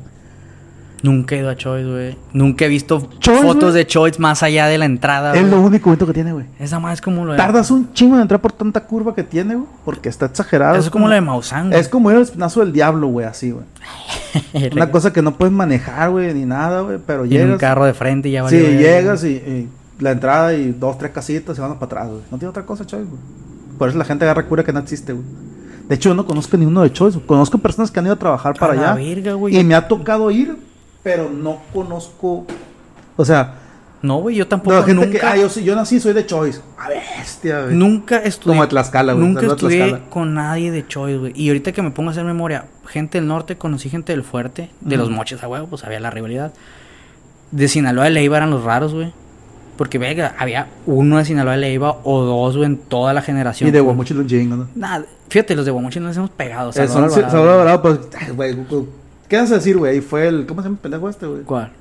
Nunca 1.01 1.35
he 1.35 1.39
ido 1.39 1.49
a 1.49 1.55
Choice, 1.55 1.89
güey. 1.89 2.17
Nunca 2.33 2.65
he 2.65 2.67
visto 2.67 3.09
Choice, 3.19 3.41
fotos 3.41 3.73
de 3.73 3.87
Choice 3.87 4.19
más 4.19 4.43
allá 4.43 4.67
de 4.67 4.77
la 4.77 4.85
entrada, 4.85 5.33
Es 5.33 5.47
lo 5.47 5.61
único 5.61 5.85
bonito 5.89 6.05
que 6.05 6.13
tiene, 6.13 6.33
güey. 6.33 6.45
Esa 6.59 6.79
más 6.79 6.95
es 6.95 7.01
como 7.01 7.23
lo 7.25 7.31
de... 7.31 7.37
Tardas 7.37 7.71
un 7.71 7.93
chingo 7.93 8.15
en 8.15 8.21
entrar 8.23 8.41
por 8.41 8.51
tanta 8.51 8.81
curva 8.85 9.15
que 9.15 9.23
tiene, 9.23 9.55
güey. 9.55 9.67
Porque 9.85 10.09
está 10.09 10.25
exagerado. 10.25 10.75
Eso 10.75 10.85
es 10.85 10.89
como 10.89 11.07
lo 11.07 11.13
de 11.13 11.21
Maussan, 11.21 11.69
güey. 11.69 11.79
Es 11.79 11.87
como 11.87 12.11
ir 12.11 12.17
al 12.17 12.23
espinazo 12.23 12.59
del 12.59 12.73
diablo, 12.73 13.07
güey, 13.07 13.25
así, 13.25 13.51
güey. 13.51 13.65
Una 14.73 14.91
cosa 14.91 15.13
que 15.13 15.21
no 15.21 15.35
puedes 15.35 15.53
manejar, 15.53 16.09
güey, 16.11 16.33
ni 16.33 16.45
nada, 16.45 16.81
güey. 16.81 16.97
Pero 17.05 17.25
Y 17.25 17.35
en 17.35 17.41
un 17.43 17.47
llegas. 17.47 17.59
carro 17.61 17.85
de 17.85 17.93
frente 17.93 18.29
y 18.29 18.33
ya 18.33 18.47
Sí, 18.49 18.57
verga. 18.57 18.77
llegas 18.79 19.23
y, 19.23 19.27
y 19.29 19.69
la 19.99 20.11
entrada 20.11 20.53
y 20.53 20.71
dos, 20.71 20.97
tres 20.97 21.11
casitas 21.11 21.57
y 21.57 21.61
van 21.61 21.73
para 21.75 21.85
atrás, 21.85 22.07
güey. 22.09 22.21
No 22.31 22.37
tiene 22.37 22.49
otra 22.49 22.65
cosa, 22.65 22.85
Choice, 22.85 23.05
güey. 23.09 23.21
Por 23.77 23.87
eso 23.89 23.97
la 23.97 24.05
gente 24.05 24.25
agarra 24.25 24.45
cura 24.45 24.63
que 24.63 24.73
no 24.73 24.79
existe, 24.79 25.13
güey. 25.13 25.25
De 25.87 25.95
hecho, 25.95 26.09
yo 26.09 26.13
no 26.15 26.25
conozco 26.25 26.55
ni 26.57 26.65
uno 26.65 26.81
de 26.83 26.91
Choice. 26.93 27.19
Conozco 27.25 27.57
personas 27.57 27.89
que 27.89 27.99
han 27.99 28.05
ido 28.05 28.13
a 28.13 28.19
trabajar 28.19 28.53
para 28.59 28.73
A 28.73 28.75
la 28.75 28.91
allá. 28.93 29.03
verga, 29.03 29.33
güey. 29.33 29.57
Y 29.57 29.63
me 29.63 29.73
ha 29.73 29.87
tocado 29.87 30.29
ir, 30.29 30.55
pero 31.03 31.29
no 31.29 31.61
conozco. 31.73 32.45
O 33.15 33.25
sea, 33.25 33.55
No, 34.01 34.17
güey, 34.21 34.37
yo 34.37 34.47
tampoco 34.47 34.77
la 34.77 34.83
gente 34.83 35.05
nunca... 35.05 35.19
que. 35.19 35.25
Ah, 35.25 35.35
yo, 35.35 35.47
yo 35.61 35.75
nací, 35.75 35.99
soy 35.99 36.13
de 36.13 36.25
Choice. 36.25 36.61
A 36.77 36.87
bestia, 36.89 37.63
güey. 37.63 37.75
Nunca 37.75 38.17
estudié. 38.17 38.55
Como 38.55 38.67
Tlaxcala, 38.67 39.13
güey. 39.13 39.25
Nunca 39.27 39.45
estudié 39.45 39.87
Tlaxcala. 39.89 40.09
con 40.09 40.33
nadie 40.33 40.71
de 40.71 40.87
Choice, 40.87 41.17
güey. 41.17 41.33
Y 41.35 41.49
ahorita 41.49 41.71
que 41.73 41.81
me 41.81 41.91
pongo 41.91 42.09
a 42.09 42.11
hacer 42.13 42.23
memoria, 42.23 42.65
gente 42.87 43.17
del 43.17 43.27
norte, 43.27 43.57
conocí 43.57 43.89
gente 43.89 44.13
del 44.13 44.23
fuerte, 44.23 44.69
de 44.79 44.95
los 44.97 45.09
moches 45.09 45.43
a 45.43 45.47
huevo, 45.49 45.67
pues 45.67 45.83
había 45.83 45.99
la 45.99 46.11
rivalidad. 46.11 46.53
De 47.51 47.67
Sinaloa 47.67 48.05
de 48.05 48.11
Leiva 48.11 48.37
eran 48.37 48.51
los 48.51 48.63
raros, 48.63 48.93
güey. 48.93 49.11
Porque, 49.75 49.97
venga, 49.97 50.35
había 50.37 50.67
uno 50.85 51.17
de 51.17 51.25
Sinaloa 51.25 51.53
de 51.53 51.59
Leiva 51.59 51.97
o 52.03 52.21
dos, 52.21 52.55
güey, 52.57 52.67
en 52.67 52.77
toda 52.77 53.13
la 53.13 53.21
generación. 53.21 53.69
Y 53.69 53.71
de. 53.71 53.79
Guamuchil 53.81 54.19
un 54.19 54.27
chingo, 54.27 54.55
¿no? 54.55 54.67
Nada, 54.75 55.05
fíjate, 55.29 55.55
los 55.55 55.65
de 55.65 55.71
Guamuchil 55.71 56.01
no 56.01 56.09
nos 56.09 56.17
hemos 56.17 56.29
pegado. 56.29 56.69
Eh, 56.69 56.87
son-. 56.87 57.09
Salvador 57.09 57.49
Alvarado, 57.49 57.81
pues, 57.81 57.99
güey, 58.35 58.55
¿Qué 59.29 59.37
vas 59.37 59.51
a 59.51 59.55
decir, 59.55 59.77
güey? 59.77 59.93
Ahí 59.93 60.01
fue 60.01 60.27
el. 60.27 60.45
¿Cómo 60.45 60.61
se 60.61 60.65
llama 60.67 60.75
el 60.77 60.81
pendejo 60.81 61.09
este, 61.09 61.25
güey? 61.27 61.43
¿Cuál? 61.43 61.71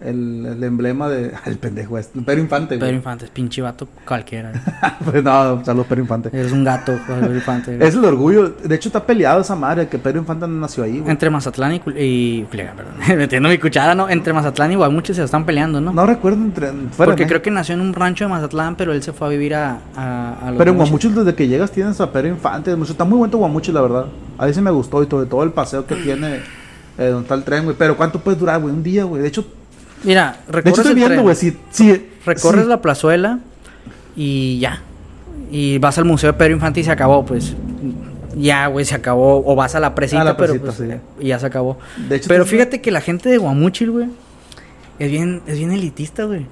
El, 0.00 0.46
el 0.46 0.62
emblema 0.62 1.08
de. 1.08 1.32
El 1.46 1.58
pendejo 1.58 1.98
este. 1.98 2.20
El 2.20 2.24
Pedro 2.24 2.40
Infante, 2.40 2.74
Pedro 2.76 2.86
güey. 2.86 2.96
Infantes, 2.96 3.30
pinche 3.30 3.60
vato 3.62 3.88
cualquiera. 4.06 4.50
güey. 4.50 4.62
Pues 5.04 5.24
no, 5.24 5.64
saludos, 5.64 5.86
Pedro 5.88 6.02
Infante. 6.02 6.28
Eres 6.32 6.52
un 6.52 6.62
gato, 6.62 6.92
Pedro 7.06 7.34
Infante. 7.34 7.76
güey. 7.76 7.88
Es 7.88 7.94
el 7.96 8.04
orgullo. 8.04 8.48
De 8.48 8.76
hecho, 8.76 8.90
está 8.90 9.04
peleado 9.04 9.40
esa 9.40 9.56
madre 9.56 9.88
que 9.88 9.98
Pedro 9.98 10.20
Infante 10.20 10.46
no 10.46 10.54
nació 10.54 10.84
ahí, 10.84 11.00
güey. 11.00 11.10
Entre 11.10 11.28
Mazatlán 11.30 11.74
y, 11.74 11.82
y 11.96 12.44
perdón. 12.44 12.94
Metiendo 13.18 13.48
mi 13.48 13.58
cuchara, 13.58 13.96
¿no? 13.96 14.08
Entre 14.08 14.32
Mazatlán 14.32 14.70
y 14.70 14.76
Guamuchil 14.76 15.16
se 15.16 15.24
están 15.24 15.44
peleando, 15.44 15.80
¿no? 15.80 15.92
No 15.92 16.06
recuerdo 16.06 16.42
entre. 16.44 16.68
Fuera 16.68 17.10
Porque 17.10 17.26
creo 17.26 17.42
que 17.42 17.50
nació 17.50 17.74
en 17.74 17.80
un 17.80 17.92
rancho 17.92 18.24
de 18.24 18.30
Mazatlán, 18.30 18.76
pero 18.76 18.92
él 18.92 19.02
se 19.02 19.12
fue 19.12 19.26
a 19.26 19.30
vivir 19.30 19.56
a, 19.56 19.80
a, 19.96 20.34
a 20.46 20.50
los 20.50 20.58
Pero 20.58 20.70
en 20.70 20.76
Guamuchil. 20.76 21.12
Desde 21.14 21.34
que 21.34 21.48
llegas, 21.48 21.72
tienes 21.72 22.00
a 22.00 22.12
Pedro 22.12 22.28
Infante. 22.28 22.72
Está 22.88 23.04
muy 23.04 23.18
bueno 23.18 23.36
Guamuchil, 23.36 23.74
la 23.74 23.80
verdad. 23.82 24.06
A 24.38 24.46
mí 24.46 24.54
sí 24.54 24.60
me 24.60 24.70
gustó 24.70 25.02
y 25.02 25.06
todo, 25.06 25.26
todo 25.26 25.42
el 25.42 25.50
paseo 25.50 25.84
que 25.84 25.96
tiene. 25.96 26.40
Eh, 26.98 27.06
donde 27.08 27.22
está 27.22 27.34
el 27.34 27.44
tren, 27.44 27.64
güey. 27.64 27.76
Pero 27.78 27.96
¿cuánto 27.96 28.20
puedes 28.20 28.38
durar, 28.40 28.60
güey? 28.60 28.74
Un 28.74 28.82
día, 28.82 29.04
güey. 29.04 29.22
De 29.22 29.28
hecho, 29.28 29.46
Mira, 30.04 30.32
de 30.32 30.36
hecho 30.36 30.52
recorres 30.52 30.78
estoy 30.78 30.90
el 30.92 30.96
viendo, 31.08 31.22
güey. 31.22 31.36
Si, 31.36 31.56
si, 31.70 32.06
recorres 32.26 32.62
si- 32.64 32.68
la 32.68 32.80
plazuela 32.82 33.38
y 34.16 34.58
ya. 34.58 34.82
Y 35.50 35.78
vas 35.78 35.96
al 35.98 36.04
Museo 36.04 36.32
de 36.32 36.38
Pedro 36.38 36.54
Infante 36.54 36.80
y 36.80 36.84
se 36.84 36.90
acabó, 36.90 37.24
pues. 37.24 37.54
Ya, 38.36 38.66
güey, 38.66 38.84
se 38.84 38.94
acabó. 38.94 39.42
O 39.46 39.54
vas 39.56 39.74
a 39.74 39.80
la 39.80 39.94
presita, 39.94 40.20
A 40.20 40.24
la 40.24 40.36
pero 40.36 40.52
presita, 40.60 40.72
pues, 40.76 41.00
sí. 41.18 41.24
y 41.24 41.28
ya 41.28 41.38
se 41.38 41.46
acabó. 41.46 41.78
De 42.08 42.16
hecho, 42.16 42.28
pero 42.28 42.44
fíjate 42.44 42.80
que 42.80 42.90
la 42.90 43.00
gente 43.00 43.28
de 43.28 43.38
Guamuchil, 43.38 43.90
güey, 43.90 44.08
es 44.98 45.10
bien, 45.10 45.42
es 45.46 45.58
bien 45.58 45.72
elitista, 45.72 46.24
güey. 46.24 46.46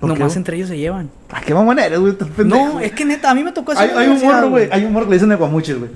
¿Por 0.00 0.12
qué, 0.14 0.18
Nomás 0.18 0.36
entre 0.36 0.56
ellos 0.56 0.68
se 0.68 0.76
llevan. 0.78 1.10
Ay, 1.30 1.44
qué 1.46 1.54
mamón 1.54 1.78
eres, 1.78 2.00
güey. 2.00 2.14
No, 2.44 2.80
es 2.80 2.90
que 2.92 3.04
neta, 3.04 3.30
a 3.30 3.34
mí 3.34 3.44
me 3.44 3.52
tocó 3.52 3.70
Hay, 3.72 3.88
así. 3.88 3.96
hay 3.96 4.08
un 4.08 4.20
morro, 4.20 4.50
güey. 4.50 4.68
Hay 4.72 4.84
un 4.84 4.92
morro 4.92 5.04
que 5.06 5.10
le 5.10 5.16
dicen 5.16 5.28
de 5.28 5.36
Guamuchil, 5.36 5.78
güey. 5.78 5.90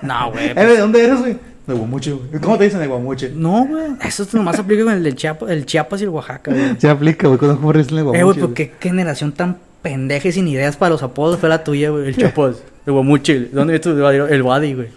No, 0.00 0.32
güey. 0.32 0.48
Eh, 0.56 0.64
¿de 0.66 0.78
dónde 0.78 1.04
eres, 1.04 1.18
güey? 1.20 1.36
De 1.66 1.74
Guamuchil, 1.74 2.14
güey. 2.14 2.40
¿Cómo 2.42 2.58
te 2.58 2.64
dicen 2.64 2.80
de 2.80 2.86
Guamuchil? 2.86 3.40
No, 3.40 3.64
güey. 3.66 3.84
Eso 4.02 4.26
nomás 4.32 4.58
aplica 4.58 4.84
con 4.84 4.92
el 4.94 5.02
del 5.02 5.14
Chiapas, 5.14 5.50
el 5.50 5.66
Chiapas 5.66 6.00
y 6.00 6.04
el 6.04 6.10
Oaxaca, 6.10 6.50
güey. 6.52 6.76
Se 6.78 6.88
aplica, 6.88 7.28
güey. 7.28 7.38
Conozco 7.38 7.62
morros 7.62 7.86
que 7.86 7.94
dicen 7.94 8.10
de 8.12 8.18
Eh, 8.18 8.24
güey, 8.24 8.38
¿por 8.38 8.54
qué, 8.54 8.72
qué 8.80 8.88
generación 8.88 9.32
tan 9.32 9.58
pendeja 9.82 10.28
y 10.28 10.32
sin 10.32 10.48
ideas 10.48 10.76
para 10.76 10.90
los 10.90 11.02
apodos 11.02 11.38
fue 11.38 11.48
la 11.48 11.62
tuya, 11.62 11.90
güey? 11.90 12.08
El 12.08 12.16
Chapas, 12.16 12.56
el 12.86 12.92
Guamuchil. 12.92 13.50
¿Dónde 13.52 13.74
viste 13.74 13.90
el 13.90 14.42
Wadi, 14.42 14.74
güey? 14.74 14.88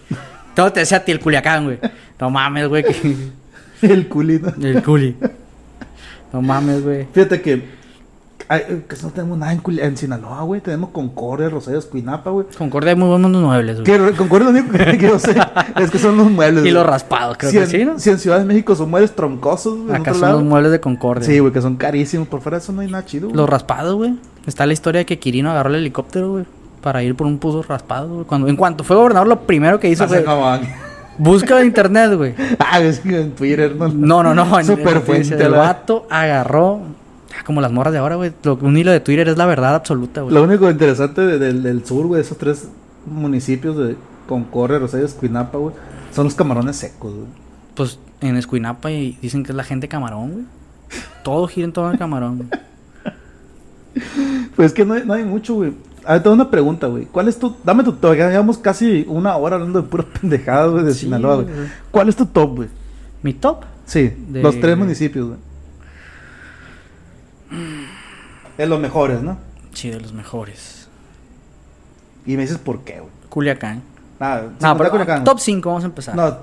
Todo 0.55 0.71
te 0.71 0.79
decía 0.81 0.97
a 0.97 1.05
ti 1.05 1.11
el 1.11 1.19
Culiacán, 1.19 1.65
güey. 1.65 1.79
No 2.19 2.29
mames, 2.29 2.67
güey. 2.67 2.83
que- 2.83 3.15
El 3.81 4.07
culito. 4.07 4.53
El 4.61 4.81
Culi. 4.81 5.15
No 6.33 6.41
mames, 6.41 6.81
güey. 6.83 7.05
Fíjate 7.13 7.41
que. 7.41 7.61
Ay, 8.47 8.83
que 8.87 8.95
no 9.01 9.09
tenemos 9.09 9.37
nada 9.37 9.53
en, 9.53 9.61
en 9.79 9.97
Sinaloa, 9.97 10.41
güey. 10.43 10.61
Tenemos 10.61 10.89
Concordia, 10.91 11.49
Rosario, 11.49 11.79
Escuinapa, 11.79 12.29
güey. 12.29 12.45
Concordia 12.57 12.91
hay 12.91 12.95
muy 12.97 13.07
buenos 13.09 13.31
muebles, 13.31 13.81
güey. 13.81 13.85
Que 13.85 14.15
Concordia 14.15 14.51
lo 14.51 14.59
único 14.59 14.71
que, 14.77 14.97
yo 14.97 15.19
sé 15.19 15.35
es 15.79 15.91
que 15.91 15.99
son 15.99 16.17
los 16.17 16.29
muebles. 16.29 16.65
Y 16.65 16.71
los 16.71 16.85
raspados, 16.85 17.37
creo 17.37 17.51
si 17.51 17.57
que 17.57 17.63
en, 17.63 17.69
sí, 17.69 17.85
¿no? 17.85 17.99
Si 17.99 18.09
en 18.09 18.19
Ciudad 18.19 18.39
de 18.39 18.45
México 18.45 18.75
son 18.75 18.89
muebles 18.89 19.15
troncosos, 19.15 19.77
güey. 19.85 19.95
Acá 19.95 20.11
son 20.13 20.21
lado. 20.21 20.33
los 20.39 20.43
muebles 20.43 20.71
de 20.71 20.79
Concordia. 20.79 21.25
Sí, 21.25 21.39
güey, 21.39 21.51
que 21.53 21.61
son 21.61 21.75
carísimos. 21.75 22.27
Por 22.27 22.41
fuera 22.41 22.57
de 22.57 22.63
eso 22.63 22.71
no 22.73 22.81
hay 22.81 22.87
nada 22.87 23.05
chido, 23.05 23.27
güey. 23.27 23.37
Los 23.37 23.49
raspados, 23.49 23.95
güey. 23.95 24.15
Está 24.45 24.65
la 24.65 24.73
historia 24.73 24.99
de 24.99 25.05
que 25.05 25.19
Quirino 25.19 25.51
agarró 25.51 25.69
el 25.69 25.75
helicóptero, 25.77 26.31
güey. 26.31 26.45
Para 26.81 27.01
ir 27.01 27.15
por 27.15 27.27
un 27.27 27.37
puso 27.39 27.63
raspado, 27.63 28.09
güey. 28.09 28.25
Cuando, 28.25 28.47
en 28.49 28.55
cuanto 28.57 28.83
fue 28.83 28.95
gobernador, 28.97 29.27
lo 29.27 29.39
primero 29.41 29.79
que 29.79 29.89
hizo 29.89 30.07
fue... 30.07 30.25
Busca 31.17 31.59
en 31.61 31.67
internet, 31.67 32.13
güey. 32.15 32.33
Ah, 32.59 32.79
es 32.81 32.99
que 32.99 33.21
en 33.21 33.31
Twitter, 33.33 33.75
¿no? 33.75 33.87
No, 33.89 34.23
no, 34.23 34.33
no. 34.33 34.59
en- 34.59 34.65
Super 34.65 34.97
en- 34.97 35.03
fuente, 35.03 35.35
El 35.43 35.51
vato 35.51 36.07
agarró 36.09 36.81
Ah, 37.39 37.43
Como 37.45 37.61
las 37.61 37.71
morras 37.71 37.91
de 37.93 37.99
ahora, 37.99 38.15
güey. 38.15 38.31
Un 38.61 38.77
hilo 38.77 38.91
de 38.91 38.99
Twitter 38.99 39.27
es 39.29 39.37
la 39.37 39.45
verdad 39.45 39.75
absoluta, 39.75 40.21
güey. 40.21 40.33
Lo 40.33 40.43
único 40.43 40.69
interesante 40.69 41.21
de- 41.21 41.39
del, 41.39 41.63
del 41.63 41.85
sur, 41.85 42.05
güey, 42.07 42.21
esos 42.21 42.37
tres 42.37 42.67
municipios 43.05 43.77
de 43.77 43.95
Concordia, 44.27 44.79
Rosario, 44.79 45.05
Escuinapa, 45.05 45.57
güey, 45.57 45.75
son 46.13 46.25
los 46.25 46.35
camarones 46.35 46.75
secos, 46.77 47.13
güey. 47.13 47.27
Pues 47.75 47.99
en 48.21 48.37
Escuinapa 48.37 48.91
y 48.91 49.17
dicen 49.21 49.43
que 49.43 49.51
es 49.51 49.55
la 49.55 49.63
gente 49.63 49.87
camarón, 49.87 50.31
güey. 50.31 50.45
Todo 51.23 51.47
gira 51.47 51.65
en 51.65 51.73
torno 51.73 51.89
al 51.89 51.97
camarón, 51.97 52.37
güey. 52.37 52.49
Pues 54.55 54.67
es 54.67 54.73
que 54.73 54.85
no 54.85 54.93
hay, 54.95 55.03
no 55.05 55.13
hay 55.13 55.23
mucho, 55.23 55.55
güey. 55.55 55.73
A 56.05 56.13
ver, 56.13 56.23
tengo 56.23 56.33
una 56.35 56.49
pregunta, 56.49 56.87
güey. 56.87 57.05
¿Cuál 57.05 57.27
es 57.27 57.37
tu... 57.37 57.55
Dame 57.63 57.83
tu 57.83 57.93
top. 57.93 58.15
Ya 58.15 58.29
llevamos 58.29 58.57
casi 58.57 59.05
una 59.07 59.35
hora 59.37 59.55
hablando 59.55 59.81
de 59.81 59.87
puras 59.87 60.07
pendejadas, 60.21 60.71
güey, 60.71 60.83
de 60.83 60.93
Sí, 60.93 61.01
Sinaloa, 61.01 61.35
güey. 61.35 61.47
güey. 61.47 61.67
¿Cuál 61.91 62.09
es 62.09 62.15
tu 62.15 62.25
top, 62.25 62.55
güey? 62.57 62.69
Mi 63.21 63.33
top. 63.33 63.63
Sí, 63.85 64.11
De- 64.29 64.41
los 64.41 64.59
tres 64.59 64.77
municipios, 64.77 65.27
güey. 65.27 65.39
Es 68.57 68.69
los 68.69 68.79
mejores, 68.79 69.21
¿no? 69.21 69.37
Sí, 69.73 69.89
de 69.89 69.99
los 69.99 70.13
mejores. 70.13 70.87
Y 72.25 72.35
me 72.35 72.43
dices 72.43 72.57
por 72.57 72.83
qué, 72.83 72.99
güey. 72.99 73.11
Culiacán. 73.29 73.81
Nada, 74.19 74.49
No, 74.59 74.77
pero 74.77 74.91
Culiacán. 74.91 75.23
top 75.23 75.39
5 75.39 75.69
vamos 75.69 75.83
a 75.83 75.87
empezar. 75.87 76.15
No, 76.15 76.37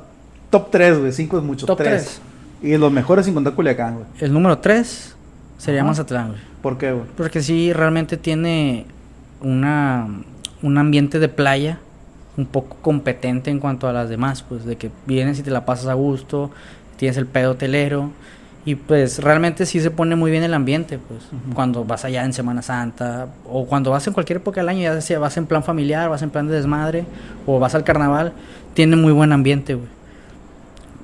top 0.50 0.70
3, 0.70 0.98
güey. 0.98 1.12
5 1.12 1.38
es 1.38 1.44
mucho. 1.44 1.66
Top 1.66 1.78
3. 1.78 1.88
tres. 1.88 2.20
Y 2.62 2.76
los 2.76 2.92
mejores 2.92 3.24
sin 3.24 3.34
contar 3.34 3.54
Culiacán, 3.54 3.94
güey. 3.94 4.06
El 4.18 4.32
número 4.32 4.58
3 4.58 5.14
sería 5.58 5.80
Ajá. 5.80 5.88
Mazatlán, 5.88 6.28
güey. 6.30 6.40
¿Por 6.62 6.76
qué, 6.78 6.92
güey? 6.92 7.06
Porque 7.16 7.42
sí, 7.42 7.72
realmente 7.72 8.16
tiene 8.16 8.84
una, 9.40 10.06
un 10.62 10.78
ambiente 10.78 11.18
de 11.18 11.28
playa 11.28 11.78
un 12.36 12.46
poco 12.46 12.76
competente 12.82 13.50
en 13.50 13.60
cuanto 13.60 13.88
a 13.88 13.92
las 13.92 14.08
demás, 14.08 14.42
pues 14.42 14.64
de 14.64 14.76
que 14.76 14.90
vienes 15.06 15.38
y 15.38 15.42
te 15.42 15.50
la 15.50 15.64
pasas 15.64 15.86
a 15.86 15.94
gusto, 15.94 16.50
tienes 16.96 17.16
el 17.16 17.26
pedo 17.26 17.52
hotelero 17.52 18.10
y 18.64 18.74
pues 18.74 19.22
realmente 19.22 19.64
sí 19.64 19.80
se 19.80 19.90
pone 19.90 20.16
muy 20.16 20.30
bien 20.30 20.42
el 20.42 20.52
ambiente, 20.52 20.98
pues 20.98 21.20
cuando 21.54 21.84
vas 21.84 22.04
allá 22.04 22.24
en 22.24 22.32
Semana 22.32 22.60
Santa 22.60 23.28
o 23.48 23.66
cuando 23.66 23.90
vas 23.90 24.06
en 24.06 24.12
cualquier 24.12 24.38
época 24.38 24.60
del 24.60 24.68
año, 24.68 24.82
ya 24.82 25.00
sea 25.00 25.18
vas 25.18 25.36
en 25.38 25.46
plan 25.46 25.62
familiar, 25.62 26.10
vas 26.10 26.22
en 26.22 26.30
plan 26.30 26.46
de 26.46 26.54
desmadre 26.54 27.04
o 27.46 27.58
vas 27.58 27.74
al 27.74 27.84
carnaval, 27.84 28.34
tiene 28.74 28.96
muy 28.96 29.12
buen 29.12 29.32
ambiente, 29.32 29.74
güey. 29.74 29.88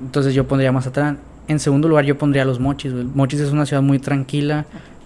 Entonces 0.01 0.35
yo 0.35 0.47
pondría 0.47 0.71
Mazatlán. 0.71 1.17
En 1.47 1.59
segundo 1.59 1.87
lugar 1.87 2.05
yo 2.05 2.17
pondría 2.17 2.45
Los 2.45 2.59
Mochis, 2.59 2.93
güey. 2.93 3.05
Mochis 3.05 3.39
es 3.39 3.51
una 3.51 3.65
ciudad 3.65 3.81
muy 3.81 3.97
tranquila, 3.97 4.65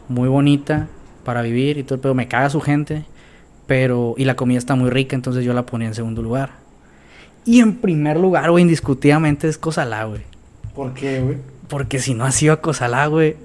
muy 0.10 0.28
bonita 0.28 0.88
para 1.24 1.42
vivir 1.42 1.78
y 1.78 1.84
todo, 1.84 2.02
pero 2.02 2.14
me 2.14 2.28
caga 2.28 2.50
su 2.50 2.60
gente, 2.60 3.06
pero 3.66 4.16
y 4.18 4.26
la 4.26 4.36
comida 4.36 4.58
está 4.58 4.76
muy 4.76 4.90
rica, 4.90 5.16
entonces 5.16 5.46
yo 5.46 5.54
la 5.54 5.66
ponía 5.66 5.88
en 5.88 5.96
segundo 5.96 6.22
lugar. 6.22 6.50
Y 7.46 7.62
en 7.62 7.78
primer 7.78 8.20
lugar, 8.20 8.52
güey, 8.52 8.64
indiscutiblemente 8.64 9.48
es 9.48 9.58
Cozalá, 9.58 10.04
güey. 10.04 10.22
¿Por 10.76 10.94
qué, 10.94 11.22
güey? 11.22 11.38
Porque 11.72 11.98
si 12.00 12.14
no 12.14 12.26
has 12.26 12.40
ido 12.44 12.54
a 12.54 12.62
Cozalá, 12.62 13.08
güey, 13.08 13.36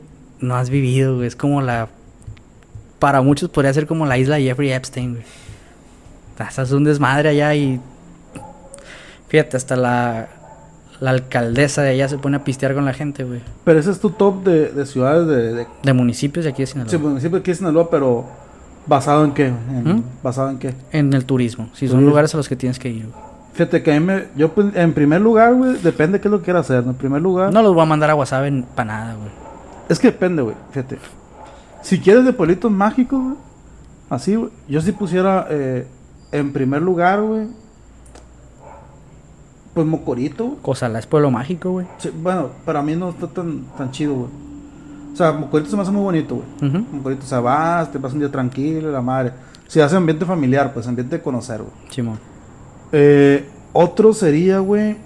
no 0.40 0.56
has 0.56 0.68
vivido, 0.68 1.14
güey. 1.16 1.26
Es 1.28 1.36
como 1.36 1.62
la... 1.62 1.88
Para 2.98 3.22
muchos 3.22 3.48
podría 3.48 3.72
ser 3.72 3.86
como 3.86 4.04
la 4.04 4.18
isla 4.18 4.36
de 4.36 4.42
Jeffrey 4.42 4.70
Epstein, 4.72 5.12
güey. 5.14 5.24
Estás 6.48 6.70
un 6.72 6.84
desmadre 6.84 7.30
allá 7.30 7.54
y... 7.54 7.80
Fíjate, 9.28 9.56
hasta 9.56 9.76
la... 9.76 10.28
La 10.98 11.10
alcaldesa 11.10 11.82
de 11.82 11.90
allá 11.90 12.08
se 12.08 12.16
pone 12.16 12.38
a 12.38 12.44
pistear 12.44 12.74
con 12.74 12.86
la 12.86 12.94
gente, 12.94 13.22
güey. 13.22 13.40
Pero 13.64 13.78
ese 13.78 13.90
es 13.90 14.00
tu 14.00 14.08
top 14.10 14.42
de, 14.44 14.70
de 14.72 14.86
ciudades 14.86 15.26
de, 15.26 15.52
de 15.52 15.66
De 15.82 15.92
municipios 15.92 16.44
de 16.46 16.50
aquí 16.52 16.62
de 16.62 16.66
Sinaloa. 16.68 16.90
sí, 16.90 16.96
municipio 16.96 17.36
aquí 17.36 17.50
en 17.50 17.56
Sinaloa, 17.58 17.90
pero 17.90 18.24
¿basado 18.86 19.22
en 19.26 19.32
qué? 19.34 19.46
En- 19.48 19.84
¿Mm? 19.96 20.02
¿Basado 20.22 20.48
en 20.48 20.58
qué? 20.58 20.74
En 20.92 21.12
el 21.12 21.26
turismo. 21.26 21.68
Si 21.74 21.86
son 21.86 21.96
Turismo. 21.96 22.08
lugares 22.08 22.32
a 22.32 22.38
los 22.38 22.48
que 22.48 22.56
tienes 22.56 22.78
que 22.78 22.88
ir, 22.88 23.08
güey. 23.08 23.24
Fíjate 23.56 23.82
que 23.82 23.90
a 23.90 23.98
mí 23.98 24.04
me... 24.04 24.24
Yo, 24.36 24.52
pues, 24.52 24.66
en 24.76 24.92
primer 24.92 25.22
lugar, 25.22 25.54
güey, 25.54 25.78
depende 25.78 26.18
de 26.18 26.20
qué 26.20 26.28
es 26.28 26.32
lo 26.32 26.40
que 26.40 26.44
quieras 26.44 26.66
hacer. 26.66 26.84
¿no? 26.84 26.90
En 26.90 26.98
primer 26.98 27.22
lugar... 27.22 27.50
No 27.54 27.62
los 27.62 27.72
voy 27.72 27.82
a 27.82 27.86
mandar 27.86 28.10
a 28.10 28.14
WhatsApp 28.14 28.52
para 28.74 28.84
nada, 28.84 29.14
güey. 29.14 29.30
Es 29.88 29.98
que 29.98 30.08
depende, 30.08 30.42
güey. 30.42 30.54
Fíjate. 30.72 30.98
Si 31.80 31.98
quieres 31.98 32.26
de 32.26 32.34
pueblitos 32.34 32.70
mágicos, 32.70 33.18
güey. 33.18 33.36
Así, 34.10 34.34
güey. 34.34 34.50
Yo 34.68 34.82
sí 34.82 34.92
pusiera 34.92 35.46
eh, 35.48 35.86
en 36.32 36.52
primer 36.52 36.82
lugar, 36.82 37.22
güey. 37.22 37.46
Pues 39.72 39.86
Mocorito. 39.86 40.58
Cozalá 40.60 40.98
es 40.98 41.06
pueblo 41.06 41.30
mágico, 41.30 41.70
güey. 41.70 41.86
Sí, 41.96 42.10
bueno, 42.14 42.50
para 42.66 42.82
mí 42.82 42.94
no 42.94 43.08
está 43.08 43.26
tan, 43.26 43.64
tan 43.78 43.90
chido, 43.90 44.14
güey. 44.14 44.30
O 45.14 45.16
sea, 45.16 45.32
Mocorito 45.32 45.70
se 45.70 45.76
me 45.76 45.82
hace 45.82 45.92
muy 45.92 46.02
bonito, 46.02 46.42
güey. 46.60 46.70
Ujú. 46.70 46.96
Mocorito, 46.96 47.24
o 47.24 47.26
sea, 47.26 47.40
vas, 47.40 47.90
te 47.90 47.98
pasas 47.98 48.12
un 48.12 48.20
día 48.20 48.30
tranquilo, 48.30 48.92
la 48.92 49.00
madre. 49.00 49.32
Si 49.66 49.80
hace 49.80 49.96
ambiente 49.96 50.26
familiar, 50.26 50.74
pues 50.74 50.86
ambiente 50.86 51.16
de 51.16 51.22
conocer, 51.22 51.62
güey. 51.62 51.72
Simón. 51.88 52.35
Eh, 52.92 53.48
otro 53.72 54.12
sería, 54.12 54.58
güey. 54.60 54.96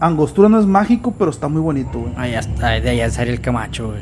Angostura 0.00 0.48
no 0.48 0.58
es 0.58 0.66
mágico, 0.66 1.14
pero 1.16 1.30
está 1.30 1.48
muy 1.48 1.60
bonito, 1.60 2.00
güey. 2.00 2.12
Allá 2.16 2.40
está, 2.40 2.70
de 2.70 2.90
allá 2.90 3.10
sería 3.10 3.32
el 3.32 3.40
Camacho, 3.40 3.88
güey. 3.88 4.00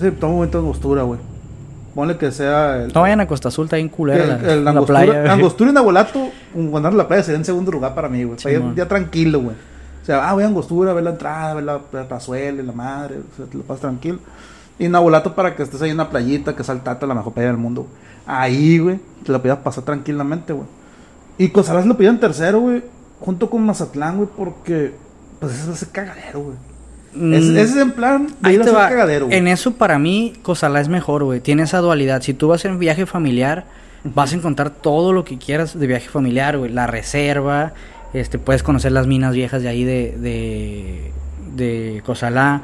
Sí, 0.00 0.06
está 0.08 0.26
muy 0.26 0.36
bonito 0.36 0.58
Angostura, 0.58 1.02
güey. 1.02 1.20
Ponle 1.94 2.18
que 2.18 2.30
sea 2.30 2.82
el, 2.84 2.92
No 2.92 3.00
vayan 3.02 3.20
a 3.20 3.26
Costa 3.26 3.48
Azul, 3.48 3.64
está 3.66 3.76
bien 3.76 3.88
culera 3.88 4.22
el- 4.22 4.28
la, 4.42 4.52
el 4.52 4.64
la 4.64 4.70
Angostura, 4.72 5.04
playa. 5.04 5.32
Angostura 5.32 5.70
y 5.70 5.72
Nabolato, 5.72 6.28
cuando 6.70 6.90
la 6.90 7.08
playa 7.08 7.22
sería 7.22 7.38
en 7.38 7.44
segundo 7.44 7.70
lugar 7.72 7.94
para 7.94 8.08
mí, 8.08 8.22
güey. 8.24 8.36
Para 8.36 8.50
ir 8.50 8.56
Simón. 8.56 8.68
un 8.70 8.74
día 8.74 8.88
tranquilo, 8.88 9.40
güey. 9.40 9.56
O 10.02 10.04
sea, 10.06 10.28
ah, 10.28 10.34
voy 10.34 10.44
a 10.44 10.46
Angostura, 10.46 10.92
ver 10.92 11.04
la 11.04 11.10
entrada, 11.10 11.54
ver 11.54 11.64
la, 11.64 11.80
la 11.92 12.06
plazuela 12.08 12.62
la 12.62 12.72
madre, 12.72 13.16
o 13.18 13.36
sea, 13.36 13.46
te 13.46 13.56
lo 13.56 13.62
pasas 13.64 13.80
tranquilo. 13.82 14.18
Y 14.78 14.88
Nabolato 14.88 15.34
para 15.34 15.56
que 15.56 15.62
estés 15.62 15.80
ahí 15.80 15.90
en 15.90 15.96
una 15.96 16.10
playita, 16.10 16.54
que 16.54 16.62
es 16.62 16.68
la 17.08 17.14
mejor 17.14 17.32
playa 17.32 17.48
del 17.48 17.56
mundo. 17.56 17.86
Ahí, 18.26 18.78
güey, 18.78 18.98
te 19.24 19.32
la 19.32 19.38
podías 19.38 19.58
pasar 19.58 19.84
tranquilamente, 19.84 20.52
güey. 20.52 20.66
Y 21.38 21.48
Cosarás 21.50 21.86
lo 21.86 21.96
pedían 21.96 22.18
tercero, 22.20 22.60
güey, 22.60 22.82
junto 23.20 23.50
con 23.50 23.64
Mazatlán, 23.64 24.16
güey, 24.16 24.28
porque, 24.36 24.92
pues 25.40 25.52
ese 25.60 25.72
es 25.72 25.84
cagadero, 25.90 26.40
güey. 26.40 26.56
Mm, 27.14 27.34
ese 27.34 27.60
es 27.62 27.76
en 27.76 27.92
plan 27.92 28.26
de 28.26 28.48
ahí 28.48 28.54
ir 28.56 28.60
a 28.60 28.64
te 28.64 28.70
hacer 28.70 28.88
cagadero, 28.90 29.26
güey. 29.26 29.38
En 29.38 29.48
eso 29.48 29.72
para 29.74 29.98
mí 29.98 30.34
Cozalá 30.42 30.80
es 30.80 30.88
mejor, 30.88 31.24
güey. 31.24 31.40
Tiene 31.40 31.62
esa 31.62 31.78
dualidad. 31.78 32.22
Si 32.22 32.34
tú 32.34 32.48
vas 32.48 32.64
en 32.64 32.78
viaje 32.78 33.06
familiar, 33.06 33.64
vas 34.04 34.32
a 34.32 34.36
encontrar 34.36 34.70
todo 34.70 35.12
lo 35.12 35.24
que 35.24 35.38
quieras 35.38 35.78
de 35.78 35.86
viaje 35.86 36.08
familiar, 36.08 36.58
güey. 36.58 36.70
La 36.70 36.86
reserva, 36.86 37.72
este, 38.12 38.38
puedes 38.38 38.62
conocer 38.62 38.92
las 38.92 39.06
minas 39.06 39.34
viejas 39.34 39.62
de 39.62 39.68
ahí 39.68 39.84
de, 39.84 40.14
de, 40.18 41.12
de 41.54 42.02
Cozalá. 42.04 42.62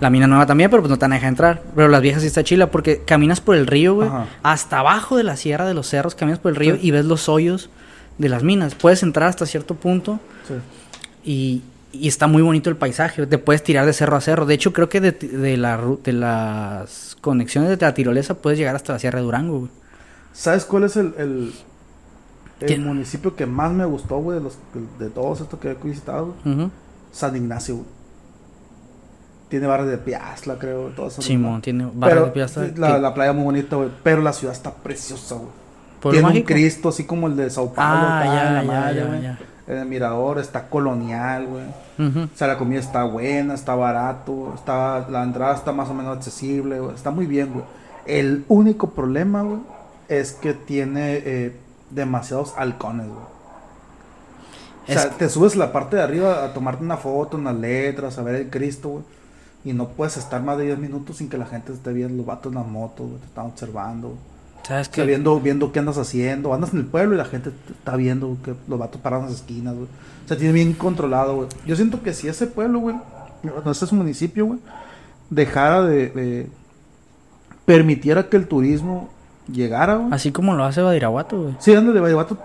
La 0.00 0.10
mina 0.10 0.26
nueva 0.26 0.46
también, 0.46 0.68
pero 0.68 0.82
pues 0.82 0.90
no 0.90 0.96
te 0.98 1.04
van 1.04 1.12
a 1.12 1.16
dejar 1.16 1.28
entrar. 1.28 1.62
Pero 1.76 1.86
las 1.88 2.00
viejas 2.00 2.22
sí 2.22 2.26
está 2.26 2.42
chila 2.42 2.68
porque 2.72 3.02
caminas 3.04 3.40
por 3.40 3.54
el 3.54 3.68
río, 3.68 3.94
güey. 3.94 4.08
Ajá. 4.08 4.26
Hasta 4.42 4.80
abajo 4.80 5.16
de 5.16 5.22
la 5.22 5.36
sierra 5.36 5.64
de 5.64 5.74
los 5.74 5.86
cerros, 5.86 6.16
caminas 6.16 6.40
por 6.40 6.50
el 6.50 6.56
río 6.56 6.74
Sí. 6.74 6.80
y 6.88 6.90
ves 6.90 7.04
los 7.04 7.28
hoyos 7.28 7.70
de 8.18 8.28
las 8.28 8.42
minas. 8.42 8.74
Puedes 8.74 9.02
entrar 9.02 9.28
hasta 9.28 9.46
cierto 9.46 9.74
punto 9.74 10.20
Sí. 10.48 10.54
y, 11.24 11.62
y 11.98 12.08
está 12.08 12.26
muy 12.26 12.42
bonito 12.42 12.70
el 12.70 12.76
paisaje. 12.76 13.26
Te 13.26 13.38
puedes 13.38 13.62
tirar 13.62 13.86
de 13.86 13.92
cerro 13.92 14.16
a 14.16 14.20
cerro. 14.20 14.46
De 14.46 14.54
hecho, 14.54 14.72
creo 14.72 14.88
que 14.88 15.00
de, 15.00 15.12
de, 15.12 15.56
la, 15.56 15.80
de 16.02 16.12
las 16.12 17.16
conexiones 17.20 17.70
de 17.70 17.76
la 17.84 17.94
tirolesa 17.94 18.34
puedes 18.34 18.58
llegar 18.58 18.74
hasta 18.76 18.92
la 18.94 18.98
Sierra 18.98 19.18
de 19.18 19.24
Durango, 19.24 19.58
güey. 19.60 19.70
¿Sabes 20.32 20.64
cuál 20.64 20.84
es 20.84 20.96
el, 20.96 21.14
el, 21.18 22.80
municipio 22.80 23.36
que 23.36 23.44
más 23.46 23.70
me 23.72 23.84
gustó, 23.84 24.18
güey, 24.18 24.38
de, 24.38 24.44
los, 24.44 24.56
de 24.98 25.10
todos 25.10 25.40
estos 25.42 25.60
que 25.60 25.70
he 25.72 25.74
visitado? 25.74 26.34
San 27.12 27.36
Ignacio, 27.36 27.74
güey. 27.76 27.86
Tiene 29.50 29.66
barrios 29.66 29.90
de 29.90 29.98
Piazla, 29.98 30.58
creo, 30.58 30.88
todo 30.96 31.08
eso. 31.08 31.20
Simón, 31.20 31.60
tiene 31.60 31.86
barras 31.92 32.32
de 32.54 32.72
la, 32.78 32.94
que- 32.94 33.00
la 33.02 33.12
playa 33.12 33.34
muy 33.34 33.44
bonita, 33.44 33.76
güey. 33.76 33.90
Pero 34.02 34.22
la 34.22 34.32
ciudad 34.32 34.54
está 34.54 34.72
preciosa, 34.72 35.34
güey. 35.34 35.48
¿Pueblo 36.02 36.20
Tiene 36.20 36.40
un? 36.40 36.44
Cristo 36.44 36.88
así 36.90 37.04
como 37.04 37.28
el 37.28 37.36
de 37.36 37.48
Sao 37.48 37.72
Paulo. 37.72 38.06
Ah, 38.06 38.20
acá, 38.20 38.34
ya, 38.34 38.50
la 38.50 38.62
ya, 38.62 38.68
madre, 38.68 39.04
güey. 39.04 39.26
En 39.68 39.78
el 39.78 39.86
mirador 39.86 40.38
está 40.40 40.68
colonial, 40.68 41.46
güey. 41.46 41.64
O 42.24 42.36
sea, 42.36 42.48
la 42.48 42.58
comida 42.58 42.80
está 42.80 43.04
buena, 43.04 43.54
está 43.54 43.74
barato, 43.76 44.52
está, 44.56 45.06
la 45.08 45.22
entrada 45.22 45.54
está 45.54 45.70
más 45.72 45.88
o 45.88 45.94
menos 45.94 46.16
accesible, 46.16 46.80
güey. 46.80 46.94
Está 46.94 47.10
muy 47.12 47.26
bien, 47.26 47.52
güey. 47.52 47.64
El 48.04 48.44
único 48.48 48.90
problema, 48.90 49.42
güey, 49.42 49.60
es 50.08 50.32
que 50.32 50.52
tiene 50.54 51.22
eh, 51.24 51.56
demasiados 51.90 52.54
halcones, 52.56 53.06
güey. 53.06 53.18
O 54.88 54.92
sea, 54.92 55.02
Es- 55.04 55.16
te 55.16 55.28
subes 55.28 55.54
a 55.54 55.58
la 55.58 55.72
parte 55.72 55.94
de 55.96 56.02
arriba 56.02 56.44
a 56.44 56.52
tomarte 56.52 56.82
una 56.82 56.96
foto, 56.96 57.36
unas 57.36 57.54
letras, 57.54 58.18
a 58.18 58.22
ver 58.22 58.34
el 58.34 58.50
Cristo, 58.50 58.88
güey. 58.88 59.04
Y 59.64 59.72
no 59.74 59.88
puedes 59.90 60.16
estar 60.16 60.42
más 60.42 60.58
de 60.58 60.64
10 60.64 60.78
minutos 60.78 61.18
sin 61.18 61.28
que 61.28 61.38
la 61.38 61.46
gente 61.46 61.72
esté 61.72 61.92
viendo 61.92 62.16
los 62.16 62.26
vatos 62.26 62.50
en 62.52 62.58
las 62.58 62.66
motos, 62.66 63.06
güey. 63.06 63.20
Te 63.20 63.26
están 63.26 63.46
observando, 63.46 64.08
güey. 64.08 64.18
¿Sabes 64.66 64.88
O 64.88 64.92
sea, 64.94 65.04
qué? 65.04 65.08
viendo, 65.08 65.40
viendo 65.40 65.72
qué 65.72 65.78
andas 65.80 65.98
haciendo. 65.98 66.54
Andas 66.54 66.72
en 66.72 66.80
el 66.80 66.86
pueblo 66.86 67.14
y 67.14 67.18
la 67.18 67.24
gente 67.24 67.50
te 67.50 67.72
está 67.72 67.96
viendo 67.96 68.36
que 68.44 68.54
los 68.68 68.78
vatos 68.78 69.00
paran 69.00 69.20
en 69.20 69.26
las 69.26 69.34
esquinas, 69.36 69.74
güey. 69.74 69.86
O 70.24 70.28
sea, 70.28 70.36
tiene 70.36 70.52
bien 70.52 70.72
controlado, 70.72 71.34
güey. 71.36 71.48
Yo 71.66 71.74
siento 71.76 72.02
que 72.02 72.12
si 72.14 72.28
ese 72.28 72.46
pueblo, 72.46 72.78
güey, 72.78 72.96
no 73.42 73.70
ese 73.70 73.84
es 73.84 73.92
un 73.92 73.98
municipio, 73.98 74.46
güey, 74.46 74.58
dejara 75.30 75.82
de, 75.82 76.08
de- 76.10 76.50
permitiera 77.64 78.28
que 78.28 78.36
el 78.36 78.46
turismo 78.46 79.08
llegara, 79.50 79.96
güey. 79.96 80.12
Así 80.12 80.30
como 80.30 80.54
lo 80.54 80.64
hace 80.64 80.80
Badiraguato, 80.82 81.40
güey. 81.42 81.56
Sí, 81.58 81.74
anda 81.74 81.92
de 81.92 82.00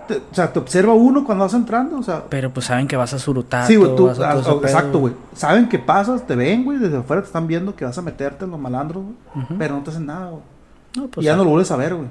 te- 0.08 0.16
o 0.16 0.34
sea, 0.34 0.52
te 0.52 0.58
observa 0.58 0.94
uno 0.94 1.24
cuando 1.24 1.44
vas 1.44 1.54
entrando, 1.54 1.98
o 1.98 2.02
sea, 2.02 2.24
Pero 2.28 2.52
pues 2.52 2.66
saben 2.66 2.88
que 2.88 2.96
vas 2.96 3.14
a 3.14 3.18
Surutar. 3.18 3.66
Sí, 3.66 3.76
güey, 3.76 3.94
tú, 3.94 4.08
ah, 4.08 4.14
ah, 4.24 4.58
exacto, 4.62 4.98
güey. 4.98 5.14
Saben 5.34 5.68
que 5.68 5.78
pasas, 5.78 6.26
te 6.26 6.34
ven, 6.34 6.64
güey, 6.64 6.78
desde 6.78 6.96
afuera 6.96 7.22
te 7.22 7.26
están 7.26 7.46
viendo 7.46 7.74
que 7.76 7.84
vas 7.84 7.96
a 7.96 8.02
meterte 8.02 8.44
en 8.44 8.50
los 8.50 8.60
malandros, 8.60 9.04
güey. 9.04 9.46
Pero 9.58 9.76
no 9.76 9.82
te 9.82 9.90
hacen 9.90 10.06
nada, 10.06 10.30
güey. 10.30 10.42
No, 10.98 11.08
pues, 11.08 11.24
y 11.24 11.26
ya 11.26 11.36
no 11.36 11.44
lo 11.44 11.50
vuelves 11.50 11.70
a 11.70 11.76
ver, 11.76 11.94
güey. 11.94 12.08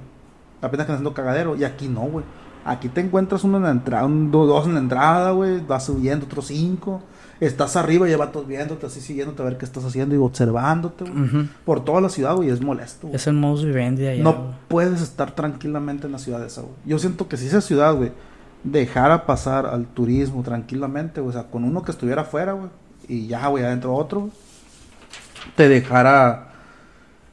Apenas 0.61 0.85
que 0.85 0.93
haciendo 0.93 1.13
cagadero. 1.13 1.55
Y 1.55 1.63
aquí 1.63 1.87
no, 1.87 2.01
güey. 2.01 2.25
Aquí 2.65 2.89
te 2.89 3.01
encuentras 3.01 3.43
uno 3.43 3.57
en 3.57 3.63
la 3.63 3.71
entrada, 3.71 4.05
un, 4.05 4.31
dos 4.31 4.65
en 4.65 4.73
la 4.73 4.79
entrada, 4.79 5.31
güey. 5.31 5.59
Vas 5.65 5.85
subiendo 5.85 6.25
otros 6.25 6.47
cinco. 6.47 7.01
Estás 7.39 7.75
arriba 7.75 8.07
y 8.07 8.11
ya 8.11 8.17
vatos 8.17 8.47
viéndote, 8.47 8.87
así 8.87 8.99
siguiéndote 8.99 9.43
a 9.43 9.45
ver 9.45 9.57
qué 9.57 9.65
estás 9.65 9.85
haciendo 9.85 10.15
y 10.15 10.17
observándote, 10.17 11.05
güey. 11.05 11.47
Por 11.65 11.85
toda 11.85 12.01
la 12.01 12.09
ciudad, 12.09 12.35
güey. 12.35 12.49
Es 12.49 12.61
molesto. 12.61 13.09
Es 13.13 13.27
el 13.27 13.35
modus 13.35 13.63
vivendi 13.63 14.07
allá. 14.07 14.23
No 14.23 14.55
puedes 14.67 15.01
estar 15.01 15.31
tranquilamente 15.31 16.07
en 16.07 16.13
la 16.13 16.19
ciudad 16.19 16.43
esa, 16.43 16.61
güey. 16.61 16.73
Yo 16.85 16.97
siento 16.97 17.27
que 17.27 17.37
si 17.37 17.45
esa 17.45 17.61
ciudad, 17.61 17.93
güey, 17.95 18.11
dejara 18.63 19.25
pasar 19.25 19.65
al 19.65 19.85
turismo 19.85 20.43
tranquilamente, 20.43 21.21
güey, 21.21 21.29
o 21.29 21.39
sea, 21.39 21.49
con 21.49 21.63
uno 21.63 21.83
que 21.83 21.91
estuviera 21.91 22.23
afuera, 22.23 22.53
güey, 22.53 22.69
y 23.07 23.27
ya, 23.27 23.47
güey, 23.47 23.63
adentro 23.63 23.93
otro, 23.93 24.21
güey, 24.21 24.31
te 25.55 25.69
dejara 25.69 26.53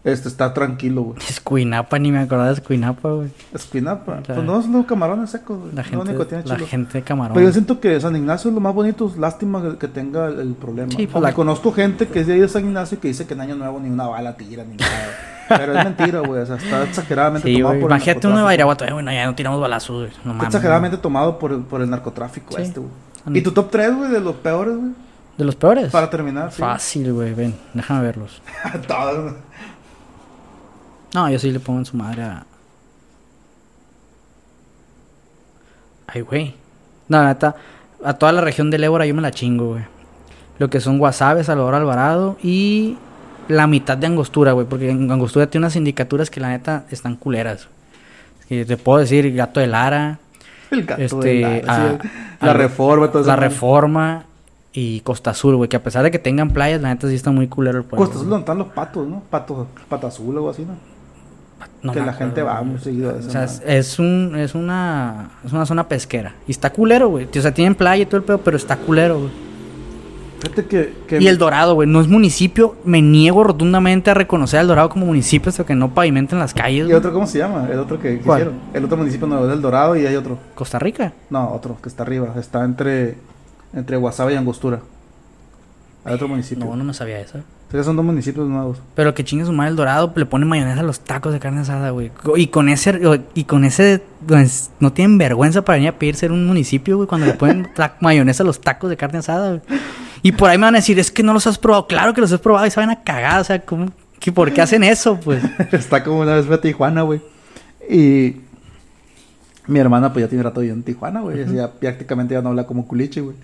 este, 0.04 0.28
estar 0.28 0.52
tranquilo, 0.54 1.02
güey. 1.02 1.18
Escuinapa, 1.28 1.98
ni 1.98 2.12
me 2.12 2.18
acordaba 2.20 2.48
de 2.48 2.54
Escuinapa, 2.54 3.10
güey. 3.10 3.30
Espinapa. 3.54 4.16
La- 4.28 4.34
Pues 4.34 4.44
no, 4.46 4.62
son 4.62 4.72
los 4.72 4.86
camarones 4.86 5.30
secos, 5.30 5.58
güey. 5.58 5.72
La 5.74 5.82
Lo 5.82 5.88
gente, 5.88 5.96
único 6.10 6.18
que 6.20 6.24
tiene 6.26 6.44
la 6.44 6.58
gente 6.58 6.92
de 6.98 7.02
Camarón. 7.02 7.34
Pero 7.34 7.46
yo 7.46 7.52
siento 7.52 7.80
que 7.80 7.98
San 8.00 8.14
Ignacio 8.14 8.50
es 8.50 8.54
lo 8.54 8.60
más 8.60 8.74
bonito, 8.74 9.06
es 9.08 9.16
lástima 9.16 9.76
que, 9.78 9.88
tenga 9.88 10.26
el, 10.28 10.40
el 10.40 10.52
problema. 10.54 10.92
Sí, 10.94 11.06
pues 11.06 11.22
la- 11.22 11.32
conozco 11.32 11.72
gente 11.72 12.06
que 12.06 12.20
es 12.20 12.26
de 12.26 12.34
ahí 12.34 12.40
de 12.40 12.48
San 12.48 12.64
Ignacio 12.64 12.98
y 12.98 13.00
que 13.00 13.08
dice 13.08 13.26
que 13.26 13.34
en 13.34 13.40
Año 13.40 13.56
Nuevo 13.56 13.80
ni 13.80 13.88
una 13.88 14.06
bala 14.06 14.36
tira 14.36 14.62
ni 14.64 14.76
nada. 14.76 14.92
Pero 15.48 15.78
es 15.78 15.84
mentira, 15.84 16.20
güey. 16.20 16.40
O 16.42 16.46
sea, 16.46 16.56
está 16.56 16.84
exageradamente 16.84 17.46
Sí, 17.48 17.58
tomado 17.60 17.80
por 17.80 17.90
el 17.90 17.96
Imagínate 17.96 18.26
uno 18.26 18.36
de. 18.38 18.42
Bairaguato. 18.44 18.84
Eh, 18.86 18.92
bueno, 18.92 19.12
ya 19.12 19.26
no 19.26 19.34
tiramos 19.34 19.60
balazos, 19.60 19.96
güey. 19.96 20.08
No 20.08 20.14
Está 20.16 20.28
mames. 20.32 20.46
exageradamente 20.46 20.96
tomado 20.98 21.38
por 21.38 21.52
el, 21.52 21.58
por 21.60 21.80
el 21.82 21.90
narcotráfico 21.90 22.56
Sí. 22.56 22.62
este, 22.62 22.80
güey. 22.80 22.92
¿Y 23.38 23.42
tu 23.42 23.52
top 23.52 23.70
3, 23.70 23.94
güey, 23.94 24.10
de 24.10 24.20
los 24.20 24.36
peores, 24.36 24.74
güey? 24.76 24.92
¿De 25.36 25.44
los 25.44 25.56
peores? 25.56 25.90
Para 25.90 26.08
terminar, 26.10 26.50
sí. 26.52 26.60
Fácil, 26.60 27.12
güey. 27.12 27.34
Ven, 27.34 27.54
déjame 27.74 28.02
verlos. 28.02 28.40
Todos. 28.88 29.34
No, 31.14 31.30
yo 31.30 31.38
sí 31.38 31.50
le 31.52 31.60
pongo 31.60 31.78
en 31.78 31.86
su 31.86 31.96
madre 31.96 32.22
a. 32.24 32.44
Ay, 36.06 36.20
güey. 36.22 36.54
No, 37.08 37.18
la 37.22 37.28
neta. 37.28 37.54
A 38.04 38.14
toda 38.14 38.32
la 38.32 38.40
región 38.40 38.70
del 38.70 38.84
Ébora 38.84 39.06
yo 39.06 39.14
me 39.14 39.22
la 39.22 39.30
chingo, 39.30 39.68
güey. 39.68 39.82
Lo 40.58 40.68
que 40.70 40.80
son 40.80 40.98
Guasave, 40.98 41.42
Salvador 41.44 41.74
Alvarado 41.74 42.36
y 42.42 42.96
la 43.48 43.66
mitad 43.66 43.96
de 43.96 44.06
Angostura, 44.06 44.52
güey. 44.52 44.66
Porque 44.66 44.90
en 44.90 45.10
Angostura 45.10 45.46
tiene 45.48 45.64
unas 45.64 45.72
sindicaturas 45.72 46.30
que 46.30 46.40
la 46.40 46.48
neta 46.50 46.84
están 46.90 47.16
culeras. 47.16 47.68
Que 48.48 48.64
te 48.64 48.76
puedo 48.76 48.98
decir 48.98 49.34
Gato 49.34 49.60
de 49.60 49.66
Lara, 49.66 50.18
El 50.70 50.84
gato 50.84 51.00
Este, 51.02 51.28
de 51.28 51.62
la, 51.64 51.72
a- 51.72 51.90
sí, 52.02 52.08
la 52.40 52.50
a- 52.50 52.54
reforma, 52.54 53.08
todo 53.08 53.22
eso. 53.22 53.28
la 53.30 53.36
Reforma 53.36 54.24
y 54.72 55.00
Costa 55.00 55.30
Azul, 55.30 55.56
güey. 55.56 55.68
Que 55.68 55.76
a 55.76 55.82
pesar 55.82 56.02
de 56.04 56.10
que 56.10 56.18
tengan 56.18 56.50
playas, 56.50 56.80
la 56.82 56.88
neta 56.88 57.08
sí 57.08 57.14
está 57.14 57.30
muy 57.30 57.48
culero 57.48 57.78
el 57.78 57.84
pueblo. 57.84 58.04
Costa 58.04 58.16
Azul 58.18 58.28
donde 58.28 58.42
están 58.42 58.58
los 58.58 58.68
patos, 58.68 59.06
¿no? 59.08 59.22
Patos, 59.30 59.66
pata 59.88 60.08
azul 60.08 60.34
o 60.34 60.38
algo 60.38 60.50
así, 60.50 60.64
¿no? 60.64 60.74
No 61.84 61.92
que 61.92 62.00
la 62.00 62.14
gente 62.14 62.42
va 62.42 62.62
muy 62.62 62.80
seguido 62.80 63.10
esa 63.10 63.28
O 63.28 63.30
sea, 63.30 63.44
es, 63.44 63.62
es 63.66 63.98
un, 63.98 64.34
es 64.36 64.54
una, 64.54 65.30
es 65.44 65.52
una 65.52 65.66
zona 65.66 65.86
pesquera. 65.86 66.34
Y 66.48 66.50
está 66.50 66.72
culero, 66.72 67.10
güey. 67.10 67.28
O 67.36 67.42
sea, 67.42 67.52
tienen 67.52 67.74
playa 67.74 68.02
y 68.02 68.06
todo 68.06 68.16
el 68.16 68.22
pedo, 68.22 68.38
pero 68.38 68.56
está 68.56 68.76
culero, 68.78 69.18
güey. 69.18 69.30
Fíjate 70.40 70.64
que, 70.66 70.94
que 71.06 71.20
Y 71.20 71.28
el 71.28 71.36
Dorado, 71.36 71.74
güey, 71.74 71.86
no 71.86 72.00
es 72.00 72.08
municipio. 72.08 72.76
Me 72.84 73.02
niego 73.02 73.44
rotundamente 73.44 74.10
a 74.10 74.14
reconocer 74.14 74.60
al 74.60 74.66
Dorado 74.66 74.88
como 74.88 75.04
municipio 75.04 75.50
hasta 75.50 75.64
que 75.64 75.74
no 75.74 75.92
pavimenten 75.92 76.38
las 76.38 76.54
calles. 76.54 76.80
¿Y 76.80 76.84
güey. 76.84 76.94
otro 76.94 77.12
cómo 77.12 77.26
se 77.26 77.38
llama? 77.38 77.68
El 77.70 77.78
otro 77.78 78.00
que, 78.00 78.18
que 78.18 78.30
hicieron. 78.30 78.54
El 78.72 78.84
otro 78.86 78.96
municipio 78.96 79.26
nuevo 79.26 79.46
del 79.46 79.60
Dorado 79.60 79.94
y 79.94 80.06
hay 80.06 80.16
otro. 80.16 80.38
Costa 80.54 80.78
Rica. 80.78 81.12
No, 81.28 81.50
otro 81.52 81.76
que 81.82 81.90
está 81.90 82.02
arriba. 82.02 82.34
Está 82.38 82.64
entre 82.64 83.16
entre 83.74 83.98
Guasave 83.98 84.32
y 84.32 84.36
Angostura. 84.36 84.80
Hay 86.04 86.14
otro 86.14 86.28
municipio. 86.28 86.64
No, 86.64 86.76
no 86.76 86.84
me 86.84 86.94
sabía 86.94 87.20
eso. 87.20 87.40
Son 87.82 87.96
dos 87.96 88.04
municipios 88.04 88.46
nuevos. 88.48 88.78
Pero 88.94 89.14
que 89.14 89.24
chingue 89.24 89.44
su 89.44 89.52
madre 89.52 89.70
el 89.70 89.76
Dorado, 89.76 90.12
le 90.14 90.26
pone 90.26 90.44
mayonesa 90.44 90.80
a 90.80 90.84
los 90.84 91.00
tacos 91.00 91.32
de 91.32 91.40
carne 91.40 91.62
asada, 91.62 91.90
güey. 91.90 92.12
Y 92.36 92.46
con 92.46 92.68
ese, 92.68 93.00
y 93.34 93.44
con 93.44 93.64
ese, 93.64 94.02
pues, 94.26 94.70
no 94.78 94.92
tienen 94.92 95.18
vergüenza 95.18 95.64
para 95.64 95.76
venir 95.76 95.88
a 95.88 95.98
pedir 95.98 96.14
ser 96.14 96.30
un 96.30 96.46
municipio, 96.46 96.96
güey, 96.96 97.08
cuando 97.08 97.26
le 97.26 97.34
ponen 97.34 97.68
mayonesa 98.00 98.44
a 98.44 98.46
los 98.46 98.60
tacos 98.60 98.90
de 98.90 98.96
carne 98.96 99.18
asada, 99.18 99.48
güey. 99.48 99.62
Y 100.22 100.32
por 100.32 100.50
ahí 100.50 100.56
me 100.56 100.64
van 100.64 100.76
a 100.76 100.78
decir, 100.78 100.98
es 100.98 101.10
que 101.10 101.22
no 101.22 101.32
los 101.32 101.46
has 101.46 101.58
probado. 101.58 101.86
Claro 101.86 102.14
que 102.14 102.20
los 102.20 102.32
has 102.32 102.40
probado 102.40 102.66
y 102.66 102.70
saben 102.70 102.90
a 102.90 103.02
cagar, 103.02 103.40
o 103.40 103.44
sea, 103.44 103.60
¿cómo, 103.60 103.90
¿por 104.32 104.52
qué 104.52 104.62
hacen 104.62 104.84
eso, 104.84 105.18
pues? 105.20 105.42
está 105.72 106.04
como 106.04 106.20
una 106.20 106.36
vez 106.36 106.46
fui 106.46 106.54
a 106.54 106.60
Tijuana, 106.60 107.02
güey. 107.02 107.20
Y 107.90 108.36
mi 109.66 109.78
hermana, 109.78 110.12
pues 110.12 110.24
ya 110.24 110.28
tiene 110.28 110.42
rato 110.42 110.60
viviendo 110.60 110.80
en 110.80 110.84
Tijuana, 110.84 111.20
güey. 111.20 111.52
Ya 111.54 111.72
prácticamente 111.72 112.34
ya 112.34 112.42
no 112.42 112.50
habla 112.50 112.66
como 112.66 112.86
culiche, 112.86 113.20
güey. 113.20 113.36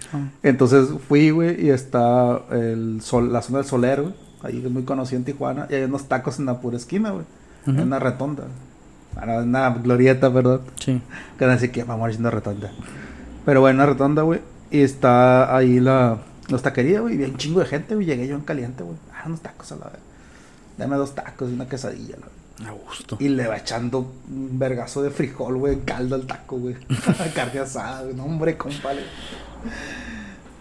Entonces 0.42 0.88
fui, 1.08 1.30
güey, 1.30 1.64
y 1.64 1.70
está 1.70 2.40
el 2.50 3.00
sol, 3.02 3.32
la 3.32 3.42
zona 3.42 3.58
del 3.58 3.66
Soler, 3.66 4.02
güey. 4.02 4.14
Ahí 4.42 4.62
es 4.64 4.70
muy 4.70 4.84
conocida 4.84 5.18
en 5.18 5.24
Tijuana. 5.24 5.66
Y 5.70 5.74
hay 5.74 5.84
unos 5.84 6.08
tacos 6.08 6.38
en 6.38 6.46
la 6.46 6.60
pura 6.60 6.76
esquina, 6.76 7.10
güey. 7.10 7.24
En 7.66 7.80
una 7.80 7.98
retonda. 7.98 8.44
Bueno, 9.14 9.40
en 9.40 9.48
una 9.48 9.70
glorieta, 9.70 10.32
perdón. 10.32 10.62
Sí. 10.78 11.00
Que 11.38 11.44
van 11.44 11.52
a 11.52 11.54
decir 11.54 11.70
que 11.70 11.84
vamos 11.84 12.18
una 12.18 12.30
retonda. 12.30 12.70
Pero 13.44 13.60
bueno, 13.60 13.82
una 13.82 13.86
retonda, 13.86 14.22
güey. 14.22 14.40
Y 14.70 14.80
está 14.80 15.54
ahí 15.54 15.80
la, 15.80 16.18
las 16.48 16.62
taquerías, 16.62 17.02
güey. 17.02 17.14
Y 17.14 17.16
había 17.16 17.28
un 17.28 17.36
chingo 17.36 17.60
de 17.60 17.66
gente, 17.66 17.94
güey. 17.94 18.06
Llegué 18.06 18.26
yo 18.26 18.36
en 18.36 18.42
caliente, 18.42 18.82
güey. 18.82 18.96
Ah, 19.14 19.24
unos 19.26 19.40
tacos 19.40 19.72
a 19.72 19.76
la 19.76 19.86
vez. 19.86 20.00
Dame 20.78 20.96
dos 20.96 21.14
tacos 21.14 21.50
y 21.50 21.54
una 21.54 21.68
quesadilla, 21.68 22.16
la 22.16 22.26
verdad. 22.26 22.39
A 22.66 22.70
gusto. 22.72 23.16
Y 23.20 23.28
le 23.28 23.46
va 23.46 23.56
echando 23.56 24.12
un 24.28 24.58
vergazo 24.58 25.02
de 25.02 25.10
frijol, 25.10 25.56
güey, 25.56 25.74
en 25.74 25.80
caldo 25.80 26.14
al 26.14 26.26
taco, 26.26 26.58
güey. 26.58 26.74
Carne 27.34 27.60
asada, 27.60 28.02
güey. 28.02 28.14
No, 28.14 28.24
hombre, 28.24 28.56
compadre. 28.56 29.00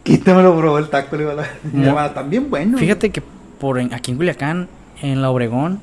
Quítamelo, 0.03 0.55
bro, 0.55 0.77
el 0.77 0.89
taco, 0.89 1.15
le 1.17 1.23
iba 1.23 1.33
a 1.33 1.93
la... 1.95 2.13
También 2.13 2.49
bueno. 2.49 2.77
Fíjate 2.77 3.09
que 3.11 3.21
por 3.59 3.79
en- 3.79 3.93
aquí 3.93 4.11
en 4.11 4.17
Culiacán, 4.17 4.67
en 5.01 5.21
la 5.21 5.29
Obregón, 5.29 5.81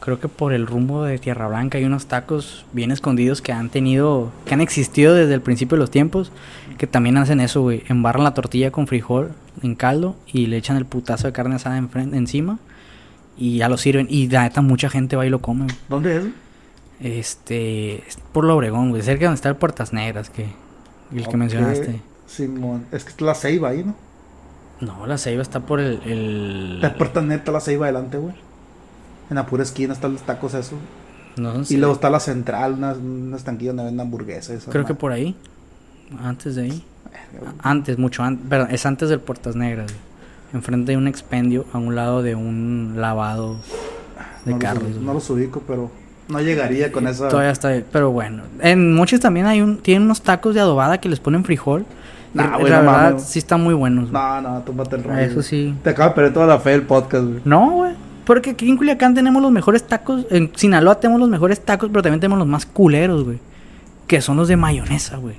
creo 0.00 0.18
que 0.20 0.28
por 0.28 0.52
el 0.52 0.66
rumbo 0.66 1.04
de 1.04 1.18
Tierra 1.18 1.46
Blanca 1.48 1.78
hay 1.78 1.84
unos 1.84 2.06
tacos 2.06 2.66
bien 2.72 2.90
escondidos 2.90 3.40
que 3.40 3.52
han 3.52 3.70
tenido, 3.70 4.32
que 4.44 4.54
han 4.54 4.60
existido 4.60 5.14
desde 5.14 5.34
el 5.34 5.40
principio 5.40 5.76
de 5.76 5.80
los 5.80 5.90
tiempos, 5.90 6.32
que 6.76 6.86
también 6.86 7.16
hacen 7.16 7.40
eso, 7.40 7.62
güey. 7.62 7.84
Embarran 7.88 8.24
la 8.24 8.34
tortilla 8.34 8.72
con 8.72 8.86
frijol 8.88 9.30
en 9.62 9.74
caldo 9.76 10.16
y 10.26 10.46
le 10.46 10.56
echan 10.56 10.76
el 10.76 10.84
putazo 10.86 11.28
de 11.28 11.32
carne 11.32 11.54
asada 11.54 11.78
enfren- 11.78 12.14
encima 12.16 12.58
y 13.36 13.58
ya 13.58 13.68
lo 13.68 13.76
sirven. 13.76 14.06
Y 14.10 14.28
la 14.28 14.42
neta, 14.42 14.60
mucha 14.62 14.88
gente 14.88 15.16
va 15.16 15.26
y 15.26 15.30
lo 15.30 15.40
come. 15.40 15.64
güey. 15.64 15.76
¿Dónde 15.88 16.16
es? 16.16 16.24
Este, 17.00 18.06
es 18.06 18.16
por 18.32 18.44
la 18.44 18.54
Obregón, 18.54 18.90
güey, 18.90 19.02
cerca 19.02 19.20
de 19.20 19.26
donde 19.26 19.36
está 19.36 19.48
el 19.48 19.56
Puertas 19.56 19.92
Negras, 19.92 20.30
que 20.30 20.44
el 21.12 21.22
que 21.24 21.28
Ok, 21.28 21.34
mencionaste. 21.34 22.00
Simón. 22.26 22.86
Es 22.92 23.04
que 23.04 23.10
está 23.10 23.24
la 23.24 23.34
ceiba 23.34 23.70
ahí, 23.70 23.84
¿no? 23.84 23.94
No, 24.80 25.06
la 25.06 25.18
ceiba 25.18 25.42
está 25.42 25.60
por 25.60 25.80
el... 25.80 26.00
el... 26.04 26.80
La 26.80 26.94
puerta 26.96 27.20
neta, 27.20 27.52
la 27.52 27.60
ceiba 27.60 27.86
adelante, 27.86 28.18
güey. 28.18 28.34
En 29.30 29.36
la 29.36 29.46
pura 29.46 29.62
esquina 29.62 29.92
están 29.92 30.12
los 30.12 30.22
tacos 30.22 30.54
esos. 30.54 30.78
No 31.36 31.64
sé. 31.64 31.74
Y 31.74 31.76
luego 31.76 31.94
está 31.94 32.10
la 32.10 32.20
central, 32.20 32.74
una, 32.74 32.92
una 32.92 33.36
estanquilla 33.36 33.70
donde 33.70 33.84
venden 33.84 34.00
hamburguesas. 34.06 34.50
esas 34.56 34.72
Creo 34.72 34.84
que 34.84 34.94
por 34.94 35.12
ahí. 35.12 35.36
Antes 36.22 36.56
de 36.56 36.62
ahí. 36.64 36.84
Antes, 37.62 37.98
mucho 37.98 38.22
antes. 38.22 38.46
Perdón, 38.48 38.68
es 38.70 38.84
antes 38.86 39.08
del 39.08 39.20
Puertas 39.20 39.56
Negras. 39.56 39.86
güey. 39.92 40.11
Enfrente 40.52 40.92
de 40.92 40.98
un 40.98 41.08
expendio, 41.08 41.64
a 41.72 41.78
un 41.78 41.94
lado 41.94 42.22
de 42.22 42.34
un 42.34 42.94
lavado 42.96 43.56
de 44.44 44.52
no 44.52 44.58
carros. 44.58 44.82
Los, 44.84 44.96
no 45.00 45.14
los 45.14 45.30
ubico, 45.30 45.62
pero 45.66 45.90
no 46.28 46.40
llegaría 46.40 46.92
con 46.92 47.06
esa. 47.08 47.28
Todavía 47.28 47.50
está 47.52 47.68
ahí, 47.68 47.84
Pero 47.90 48.10
bueno. 48.10 48.42
En 48.60 48.94
muchos 48.94 49.20
también 49.20 49.46
hay 49.46 49.60
un. 49.62 49.78
Tienen 49.78 50.02
unos 50.04 50.20
tacos 50.22 50.54
de 50.54 50.60
adobada 50.60 50.98
que 50.98 51.08
les 51.08 51.20
ponen 51.20 51.44
frijol. 51.44 51.86
Nah, 52.34 52.56
güey, 52.58 52.70
la 52.70 52.82
no 52.82 52.90
verdad, 52.90 53.10
mames. 53.10 53.24
sí 53.24 53.38
están 53.38 53.62
muy 53.62 53.74
buenos. 53.74 54.10
güey. 54.10 54.22
No, 54.22 54.40
no, 54.40 54.60
tómate 54.60 54.96
el 54.96 55.04
rollo. 55.04 55.18
Eso 55.18 55.42
sí. 55.42 55.74
Te 55.82 55.90
acabo 55.90 56.10
de 56.10 56.14
perder 56.14 56.32
toda 56.32 56.46
la 56.46 56.58
fe 56.58 56.70
del 56.70 56.82
podcast, 56.82 57.24
güey. 57.24 57.40
No, 57.44 57.70
güey. 57.72 57.92
Porque 58.24 58.50
aquí 58.50 58.68
en 58.70 58.76
Culiacán 58.76 59.14
tenemos 59.14 59.42
los 59.42 59.50
mejores 59.50 59.86
tacos. 59.86 60.26
En 60.30 60.50
Sinaloa 60.54 60.98
tenemos 61.00 61.20
los 61.20 61.28
mejores 61.28 61.60
tacos, 61.60 61.90
pero 61.90 62.02
también 62.02 62.20
tenemos 62.20 62.38
los 62.38 62.48
más 62.48 62.64
culeros, 62.66 63.24
güey. 63.24 63.38
Que 64.06 64.20
son 64.20 64.36
los 64.36 64.48
de 64.48 64.56
mayonesa, 64.56 65.16
güey. 65.16 65.34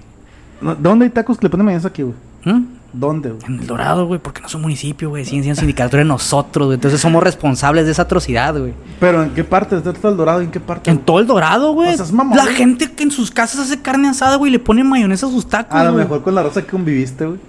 ¿Dónde 0.80 1.05
hay 1.05 1.11
tacos 1.11 1.38
que 1.38 1.45
le 1.45 1.49
ponen 1.49 1.66
mayonesa 1.66 1.88
aquí, 1.88 2.03
güey? 2.03 2.16
¿Mm? 2.46 2.62
¿Dónde, 2.94 3.32
güey? 3.32 3.41
En 3.48 3.60
el 3.60 3.66
Dorado, 3.66 4.06
güey, 4.06 4.20
porque 4.20 4.41
no 4.41 4.50
son 4.50 4.62
municipio, 4.62 5.10
güey. 5.10 5.26
Siendo 5.26 5.56
sindicatura 5.56 6.04
de 6.04 6.08
nosotros, 6.08 6.68
güey. 6.68 6.76
Entonces 6.76 7.02
somos 7.02 7.24
responsables 7.24 7.86
de 7.86 7.91
esa 7.91 8.04
atrocidad, 8.04 8.56
güey. 8.58 8.74
Pero 9.00 9.24
¿en 9.24 9.32
qué 9.32 9.44
parte? 9.44 9.76
¿Dónde 9.76 9.91
está 9.91 10.10
el 10.10 10.18
dorado? 10.18 10.41
¿En 10.41 10.52
qué 10.52 10.60
parte? 10.60 10.91
En 10.91 10.98
güey? 10.98 11.06
todo 11.06 11.20
el 11.20 11.26
Dorado, 11.26 11.74
güey. 11.74 11.89
O 11.91 11.96
sea, 11.96 12.06
es 12.06 12.12
mamón, 12.12 12.38
La 12.38 12.44
güey. 12.44 12.56
gente 12.56 12.91
que 12.91 13.02
en 13.04 13.10
sus 13.12 13.32
casas 13.32 13.62
hace 13.62 13.82
carne 13.82 14.10
asada, 14.10 14.36
güey, 14.36 14.52
le 14.52 14.60
pone 14.60 14.84
mayonesa 14.84 15.26
a 15.26 15.30
sus 15.30 15.48
tacos, 15.50 15.74
A 15.76 15.84
lo 15.86 15.94
güey. 15.94 16.04
mejor 16.04 16.22
con 16.22 16.36
la 16.36 16.44
raza 16.44 16.62
que 16.62 16.68
conviviste, 16.68 17.26
güey. 17.26 17.39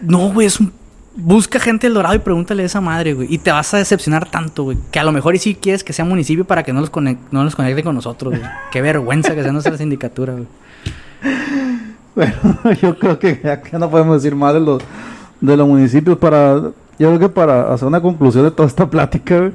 No, 0.00 0.30
güey, 0.32 0.46
es 0.46 0.58
un... 0.58 0.72
Busca 1.14 1.60
gente 1.60 1.86
del 1.86 1.92
Dorado 1.92 2.14
y 2.14 2.20
pregúntale 2.20 2.62
a 2.62 2.66
esa 2.66 2.80
madre, 2.80 3.12
güey. 3.12 3.26
Y 3.30 3.36
te 3.36 3.52
vas 3.52 3.74
a 3.74 3.76
decepcionar 3.76 4.30
tanto, 4.30 4.62
güey. 4.62 4.78
Que 4.90 4.98
a 4.98 5.04
lo 5.04 5.12
mejor 5.12 5.34
y 5.34 5.38
sí 5.38 5.54
quieres 5.54 5.84
que 5.84 5.92
sea 5.92 6.06
municipio 6.06 6.46
para 6.46 6.62
que 6.62 6.72
no 6.72 6.80
los, 6.80 6.90
conec- 6.90 7.18
no 7.30 7.44
los 7.44 7.54
conecte 7.54 7.82
con 7.84 7.94
nosotros, 7.94 8.38
güey. 8.38 8.50
Qué 8.70 8.80
vergüenza 8.80 9.34
que 9.34 9.42
sea 9.42 9.52
nuestra 9.52 9.76
sindicatura, 9.76 10.32
güey. 10.32 10.46
Bueno, 12.14 12.34
yo 12.82 12.98
creo 12.98 13.18
que 13.18 13.40
ya, 13.42 13.60
que 13.60 13.78
no 13.78 13.90
podemos 13.90 14.22
decir 14.22 14.36
más 14.36 14.54
de 14.54 14.60
los, 14.60 14.82
de 15.40 15.56
los 15.56 15.66
municipios 15.66 16.18
para... 16.18 16.60
Yo 16.98 17.08
creo 17.08 17.18
que 17.18 17.28
para 17.28 17.72
hacer 17.72 17.88
una 17.88 18.00
conclusión 18.00 18.44
de 18.44 18.50
toda 18.50 18.68
esta 18.68 18.88
plática, 18.88 19.38
güey, 19.38 19.52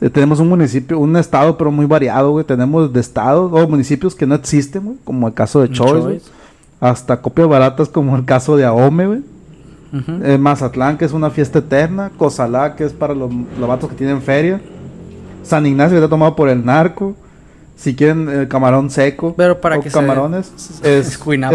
eh, 0.00 0.08
tenemos 0.08 0.40
un 0.40 0.48
municipio, 0.48 0.98
un 0.98 1.14
estado, 1.16 1.58
pero 1.58 1.70
muy 1.70 1.84
variado, 1.84 2.30
güey. 2.30 2.44
Tenemos 2.44 2.92
de 2.92 3.00
estados 3.00 3.52
o 3.52 3.68
municipios 3.68 4.14
que 4.14 4.26
no 4.26 4.34
existen, 4.34 4.84
güey, 4.84 4.96
como 5.04 5.28
el 5.28 5.34
caso 5.34 5.60
de 5.60 5.70
Choice, 5.70 5.98
güey. 5.98 6.18
Choice. 6.18 6.30
Hasta 6.80 7.20
copias 7.20 7.48
baratas 7.48 7.88
como 7.88 8.16
el 8.16 8.24
caso 8.24 8.56
de 8.56 8.64
Ahome, 8.64 9.06
güey. 9.06 9.20
Eh, 10.22 10.38
Mazatlán, 10.38 10.96
que 10.96 11.04
es 11.04 11.12
una 11.12 11.28
fiesta 11.30 11.58
eterna. 11.58 12.10
Cozalá, 12.16 12.76
que 12.76 12.84
es 12.84 12.92
para 12.92 13.14
los, 13.14 13.30
los 13.58 13.68
vatos 13.68 13.90
que 13.90 13.96
tienen 13.96 14.22
feria. 14.22 14.60
San 15.42 15.66
Ignacio, 15.66 15.96
que 15.96 15.96
está 15.96 16.08
tomado 16.08 16.34
por 16.34 16.48
el 16.48 16.64
narco. 16.64 17.14
Si 17.80 17.96
quieren 17.96 18.28
eh, 18.28 18.46
camarón 18.46 18.90
seco 18.90 19.32
Pero 19.36 19.58
para 19.60 19.78
o 19.78 19.80
que 19.80 19.88
se- 19.88 19.98
camarones, 19.98 20.52
es 20.82 21.08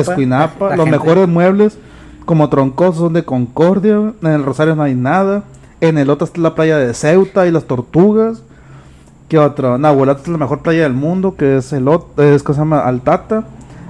Escuinapa. 0.09 0.69
Los 0.75 0.85
gente- 0.85 0.91
mejores 0.91 1.27
muebles, 1.27 1.77
como 2.25 2.49
troncosos, 2.49 2.97
son 2.97 3.13
de 3.13 3.23
Concordia. 3.23 3.95
En 4.23 4.31
el 4.31 4.43
Rosario 4.43 4.75
no 4.75 4.81
hay 4.81 4.95
nada. 4.95 5.43
En 5.81 5.99
el 5.99 6.09
otro 6.09 6.25
está 6.25 6.41
la 6.41 6.55
playa 6.55 6.77
de 6.79 6.93
Ceuta 6.95 7.45
y 7.45 7.51
las 7.51 7.65
tortugas. 7.65 8.41
¿Qué 9.29 9.37
otro? 9.37 9.77
Nahuelata 9.77 10.21
es 10.23 10.27
la 10.27 10.37
mejor 10.39 10.61
playa 10.63 10.81
del 10.83 10.93
mundo, 10.93 11.35
que 11.35 11.57
es 11.57 11.71
el 11.73 11.85
ot- 11.85 12.19
es 12.19 12.41
que 12.41 12.53
se 12.53 12.59
llama 12.59 12.79
Altata. 12.79 13.43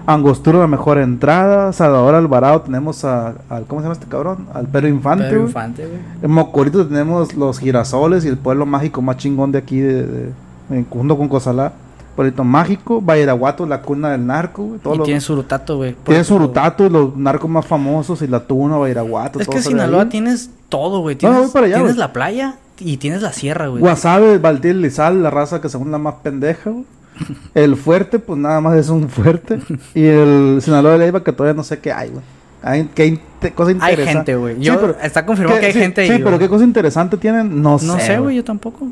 Angostura 0.05 0.59
la 0.59 0.67
mejor 0.67 0.97
entrada. 0.97 1.71
Salvador 1.71 2.15
Alvarado 2.15 2.61
tenemos 2.61 3.05
a, 3.05 3.33
al 3.49 3.63
¿cómo 3.65 3.79
se 3.81 3.85
llama 3.85 3.93
este 3.93 4.07
cabrón? 4.07 4.47
Al 4.53 4.67
Pedro 4.67 4.87
Infante. 4.89 5.23
Pedro. 5.29 5.41
Infante, 5.43 5.85
güey. 5.85 5.99
En 6.21 6.31
Mocorito 6.31 6.85
tenemos 6.85 7.33
los 7.33 7.59
girasoles 7.59 8.25
y 8.25 8.27
el 8.27 8.37
pueblo 8.37 8.65
mágico 8.65 9.01
más 9.01 9.15
chingón 9.17 9.51
de 9.53 9.57
aquí, 9.59 9.79
de, 9.79 10.05
de- 10.05 10.85
junto 10.89 11.17
con 11.17 11.29
Cozalá. 11.29 11.71
Pueblito 12.15 12.43
mágico, 12.45 13.01
Bairaguato, 13.01 13.65
la 13.65 13.81
cuna 13.81 14.11
del 14.11 14.25
narco, 14.25 14.63
güey. 14.63 14.79
todos 14.79 14.99
Y 14.99 15.01
tiene 15.03 15.19
Surutato, 15.21 15.77
güey. 15.77 15.95
Tiene 16.05 16.23
Surutato 16.23 16.85
y 16.85 16.89
los 16.89 17.15
narcos 17.17 17.49
más 17.49 17.65
famosos 17.65 18.21
y 18.21 18.27
la 18.27 18.39
tuna, 18.39 18.77
Bairaguato. 18.77 19.39
Es 19.39 19.47
todo 19.47 19.55
que 19.57 19.61
Sinaloa 19.61 20.03
ahí. 20.03 20.09
tienes 20.09 20.49
todo, 20.69 21.01
güey. 21.01 21.15
No, 21.15 21.19
Tienes, 21.19 21.39
voy 21.39 21.49
para 21.51 21.65
allá, 21.65 21.75
tienes 21.75 21.97
la 21.97 22.13
playa 22.13 22.55
y 22.79 22.97
tienes 22.97 23.21
la 23.21 23.33
sierra, 23.33 23.67
güey. 23.67 23.81
Guasave, 23.81 24.37
Valtil, 24.37 24.81
Lizal, 24.81 25.21
la 25.23 25.29
raza 25.29 25.59
que 25.59 25.67
según 25.69 25.91
la 25.91 25.97
más 25.97 26.15
pendeja, 26.23 26.69
güey. 26.69 26.85
El 27.53 27.75
fuerte, 27.75 28.19
pues 28.19 28.39
nada 28.39 28.61
más 28.61 28.77
es 28.77 28.89
un 28.89 29.09
fuerte. 29.09 29.59
y 29.93 30.03
el 30.05 30.59
Sinaloa 30.61 30.93
de 30.93 30.99
Leiva, 30.99 31.23
que 31.23 31.31
todavía 31.31 31.55
no 31.55 31.63
sé 31.63 31.79
qué 31.79 31.91
hay, 31.91 32.09
güey. 32.09 32.23
Hay, 32.61 32.79
inte- 32.81 33.53
cosa 33.53 33.69
Hay 33.69 33.75
interesante. 33.75 34.11
gente, 34.11 34.35
güey. 34.37 34.59
Yo- 34.59 34.95
está 35.01 35.25
confirmado 35.25 35.59
que 35.59 35.67
hay 35.67 35.73
sí, 35.73 35.79
gente 35.79 36.01
ahí, 36.01 36.07
Sí, 36.09 36.21
pero 36.23 36.39
qué 36.39 36.49
cosa 36.49 36.63
interesante 36.63 37.15
tienen, 37.17 37.61
no, 37.61 37.77
No 37.81 37.99
sé, 37.99 38.17
güey, 38.17 38.37
yo 38.37 38.43
tampoco. 38.43 38.87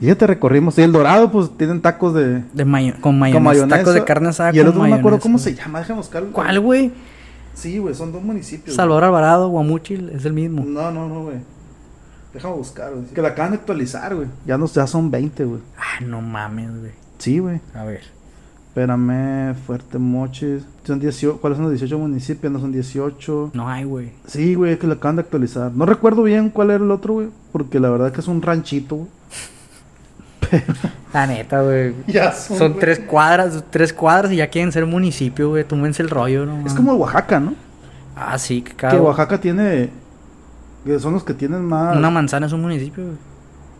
Y 0.00 0.06
ya 0.06 0.14
te 0.14 0.26
recorrimos. 0.26 0.78
Y 0.78 0.82
el 0.82 0.92
Dorado, 0.92 1.30
pues 1.30 1.50
tienen 1.56 1.80
tacos 1.80 2.14
de. 2.14 2.44
De 2.52 2.64
mayo 2.64 2.94
con 3.00 3.18
mayonesa. 3.18 3.36
con 3.36 3.44
mayonesa. 3.44 3.78
Tacos 3.78 3.94
de 3.94 4.04
carne 4.04 4.28
asada 4.28 4.54
Y 4.54 4.58
el 4.58 4.68
otro 4.68 4.82
no 4.82 4.88
me 4.88 4.94
acuerdo 4.94 5.20
cómo 5.20 5.38
se 5.38 5.54
llama. 5.54 5.80
Déjame 5.80 5.98
buscarlo. 5.98 6.32
¿Cuál, 6.32 6.60
güey? 6.60 6.92
Sí, 7.54 7.78
güey, 7.78 7.94
son 7.94 8.12
dos 8.12 8.22
municipios. 8.22 8.76
Salvador 8.76 9.04
Alvarado, 9.04 9.48
Guamuchil, 9.48 10.10
es 10.10 10.24
el 10.24 10.32
mismo. 10.32 10.64
No, 10.64 10.92
no, 10.92 11.08
no, 11.08 11.24
güey. 11.24 11.38
Déjame 12.32 12.54
buscar, 12.54 12.92
güey. 12.92 13.06
Que 13.06 13.20
la 13.20 13.28
acaban 13.28 13.50
de 13.52 13.58
actualizar, 13.58 14.14
güey. 14.14 14.28
Ya, 14.46 14.56
no, 14.56 14.66
ya 14.66 14.86
son 14.86 15.10
20, 15.10 15.44
güey. 15.44 15.60
Ah, 15.76 16.04
no 16.04 16.20
mames, 16.20 16.70
güey. 16.78 16.92
Sí, 17.18 17.40
güey. 17.40 17.60
A 17.74 17.82
ver. 17.82 18.02
Espérame, 18.68 19.56
Fuerte 19.66 19.98
Moches. 19.98 20.62
Son 20.84 21.00
18, 21.00 21.40
¿Cuáles 21.40 21.56
son 21.56 21.64
los 21.64 21.72
18 21.72 21.98
municipios? 21.98 22.52
No 22.52 22.60
son 22.60 22.70
18. 22.70 23.50
No 23.54 23.68
hay, 23.68 23.82
güey. 23.82 24.12
Sí, 24.26 24.54
güey, 24.54 24.74
es 24.74 24.78
que 24.78 24.86
la 24.86 24.94
acaban 24.94 25.16
de 25.16 25.22
actualizar. 25.22 25.72
No 25.72 25.84
recuerdo 25.84 26.22
bien 26.22 26.50
cuál 26.50 26.70
era 26.70 26.84
el 26.84 26.90
otro, 26.92 27.14
güey. 27.14 27.28
Porque 27.50 27.80
la 27.80 27.90
verdad 27.90 28.12
que 28.12 28.20
es 28.20 28.28
un 28.28 28.40
ranchito, 28.40 28.96
güey. 28.96 29.08
La 31.12 31.26
neta, 31.26 31.62
güey. 31.62 31.94
Ya 32.06 32.32
Son 32.32 32.78
tres 32.78 33.00
cuadras, 33.00 33.64
tres 33.70 33.92
cuadras 33.92 34.30
y 34.32 34.36
ya 34.36 34.48
quieren 34.48 34.72
ser 34.72 34.86
municipio, 34.86 35.50
güey. 35.50 35.64
Túmense 35.64 36.02
el 36.02 36.10
rollo, 36.10 36.44
¿no? 36.46 36.66
Es 36.66 36.74
como 36.74 36.94
Oaxaca, 36.94 37.40
¿no? 37.40 37.54
Ah, 38.14 38.36
sí, 38.38 38.62
que 38.62 38.70
Que 38.70 38.76
cada... 38.76 39.00
Oaxaca 39.00 39.40
tiene. 39.40 39.90
Que 40.84 40.98
son 40.98 41.14
los 41.14 41.24
que 41.24 41.34
tienen 41.34 41.64
más. 41.64 41.96
Una 41.96 42.10
manzana 42.10 42.46
es 42.46 42.52
un 42.52 42.62
municipio, 42.62 43.04
güey. 43.04 43.16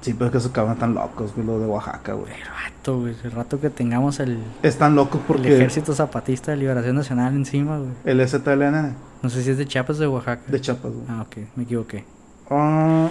Sí, 0.01 0.14
pero 0.14 0.27
es 0.27 0.33
que 0.33 0.39
esos 0.39 0.53
cabrones 0.53 0.77
están 0.77 0.95
locos, 0.95 1.35
güey, 1.35 1.45
lo 1.47 1.59
de 1.59 1.66
Oaxaca, 1.66 2.12
güey. 2.12 2.33
El 2.33 2.41
rato, 2.47 3.01
güey. 3.01 3.14
El 3.25 3.33
rato 3.33 3.61
que 3.61 3.69
tengamos 3.69 4.21
el, 4.21 4.39
Están 4.62 4.95
locos 4.95 5.21
el 5.21 5.27
porque 5.27 5.57
Ejército 5.57 5.93
Zapatista 5.93 6.53
de 6.53 6.59
Liberación 6.59 6.95
Nacional 6.97 7.35
encima, 7.35 7.79
güey. 7.79 7.91
el 8.05 8.27
STLN 8.27 8.95
No 9.23 9.29
sé 9.29 9.43
si 9.43 9.51
es 9.51 9.59
de 9.59 9.66
Chiapas 9.66 9.97
o 9.99 10.01
de 10.01 10.07
Oaxaca. 10.07 10.43
de 10.47 10.61
Chiapas, 10.61 10.93
güey. 10.93 11.05
Ah, 11.09 11.23
ok. 11.23 11.37
Me 11.57 11.64
equivoqué. 11.64 12.05
Ah, 12.49 13.09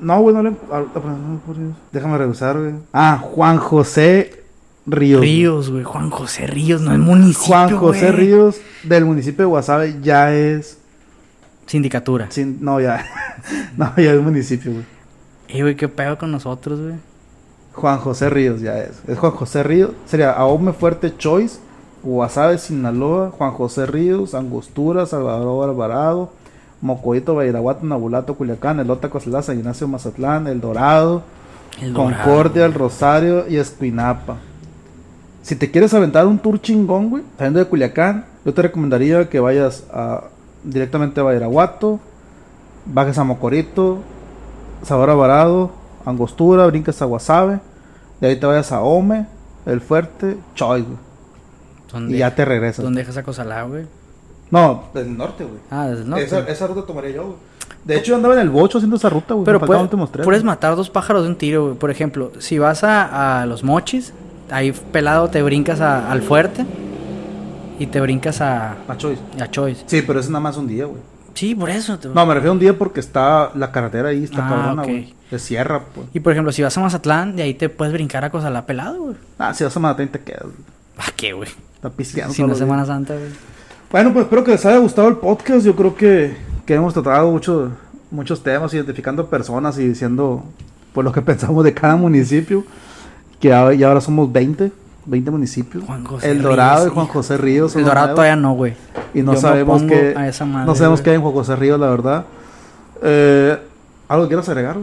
no, 0.00 0.20
güey, 0.20 0.34
no 0.34 0.42
le. 0.42 0.50
ah, 0.72 0.82
perdón, 0.92 1.40
por 1.46 1.56
Dios. 1.56 1.72
Déjame 1.92 2.18
revisar, 2.18 2.58
güey. 2.58 2.74
Ah, 2.92 3.18
Juan 3.22 3.58
José 3.58 4.42
Ríos. 4.86 5.18
güey. 5.20 5.30
Ríos, 5.30 5.70
güey. 5.70 5.84
Juan 5.84 6.10
José 6.10 6.46
Ríos, 6.46 6.80
no 6.80 6.92
es 6.92 6.98
municipio, 6.98 7.46
Juan 7.46 7.76
José 7.76 8.06
güey. 8.12 8.12
Ríos 8.26 8.60
del 8.84 9.04
municipio 9.04 9.44
de 9.44 9.48
Guasave 9.50 9.96
ya 10.02 10.34
es. 10.34 10.78
Sindicatura. 11.66 12.30
sin- 12.30 12.58
no, 12.64 12.80
ya. 12.80 13.04
no, 13.76 13.92
ya 13.96 14.12
es 14.14 14.20
municipio, 14.22 14.72
güey. 14.72 14.84
Eh, 15.48 15.62
güey, 15.62 15.76
qué 15.76 15.88
pedo 15.88 16.16
con 16.18 16.30
nosotros, 16.30 16.80
güey. 16.80 16.94
Juan 17.74 17.98
José 17.98 18.28
Ríos 18.30 18.60
ya 18.60 18.78
es. 18.78 19.00
Es 19.06 19.18
Juan 19.18 19.32
José 19.32 19.62
Ríos. 19.62 19.90
Sería 20.06 20.32
Ahome 20.32 20.72
Fuerte 20.72 21.14
Choice, 21.16 21.58
Guasave, 22.02 22.58
Sinaloa, 22.58 23.30
Juan 23.30 23.52
José 23.52 23.86
Ríos, 23.86 24.34
Angostura, 24.34 25.06
Salvador 25.06 25.68
Alvarado, 25.68 26.32
Mocoito, 26.80 27.34
Bairaguato, 27.34 27.84
Nabulato, 27.84 28.34
Culiacán, 28.34 28.80
Elota, 28.80 29.10
Coslada, 29.10 29.42
San 29.42 29.58
Ignacio, 29.58 29.88
Mazatlán, 29.88 30.46
El 30.46 30.60
Dorado, 30.60 31.22
El 31.80 31.92
Concordia, 31.92 32.66
El. 32.66 32.74
Rosario 32.74 33.48
y 33.48 33.56
Escuinapa. 33.56 34.36
Si 35.42 35.56
te 35.56 35.70
quieres 35.70 35.94
aventar 35.94 36.26
un 36.26 36.38
tour 36.38 36.60
chingón, 36.60 37.10
güey, 37.10 37.22
saliendo 37.36 37.58
de 37.58 37.66
Culiacán, 37.66 38.26
yo 38.44 38.54
te 38.54 38.62
recomendaría 38.62 39.28
que 39.28 39.40
vayas 39.40 39.84
a, 39.92 40.24
directamente 40.62 41.20
a 41.20 41.24
Bairaguato, 41.24 42.00
bajes 42.84 43.18
a 43.18 43.24
Mocorito, 43.24 43.98
Sabor 44.82 45.10
Alvarado, 45.10 45.70
Angostura, 46.04 46.66
brinques 46.66 47.00
a 47.02 47.06
Guasave, 47.06 47.60
de 48.20 48.28
ahí 48.28 48.36
te 48.36 48.46
vayas 48.46 48.72
a 48.72 48.82
Ome, 48.82 49.26
El 49.66 49.80
Fuerte, 49.80 50.36
Choy, 50.54 50.82
güey, 50.82 50.98
¿Dónde, 51.92 52.16
y 52.16 52.18
ya 52.18 52.34
te 52.34 52.44
regresas. 52.44 52.84
¿Dónde 52.84 53.00
dejas 53.00 53.16
a 53.16 53.22
Cosalá, 53.22 53.62
güey? 53.62 53.86
No, 54.50 54.84
del 54.94 55.16
norte, 55.16 55.44
güey. 55.44 55.58
Ah, 55.70 55.86
desde 55.88 56.02
el 56.02 56.08
norte. 56.10 56.24
Esa, 56.24 56.40
esa 56.40 56.66
ruta 56.66 56.86
tomaría 56.86 57.10
yo, 57.12 57.24
güey. 57.24 57.36
De 57.84 57.96
hecho, 57.96 58.08
yo 58.10 58.16
andaba 58.16 58.34
en 58.34 58.40
el 58.40 58.50
bocho 58.50 58.78
haciendo 58.78 58.96
esa 58.96 59.08
ruta, 59.08 59.34
güey. 59.34 59.44
Pero 59.44 59.58
me 59.58 59.60
faltaban 59.60 59.78
puede- 59.80 59.82
últimos 59.86 60.12
tres, 60.12 60.24
puedes 60.24 60.42
güey. 60.42 60.46
matar 60.52 60.76
dos 60.76 60.90
pájaros 60.90 61.22
de 61.22 61.28
un 61.28 61.36
tiro, 61.36 61.64
güey. 61.66 61.74
Por 61.76 61.90
ejemplo, 61.90 62.32
si 62.38 62.58
vas 62.58 62.82
a, 62.84 63.42
a 63.42 63.46
los 63.46 63.62
mochis, 63.64 64.12
ahí 64.50 64.72
pelado 64.72 65.28
te 65.28 65.42
brincas 65.42 65.80
a- 65.80 66.10
al 66.10 66.22
fuerte 66.22 66.64
y 67.78 67.86
te 67.86 68.00
brincas 68.00 68.40
a, 68.40 68.72
A 68.88 68.96
Choice. 68.96 69.20
a 69.40 69.50
Choice. 69.50 69.84
Sí, 69.86 70.02
pero 70.02 70.18
es 70.20 70.28
nada 70.28 70.40
más 70.40 70.56
un 70.56 70.66
día, 70.66 70.86
güey. 70.86 71.00
Sí, 71.34 71.54
por 71.54 71.70
eso. 71.70 71.98
te- 71.98 72.08
No, 72.08 72.26
me 72.26 72.34
refiero 72.34 72.50
a 72.50 72.54
un 72.54 72.58
día 72.58 72.76
porque 72.76 72.98
está 73.00 73.52
la 73.54 73.70
carretera 73.70 74.08
ahí, 74.08 74.24
está 74.24 74.44
Ah, 74.44 74.48
cabrona, 74.50 74.82
güey. 74.82 75.14
Se 75.30 75.38
cierra, 75.38 75.82
pues. 75.94 76.08
Y 76.12 76.20
por 76.20 76.32
ejemplo, 76.32 76.50
si 76.52 76.62
vas 76.62 76.76
a 76.76 76.80
Mazatlán, 76.80 77.36
de 77.36 77.42
ahí 77.44 77.54
te 77.54 77.68
puedes 77.68 77.92
brincar 77.94 78.24
a 78.24 78.30
Cosalá 78.30 78.66
pelado, 78.66 79.02
güey. 79.02 79.16
Ah, 79.38 79.54
si 79.54 79.62
vas 79.62 79.76
a 79.76 79.80
Mazatlán 79.80 80.08
te 80.08 80.20
quedas. 80.20 80.42
güey. 80.42 80.54
¿Para 80.96 81.12
qué, 81.12 81.32
güey? 81.32 81.48
Está 81.76 81.90
pisteando. 81.90 82.34
Si 82.34 82.42
no 82.42 82.54
Semana. 82.56 82.84
Santa, 82.84 83.14
güey. 83.14 83.26
Bueno, 83.90 84.12
pues 84.12 84.24
espero 84.24 84.44
que 84.44 84.50
les 84.50 84.66
haya 84.66 84.78
gustado 84.78 85.08
el 85.08 85.16
podcast. 85.16 85.64
Yo 85.64 85.74
creo 85.74 85.94
que, 85.94 86.36
que 86.66 86.74
hemos 86.74 86.92
tratado 86.92 87.30
mucho, 87.30 87.70
muchos 88.10 88.42
temas, 88.42 88.74
identificando 88.74 89.26
personas 89.26 89.78
y 89.78 89.88
diciendo 89.88 90.44
pues 90.92 91.04
lo 91.04 91.12
que 91.12 91.22
pensamos 91.22 91.64
de 91.64 91.72
cada 91.72 91.96
municipio. 91.96 92.64
Que 93.40 93.48
y 93.48 93.82
ahora 93.82 94.00
somos 94.00 94.30
20, 94.30 94.72
20 95.06 95.30
municipios. 95.30 95.84
Juan 95.84 96.04
José 96.04 96.30
el 96.30 96.42
Dorado 96.42 96.80
Ríos, 96.84 96.92
y 96.92 96.94
Juan. 96.94 97.06
José 97.06 97.36
Ríos. 97.38 97.76
El 97.76 97.84
Dorado 97.84 98.08
nuevos. 98.08 98.16
todavía 98.16 98.36
no, 98.36 98.52
güey. 98.54 98.74
Y 99.14 99.22
no 99.22 99.34
Yo 99.34 99.40
sabemos 99.40 99.82
qué. 99.84 100.14
no 100.66 100.74
sabemos 100.74 101.00
qué 101.00 101.10
hay 101.10 101.16
en 101.16 101.22
Juan 101.22 101.34
José 101.34 101.56
Ríos, 101.56 101.80
la 101.80 101.88
verdad. 101.88 102.24
Eh, 103.02 103.58
¿Algo 104.08 104.24
que 104.24 104.28
quieras 104.28 104.48
agregar? 104.48 104.76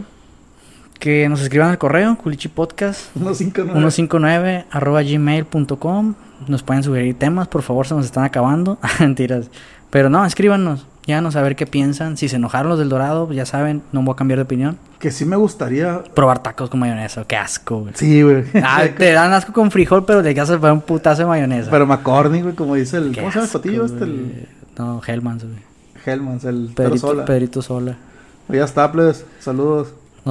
Que 1.00 1.30
nos 1.30 1.42
escriban 1.42 1.70
al 1.70 1.78
correo, 1.78 2.18
culichipodcast. 2.18 3.14
159. 3.14 3.80
159 3.92 4.66
arroba 4.72 5.04
gmail.com 5.04 6.16
Nos 6.48 6.64
pueden 6.64 6.84
sugerir 6.84 7.18
temas, 7.18 7.48
por 7.48 7.62
favor, 7.62 7.86
se 7.86 7.96
nos 7.96 8.06
están 8.06 8.24
acabando. 8.24 8.78
Mentiras. 9.00 9.50
Pero 9.90 10.10
no, 10.10 10.26
escríbanos. 10.26 10.88
Ya 11.08 11.22
no 11.22 11.32
saber 11.32 11.56
qué 11.56 11.68
piensan. 11.68 12.18
Si 12.18 12.28
se 12.30 12.38
enojaron 12.38 12.70
los 12.70 12.80
del 12.80 12.90
Dorado, 12.90 13.28
pues 13.28 13.38
ya 13.38 13.46
saben, 13.46 13.84
no 13.92 14.02
voy 14.02 14.14
a 14.14 14.16
cambiar 14.16 14.40
de 14.40 14.44
opinión. 14.44 14.78
Que 14.98 15.12
sí 15.12 15.24
me 15.24 15.36
gustaría. 15.36 16.04
Probar 16.04 16.42
tacos 16.42 16.70
con 16.72 16.80
mayonesa, 16.80 17.26
qué 17.28 17.36
asco, 17.36 17.82
güey. 17.82 17.94
Sí, 17.96 18.24
güey. 18.24 18.44
Ah, 18.64 18.86
te 18.98 19.12
dan 19.12 19.32
asco 19.32 19.54
con 19.54 19.70
frijol, 19.70 20.04
pero 20.06 20.24
le 20.24 20.34
vas 20.34 20.50
a 20.50 20.58
poner 20.58 20.74
un 20.74 20.82
putazo 20.82 21.22
de 21.22 21.28
mayonesa. 21.28 21.70
Pero 21.70 21.86
McCorney, 21.86 22.42
güey, 22.42 22.56
como 22.56 22.74
dice 22.74 22.98
el. 22.98 23.12
Qué 23.12 23.20
¿Cómo 23.20 23.32
se 23.32 23.38
llama 23.40 23.46
el 23.46 23.52
patillo 23.54 23.86
este? 23.86 24.04
El. 24.04 24.48
No, 24.78 25.02
Hellmans, 25.06 25.44
güey. 25.44 25.60
Hellmans, 26.06 26.44
el 26.44 26.72
Pedrito, 26.76 26.98
Sola. 26.98 27.26
Pedrito 27.26 27.62
Sola. 27.62 27.98
Ya 28.50 28.64
está, 28.64 28.92
plebes. 28.92 29.26
Saludos. 29.40 29.94